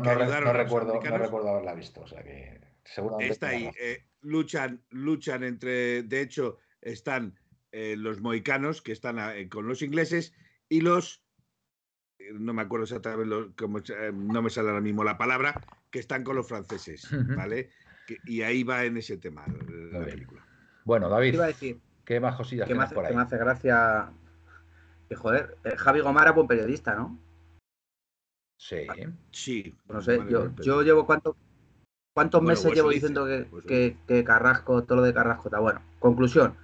recuerdo, 0.53 1.01
no 1.01 1.17
recuerdo 1.17 1.49
haberla 1.49 1.73
visto, 1.73 2.01
o 2.01 2.07
sea 2.07 2.23
que 2.23 2.61
seguramente 2.83 3.33
está 3.33 3.47
ahí. 3.49 3.69
Eh, 3.79 4.05
luchan, 4.21 4.81
luchan 4.89 5.43
entre, 5.43 6.03
de 6.03 6.21
hecho, 6.21 6.57
están 6.81 7.37
eh, 7.71 7.95
los 7.97 8.21
moicanos 8.21 8.81
que 8.81 8.91
están 8.91 9.19
eh, 9.19 9.49
con 9.49 9.67
los 9.67 9.81
ingleses 9.81 10.33
y 10.69 10.81
los, 10.81 11.23
no 12.33 12.53
me 12.53 12.61
acuerdo 12.61 12.85
exactamente, 12.85 13.53
cómo, 13.57 13.79
no 14.13 14.41
me 14.41 14.49
sale 14.49 14.69
ahora 14.69 14.81
mismo 14.81 15.03
la 15.03 15.17
palabra, 15.17 15.59
que 15.91 15.99
están 15.99 16.23
con 16.23 16.35
los 16.35 16.47
franceses, 16.47 17.07
¿vale? 17.37 17.69
y 18.25 18.41
ahí 18.41 18.63
va 18.63 18.83
en 18.83 18.97
ese 18.97 19.17
tema 19.17 19.45
la 19.91 20.03
película. 20.03 20.45
Bueno, 20.83 21.07
David, 21.07 21.35
iba 21.35 21.45
a 21.45 21.47
decir, 21.47 21.79
¿qué 22.03 22.19
más 22.19 22.35
cosillas 22.35 22.67
que 22.67 22.75
me, 22.75 22.83
hace, 22.83 22.95
por 22.95 23.05
ahí? 23.05 23.11
Que 23.11 23.15
me 23.15 23.23
hace 23.23 23.37
gracia 23.37 24.11
que, 25.13 25.19
joder, 25.19 25.57
Javi 25.77 25.99
Gomara, 25.99 26.31
buen 26.31 26.47
periodista, 26.47 26.95
¿no? 26.95 27.19
Sí. 28.57 28.87
Sí. 29.31 29.75
No 29.87 30.01
sé, 30.01 30.19
yo, 30.29 30.53
yo 30.55 30.81
llevo 30.81 31.05
cuánto, 31.05 31.35
¿Cuántos 32.15 32.41
meses 32.41 32.73
llevo 32.73 32.89
diciendo 32.89 33.25
que, 33.25 33.47
que, 33.67 33.97
que, 34.07 34.23
Carrasco, 34.23 34.83
todo 34.83 34.97
lo 34.97 35.03
de 35.03 35.13
Carrasco 35.13 35.47
está 35.47 35.59
bueno? 35.59 35.81
Conclusión, 35.99 36.55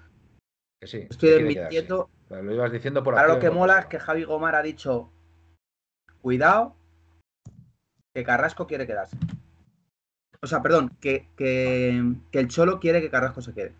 Estoy 0.82 1.30
desmintiendo. 1.30 2.10
Lo 2.30 2.54
ibas 2.54 2.72
diciendo 2.72 3.04
por 3.04 3.18
Ahora 3.18 3.34
lo 3.34 3.40
que 3.40 3.50
mola 3.50 3.80
es 3.80 3.86
que 3.88 4.00
Javi 4.00 4.24
Gomar 4.24 4.56
ha 4.56 4.62
dicho: 4.62 5.12
cuidado, 6.22 6.76
que 8.14 8.24
Carrasco 8.24 8.66
quiere 8.68 8.88
quedarse. 8.88 9.18
O 10.42 10.48
sea, 10.48 10.62
perdón, 10.62 10.96
que, 11.02 11.28
el 12.32 12.48
Cholo 12.48 12.80
quiere 12.80 13.02
que 13.02 13.10
Carrasco 13.10 13.42
se 13.42 13.54
quede. 13.54 13.74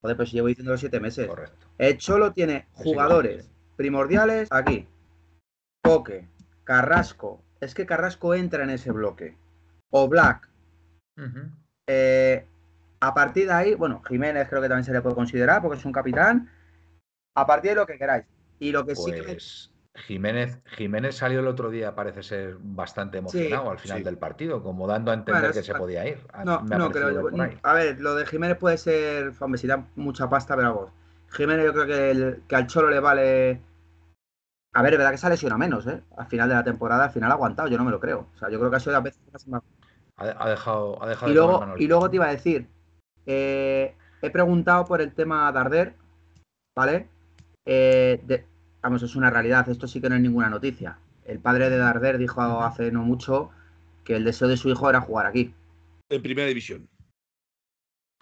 Joder, 0.00 0.16
pues 0.16 0.32
llevo 0.32 0.48
diciendo 0.48 0.72
los 0.72 0.80
siete 0.80 0.98
meses. 0.98 1.28
Correcto. 1.28 1.68
El 1.78 1.98
Cholo 1.98 2.32
tiene 2.32 2.66
jugadores 2.72 3.48
primordiales 3.80 4.46
aquí. 4.50 4.86
Coque, 5.82 6.28
Carrasco. 6.64 7.42
Es 7.62 7.74
que 7.74 7.86
Carrasco 7.86 8.34
entra 8.34 8.62
en 8.62 8.68
ese 8.68 8.92
bloque. 8.92 9.38
O 9.88 10.06
Black. 10.06 10.50
eh, 11.86 12.46
a 13.00 13.14
partir 13.14 13.46
de 13.46 13.54
ahí, 13.54 13.74
bueno, 13.74 14.02
Jiménez 14.06 14.50
creo 14.50 14.60
que 14.60 14.68
también 14.68 14.84
se 14.84 14.92
le 14.92 15.00
puede 15.00 15.14
considerar 15.14 15.62
porque 15.62 15.78
es 15.78 15.84
un 15.86 15.92
capitán. 15.92 16.50
A 17.34 17.46
partir 17.46 17.70
de 17.70 17.76
lo 17.76 17.86
que 17.86 17.96
queráis. 17.96 18.26
Y 18.58 18.70
lo 18.70 18.84
que 18.84 18.94
sí 18.94 19.12
que. 19.12 19.22
Pues, 19.22 19.72
Jiménez, 19.94 20.60
Jiménez 20.76 21.16
salió 21.16 21.40
el 21.40 21.46
otro 21.46 21.70
día, 21.70 21.94
parece 21.94 22.22
ser 22.22 22.56
bastante 22.60 23.18
emocionado 23.18 23.70
al 23.70 23.78
final 23.78 24.04
del 24.04 24.18
partido, 24.18 24.62
como 24.62 24.86
dando 24.86 25.10
a 25.10 25.14
entender 25.14 25.52
que 25.52 25.62
se 25.62 25.74
podía 25.74 26.06
ir. 26.06 26.18
No, 26.44 26.60
no 26.60 26.90
creo. 26.90 27.30
A 27.62 27.72
ver, 27.72 27.98
lo 27.98 28.14
de 28.14 28.26
Jiménez 28.26 28.58
puede 28.58 28.76
ser, 28.76 29.32
hombre, 29.40 29.58
si 29.58 29.66
da 29.66 29.86
mucha 29.96 30.28
pasta, 30.28 30.54
pero 30.54 30.74
vos. 30.74 30.92
Jiménez 31.30 31.64
yo 31.64 31.72
creo 31.72 31.86
que, 31.86 32.40
que 32.46 32.56
al 32.56 32.66
Cholo 32.66 32.90
le 32.90 33.00
vale. 33.00 33.69
A 34.72 34.82
ver, 34.82 34.92
es 34.92 34.98
verdad 34.98 35.12
que 35.12 35.18
se 35.18 35.26
ha 35.26 35.30
lesionado 35.30 35.58
menos, 35.58 35.86
¿eh? 35.86 36.02
Al 36.16 36.26
final 36.26 36.48
de 36.48 36.54
la 36.54 36.64
temporada, 36.64 37.04
al 37.04 37.10
final 37.10 37.30
ha 37.30 37.34
aguantado, 37.34 37.68
yo 37.68 37.76
no 37.76 37.84
me 37.84 37.90
lo 37.90 37.98
creo. 37.98 38.28
O 38.34 38.38
sea, 38.38 38.50
yo 38.50 38.58
creo 38.58 38.70
que 38.70 38.76
ha 38.76 38.80
sido 38.80 38.96
a 38.96 39.00
veces 39.00 39.48
más. 39.48 39.62
Ha, 40.16 40.50
dejado, 40.50 41.02
ha 41.02 41.08
dejado 41.08 41.32
y, 41.32 41.34
luego, 41.34 41.74
y 41.78 41.86
luego 41.86 42.10
te 42.10 42.16
iba 42.16 42.26
a 42.26 42.30
decir, 42.30 42.68
eh, 43.24 43.94
he 44.20 44.30
preguntado 44.30 44.84
por 44.84 45.00
el 45.00 45.14
tema 45.14 45.50
Darder, 45.50 45.94
¿vale? 46.76 47.08
Eh, 47.64 48.44
vamos, 48.82 49.02
es 49.02 49.16
una 49.16 49.30
realidad, 49.30 49.68
esto 49.68 49.88
sí 49.88 50.00
que 50.00 50.10
no 50.10 50.16
es 50.16 50.20
ninguna 50.20 50.50
noticia. 50.50 50.98
El 51.24 51.40
padre 51.40 51.70
de 51.70 51.78
Darder 51.78 52.18
dijo 52.18 52.42
hace 52.42 52.92
no 52.92 53.02
mucho 53.02 53.50
que 54.04 54.16
el 54.16 54.24
deseo 54.24 54.48
de 54.48 54.56
su 54.56 54.68
hijo 54.68 54.90
era 54.90 55.00
jugar 55.00 55.26
aquí. 55.26 55.54
En 56.08 56.22
primera 56.22 56.48
división. 56.48 56.88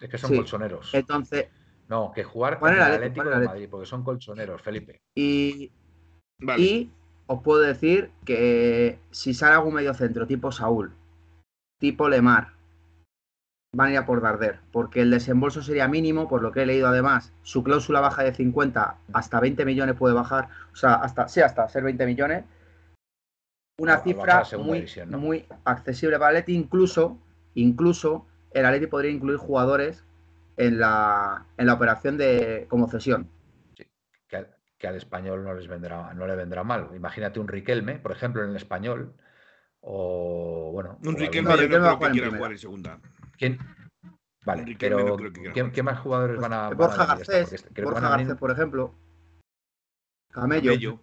Es 0.00 0.08
que 0.08 0.18
son 0.18 0.36
colchoneros. 0.36 0.94
Entonces. 0.94 1.48
No, 1.88 2.12
que 2.14 2.22
jugar 2.22 2.58
con 2.58 2.72
el 2.72 2.80
Atlético 2.80 3.28
de 3.30 3.46
Madrid, 3.46 3.68
porque 3.70 3.86
son 3.86 4.04
colchoneros, 4.04 4.60
Felipe. 4.62 5.00
Y, 5.14 5.72
y 6.56 6.90
os 7.26 7.42
puedo 7.42 7.60
decir 7.60 8.10
que 8.24 8.98
si 9.10 9.34
sale 9.34 9.54
algún 9.54 9.74
medio 9.74 9.94
centro 9.94 10.26
tipo 10.26 10.52
Saúl, 10.52 10.92
tipo 11.78 12.08
Lemar, 12.08 12.52
van 13.74 13.88
a 13.88 13.92
ir 13.92 13.98
a 13.98 14.06
por 14.06 14.22
Darder, 14.22 14.60
porque 14.72 15.02
el 15.02 15.10
desembolso 15.10 15.62
sería 15.62 15.88
mínimo, 15.88 16.28
por 16.28 16.42
lo 16.42 16.52
que 16.52 16.62
he 16.62 16.66
leído 16.66 16.88
además, 16.88 17.32
su 17.42 17.62
cláusula 17.62 18.00
baja 18.00 18.22
de 18.22 18.34
50 18.34 18.96
hasta 19.12 19.40
20 19.40 19.64
millones 19.64 19.96
puede 19.96 20.14
bajar, 20.14 20.48
o 20.72 20.76
sea, 20.76 20.94
hasta, 20.94 21.28
sí, 21.28 21.40
hasta 21.40 21.68
ser 21.68 21.82
20 21.84 22.06
millones. 22.06 22.44
Una 23.78 23.98
cifra 23.98 24.42
muy, 24.58 24.86
muy 25.06 25.44
accesible 25.64 26.18
para 26.18 26.30
Atleti, 26.30 26.54
incluso, 26.54 27.18
incluso 27.54 28.26
el 28.52 28.64
Atleti 28.64 28.86
podría 28.86 29.12
incluir 29.12 29.38
jugadores 29.38 30.04
en 30.56 30.80
la, 30.80 31.44
en 31.58 31.66
la 31.66 31.74
operación 31.74 32.16
de 32.16 32.66
como 32.68 32.88
cesión. 32.88 33.28
Que, 34.78 34.86
al 34.86 34.96
español 34.96 35.44
no 35.44 35.54
les 35.54 35.68
vendrá, 35.68 36.14
no 36.14 36.26
le 36.26 36.36
vendrá 36.36 36.64
mal. 36.64 36.90
Imagínate 36.94 37.40
un 37.40 37.48
Riquelme, 37.48 37.98
por 37.98 38.12
ejemplo, 38.12 38.42
en 38.42 38.50
el 38.50 38.56
español, 38.56 39.14
o 39.80 40.70
bueno. 40.72 40.98
Un 41.04 41.16
Riquelme, 41.16 41.68
no, 41.68 41.82
va 41.82 41.92
a 41.92 41.96
jugar 41.96 42.52
en 42.52 42.58
segunda. 42.58 43.00
¿Quién? 43.36 43.58
Vale, 44.44 44.76
pero 44.78 45.16
¿qué, 45.52 45.82
más 45.82 45.98
jugadores 45.98 46.40
van 46.40 46.52
a.? 46.52 46.70
Borja 46.70 47.04
Garcés, 47.04 47.66
Borja 47.82 48.08
Garcés, 48.08 48.36
por 48.36 48.50
ejemplo. 48.50 48.94
Camello. 50.30 51.00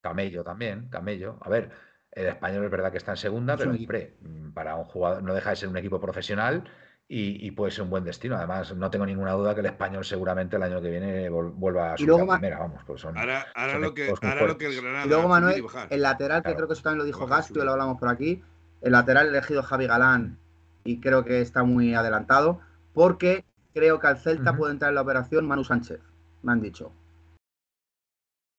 Camello. 0.00 0.44
también, 0.44 0.88
Camello. 0.88 1.38
A 1.40 1.48
ver, 1.48 1.70
el 2.12 2.26
español 2.26 2.64
es 2.64 2.70
verdad 2.70 2.92
que 2.92 2.98
está 2.98 3.12
en 3.12 3.16
segunda, 3.16 3.56
pero 3.56 3.70
hombre, 3.70 4.16
para 4.54 4.76
un 4.76 4.84
jugador 4.84 5.22
no 5.22 5.34
deja 5.34 5.50
de 5.50 5.56
ser 5.56 5.68
un 5.68 5.76
equipo 5.76 6.00
profesional 6.00 6.64
y, 7.10 7.50
puede 7.52 7.72
ser 7.72 7.84
un 7.84 7.90
buen 7.90 8.04
destino. 8.04 8.36
Además, 8.36 8.74
no 8.76 8.90
tengo 8.90 9.06
ninguna 9.06 9.32
duda 9.32 9.54
que 9.54 9.60
el 9.60 9.66
español 9.66 10.04
seguramente 10.04 10.56
el 10.56 10.62
año 10.62 10.82
que 10.82 10.90
viene 10.90 11.30
vuelva 11.30 11.94
a 11.94 11.96
su 11.96 12.04
primera, 12.04 12.58
vamos, 12.58 12.82
pues 12.86 13.00
son, 13.00 13.16
ahora, 13.16 13.46
lo 13.78 13.94
que, 13.94 14.10
ahora 14.10 14.46
lo 14.46 14.58
que 14.58 14.66
el 14.66 14.80
Granada. 14.80 15.06
Y 15.06 15.08
luego 15.08 15.28
Manuel, 15.28 15.64
el 15.88 16.02
lateral, 16.02 16.42
que 16.42 16.54
creo 16.54 16.66
que 16.68 16.74
eso 16.74 16.82
también 16.82 16.98
lo 16.98 17.04
dijo 17.04 17.26
Gasto 17.26 17.60
y 17.60 17.64
lo 17.64 17.72
hablamos 17.72 17.98
por 17.98 18.10
aquí, 18.10 18.42
el 18.82 18.92
lateral 18.92 19.28
elegido 19.28 19.62
Javi 19.62 19.86
Galán 19.86 20.38
y 20.84 21.00
creo 21.00 21.24
que 21.24 21.40
está 21.40 21.64
muy 21.64 21.94
adelantado, 21.94 22.60
porque 22.92 23.44
creo 23.72 23.98
que 24.00 24.06
al 24.06 24.18
Celta 24.18 24.54
puede 24.54 24.72
entrar 24.72 24.90
en 24.90 24.96
la 24.96 25.02
operación 25.02 25.46
Manu 25.46 25.64
Sánchez, 25.64 26.00
me 26.42 26.52
han 26.52 26.60
dicho. 26.60 26.92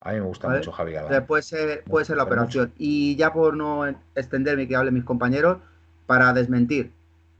A 0.02 0.14
mí 0.14 0.20
me 0.20 0.26
gusta 0.26 0.50
mucho 0.50 0.72
Javi 0.72 0.94
Galán. 0.94 1.26
Puede 1.28 1.44
ser, 1.44 1.84
puede 1.84 2.06
ser 2.06 2.18
la 2.18 2.24
operación. 2.24 2.72
Y 2.78 3.18
ya 3.18 3.34
por 3.34 3.56
no 3.58 3.86
extenderme 4.16 4.64
y 4.64 4.68
que 4.68 4.76
hablen 4.78 4.94
mis 4.94 5.04
compañeros, 5.04 5.58
para 6.06 6.32
desmentir. 6.34 6.94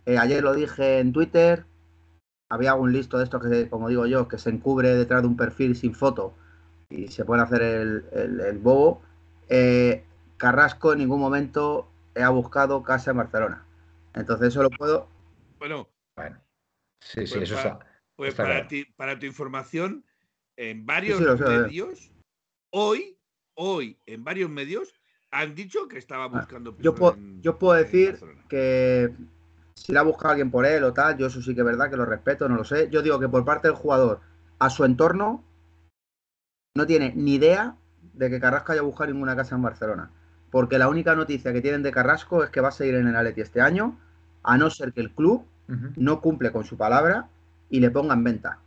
Eh, 0.10 0.18
ayer 0.18 0.44
lo 0.44 0.56
dije 0.56 0.98
en 0.98 1.14
Twitter, 1.14 1.66
había 2.50 2.72
algún 2.72 2.92
listo 2.92 3.20
de 3.20 3.26
estos 3.26 3.44
que, 3.44 3.70
como 3.70 3.90
digo 3.90 4.08
yo, 4.08 4.28
que 4.28 4.40
se 4.40 4.50
encubre 4.50 4.96
detrás 4.96 5.22
de 5.22 5.28
un 5.28 5.38
perfil 5.38 5.76
sin 5.76 5.94
foto 5.94 6.36
y 6.90 7.10
se 7.10 7.26
puede 7.26 7.44
hacer 7.44 7.62
el, 7.62 8.58
bobo. 8.58 9.04
Eh, 9.50 10.04
Carrasco 10.38 10.94
en 10.94 11.00
ningún 11.00 11.20
momento 11.20 11.92
ha 12.16 12.30
buscado 12.30 12.82
casa 12.82 13.12
en 13.12 13.18
Barcelona. 13.18 13.68
Entonces 14.16 14.48
eso 14.48 14.64
lo 14.64 14.72
puedo. 14.72 15.08
Bueno. 15.60 15.88
Bueno. 16.16 16.42
Sí, 17.02 17.28
sí, 17.28 17.36
pues 17.36 17.52
eso 17.52 17.56
para, 17.56 17.80
pues 18.16 18.34
para, 18.34 18.68
ti, 18.68 18.86
para 18.96 19.20
tu 19.20 19.28
información, 19.28 20.04
en 20.58 20.88
varios 20.88 21.22
medios, 21.40 22.12
hoy, 22.72 23.20
hoy 23.54 24.00
en 24.08 24.24
varios 24.24 24.50
medios 24.50 24.92
han 25.30 25.54
dicho 25.54 25.88
que 25.88 26.00
estaba 26.00 26.24
ah, 26.24 26.30
buscando. 26.30 26.76
yo, 26.80 26.96
puedo, 26.96 27.16
yo 27.42 27.60
puedo 27.60 27.78
decir 27.78 28.20
que 28.50 29.14
si 29.80 29.94
la 29.94 30.02
ha 30.02 30.04
buscado 30.04 30.32
alguien 30.32 30.52
por 30.52 30.66
él 30.66 30.84
o 30.84 30.92
tal, 30.92 31.18
yo 31.18 31.28
eso 31.28 31.42
sí 31.42 31.56
que 31.56 31.62
es 31.62 31.66
verdad 31.66 31.90
que 31.90 31.96
lo 31.96 32.06
respeto, 32.06 32.50
no 32.50 32.56
lo 32.56 32.66
sé. 32.66 32.90
Yo 32.92 33.02
digo 33.02 33.18
que 33.18 33.30
por 33.30 33.46
parte 33.46 33.70
del 33.70 33.78
jugador 33.78 34.20
a 34.60 34.70
su 34.70 34.84
entorno 34.84 35.42
no 36.76 36.86
tiene 36.86 37.14
ni 37.16 37.36
idea 37.36 37.78
de 38.14 38.30
que 38.30 38.42
Carrasco 38.42 38.74
haya 38.74 38.82
buscado 38.82 39.12
ninguna 39.12 39.38
casa 39.38 39.56
en 39.56 39.62
Barcelona. 39.62 40.12
Porque 40.52 40.78
la 40.78 40.90
única 40.90 41.16
noticia 41.16 41.54
que 41.54 41.62
tienen 41.62 41.82
de 41.82 41.92
Carrasco 41.92 42.44
es 42.44 42.50
que 42.50 42.60
va 42.60 42.70
a 42.70 42.72
seguir 42.74 42.96
en 42.96 43.08
el 43.08 43.16
Atleti 43.16 43.40
este 43.40 43.62
año, 43.62 43.98
a 44.44 44.58
no 44.58 44.70
ser 44.70 44.92
que 44.92 45.00
el 45.00 45.12
club 45.12 45.46
no 45.96 46.20
cumple 46.20 46.52
con 46.52 46.66
su 46.66 46.76
palabra 46.76 47.30
y 47.70 47.80
le 47.80 47.90
ponga 47.90 48.16
en 48.16 48.24
venta. 48.24 48.60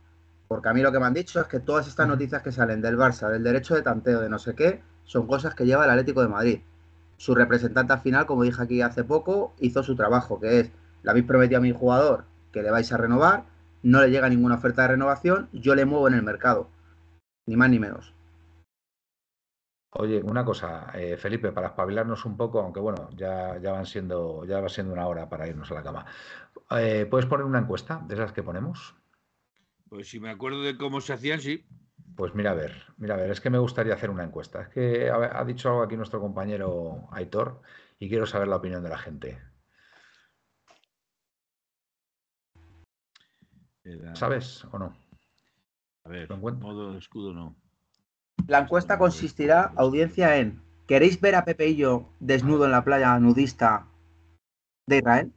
Porque 0.47 0.69
a 0.69 0.73
mí 0.73 0.81
lo 0.81 0.91
que 0.91 0.99
me 0.99 1.05
han 1.05 1.13
dicho 1.13 1.41
es 1.41 1.47
que 1.47 1.59
todas 1.59 1.87
estas 1.87 2.07
noticias 2.07 2.41
que 2.41 2.51
salen 2.51 2.81
del 2.81 2.97
Barça, 2.97 3.29
del 3.29 3.43
derecho 3.43 3.75
de 3.75 3.83
tanteo, 3.83 4.19
de 4.19 4.29
no 4.29 4.39
sé 4.39 4.55
qué, 4.55 4.81
son 5.03 5.27
cosas 5.27 5.53
que 5.53 5.65
lleva 5.65 5.85
el 5.85 5.91
Atlético 5.91 6.23
de 6.23 6.29
Madrid. 6.29 6.59
Su 7.17 7.35
representante 7.35 7.93
al 7.93 7.99
final, 7.99 8.25
como 8.25 8.43
dije 8.43 8.63
aquí 8.63 8.81
hace 8.81 9.03
poco, 9.03 9.53
hizo 9.59 9.83
su 9.83 9.95
trabajo, 9.95 10.39
que 10.39 10.59
es, 10.61 10.71
le 11.03 11.11
habéis 11.11 11.25
prometido 11.25 11.59
a 11.59 11.61
mi 11.61 11.71
jugador 11.71 12.25
que 12.51 12.63
le 12.63 12.71
vais 12.71 12.91
a 12.91 12.97
renovar, 12.97 13.45
no 13.81 14.01
le 14.01 14.09
llega 14.09 14.29
ninguna 14.29 14.55
oferta 14.55 14.83
de 14.83 14.89
renovación, 14.89 15.49
yo 15.51 15.75
le 15.75 15.85
muevo 15.85 16.07
en 16.07 16.13
el 16.13 16.23
mercado. 16.23 16.69
Ni 17.45 17.57
más 17.57 17.69
ni 17.69 17.79
menos. 17.79 18.13
Oye, 19.95 20.21
una 20.23 20.43
cosa, 20.43 20.91
eh, 20.95 21.17
Felipe, 21.17 21.51
para 21.51 21.67
espabilarnos 21.67 22.25
un 22.25 22.35
poco, 22.35 22.61
aunque 22.61 22.79
bueno, 22.79 23.09
ya, 23.15 23.59
ya 23.59 23.73
van 23.73 23.85
siendo, 23.85 24.43
ya 24.45 24.59
va 24.59 24.69
siendo 24.69 24.93
una 24.93 25.05
hora 25.07 25.29
para 25.29 25.47
irnos 25.47 25.69
a 25.71 25.75
la 25.75 25.83
cama. 25.83 26.05
Eh, 26.71 27.05
¿Puedes 27.09 27.27
poner 27.27 27.45
una 27.45 27.59
encuesta 27.59 28.01
de 28.07 28.15
esas 28.15 28.31
que 28.31 28.41
ponemos? 28.41 28.95
Pues 29.89 30.09
si 30.09 30.19
me 30.19 30.31
acuerdo 30.31 30.63
de 30.63 30.77
cómo 30.77 30.99
se 31.01 31.13
hacían, 31.13 31.41
sí. 31.41 31.63
Pues 32.15 32.33
mira 32.33 32.51
a 32.51 32.55
ver, 32.55 32.73
mira 32.97 33.13
a 33.13 33.17
ver, 33.17 33.29
es 33.29 33.41
que 33.41 33.51
me 33.51 33.59
gustaría 33.59 33.93
hacer 33.93 34.09
una 34.09 34.23
encuesta. 34.23 34.63
Es 34.63 34.69
que 34.69 35.11
ha, 35.11 35.43
dicho 35.45 35.69
algo 35.69 35.83
aquí 35.83 35.95
nuestro 35.95 36.19
compañero 36.19 37.07
Aitor 37.11 37.61
y 37.99 38.09
quiero 38.09 38.25
saber 38.25 38.47
la 38.47 38.55
opinión 38.55 38.81
de 38.81 38.89
la 38.89 38.97
gente. 38.97 39.39
¿Sabes 44.13 44.65
o 44.71 44.79
no? 44.79 44.95
A 46.05 46.09
ver, 46.09 46.29
modo 46.35 46.97
escudo 46.97 47.33
no. 47.33 47.55
La 48.47 48.59
encuesta 48.59 48.97
consistirá, 48.97 49.73
audiencia, 49.75 50.37
en 50.37 50.61
¿queréis 50.87 51.19
ver 51.21 51.35
a 51.35 51.45
Pepe 51.45 51.67
y 51.67 51.77
yo 51.77 52.09
desnudo 52.19 52.65
en 52.65 52.71
la 52.71 52.83
playa 52.83 53.17
nudista 53.19 53.87
de 54.87 54.97
Israel? 54.97 55.33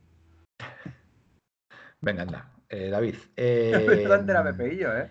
Venga, 2.01 2.22
anda. 2.22 2.53
Eh, 2.68 2.88
David. 2.90 3.16
¿Dónde 4.09 4.32
era 4.32 4.44
Pepe 4.44 4.74
y 4.74 4.78
yo, 4.78 4.92
eh? 4.92 5.11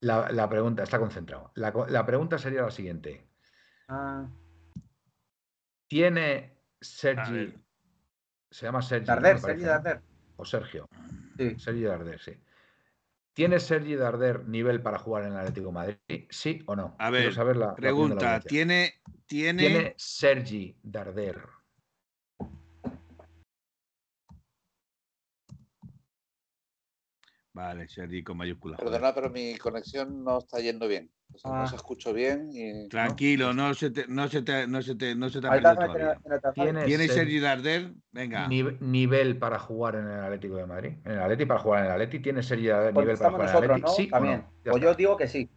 La, 0.00 0.48
pregunta, 0.48 0.82
está 0.82 0.98
concentrado. 0.98 1.50
La, 1.54 2.06
pregunta 2.06 2.38
sería 2.38 2.62
la 2.62 2.70
siguiente. 2.70 3.28
Ah. 3.88 4.28
¿Tiene 5.88 6.58
Sergi... 6.80 7.54
Se 8.50 8.66
llama 8.66 8.82
Sergi. 8.82 9.06
Darder, 9.06 9.40
Sergi 9.40 9.64
Darder. 9.64 10.02
O 10.36 10.44
Sergio. 10.44 10.86
Sí. 11.36 11.58
Sergi 11.58 11.82
Darder, 11.82 12.20
sí. 12.20 12.32
¿Tiene 13.32 13.60
Sergi 13.60 13.96
Darder 13.96 14.48
nivel 14.48 14.80
para 14.80 14.98
jugar 14.98 15.24
en 15.24 15.32
el 15.32 15.38
Atlético 15.38 15.66
de 15.66 15.72
Madrid? 15.72 16.26
¿Sí 16.30 16.62
o 16.66 16.74
no? 16.74 16.96
A 16.98 17.10
ver, 17.10 17.36
la, 17.56 17.74
pregunta, 17.74 18.40
¿tiene, 18.40 18.94
¿tiene... 19.26 19.62
¿Tiene 19.62 19.94
Sergi 19.98 20.74
Darder 20.82 21.42
Vale, 27.56 27.88
Sergi 27.88 28.22
con 28.22 28.36
mayúsculas. 28.36 28.78
Perdona, 28.78 29.14
pero 29.14 29.30
mi 29.30 29.56
conexión 29.56 30.22
no 30.22 30.38
está 30.38 30.60
yendo 30.60 30.86
bien. 30.86 31.10
No 31.44 31.54
ah. 31.54 31.66
se 31.66 31.76
escucho 31.76 32.12
bien. 32.12 32.50
Y... 32.52 32.88
Tranquilo, 32.88 33.52
no 33.52 33.74
se 33.74 33.90
te, 33.90 34.06
no 34.08 34.28
se 34.28 34.42
te, 34.42 34.66
no 34.66 34.80
se 34.82 34.94
te, 34.94 35.14
no 35.14 35.28
se 35.28 35.40
te 35.40 35.48
¿Tiene, 36.84 37.08
Sergi 37.08 37.40
Darder? 37.40 37.92
Venga. 38.12 38.48
nivel 38.48 39.38
para 39.38 39.58
jugar 39.58 39.96
en 39.96 40.08
el 40.08 40.20
Atlético 40.24 40.56
de 40.56 40.66
Madrid. 40.66 40.92
En 41.04 41.12
el 41.12 41.20
Atlético 41.20 41.48
para 41.48 41.60
jugar 41.60 41.80
en 41.80 41.86
el 41.86 41.92
Atlético 41.92 42.22
tiene 42.24 42.42
Sergi 42.42 42.68
Darder 42.68 42.94
pues 42.94 43.04
nivel 43.04 43.18
para 43.18 43.30
jugar 43.30 43.48
en 43.48 43.54
el 43.56 43.64
Atlético. 43.64 43.88
Sí, 43.90 44.08
también. 44.08 44.44
pues 44.64 44.82
yo 44.82 44.94
digo 44.94 45.16
que 45.16 45.28
sí. 45.28 45.48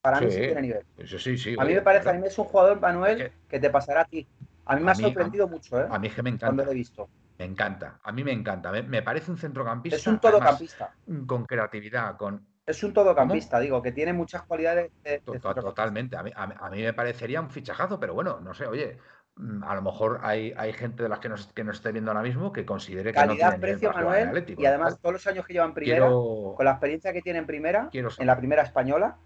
Para 0.00 0.20
mí 0.20 0.30
sí 0.30 0.38
tiene 0.38 0.62
nivel. 0.62 0.84
sí, 1.04 1.38
sí, 1.38 1.56
a 1.58 1.64
mí 1.64 1.74
me 1.74 1.82
parece, 1.82 2.08
a 2.10 2.12
mí 2.12 2.26
es 2.26 2.38
un 2.38 2.44
jugador, 2.44 2.80
Manuel, 2.80 3.32
que 3.48 3.58
te 3.58 3.70
pasará 3.70 4.02
a 4.02 4.04
ti. 4.04 4.26
A 4.64 4.76
mí 4.76 4.82
me 4.82 4.90
ha 4.90 4.94
sorprendido 4.94 5.48
mucho, 5.48 5.80
¿eh? 5.80 5.86
A 5.90 5.98
mí 5.98 6.08
es 6.08 6.14
que 6.14 6.22
me 6.22 6.30
encanta. 6.30 6.46
Cuando 6.46 6.64
lo 6.64 6.70
he 6.72 6.74
visto. 6.74 7.08
Me 7.38 7.44
encanta, 7.44 8.00
a 8.02 8.12
mí 8.12 8.22
me 8.22 8.32
encanta. 8.32 8.70
Me, 8.70 9.02
parece 9.02 9.30
un 9.30 9.38
centrocampista. 9.38 9.96
Es 9.96 10.06
un 10.06 10.18
todocampista. 10.18 10.94
con 11.26 11.46
creatividad, 11.46 12.16
con. 12.16 12.46
Es 12.68 12.82
un 12.82 12.92
todocampista, 12.92 13.58
digo, 13.60 13.80
que 13.80 13.92
tiene 13.92 14.12
muchas 14.12 14.42
cualidades. 14.42 14.90
Totalmente. 15.32 16.16
A 16.16 16.22
mí, 16.22 16.82
me 16.82 16.92
parecería 16.92 17.40
un 17.40 17.48
fichajazo, 17.48 17.98
pero 17.98 18.12
bueno, 18.12 18.40
no 18.40 18.52
sé, 18.52 18.66
oye, 18.66 18.98
mm, 19.36 19.64
a 19.64 19.74
lo 19.74 19.80
mejor 19.80 20.20
hay, 20.22 20.52
hay 20.54 20.74
gente 20.74 21.02
de 21.02 21.08
las 21.08 21.18
que 21.18 21.30
nos, 21.30 21.50
que 21.54 21.64
nos 21.64 21.76
esté 21.76 21.92
viendo 21.92 22.10
ahora 22.10 22.22
mismo 22.22 22.52
que 22.52 22.66
considere 22.66 23.10
que 23.10 23.14
Calidad, 23.14 23.54
no 23.54 23.60
precio, 23.60 23.90
Manuel, 23.90 24.44
y 24.58 24.66
además 24.66 24.98
todos 25.00 25.14
los 25.14 25.26
años 25.26 25.46
que 25.46 25.54
lleva 25.54 25.64
en 25.64 25.72
primera, 25.72 26.08
con 26.10 26.62
la 26.62 26.72
experiencia 26.72 27.10
que 27.14 27.22
tiene 27.22 27.38
en 27.38 27.46
primera, 27.46 27.88
en 27.90 28.26
la 28.26 28.36
primera 28.36 28.62
española, 28.62 29.16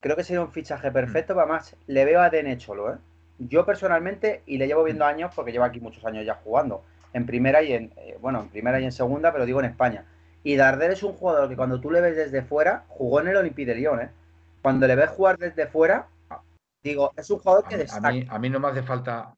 creo 0.00 0.14
que 0.14 0.22
sería 0.22 0.42
un 0.42 0.52
fichaje 0.52 0.90
mm. 0.90 0.92
perfecto. 0.92 1.32
Además, 1.38 1.74
le 1.86 2.04
veo 2.04 2.20
a 2.20 2.28
Den 2.28 2.58
Cholo, 2.58 2.92
¿eh? 2.92 2.98
Yo 3.38 3.64
personalmente, 3.64 4.42
y 4.44 4.58
le 4.58 4.66
llevo 4.66 4.84
viendo 4.84 5.06
mm. 5.06 5.08
años 5.08 5.32
porque 5.34 5.50
lleva 5.50 5.64
aquí 5.64 5.80
muchos 5.80 6.04
años 6.04 6.26
ya 6.26 6.34
jugando 6.34 6.84
en 7.14 7.24
primera 7.24 7.62
y 7.62 7.72
en, 7.72 7.92
eh, 7.96 8.18
bueno, 8.20 8.42
en 8.42 8.48
primera 8.48 8.80
y 8.80 8.84
en 8.84 8.92
segunda, 8.92 9.32
pero 9.32 9.46
digo 9.46 9.60
en 9.60 9.66
España. 9.66 10.04
Y 10.42 10.56
Darder 10.56 10.90
es 10.90 11.02
un 11.02 11.12
jugador 11.12 11.48
que 11.48 11.56
cuando 11.56 11.80
tú 11.80 11.90
le 11.90 12.00
ves 12.00 12.16
desde 12.16 12.42
fuera, 12.42 12.84
jugó 12.88 13.20
en 13.20 13.28
el 13.28 13.36
Olympique 13.36 13.70
de 13.72 13.76
Lyon, 13.76 14.00
¿eh? 14.00 14.10
Cuando 14.60 14.86
le 14.86 14.96
ves 14.96 15.10
jugar 15.10 15.38
desde 15.38 15.66
fuera, 15.66 16.08
digo, 16.82 17.12
es 17.16 17.30
un 17.30 17.38
jugador 17.38 17.66
que 17.68 17.76
destaca. 17.76 18.08
A 18.08 18.38
mí, 18.38 18.50
no 18.50 18.60
me 18.60 18.68
hace 18.68 18.82
falta 18.82 19.34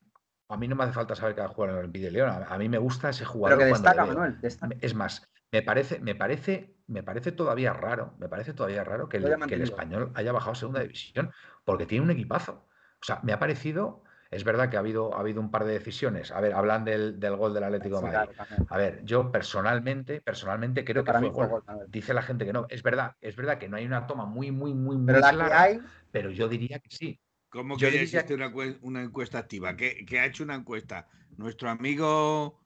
a 0.48 0.56
mí 0.56 0.68
no 0.68 0.76
me 0.76 0.84
hace 0.84 0.92
falta 0.92 1.14
saber 1.14 1.34
que 1.34 1.40
va 1.40 1.46
a 1.46 1.50
jugar 1.50 1.70
en 1.70 1.76
el 1.76 1.80
Olympique 1.80 2.04
de 2.06 2.12
Lyon. 2.12 2.44
A, 2.46 2.58
mí 2.58 2.68
me 2.68 2.78
gusta 2.78 3.08
ese 3.08 3.24
jugador. 3.24 3.58
Pero 3.58 3.66
que 3.66 3.72
destaca, 3.72 4.04
Manuel. 4.04 4.38
Es 4.42 4.94
más, 4.94 5.26
me 5.50 5.62
parece, 5.62 5.98
me 6.00 6.14
parece, 6.14 6.76
me 6.86 7.02
parece 7.02 7.32
todavía 7.32 7.72
raro, 7.72 8.14
me 8.18 8.28
parece 8.28 8.52
todavía 8.52 8.84
raro 8.84 9.08
que 9.08 9.16
el, 9.16 9.36
que 9.46 9.54
el 9.54 9.62
español 9.62 10.12
haya 10.14 10.32
bajado 10.32 10.52
a 10.52 10.56
segunda 10.56 10.80
división, 10.80 11.30
porque 11.64 11.86
tiene 11.86 12.04
un 12.04 12.10
equipazo. 12.10 12.66
O 13.00 13.04
sea, 13.04 13.20
me 13.22 13.32
ha 13.32 13.38
parecido 13.38 14.03
es 14.34 14.44
verdad 14.44 14.68
que 14.68 14.76
ha 14.76 14.80
habido, 14.80 15.14
ha 15.14 15.20
habido 15.20 15.40
un 15.40 15.50
par 15.50 15.64
de 15.64 15.72
decisiones. 15.72 16.32
A 16.32 16.40
ver, 16.40 16.54
hablan 16.54 16.84
del, 16.84 17.18
gol 17.36 17.54
del 17.54 17.64
Atlético 17.64 18.00
de 18.00 18.10
Madrid. 18.10 18.36
a 18.68 18.76
ver, 18.76 19.04
yo 19.04 19.30
personalmente, 19.30 20.20
personalmente 20.20 20.84
creo 20.84 21.04
que 21.04 21.12
fue 21.12 21.28
gol. 21.30 21.62
Dice 21.88 22.12
la 22.14 22.22
gente 22.22 22.44
que 22.44 22.52
no. 22.52 22.66
Es 22.68 22.82
verdad, 22.82 23.14
es 23.20 23.36
verdad 23.36 23.58
que 23.58 23.68
no 23.68 23.76
hay 23.76 23.86
una 23.86 24.06
toma 24.06 24.26
muy, 24.26 24.50
muy, 24.50 24.74
muy, 24.74 24.96
muy 24.96 25.14
clara, 25.14 25.78
pero 26.10 26.30
yo 26.30 26.48
diría 26.48 26.78
que 26.80 26.90
sí. 26.90 27.20
¿Cómo 27.48 27.76
que 27.76 28.02
existe 28.02 28.34
una, 28.82 29.02
encuesta 29.02 29.38
activa? 29.38 29.76
¿Qué, 29.76 30.18
ha 30.18 30.26
hecho 30.26 30.42
una 30.42 30.56
encuesta? 30.56 31.06
¿Nuestro 31.36 31.70
amigo 31.70 32.60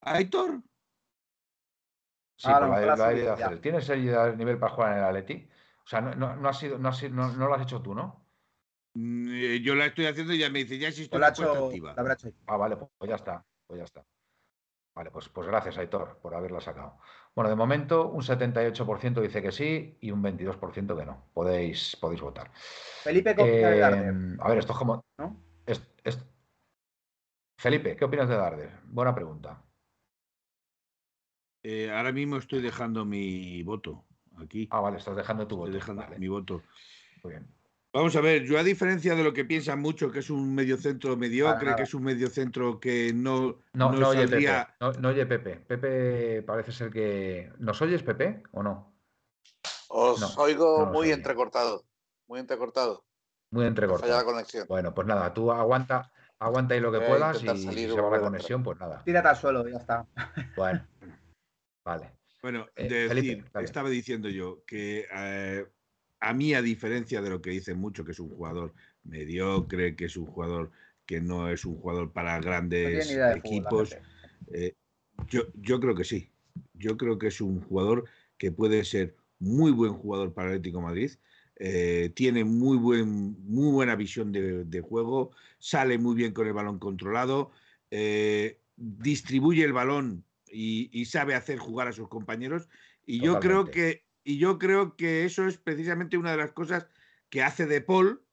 Aitor? 0.00 0.60
Sí, 2.36 2.48
ah, 2.50 2.58
pues 2.66 2.98
lo, 2.98 3.04
ha 3.04 3.14
ido 3.14 3.30
a 3.30 3.34
hacer. 3.34 3.60
¿Tienes 3.60 3.88
el 3.88 4.36
nivel 4.36 4.58
para 4.58 4.72
jugar 4.72 4.92
en 4.92 4.98
el 4.98 5.04
Atleti? 5.04 5.48
O 5.84 5.86
sea, 5.86 6.00
no, 6.00 6.34
no, 6.34 6.48
ha 6.48 6.52
sido, 6.52 6.78
no, 6.78 6.90
no 7.12 7.46
lo 7.46 7.54
has 7.54 7.62
hecho 7.62 7.80
tú, 7.80 7.94
¿no? 7.94 8.21
Mm, 8.94 9.28
eh, 9.32 9.60
yo 9.60 9.74
la 9.74 9.86
estoy 9.86 10.06
haciendo 10.06 10.34
y 10.34 10.38
ya 10.38 10.50
me 10.50 10.60
dice, 10.60 10.78
ya 10.78 10.88
existe 10.88 11.16
hecho, 11.16 11.66
activa. 11.66 11.94
Ah, 12.46 12.56
vale, 12.56 12.76
pues, 12.76 12.90
pues 12.98 13.08
ya 13.08 13.16
está, 13.16 13.44
pues 13.66 13.78
ya 13.78 13.84
está. 13.84 14.04
Vale, 14.94 15.10
pues, 15.10 15.28
pues 15.30 15.46
gracias, 15.46 15.78
Aitor, 15.78 16.18
por 16.20 16.34
haberla 16.34 16.60
sacado. 16.60 16.98
Bueno, 17.34 17.48
de 17.48 17.56
momento 17.56 18.08
un 18.08 18.22
78% 18.22 19.22
dice 19.22 19.40
que 19.40 19.50
sí 19.50 19.96
y 20.00 20.10
un 20.10 20.22
22% 20.22 20.98
que 20.98 21.06
no. 21.06 21.30
Podéis, 21.32 21.96
podéis 21.96 22.20
votar. 22.20 22.50
Felipe, 23.02 23.34
¿qué 23.34 23.42
opinas 23.42 23.70
de 23.70 23.78
Darder? 23.78 24.08
Em, 24.08 24.40
a 24.40 24.48
ver, 24.48 24.58
esto 24.58 24.72
es 24.72 24.78
como... 24.78 25.02
Felipe, 27.56 27.96
¿qué 27.96 28.04
opinas 28.04 28.28
de 28.28 28.36
Darder? 28.36 28.80
Buena 28.84 29.14
pregunta. 29.14 29.62
Eh, 31.62 31.90
ahora 31.90 32.12
mismo 32.12 32.36
estoy 32.36 32.60
dejando 32.60 33.04
mi 33.04 33.62
voto 33.62 34.04
aquí. 34.36 34.68
Ah, 34.70 34.80
vale, 34.80 34.98
estás 34.98 35.16
dejando 35.16 35.46
tu 35.46 35.56
voto. 35.56 35.70
dejando 35.70 36.04
mi 36.18 36.28
voto. 36.28 36.62
Muy 37.22 37.34
bien. 37.34 37.61
Vamos 37.94 38.16
a 38.16 38.22
ver, 38.22 38.44
yo 38.44 38.58
a 38.58 38.62
diferencia 38.62 39.14
de 39.14 39.22
lo 39.22 39.34
que 39.34 39.44
piensan 39.44 39.78
mucho, 39.80 40.10
que 40.10 40.20
es 40.20 40.30
un 40.30 40.54
mediocentro 40.54 41.14
mediocre, 41.14 41.74
que 41.76 41.82
es 41.82 41.92
un 41.92 42.04
mediocentro 42.04 42.80
que 42.80 43.12
no. 43.12 43.58
No, 43.74 43.92
no, 43.92 44.08
oye 44.08 44.26
Pepe, 44.26 44.66
no, 44.80 45.08
oye 45.08 45.26
Pepe. 45.26 45.56
Pepe 45.56 46.42
parece 46.42 46.72
ser 46.72 46.90
que. 46.90 47.52
¿Nos 47.58 47.82
oyes, 47.82 48.02
Pepe, 48.02 48.42
o 48.52 48.62
no? 48.62 48.94
Os 49.88 50.38
oigo 50.38 50.86
muy 50.86 51.10
entrecortado. 51.10 51.84
Muy 52.28 52.40
entrecortado. 52.40 53.04
Muy 53.50 53.66
entrecortado. 53.66 54.10
Falla 54.10 54.22
la 54.22 54.32
conexión. 54.32 54.66
Bueno, 54.68 54.94
pues 54.94 55.06
nada, 55.06 55.34
tú 55.34 55.52
aguanta, 55.52 56.10
aguanta 56.38 56.72
ahí 56.72 56.80
lo 56.80 56.90
que 56.90 57.00
puedas 57.00 57.42
y 57.42 57.48
si 57.58 57.88
se 57.88 58.00
va 58.00 58.10
la 58.10 58.20
conexión, 58.20 58.62
pues 58.62 58.80
nada. 58.80 59.02
Tírate 59.04 59.28
al 59.28 59.36
suelo, 59.36 59.68
ya 59.68 59.76
está. 59.76 60.06
Bueno, 60.56 60.86
vale. 61.84 62.10
Bueno, 62.40 62.66
eh, 62.74 62.88
decir, 62.88 63.44
estaba 63.60 63.90
diciendo 63.90 64.30
yo 64.30 64.64
que 64.66 65.06
eh, 65.12 65.66
a 66.22 66.32
mí, 66.32 66.54
a 66.54 66.62
diferencia 66.62 67.20
de 67.20 67.30
lo 67.30 67.42
que 67.42 67.50
dicen 67.50 67.78
mucho, 67.78 68.04
que 68.04 68.12
es 68.12 68.20
un 68.20 68.30
jugador 68.30 68.72
mediocre, 69.02 69.96
que 69.96 70.04
es 70.04 70.16
un 70.16 70.26
jugador 70.26 70.70
que 71.04 71.20
no 71.20 71.48
es 71.48 71.64
un 71.64 71.74
jugador 71.76 72.12
para 72.12 72.38
grandes 72.38 73.10
equipos, 73.36 73.96
eh, 74.52 74.76
yo, 75.28 75.48
yo 75.54 75.80
creo 75.80 75.96
que 75.96 76.04
sí. 76.04 76.30
Yo 76.74 76.96
creo 76.96 77.18
que 77.18 77.26
es 77.26 77.40
un 77.40 77.60
jugador 77.60 78.04
que 78.38 78.52
puede 78.52 78.84
ser 78.84 79.16
muy 79.40 79.72
buen 79.72 79.94
jugador 79.94 80.32
para 80.32 80.50
Atlético 80.50 80.80
Madrid. 80.80 81.10
eh, 81.56 82.12
tiene 82.14 82.44
muy, 82.44 82.76
buen, 82.76 83.36
muy 83.44 83.72
buena 83.72 83.96
visión 83.96 84.32
de, 84.32 84.80
juego, 84.80 85.32
sale 85.58 85.98
muy 85.98 86.14
bien 86.14 86.32
con 86.32 86.46
el 86.46 86.52
balón 86.52 86.78
controlado, 86.78 87.50
eh, 87.90 88.58
distribuye 88.76 89.64
el 89.64 89.72
balón 89.72 90.24
y, 90.46 91.04
sabe 91.06 91.34
hacer 91.34 91.58
jugar 91.58 91.88
a 91.88 91.92
sus 91.92 92.08
compañeros. 92.08 92.68
Y 93.06 93.20
yo, 93.20 93.40
creo 93.40 93.70
que, 93.70 94.04
y 94.24 94.38
yo 94.38 94.58
creo 94.58 94.96
que 94.96 95.24
eso 95.24 95.46
es 95.46 95.58
precisamente 95.58 96.16
una 96.16 96.32
de 96.32 96.38
las 96.38 96.52
cosas 96.52 96.88
que 97.28 97.42
hace 97.42 97.66
de 97.66 97.80
Paul, 97.80 98.24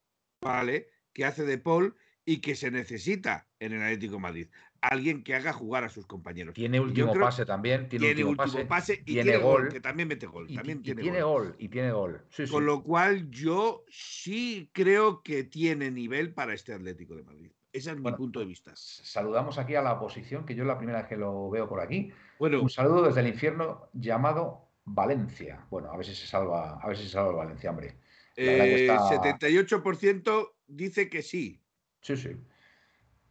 ¿vale? 0.41 0.89
Que 1.13 1.25
hace 1.25 1.45
de 1.45 1.57
Paul 1.57 1.95
y 2.25 2.41
que 2.41 2.55
se 2.55 2.71
necesita 2.71 3.47
en 3.59 3.73
el 3.73 3.81
Atlético 3.81 4.19
Madrid 4.19 4.47
alguien 4.81 5.23
que 5.23 5.35
haga 5.35 5.53
jugar 5.53 5.83
a 5.83 5.89
sus 5.89 6.05
compañeros. 6.05 6.53
Tiene 6.53 6.79
último 6.79 7.13
pase 7.13 7.45
también. 7.45 7.89
Tiene, 7.89 8.23
último, 8.23 8.67
pase, 8.67 9.01
y 9.05 9.13
tiene, 9.13 9.37
gol, 9.37 9.69
que 9.69 9.81
también 9.81 10.07
mete 10.07 10.25
gol. 10.25 10.45
Y, 10.49 10.55
también 10.55 10.81
tiene, 10.81 11.21
gol. 11.21 11.55
Y 11.57 11.69
tiene 11.69 11.91
gol. 11.91 12.21
Con 12.49 12.65
lo 12.65 12.83
cual 12.83 13.29
yo 13.29 13.83
sí 13.89 14.69
creo 14.73 15.21
que 15.21 15.43
tiene 15.43 15.91
nivel 15.91 16.33
para 16.33 16.53
este 16.53 16.73
Atlético 16.73 17.15
de 17.15 17.23
Madrid. 17.23 17.51
Ese 17.71 17.91
es 17.91 17.97
mi 17.99 18.11
punto 18.13 18.39
de 18.39 18.45
vista. 18.45 18.71
Saludamos 18.75 19.59
aquí 19.59 19.75
a 19.75 19.81
la 19.81 19.93
oposición, 19.93 20.45
que 20.45 20.55
yo 20.55 20.63
es 20.63 20.67
la 20.67 20.77
primera 20.77 20.99
vez 20.99 21.07
que 21.07 21.17
lo 21.17 21.49
veo 21.49 21.67
por 21.67 21.81
aquí. 21.81 22.11
Bueno, 22.39 22.61
Un 22.61 22.69
saludo 22.69 23.03
desde 23.03 23.19
el 23.19 23.27
infierno 23.27 23.89
llamado 23.93 24.68
Valencia. 24.85 25.65
Bueno, 25.69 25.91
a 25.91 25.97
ver 25.97 26.05
si 26.05 26.15
se 26.15 26.27
salva, 26.27 26.79
a 26.79 26.87
ver 26.87 26.97
si 26.97 27.03
se 27.03 27.09
salva 27.09 27.31
Valencia, 27.31 27.69
hombre. 27.69 27.97
Eh, 28.35 28.87
78% 28.87 30.55
dice 30.67 31.09
que 31.09 31.21
sí. 31.21 31.61
Sí, 32.01 32.15
sí. 32.15 32.35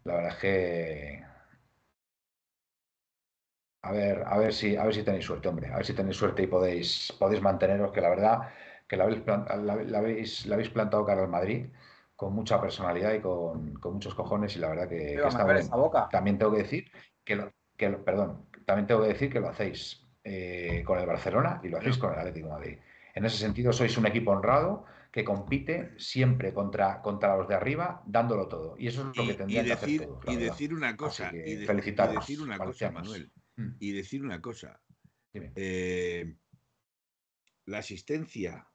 La 0.04 0.14
verdad 0.14 0.32
es 0.32 0.38
que 0.38 1.28
a 3.82 3.92
ver, 3.92 4.22
a 4.26 4.38
ver 4.38 4.52
si, 4.52 4.76
a 4.76 4.84
ver 4.84 4.94
si 4.94 5.02
tenéis 5.02 5.24
suerte, 5.24 5.48
hombre. 5.48 5.68
A 5.68 5.76
ver 5.76 5.86
si 5.86 5.94
tenéis 5.94 6.16
suerte 6.16 6.42
y 6.42 6.46
podéis, 6.46 7.12
podéis 7.18 7.40
manteneros, 7.40 7.92
que 7.92 8.00
la 8.00 8.10
verdad 8.10 8.48
que 8.86 8.96
la 8.96 9.04
habéis, 9.04 9.22
la, 9.26 9.98
habéis, 9.98 10.70
plantado 10.70 11.04
cara 11.04 11.22
al 11.22 11.28
Madrid 11.28 11.66
con 12.16 12.34
mucha 12.34 12.60
personalidad 12.60 13.12
y 13.12 13.20
con, 13.20 13.78
muchos 13.82 14.14
cojones 14.14 14.56
y 14.56 14.58
la 14.58 14.68
verdad 14.70 14.88
que, 14.88 15.14
está 15.14 15.44
bien. 15.44 15.70
También 16.10 16.38
tengo 16.38 16.52
que 16.52 16.62
decir 16.62 16.90
que, 17.24 17.36
lo, 17.36 17.52
que 17.76 17.90
perdón, 17.90 18.46
también 18.66 18.86
tengo 18.86 19.02
que 19.02 19.08
decir 19.08 19.30
que 19.30 19.40
lo 19.40 19.48
hacéis 19.48 20.07
eh, 20.30 20.82
con 20.84 20.98
el 20.98 21.06
Barcelona 21.06 21.60
y 21.62 21.68
lo 21.68 21.78
hacéis 21.78 21.96
con 21.96 22.12
el 22.12 22.18
Atlético 22.18 22.48
de 22.48 22.52
Madrid. 22.52 22.78
En 23.14 23.24
ese 23.24 23.38
sentido 23.38 23.72
sois 23.72 23.96
un 23.96 24.06
equipo 24.06 24.30
honrado 24.30 24.84
que 25.10 25.24
compite 25.24 25.94
siempre 25.98 26.52
contra, 26.52 27.00
contra 27.00 27.34
los 27.36 27.48
de 27.48 27.55
arriba, 27.55 28.02
dándolo 28.06 28.46
todo. 28.46 28.76
Y 28.78 28.88
eso 28.88 29.10
es 29.10 29.16
lo 29.16 29.26
que 29.26 29.34
tendría 29.34 29.64
que 29.64 29.72
hacer 29.72 30.06
todos. 30.06 30.24
Y 30.28 30.36
decir 30.36 30.74
una 30.74 30.96
cosa, 30.96 31.32
y, 31.32 31.55
decir 31.55 32.42
una 32.42 32.59
cosa, 32.59 32.90
Manuel. 32.90 33.32
Mm. 33.56 33.70
y 33.80 33.92
decir 33.92 34.22
una 34.22 34.40
cosa. 34.40 34.80
Eh, 35.32 36.36
la 37.64 37.78
asistencia, 37.78 38.68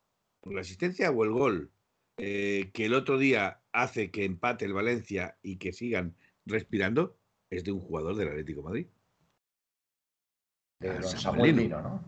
la 0.43 0.61
asistencia 0.61 1.11
o 1.11 1.23
el 1.23 1.31
gol 1.31 1.71
eh, 2.17 2.71
que 2.73 2.85
el 2.85 2.93
otro 2.93 3.17
día 3.17 3.61
hace 3.71 4.11
que 4.11 4.25
empate 4.25 4.65
el 4.65 4.73
Valencia 4.73 5.37
y 5.41 5.57
que 5.57 5.73
sigan 5.73 6.15
respirando 6.45 7.17
es 7.49 7.63
de 7.63 7.71
un 7.71 7.79
jugador 7.79 8.15
del 8.15 8.29
Atlético 8.29 8.63
Madrid. 8.63 8.87
De 10.83 11.03
Samuel 11.03 11.69
¿no? 11.69 12.03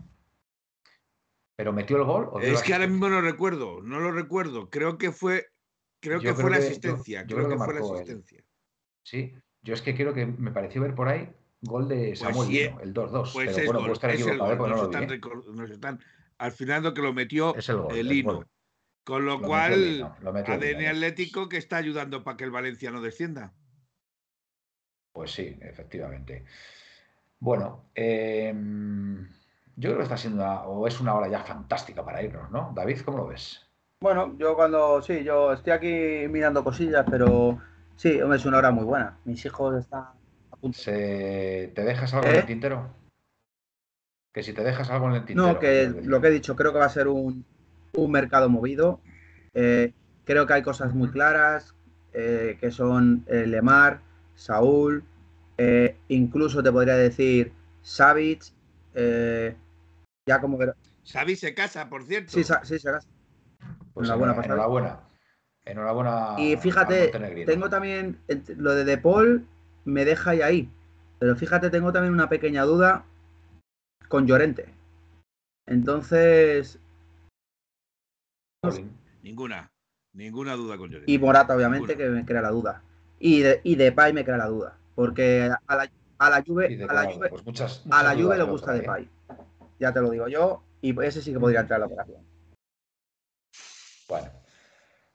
¿Pero 1.56 1.72
metió 1.72 1.96
el 1.96 2.04
gol? 2.04 2.30
es 2.42 2.62
que 2.62 2.74
ahora 2.74 2.86
mismo 2.86 3.08
no 3.08 3.20
recuerdo, 3.20 3.82
no 3.82 3.98
lo 3.98 4.12
recuerdo. 4.12 4.68
Creo 4.68 4.98
que 4.98 5.10
fue, 5.10 5.46
creo 6.00 6.20
que 6.20 6.34
fue 6.34 6.50
la 6.50 6.58
asistencia. 6.58 7.26
creo, 7.26 7.48
que, 7.48 7.56
fue 7.56 7.74
la 7.74 7.80
asistencia. 7.80 8.44
Sí, 9.02 9.34
yo 9.62 9.74
es 9.74 9.80
que 9.80 9.94
creo 9.94 10.12
que 10.12 10.26
me 10.26 10.50
pareció 10.50 10.82
ver 10.82 10.94
por 10.94 11.08
ahí 11.08 11.32
Gol 11.62 11.88
de 11.88 12.08
pues 12.08 12.18
Samuel, 12.18 12.74
el 12.82 12.94
2-2. 12.94 13.32
Pues 13.32 13.54
pero 13.54 13.66
bueno, 13.66 13.80
puede 13.80 13.92
estar 13.92 14.10
equivocado, 14.10 14.52
¿eh? 14.52 14.56
no 14.56 14.66
nos, 15.54 15.70
están, 15.70 16.00
al 16.38 16.52
final 16.52 16.82
lo 16.82 16.94
que 16.94 17.02
lo 17.02 17.12
metió 17.12 17.54
el, 17.90 18.08
Lino. 18.08 18.44
Con 19.04 19.24
lo, 19.24 19.40
cual, 19.40 20.02
ADN 20.02 20.86
Atlético 20.86 21.48
que 21.48 21.56
está 21.56 21.76
ayudando 21.76 22.24
para 22.24 22.36
que 22.36 22.44
el 22.44 22.50
Valencia 22.50 22.90
no 22.90 23.00
descienda. 23.00 23.54
Pues 25.12 25.30
sí, 25.30 25.56
efectivamente. 25.60 26.44
Bueno, 27.40 27.84
em, 27.94 29.28
yo 29.76 29.90
creo 29.90 29.96
que 29.98 30.02
está 30.02 30.16
siendo 30.16 30.42
una, 30.42 30.62
o 30.62 30.86
es 30.86 31.00
una 31.00 31.14
hora 31.14 31.28
ya 31.28 31.44
fantástica 31.44 32.04
para 32.04 32.22
irnos, 32.22 32.50
¿no? 32.50 32.72
David, 32.74 33.00
¿cómo 33.04 33.18
lo 33.18 33.26
ves? 33.26 33.66
Bueno, 34.00 34.36
yo 34.38 34.54
cuando, 34.54 35.02
sí, 35.02 35.24
yo 35.24 35.52
estoy 35.52 35.72
aquí 35.72 36.28
mirando 36.28 36.64
cosillas, 36.64 37.06
pero 37.10 37.58
sí, 37.96 38.18
es 38.18 38.44
una 38.46 38.58
hora 38.58 38.70
muy 38.70 38.84
buena. 38.84 39.18
Mis 39.24 39.44
hijos 39.44 39.76
están 39.76 40.06
¿Se... 40.72 41.72
¿Te 41.74 41.84
dejas 41.84 42.12
algo 42.14 42.26
en 42.28 42.34
el 42.34 42.40
¿Eh? 42.40 42.46
tintero? 42.46 42.90
Que 44.32 44.42
si 44.42 44.52
te 44.52 44.64
dejas 44.64 44.90
algo 44.90 45.08
en 45.08 45.14
el 45.14 45.24
tintero. 45.24 45.48
No, 45.48 45.58
que 45.58 45.88
lo 46.02 46.20
que 46.20 46.28
he 46.28 46.30
dicho, 46.30 46.56
creo 46.56 46.72
que 46.72 46.78
va 46.78 46.86
a 46.86 46.90
ser 46.90 47.08
un, 47.08 47.44
mercado 48.08 48.48
movido. 48.48 49.00
Eh, 49.54 49.92
creo 50.24 50.46
que 50.46 50.52
hay 50.54 50.62
cosas 50.62 50.94
muy 50.94 51.10
claras, 51.10 51.74
eh, 52.12 52.58
que 52.60 52.70
son 52.70 53.24
Lemar, 53.28 54.00
Saúl, 54.34 55.04
incluso 56.08 56.62
te 56.62 56.72
podría 56.72 56.96
decir 56.96 57.52
Savic, 57.82 58.52
ya 58.94 60.40
como 60.40 60.58
que... 60.58 60.72
Savic 61.02 61.36
se 61.36 61.54
casa, 61.54 61.88
por 61.88 62.04
cierto. 62.04 62.32
Sí, 62.32 62.44
sí 62.44 62.78
se 62.78 62.90
casa. 62.90 63.08
Pues 63.94 64.08
enhorabuena, 64.08 64.44
enhorabuena. 64.44 65.00
Enhorabuena. 65.64 66.34
Y 66.38 66.56
fíjate, 66.56 67.08
tengo 67.46 67.70
también 67.70 68.18
lo 68.56 68.74
de 68.74 68.84
De 68.84 68.98
Paul 68.98 69.46
me 69.84 70.04
deja 70.04 70.30
ahí. 70.30 70.70
Pero 71.18 71.34
fíjate, 71.34 71.70
tengo 71.70 71.92
también 71.92 72.12
una 72.12 72.28
pequeña 72.28 72.64
duda 72.64 73.04
con 74.08 74.26
Llorente. 74.26 74.74
Entonces. 75.66 76.78
Ninguna, 79.22 79.70
ninguna 80.12 80.54
duda 80.54 80.76
con 80.76 80.90
Llorente. 80.90 81.10
Y 81.10 81.18
Morata, 81.18 81.56
obviamente, 81.56 81.96
que 81.96 82.08
me 82.08 82.24
crea 82.26 82.42
la 82.42 82.50
duda. 82.50 82.82
Y 83.18 83.40
de, 83.40 83.60
y 83.64 83.76
Depay 83.76 84.12
me 84.12 84.24
crea 84.24 84.36
la 84.36 84.48
duda. 84.48 84.78
Porque 84.96 85.48
a 85.66 85.76
la, 85.76 85.90
a 86.18 86.30
la 86.30 86.42
Juve, 86.42 86.84
a 86.88 86.92
la 86.92 87.12
Juve, 87.12 87.28
pues 87.28 87.80
a 87.88 88.02
la 88.02 88.14
Juve 88.14 88.38
le 88.38 88.42
gusta 88.42 88.72
Depay. 88.72 89.08
Ya 89.78 89.92
te 89.92 90.00
lo 90.00 90.10
digo 90.10 90.26
yo. 90.26 90.64
Y 90.80 91.00
ese 91.04 91.22
sí 91.22 91.32
que 91.32 91.38
podría 91.38 91.60
entrar 91.60 91.78
en 91.78 91.80
la 91.82 91.86
operación. 91.86 92.26
Bueno. 94.08 94.30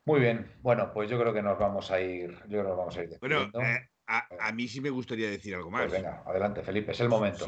Muy 0.06 0.20
bien. 0.20 0.52
Bueno, 0.62 0.92
pues 0.94 1.10
yo 1.10 1.20
creo 1.20 1.34
que 1.34 1.42
nos 1.42 1.60
vamos 1.60 1.92
a 1.92 2.00
ir. 2.00 2.32
Yo 2.48 2.60
creo 2.60 2.64
que 2.64 2.70
nos 2.70 2.78
vamos 2.78 2.98
a 2.98 3.04
ir. 3.04 3.18
Bueno, 3.20 3.42
eh, 3.62 3.90
a, 4.08 4.52
mí 4.52 4.68
sí 4.68 4.82
me 4.82 4.90
gustaría 4.90 5.30
decir 5.30 5.56
algo 5.56 5.70
pues 5.70 5.84
más. 5.84 5.92
venga, 5.92 6.24
adelante, 6.26 6.64
Felipe, 6.64 6.92
es 6.92 7.00
el 7.00 7.10
momento. 7.10 7.46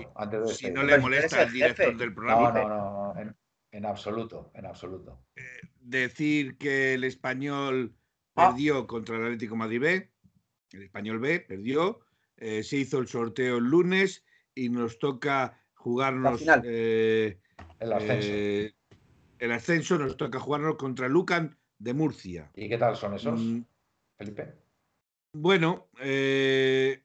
si 0.47 0.71
no 0.71 0.83
le 0.83 0.97
molesta 0.97 1.41
al 1.41 1.51
director 1.51 1.97
del 1.97 2.13
programa. 2.13 2.51
No, 2.51 2.69
no, 2.69 3.13
no, 3.13 3.35
en, 3.71 3.85
absoluto, 3.85 4.51
en 4.53 4.65
absoluto. 4.65 5.25
Eh, 5.35 5.41
decir 5.79 6.57
que 6.57 6.93
el 6.93 7.03
español 7.03 7.95
ah. 8.35 8.49
perdió 8.49 8.87
contra 8.87 9.17
el 9.17 9.23
Atlético 9.23 9.55
Madrid 9.55 9.81
B, 9.81 10.11
el 10.71 10.83
español 10.83 11.19
B 11.19 11.39
perdió, 11.41 11.99
eh, 12.43 12.61
se 12.61 12.75
hizo 12.75 12.99
el 12.99 13.07
sorteo 13.07 13.57
el 13.57 13.63
lunes 13.63 14.25
y 14.53 14.67
nos 14.67 14.99
toca 14.99 15.57
jugarnos 15.75 16.43
eh, 16.65 17.39
el 17.79 17.93
ascenso. 17.93 18.75
el 19.39 19.51
ascenso 19.53 19.97
nos 19.97 20.17
toca 20.17 20.41
jugarnos 20.41 20.75
contra 20.75 21.07
Lucan 21.07 21.57
de 21.79 21.93
Murcia. 21.93 22.51
¿Y 22.53 22.67
qué 22.67 22.77
tal 22.77 22.97
son 22.97 23.13
esos, 23.13 23.39
mm. 23.39 23.61
Felipe? 24.17 24.55
Bueno, 25.31 25.87
eh, 26.01 27.01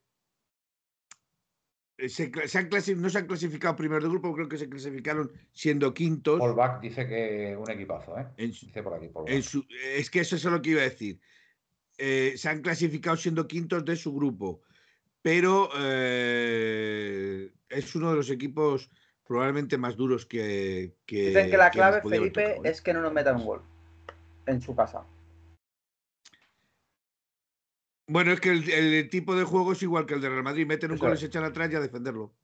se, 2.08 2.32
han 2.58 2.68
no 3.00 3.08
se 3.08 3.18
han 3.18 3.26
clasificado 3.28 3.76
primero 3.76 4.02
de 4.02 4.08
grupo, 4.08 4.34
creo 4.34 4.48
que 4.48 4.58
se 4.58 4.68
clasificaron 4.68 5.30
siendo 5.52 5.94
quintos. 5.94 6.40
Back 6.56 6.80
dice 6.80 7.06
que 7.06 7.56
un 7.56 7.70
equipazo, 7.70 8.18
¿eh? 8.18 8.26
dice 8.36 8.82
por 8.82 8.94
aquí, 8.94 9.08
es 9.28 10.10
que 10.10 10.18
eso 10.18 10.34
es 10.34 10.44
lo 10.44 10.60
que 10.60 10.70
iba 10.70 10.80
a 10.80 10.84
decir. 10.84 11.20
Eh, 12.00 12.34
se 12.36 12.48
han 12.48 12.62
clasificado 12.62 13.16
siendo 13.16 13.48
quintos 13.48 13.84
de 13.84 13.96
su 13.96 14.14
grupo, 14.14 14.62
pero 15.22 15.70
eh, 15.78 17.52
es 17.68 17.94
uno 17.94 18.10
de 18.10 18.16
los 18.16 18.30
equipos 18.30 18.90
probablemente 19.24 19.78
más 19.78 19.96
duros 19.96 20.26
que. 20.26 20.96
que 21.06 21.28
Dicen 21.28 21.50
que 21.50 21.56
la 21.56 21.70
clave, 21.70 22.00
Felipe, 22.02 22.60
es 22.64 22.80
que 22.80 22.92
no 22.92 23.02
nos 23.02 23.12
metan 23.12 23.36
un 23.36 23.46
gol 23.46 23.62
en 24.46 24.60
su 24.60 24.74
casa. 24.74 25.04
Bueno, 28.08 28.32
es 28.32 28.40
que 28.40 28.50
el, 28.50 29.10
tipo 29.10 29.36
de 29.36 29.44
juego 29.44 29.72
es 29.72 29.82
igual 29.82 30.06
que 30.06 30.14
el 30.14 30.22
de 30.22 30.30
Real 30.30 30.42
Madrid. 30.42 30.66
Meten 30.66 30.92
un 30.92 30.98
gol 30.98 31.12
y 31.12 31.18
se 31.18 31.26
echan 31.26 31.44
atrás 31.44 31.70
y 31.70 31.76
a 31.76 31.80
defenderlo. 31.80 32.34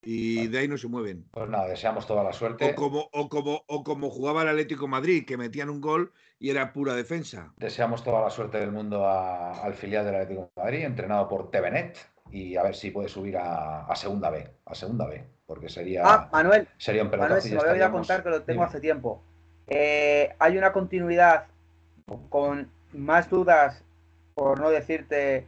Y 0.00 0.46
de 0.46 0.58
ahí 0.58 0.68
no 0.68 0.78
se 0.78 0.86
mueven. 0.86 1.28
Pues 1.32 1.50
nada, 1.50 1.66
deseamos 1.66 2.06
toda 2.06 2.22
la 2.22 2.32
suerte. 2.32 2.64
O 2.64 2.74
como, 2.76 3.08
o 3.12 3.28
como, 3.28 3.64
o 3.66 3.82
como 3.82 4.10
jugaba 4.10 4.42
el 4.42 4.48
Atlético 4.48 4.86
Madrid, 4.86 5.26
que 5.26 5.36
metían 5.36 5.70
un 5.70 5.80
gol 5.80 6.12
y 6.38 6.50
era 6.50 6.72
pura 6.72 6.94
defensa. 6.94 7.52
Deseamos 7.56 8.04
toda 8.04 8.22
la 8.22 8.30
suerte 8.30 8.58
del 8.58 8.70
mundo 8.70 9.08
al 9.08 9.74
filial 9.74 10.04
del 10.04 10.14
Atlético 10.16 10.50
Madrid, 10.56 10.84
entrenado 10.84 11.28
por 11.28 11.50
Tevenet, 11.50 11.98
y 12.30 12.56
a 12.56 12.62
ver 12.62 12.74
si 12.74 12.90
puede 12.90 13.08
subir 13.08 13.36
a, 13.38 13.92
Segunda 13.96 14.30
B. 14.30 14.48
A 14.66 14.74
Segunda 14.74 15.06
B, 15.06 15.24
porque 15.46 15.68
sería. 15.68 16.02
Ah, 16.04 16.28
Manuel. 16.32 16.68
Sería 16.76 17.02
un 17.02 17.10
Manuel, 17.10 17.42
si 17.42 17.54
me 17.54 17.56
voy 17.56 17.80
a 17.80 17.90
contar 17.90 18.22
que 18.22 18.30
lo 18.30 18.42
tengo 18.42 18.62
hace 18.62 18.80
tiempo. 18.80 19.22
Eh, 19.66 20.34
hay 20.38 20.56
una 20.56 20.72
continuidad 20.72 21.46
con 22.30 22.70
más 22.92 23.28
dudas 23.28 23.84
por 24.34 24.60
no 24.60 24.70
decirte 24.70 25.46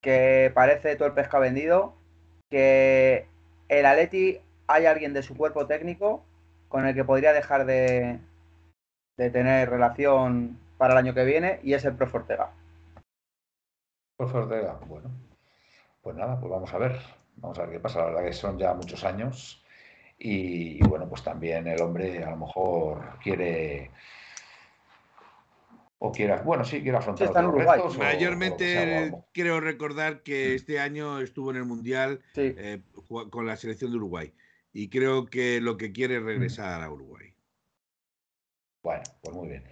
que 0.00 0.50
parece 0.54 0.96
todo 0.96 1.08
el 1.08 1.14
pesca 1.14 1.38
vendido, 1.38 1.94
que 2.48 3.26
el 3.68 3.86
Atleti 3.86 4.40
hay 4.66 4.86
alguien 4.86 5.12
de 5.12 5.22
su 5.22 5.36
cuerpo 5.36 5.66
técnico 5.66 6.24
con 6.68 6.86
el 6.86 6.94
que 6.94 7.04
podría 7.04 7.32
dejar 7.32 7.66
de, 7.66 8.18
de 9.22 9.30
tener 9.30 9.70
relación 9.70 10.58
para 10.78 10.94
el 10.94 10.98
año 10.98 11.14
que 11.14 11.24
viene 11.24 11.60
y 11.62 11.74
es 11.74 11.84
el 11.84 11.94
Profe 11.94 12.18
Ortega. 12.18 12.50
Profe 14.16 14.38
Ortega, 14.38 14.80
bueno. 14.86 15.10
Pues 16.02 16.16
nada, 16.16 16.38
pues 16.40 16.50
vamos 16.50 16.72
a 16.74 16.78
ver. 16.78 16.98
Vamos 17.36 17.58
a 17.58 17.62
ver 17.62 17.72
qué 17.72 17.80
pasa. 17.80 18.00
La 18.00 18.06
verdad 18.06 18.24
que 18.24 18.32
son 18.32 18.58
ya 18.58 18.74
muchos 18.74 19.04
años 19.04 19.64
y, 20.18 20.82
bueno, 20.86 21.08
pues 21.08 21.22
también 21.22 21.66
el 21.66 21.80
hombre 21.80 22.22
a 22.22 22.30
lo 22.30 22.36
mejor 22.36 23.18
quiere 23.22 23.90
o 26.04 26.10
quieras, 26.10 26.44
bueno, 26.44 26.64
sí, 26.64 26.82
quiere 26.82 26.98
afrontar 26.98 27.28
sí, 27.28 27.98
Mayormente 27.98 29.12
quiero 29.32 29.60
recordar 29.60 30.24
que 30.24 30.50
mm. 30.50 30.54
este 30.56 30.80
año 30.80 31.20
estuvo 31.20 31.52
en 31.52 31.58
el 31.58 31.64
Mundial 31.64 32.20
eh, 32.34 32.82
con 33.30 33.46
la 33.46 33.56
selección 33.56 33.92
de 33.92 33.98
Uruguay 33.98 34.32
y 34.72 34.88
creo 34.88 35.26
que 35.26 35.60
lo 35.60 35.76
que 35.76 35.92
quiere 35.92 36.16
es 36.16 36.22
regresar 36.24 36.82
a 36.82 36.90
Uruguay. 36.90 37.31
Bueno, 38.82 39.02
pues 39.22 39.34
muy 39.34 39.48
bien. 39.48 39.64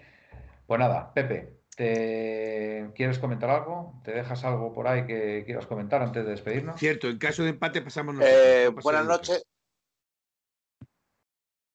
Pues 0.65 0.79
nada, 0.79 1.13
Pepe, 1.13 1.59
¿te 1.75 2.91
quieres 2.95 3.19
comentar 3.19 3.49
algo? 3.49 3.99
¿Te 4.03 4.11
dejas 4.11 4.43
algo 4.45 4.71
por 4.73 4.87
ahí 4.87 5.05
que 5.05 5.43
quieras 5.45 5.67
comentar 5.67 6.01
antes 6.01 6.23
de 6.23 6.31
despedirnos? 6.31 6.79
Cierto, 6.79 7.09
en 7.09 7.17
caso 7.17 7.43
de 7.43 7.49
empate 7.49 7.81
pasamos 7.81 8.15
eh, 8.21 8.69
buenas 8.81 9.05
noches. 9.05 9.45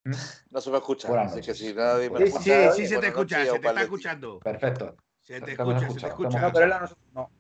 ¿Mm? 0.05 0.13
No 0.51 0.61
se 0.61 0.71
me 0.71 0.79
escucha. 0.79 1.23
Así 1.23 1.41
que 1.43 1.55
si 1.55 1.75
nadie 1.75 2.09
me 2.09 2.27
sí, 2.27 2.39
sí, 2.39 2.53
sí, 2.75 2.87
se 2.87 2.99
te 2.99 3.09
escucha, 3.09 3.45
se 3.45 3.59
te 3.59 3.67
está 3.69 3.83
escuchando. 3.83 4.39
Perfecto. 4.39 4.97
Se 5.21 5.41
te 5.41 5.53
escucha, 5.53 5.91
se 5.91 6.01
te 6.01 6.07
escucha. 6.07 6.53
No, 7.13 7.31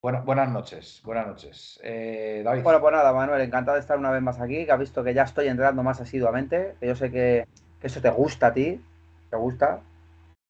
buenas 0.00 0.48
noches, 0.48 1.02
buenas 1.04 1.26
noches. 1.26 1.78
Eh, 1.82 2.42
David. 2.44 2.62
Bueno, 2.62 2.80
pues 2.80 2.92
nada, 2.92 3.12
Manuel, 3.12 3.42
encantado 3.42 3.74
de 3.74 3.80
estar 3.80 3.98
una 3.98 4.10
vez 4.10 4.22
más 4.22 4.40
aquí, 4.40 4.64
que 4.64 4.72
has 4.72 4.78
visto 4.78 5.04
que 5.04 5.12
ya 5.12 5.24
estoy 5.24 5.48
entrando 5.48 5.82
más 5.82 6.00
asiduamente, 6.00 6.74
que 6.80 6.86
yo 6.86 6.96
sé 6.96 7.10
que 7.10 7.46
eso 7.82 8.00
te 8.00 8.10
gusta 8.10 8.48
a 8.48 8.54
ti, 8.54 8.80
te 9.32 9.38
gusta. 9.38 9.80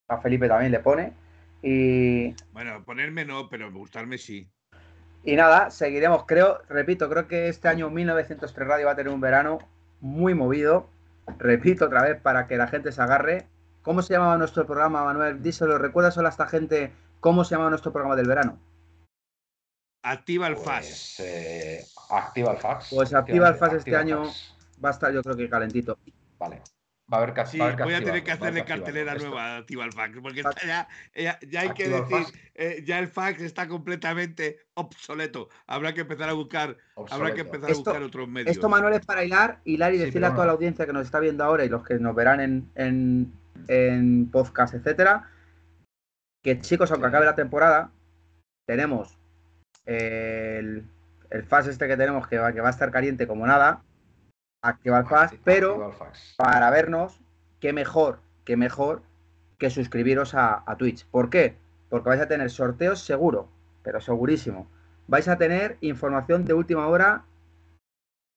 A 0.08 0.18
Felipe 0.18 0.48
también 0.48 0.72
le 0.72 0.80
pone. 0.80 1.12
Y. 1.62 2.34
Bueno, 2.52 2.84
ponerme 2.84 3.24
no, 3.24 3.48
pero 3.48 3.72
gustarme 3.72 4.18
sí. 4.18 4.50
Y 5.22 5.36
nada, 5.36 5.70
seguiremos. 5.70 6.24
Creo, 6.26 6.60
repito, 6.68 7.08
creo 7.08 7.28
que 7.28 7.48
este 7.48 7.68
año 7.68 7.88
1903 7.90 8.66
Radio 8.66 8.86
va 8.86 8.92
a 8.92 8.96
tener 8.96 9.12
un 9.12 9.20
verano 9.20 9.58
muy 10.00 10.34
movido. 10.34 10.88
Repito 11.38 11.84
otra 11.84 12.02
vez 12.02 12.20
para 12.20 12.48
que 12.48 12.56
la 12.56 12.66
gente 12.66 12.90
se 12.90 13.00
agarre. 13.00 13.46
¿Cómo 13.82 14.02
se 14.02 14.14
llamaba 14.14 14.36
nuestro 14.36 14.66
programa, 14.66 15.04
Manuel? 15.04 15.40
Díselo, 15.40 15.78
recuerda 15.78 16.10
solo 16.10 16.26
a 16.26 16.32
esta 16.32 16.48
gente 16.48 16.92
cómo 17.20 17.44
se 17.44 17.54
llamaba 17.54 17.70
nuestro 17.70 17.92
programa 17.92 18.16
del 18.16 18.26
verano. 18.26 18.58
Activa 20.04 20.48
el 20.48 20.56
pues, 20.56 21.20
eh, 21.20 21.84
activa 22.10 22.50
el 22.50 22.58
fax. 22.58 22.88
Pues 22.92 23.14
activa 23.14 23.48
el 23.48 23.54
fax 23.54 23.74
este 23.74 23.94
año 23.94 24.24
va 24.84 24.88
a 24.88 24.92
estar 24.92 25.12
yo 25.12 25.22
creo 25.22 25.36
que 25.36 25.48
calentito. 25.48 25.96
Vale. 26.40 26.60
Va 27.12 27.18
a 27.18 27.22
haber 27.24 27.34
que, 27.34 27.44
sí, 27.44 27.58
voy 27.58 27.92
a 27.92 28.02
tener 28.02 28.24
que 28.24 28.32
hacerle 28.32 28.64
cartelera 28.64 29.14
nueva 29.16 29.56
a 29.56 29.58
al 29.58 29.92
fax, 29.92 30.18
porque 30.22 30.42
ya, 30.66 30.88
ya, 31.14 31.60
hay 31.60 31.70
que 31.74 31.86
decir, 31.86 32.24
eh, 32.54 32.82
ya 32.86 32.98
el 33.00 33.08
fax 33.08 33.42
está 33.42 33.68
completamente 33.68 34.60
obsoleto. 34.72 35.50
Habrá 35.66 35.92
que 35.92 36.02
empezar 36.02 36.30
a 36.30 36.32
buscar, 36.32 36.78
habrá 37.10 37.34
que 37.34 37.42
empezar 37.42 37.70
a 37.70 37.74
buscar 37.74 38.02
otros 38.02 38.28
medios. 38.28 38.56
Esto, 38.56 38.70
Manuel, 38.70 38.94
es 38.94 39.04
para 39.04 39.24
hilar, 39.24 39.60
hilar 39.64 39.92
y 39.92 39.98
decirle 39.98 40.28
a 40.28 40.32
toda 40.32 40.46
la 40.46 40.52
audiencia 40.52 40.86
que 40.86 40.94
nos 40.94 41.04
está 41.04 41.20
viendo 41.20 41.44
ahora 41.44 41.66
y 41.66 41.68
los 41.68 41.84
que 41.84 41.98
nos 41.98 42.14
verán 42.14 42.40
en, 42.40 42.70
en, 42.76 43.32
en 43.68 44.30
podcast, 44.30 44.72
etcétera, 44.72 45.28
que 46.42 46.60
chicos, 46.60 46.90
aunque 46.92 47.08
acabe 47.08 47.26
la 47.26 47.34
temporada, 47.34 47.92
tenemos 48.66 49.18
el, 49.84 50.88
el 51.28 51.42
fax 51.44 51.66
este 51.66 51.88
que 51.88 51.96
tenemos 51.98 52.26
que 52.26 52.38
va, 52.38 52.54
que 52.54 52.62
va 52.62 52.68
a 52.68 52.72
estar 52.72 52.90
caliente 52.90 53.26
como 53.26 53.46
nada 53.46 53.82
activa 54.62 54.98
el 54.98 55.06
fax, 55.06 55.36
pero 55.44 55.92
para 56.36 56.70
vernos, 56.70 57.20
qué 57.60 57.72
mejor, 57.72 58.20
qué 58.44 58.56
mejor 58.56 59.02
que 59.58 59.70
suscribiros 59.70 60.34
a, 60.34 60.64
Twitch. 60.78 61.06
¿Por 61.06 61.30
qué? 61.30 61.58
Porque 61.88 62.08
vais 62.08 62.20
a 62.20 62.28
tener 62.28 62.50
sorteos 62.50 63.00
seguro, 63.00 63.48
pero 63.82 64.00
segurísimo. 64.00 64.66
Vais 65.08 65.28
a 65.28 65.36
tener 65.36 65.76
información 65.80 66.44
de 66.44 66.54
última 66.54 66.86
hora 66.86 67.24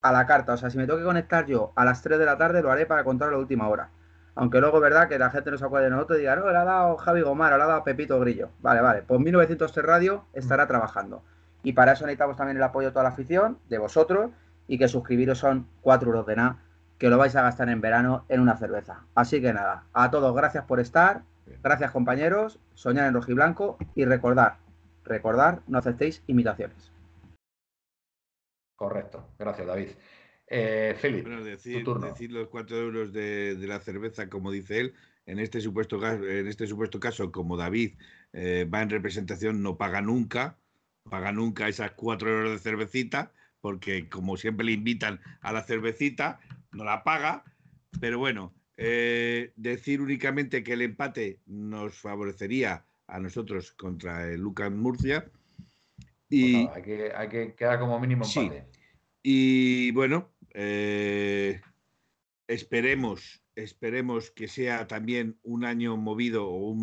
a 0.01 0.11
la 0.11 0.25
carta. 0.25 0.53
O 0.53 0.57
sea, 0.57 0.69
si 0.69 0.77
me 0.77 0.85
tengo 0.85 0.99
que 0.99 1.05
conectar 1.05 1.45
yo 1.45 1.71
a 1.75 1.85
las 1.85 2.01
3 2.01 2.19
de 2.19 2.25
la 2.25 2.37
tarde, 2.37 2.61
lo 2.61 2.71
haré 2.71 2.85
para 2.85 3.03
contar 3.03 3.31
la 3.31 3.37
última 3.37 3.69
hora. 3.69 3.89
Aunque 4.35 4.59
luego, 4.59 4.79
¿verdad? 4.79 5.07
Que 5.07 5.17
la 5.17 5.29
gente 5.29 5.49
no 5.49 5.57
se 5.57 5.65
acuerde 5.65 5.85
de 5.85 5.91
nosotros 5.91 6.17
y 6.17 6.21
diga, 6.21 6.35
no, 6.35 6.51
le 6.51 6.57
ha 6.57 6.65
dado 6.65 6.97
Javi 6.97 7.21
Gomar, 7.21 7.55
le 7.55 7.63
ha 7.63 7.67
dado 7.67 7.83
Pepito 7.83 8.19
Grillo. 8.19 8.49
Vale, 8.59 8.81
vale. 8.81 9.01
Pues 9.03 9.19
1903 9.21 9.85
Radio 9.85 10.25
estará 10.33 10.67
trabajando. 10.67 11.23
Y 11.63 11.73
para 11.73 11.93
eso 11.93 12.05
necesitamos 12.05 12.35
también 12.35 12.57
el 12.57 12.63
apoyo 12.63 12.89
de 12.89 12.91
toda 12.91 13.03
la 13.03 13.09
afición, 13.09 13.57
de 13.69 13.77
vosotros, 13.77 14.31
y 14.67 14.77
que 14.77 14.87
suscribiros 14.87 15.39
son 15.39 15.67
4 15.81 16.07
euros 16.07 16.25
de 16.25 16.35
nada, 16.35 16.63
que 16.97 17.09
lo 17.09 17.17
vais 17.17 17.35
a 17.35 17.41
gastar 17.41 17.69
en 17.69 17.81
verano 17.81 18.25
en 18.29 18.39
una 18.39 18.57
cerveza. 18.57 19.05
Así 19.15 19.41
que 19.41 19.53
nada, 19.53 19.85
a 19.93 20.09
todos 20.11 20.35
gracias 20.35 20.65
por 20.65 20.79
estar, 20.79 21.23
gracias 21.63 21.91
compañeros, 21.91 22.59
soñar 22.73 23.07
en 23.07 23.13
rojiblanco 23.13 23.77
y 23.95 24.05
recordar, 24.05 24.57
recordar, 25.03 25.61
no 25.67 25.77
aceptéis 25.77 26.23
imitaciones. 26.27 26.91
Correcto, 28.75 29.29
gracias 29.37 29.67
David. 29.67 29.89
Eh, 30.47 30.95
Felipe, 30.99 31.29
decir, 31.29 31.85
decir, 31.85 32.31
los 32.31 32.49
4 32.49 32.77
euros 32.77 33.13
de, 33.13 33.57
la 33.61 33.79
cerveza, 33.79 34.29
como 34.29 34.51
dice 34.51 34.79
él, 34.79 34.93
en 35.25 35.39
este 35.39 35.59
supuesto, 35.59 35.99
en 36.05 36.47
este 36.47 36.67
supuesto 36.67 36.99
caso, 36.99 37.31
como 37.31 37.57
David 37.57 37.95
eh, 38.31 38.69
va 38.71 38.83
en 38.83 38.91
representación, 38.91 39.63
no 39.63 39.77
paga 39.77 40.01
nunca, 40.01 40.59
paga 41.09 41.31
nunca 41.31 41.67
esas 41.67 41.91
4 41.91 42.29
euros 42.29 42.51
de 42.51 42.59
cervecita, 42.59 43.31
porque 43.65 44.07
como 44.09 44.37
siempre 44.37 44.63
le 44.63 44.73
invitan 44.73 45.19
a 45.41 45.51
la 45.51 45.63
cervecita, 45.63 46.39
no 46.71 46.83
la 46.83 47.03
paga, 47.03 47.43
pero 47.99 48.19
bueno, 48.19 48.53
eh, 48.77 49.53
decir 49.55 50.01
únicamente 50.01 50.63
que 50.63 50.73
el 50.73 50.83
empate 50.83 51.39
nos 51.47 51.95
favorecería 51.95 52.85
a 53.07 53.19
nosotros 53.19 53.71
contra 53.71 54.31
el 54.31 54.41
Lucas 54.41 54.71
Murcia. 54.71 55.31
Y, 56.29 56.67
pues 56.67 56.77
hay, 57.15 57.27
que, 57.27 57.55
quedar 57.57 57.79
como 57.79 57.99
mínimo 57.99 58.23
empate. 58.23 58.67
Y 59.23 59.89
bueno, 59.93 60.29
eh, 60.53 61.59
esperemos, 62.47 63.41
esperemos 63.55 64.29
que 64.29 64.47
sea 64.47 64.85
también 64.85 65.39
un 65.41 65.65
año 65.65 65.97
movido 65.97 66.47
o 66.47 66.75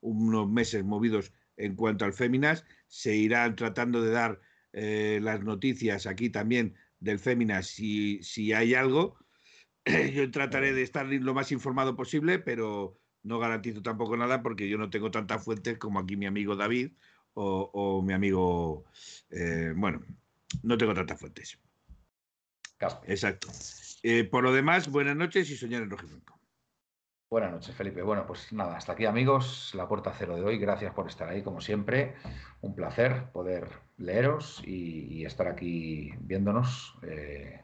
unos 0.00 0.50
meses 0.50 0.84
movidos 0.84 1.32
en 1.56 1.76
cuanto 1.76 2.04
al 2.04 2.12
Féminas. 2.12 2.64
Se 2.88 3.14
irán 3.14 3.54
tratando 3.54 4.02
de 4.02 4.10
dar 4.10 4.40
eh, 4.74 5.20
las 5.22 5.42
noticias 5.42 6.06
aquí 6.06 6.30
también 6.30 6.74
del 6.98 7.18
Fémina 7.18 7.62
si, 7.62 8.22
si 8.22 8.52
hay 8.52 8.74
algo. 8.74 9.16
yo 10.14 10.30
trataré 10.30 10.72
de 10.72 10.82
estar 10.82 11.06
lo 11.06 11.34
más 11.34 11.52
informado 11.52 11.94
posible, 11.96 12.38
pero 12.38 12.98
no 13.22 13.38
garantizo 13.38 13.82
tampoco 13.82 14.16
nada 14.16 14.42
porque 14.42 14.68
yo 14.68 14.76
no 14.76 14.90
tengo 14.90 15.10
tantas 15.10 15.44
fuentes 15.44 15.78
como 15.78 15.98
aquí 15.98 16.16
mi 16.16 16.26
amigo 16.26 16.56
David 16.56 16.92
o, 17.36 18.02
mi 18.04 18.12
amigo, 18.12 18.84
eh, 19.30 19.72
bueno, 19.76 20.02
no 20.62 20.78
tengo 20.78 20.94
tantas 20.94 21.18
fuentes. 21.18 21.58
Exacto. 23.06 23.48
Eh, 24.02 24.24
por 24.24 24.44
lo 24.44 24.52
demás, 24.52 24.90
buenas 24.90 25.16
noches 25.16 25.50
y 25.50 25.56
soñar 25.56 25.82
en 25.82 25.90
rojo 25.90 26.06
Buenas 27.34 27.50
noches, 27.50 27.74
Felipe. 27.74 28.00
Bueno, 28.00 28.28
pues 28.28 28.52
nada, 28.52 28.76
hasta 28.76 28.92
aquí 28.92 29.06
amigos, 29.06 29.72
la 29.74 29.88
puerta 29.88 30.14
cero 30.16 30.36
de 30.36 30.44
hoy. 30.44 30.56
Gracias 30.56 30.94
por 30.94 31.08
estar 31.08 31.28
ahí, 31.28 31.42
como 31.42 31.60
siempre. 31.60 32.14
Un 32.60 32.76
placer 32.76 33.24
poder 33.32 33.66
leeros 33.96 34.62
y, 34.64 35.24
estar 35.24 35.48
aquí 35.48 36.12
viéndonos 36.20 36.96
eh, 37.02 37.60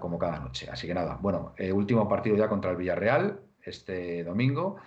como 0.00 0.18
cada 0.18 0.40
noche. 0.40 0.68
Así 0.68 0.88
que 0.88 0.94
nada, 0.94 1.20
bueno, 1.22 1.54
eh, 1.56 1.70
último 1.70 2.08
partido 2.08 2.34
ya 2.34 2.48
contra 2.48 2.72
el 2.72 2.76
Villarreal 2.76 3.42
este 3.62 4.24
domingo. 4.24 4.78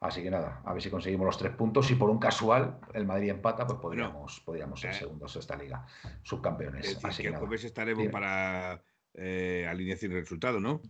Así 0.00 0.24
que 0.24 0.30
nada, 0.32 0.60
a 0.64 0.72
ver 0.72 0.82
si 0.82 0.90
conseguimos 0.90 1.26
los 1.26 1.38
tres 1.38 1.52
puntos. 1.52 1.88
Y 1.92 1.94
por 1.94 2.10
un 2.10 2.18
casual 2.18 2.80
el 2.94 3.06
Madrid 3.06 3.30
empata, 3.30 3.64
pues 3.64 3.78
podríamos, 3.78 4.40
podríamos 4.40 4.80
ser 4.80 4.90
eh, 4.90 4.94
segundos 4.94 5.34
de 5.34 5.38
esta 5.38 5.54
liga, 5.54 5.86
subcampeones. 6.24 6.98
Así 7.04 7.22
que, 7.22 7.28
el 7.28 7.36
jueves 7.36 7.62
estaremos 7.62 8.08
para 8.08 8.82
alineación 9.14 10.10
y 10.10 10.14
resultado, 10.16 10.58
¿no? 10.58 10.80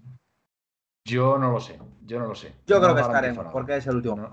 Yo 1.07 1.39
no 1.39 1.53
lo 1.53 1.61
sé, 1.61 1.79
yo 2.05 2.19
no 2.19 2.27
lo 2.27 2.35
sé. 2.35 2.53
Yo 2.67 2.81
creo 2.81 2.95
que 2.97 3.01
estaremos, 3.01 3.47
porque 3.53 3.77
es 3.77 3.87
el 3.87 3.97
último. 3.97 4.29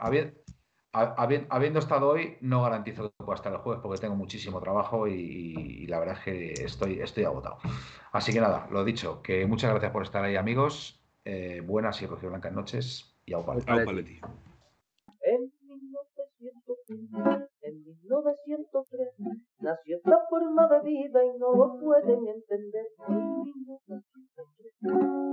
habiendo, 0.91 1.79
estado 1.79 2.09
hoy, 2.09 2.37
no 2.41 2.63
garantizo 2.63 3.11
que 3.11 3.23
pueda 3.23 3.35
estar 3.35 3.53
el 3.53 3.59
jueves 3.59 3.79
porque 3.83 4.01
tengo 4.01 4.15
muchísimo 4.15 4.59
trabajo 4.59 5.07
y, 5.07 5.85
la 5.85 5.99
verdad 5.99 6.17
es 6.17 6.23
que 6.23 6.53
estoy, 6.65 6.99
estoy 6.99 7.25
agotado. 7.25 7.57
Así 8.11 8.33
que 8.33 8.41
nada, 8.41 8.67
lo 8.71 8.83
dicho, 8.83 9.21
que 9.21 9.45
muchas 9.45 9.69
gracias 9.69 9.91
por 9.91 10.01
estar 10.01 10.23
ahí, 10.23 10.35
amigos. 10.35 10.99
Eh, 11.25 11.61
buenas 11.63 12.01
y 12.01 12.07
rocío 12.07 12.29
blancas 12.29 12.53
noches 12.53 13.15
y 13.25 13.33
au 13.33 13.45
paleti. 13.45 14.19
En 17.61 17.83
1903 17.85 19.13
nació 19.59 19.97
esta 19.97 20.19
forma 20.27 20.67
de 20.67 20.81
vida 20.81 21.23
y 21.23 21.37
no 21.37 21.53
lo 21.53 21.79
pueden 21.79 22.27
entender. 22.27 22.87
En 23.07 23.41
1903 23.43 25.32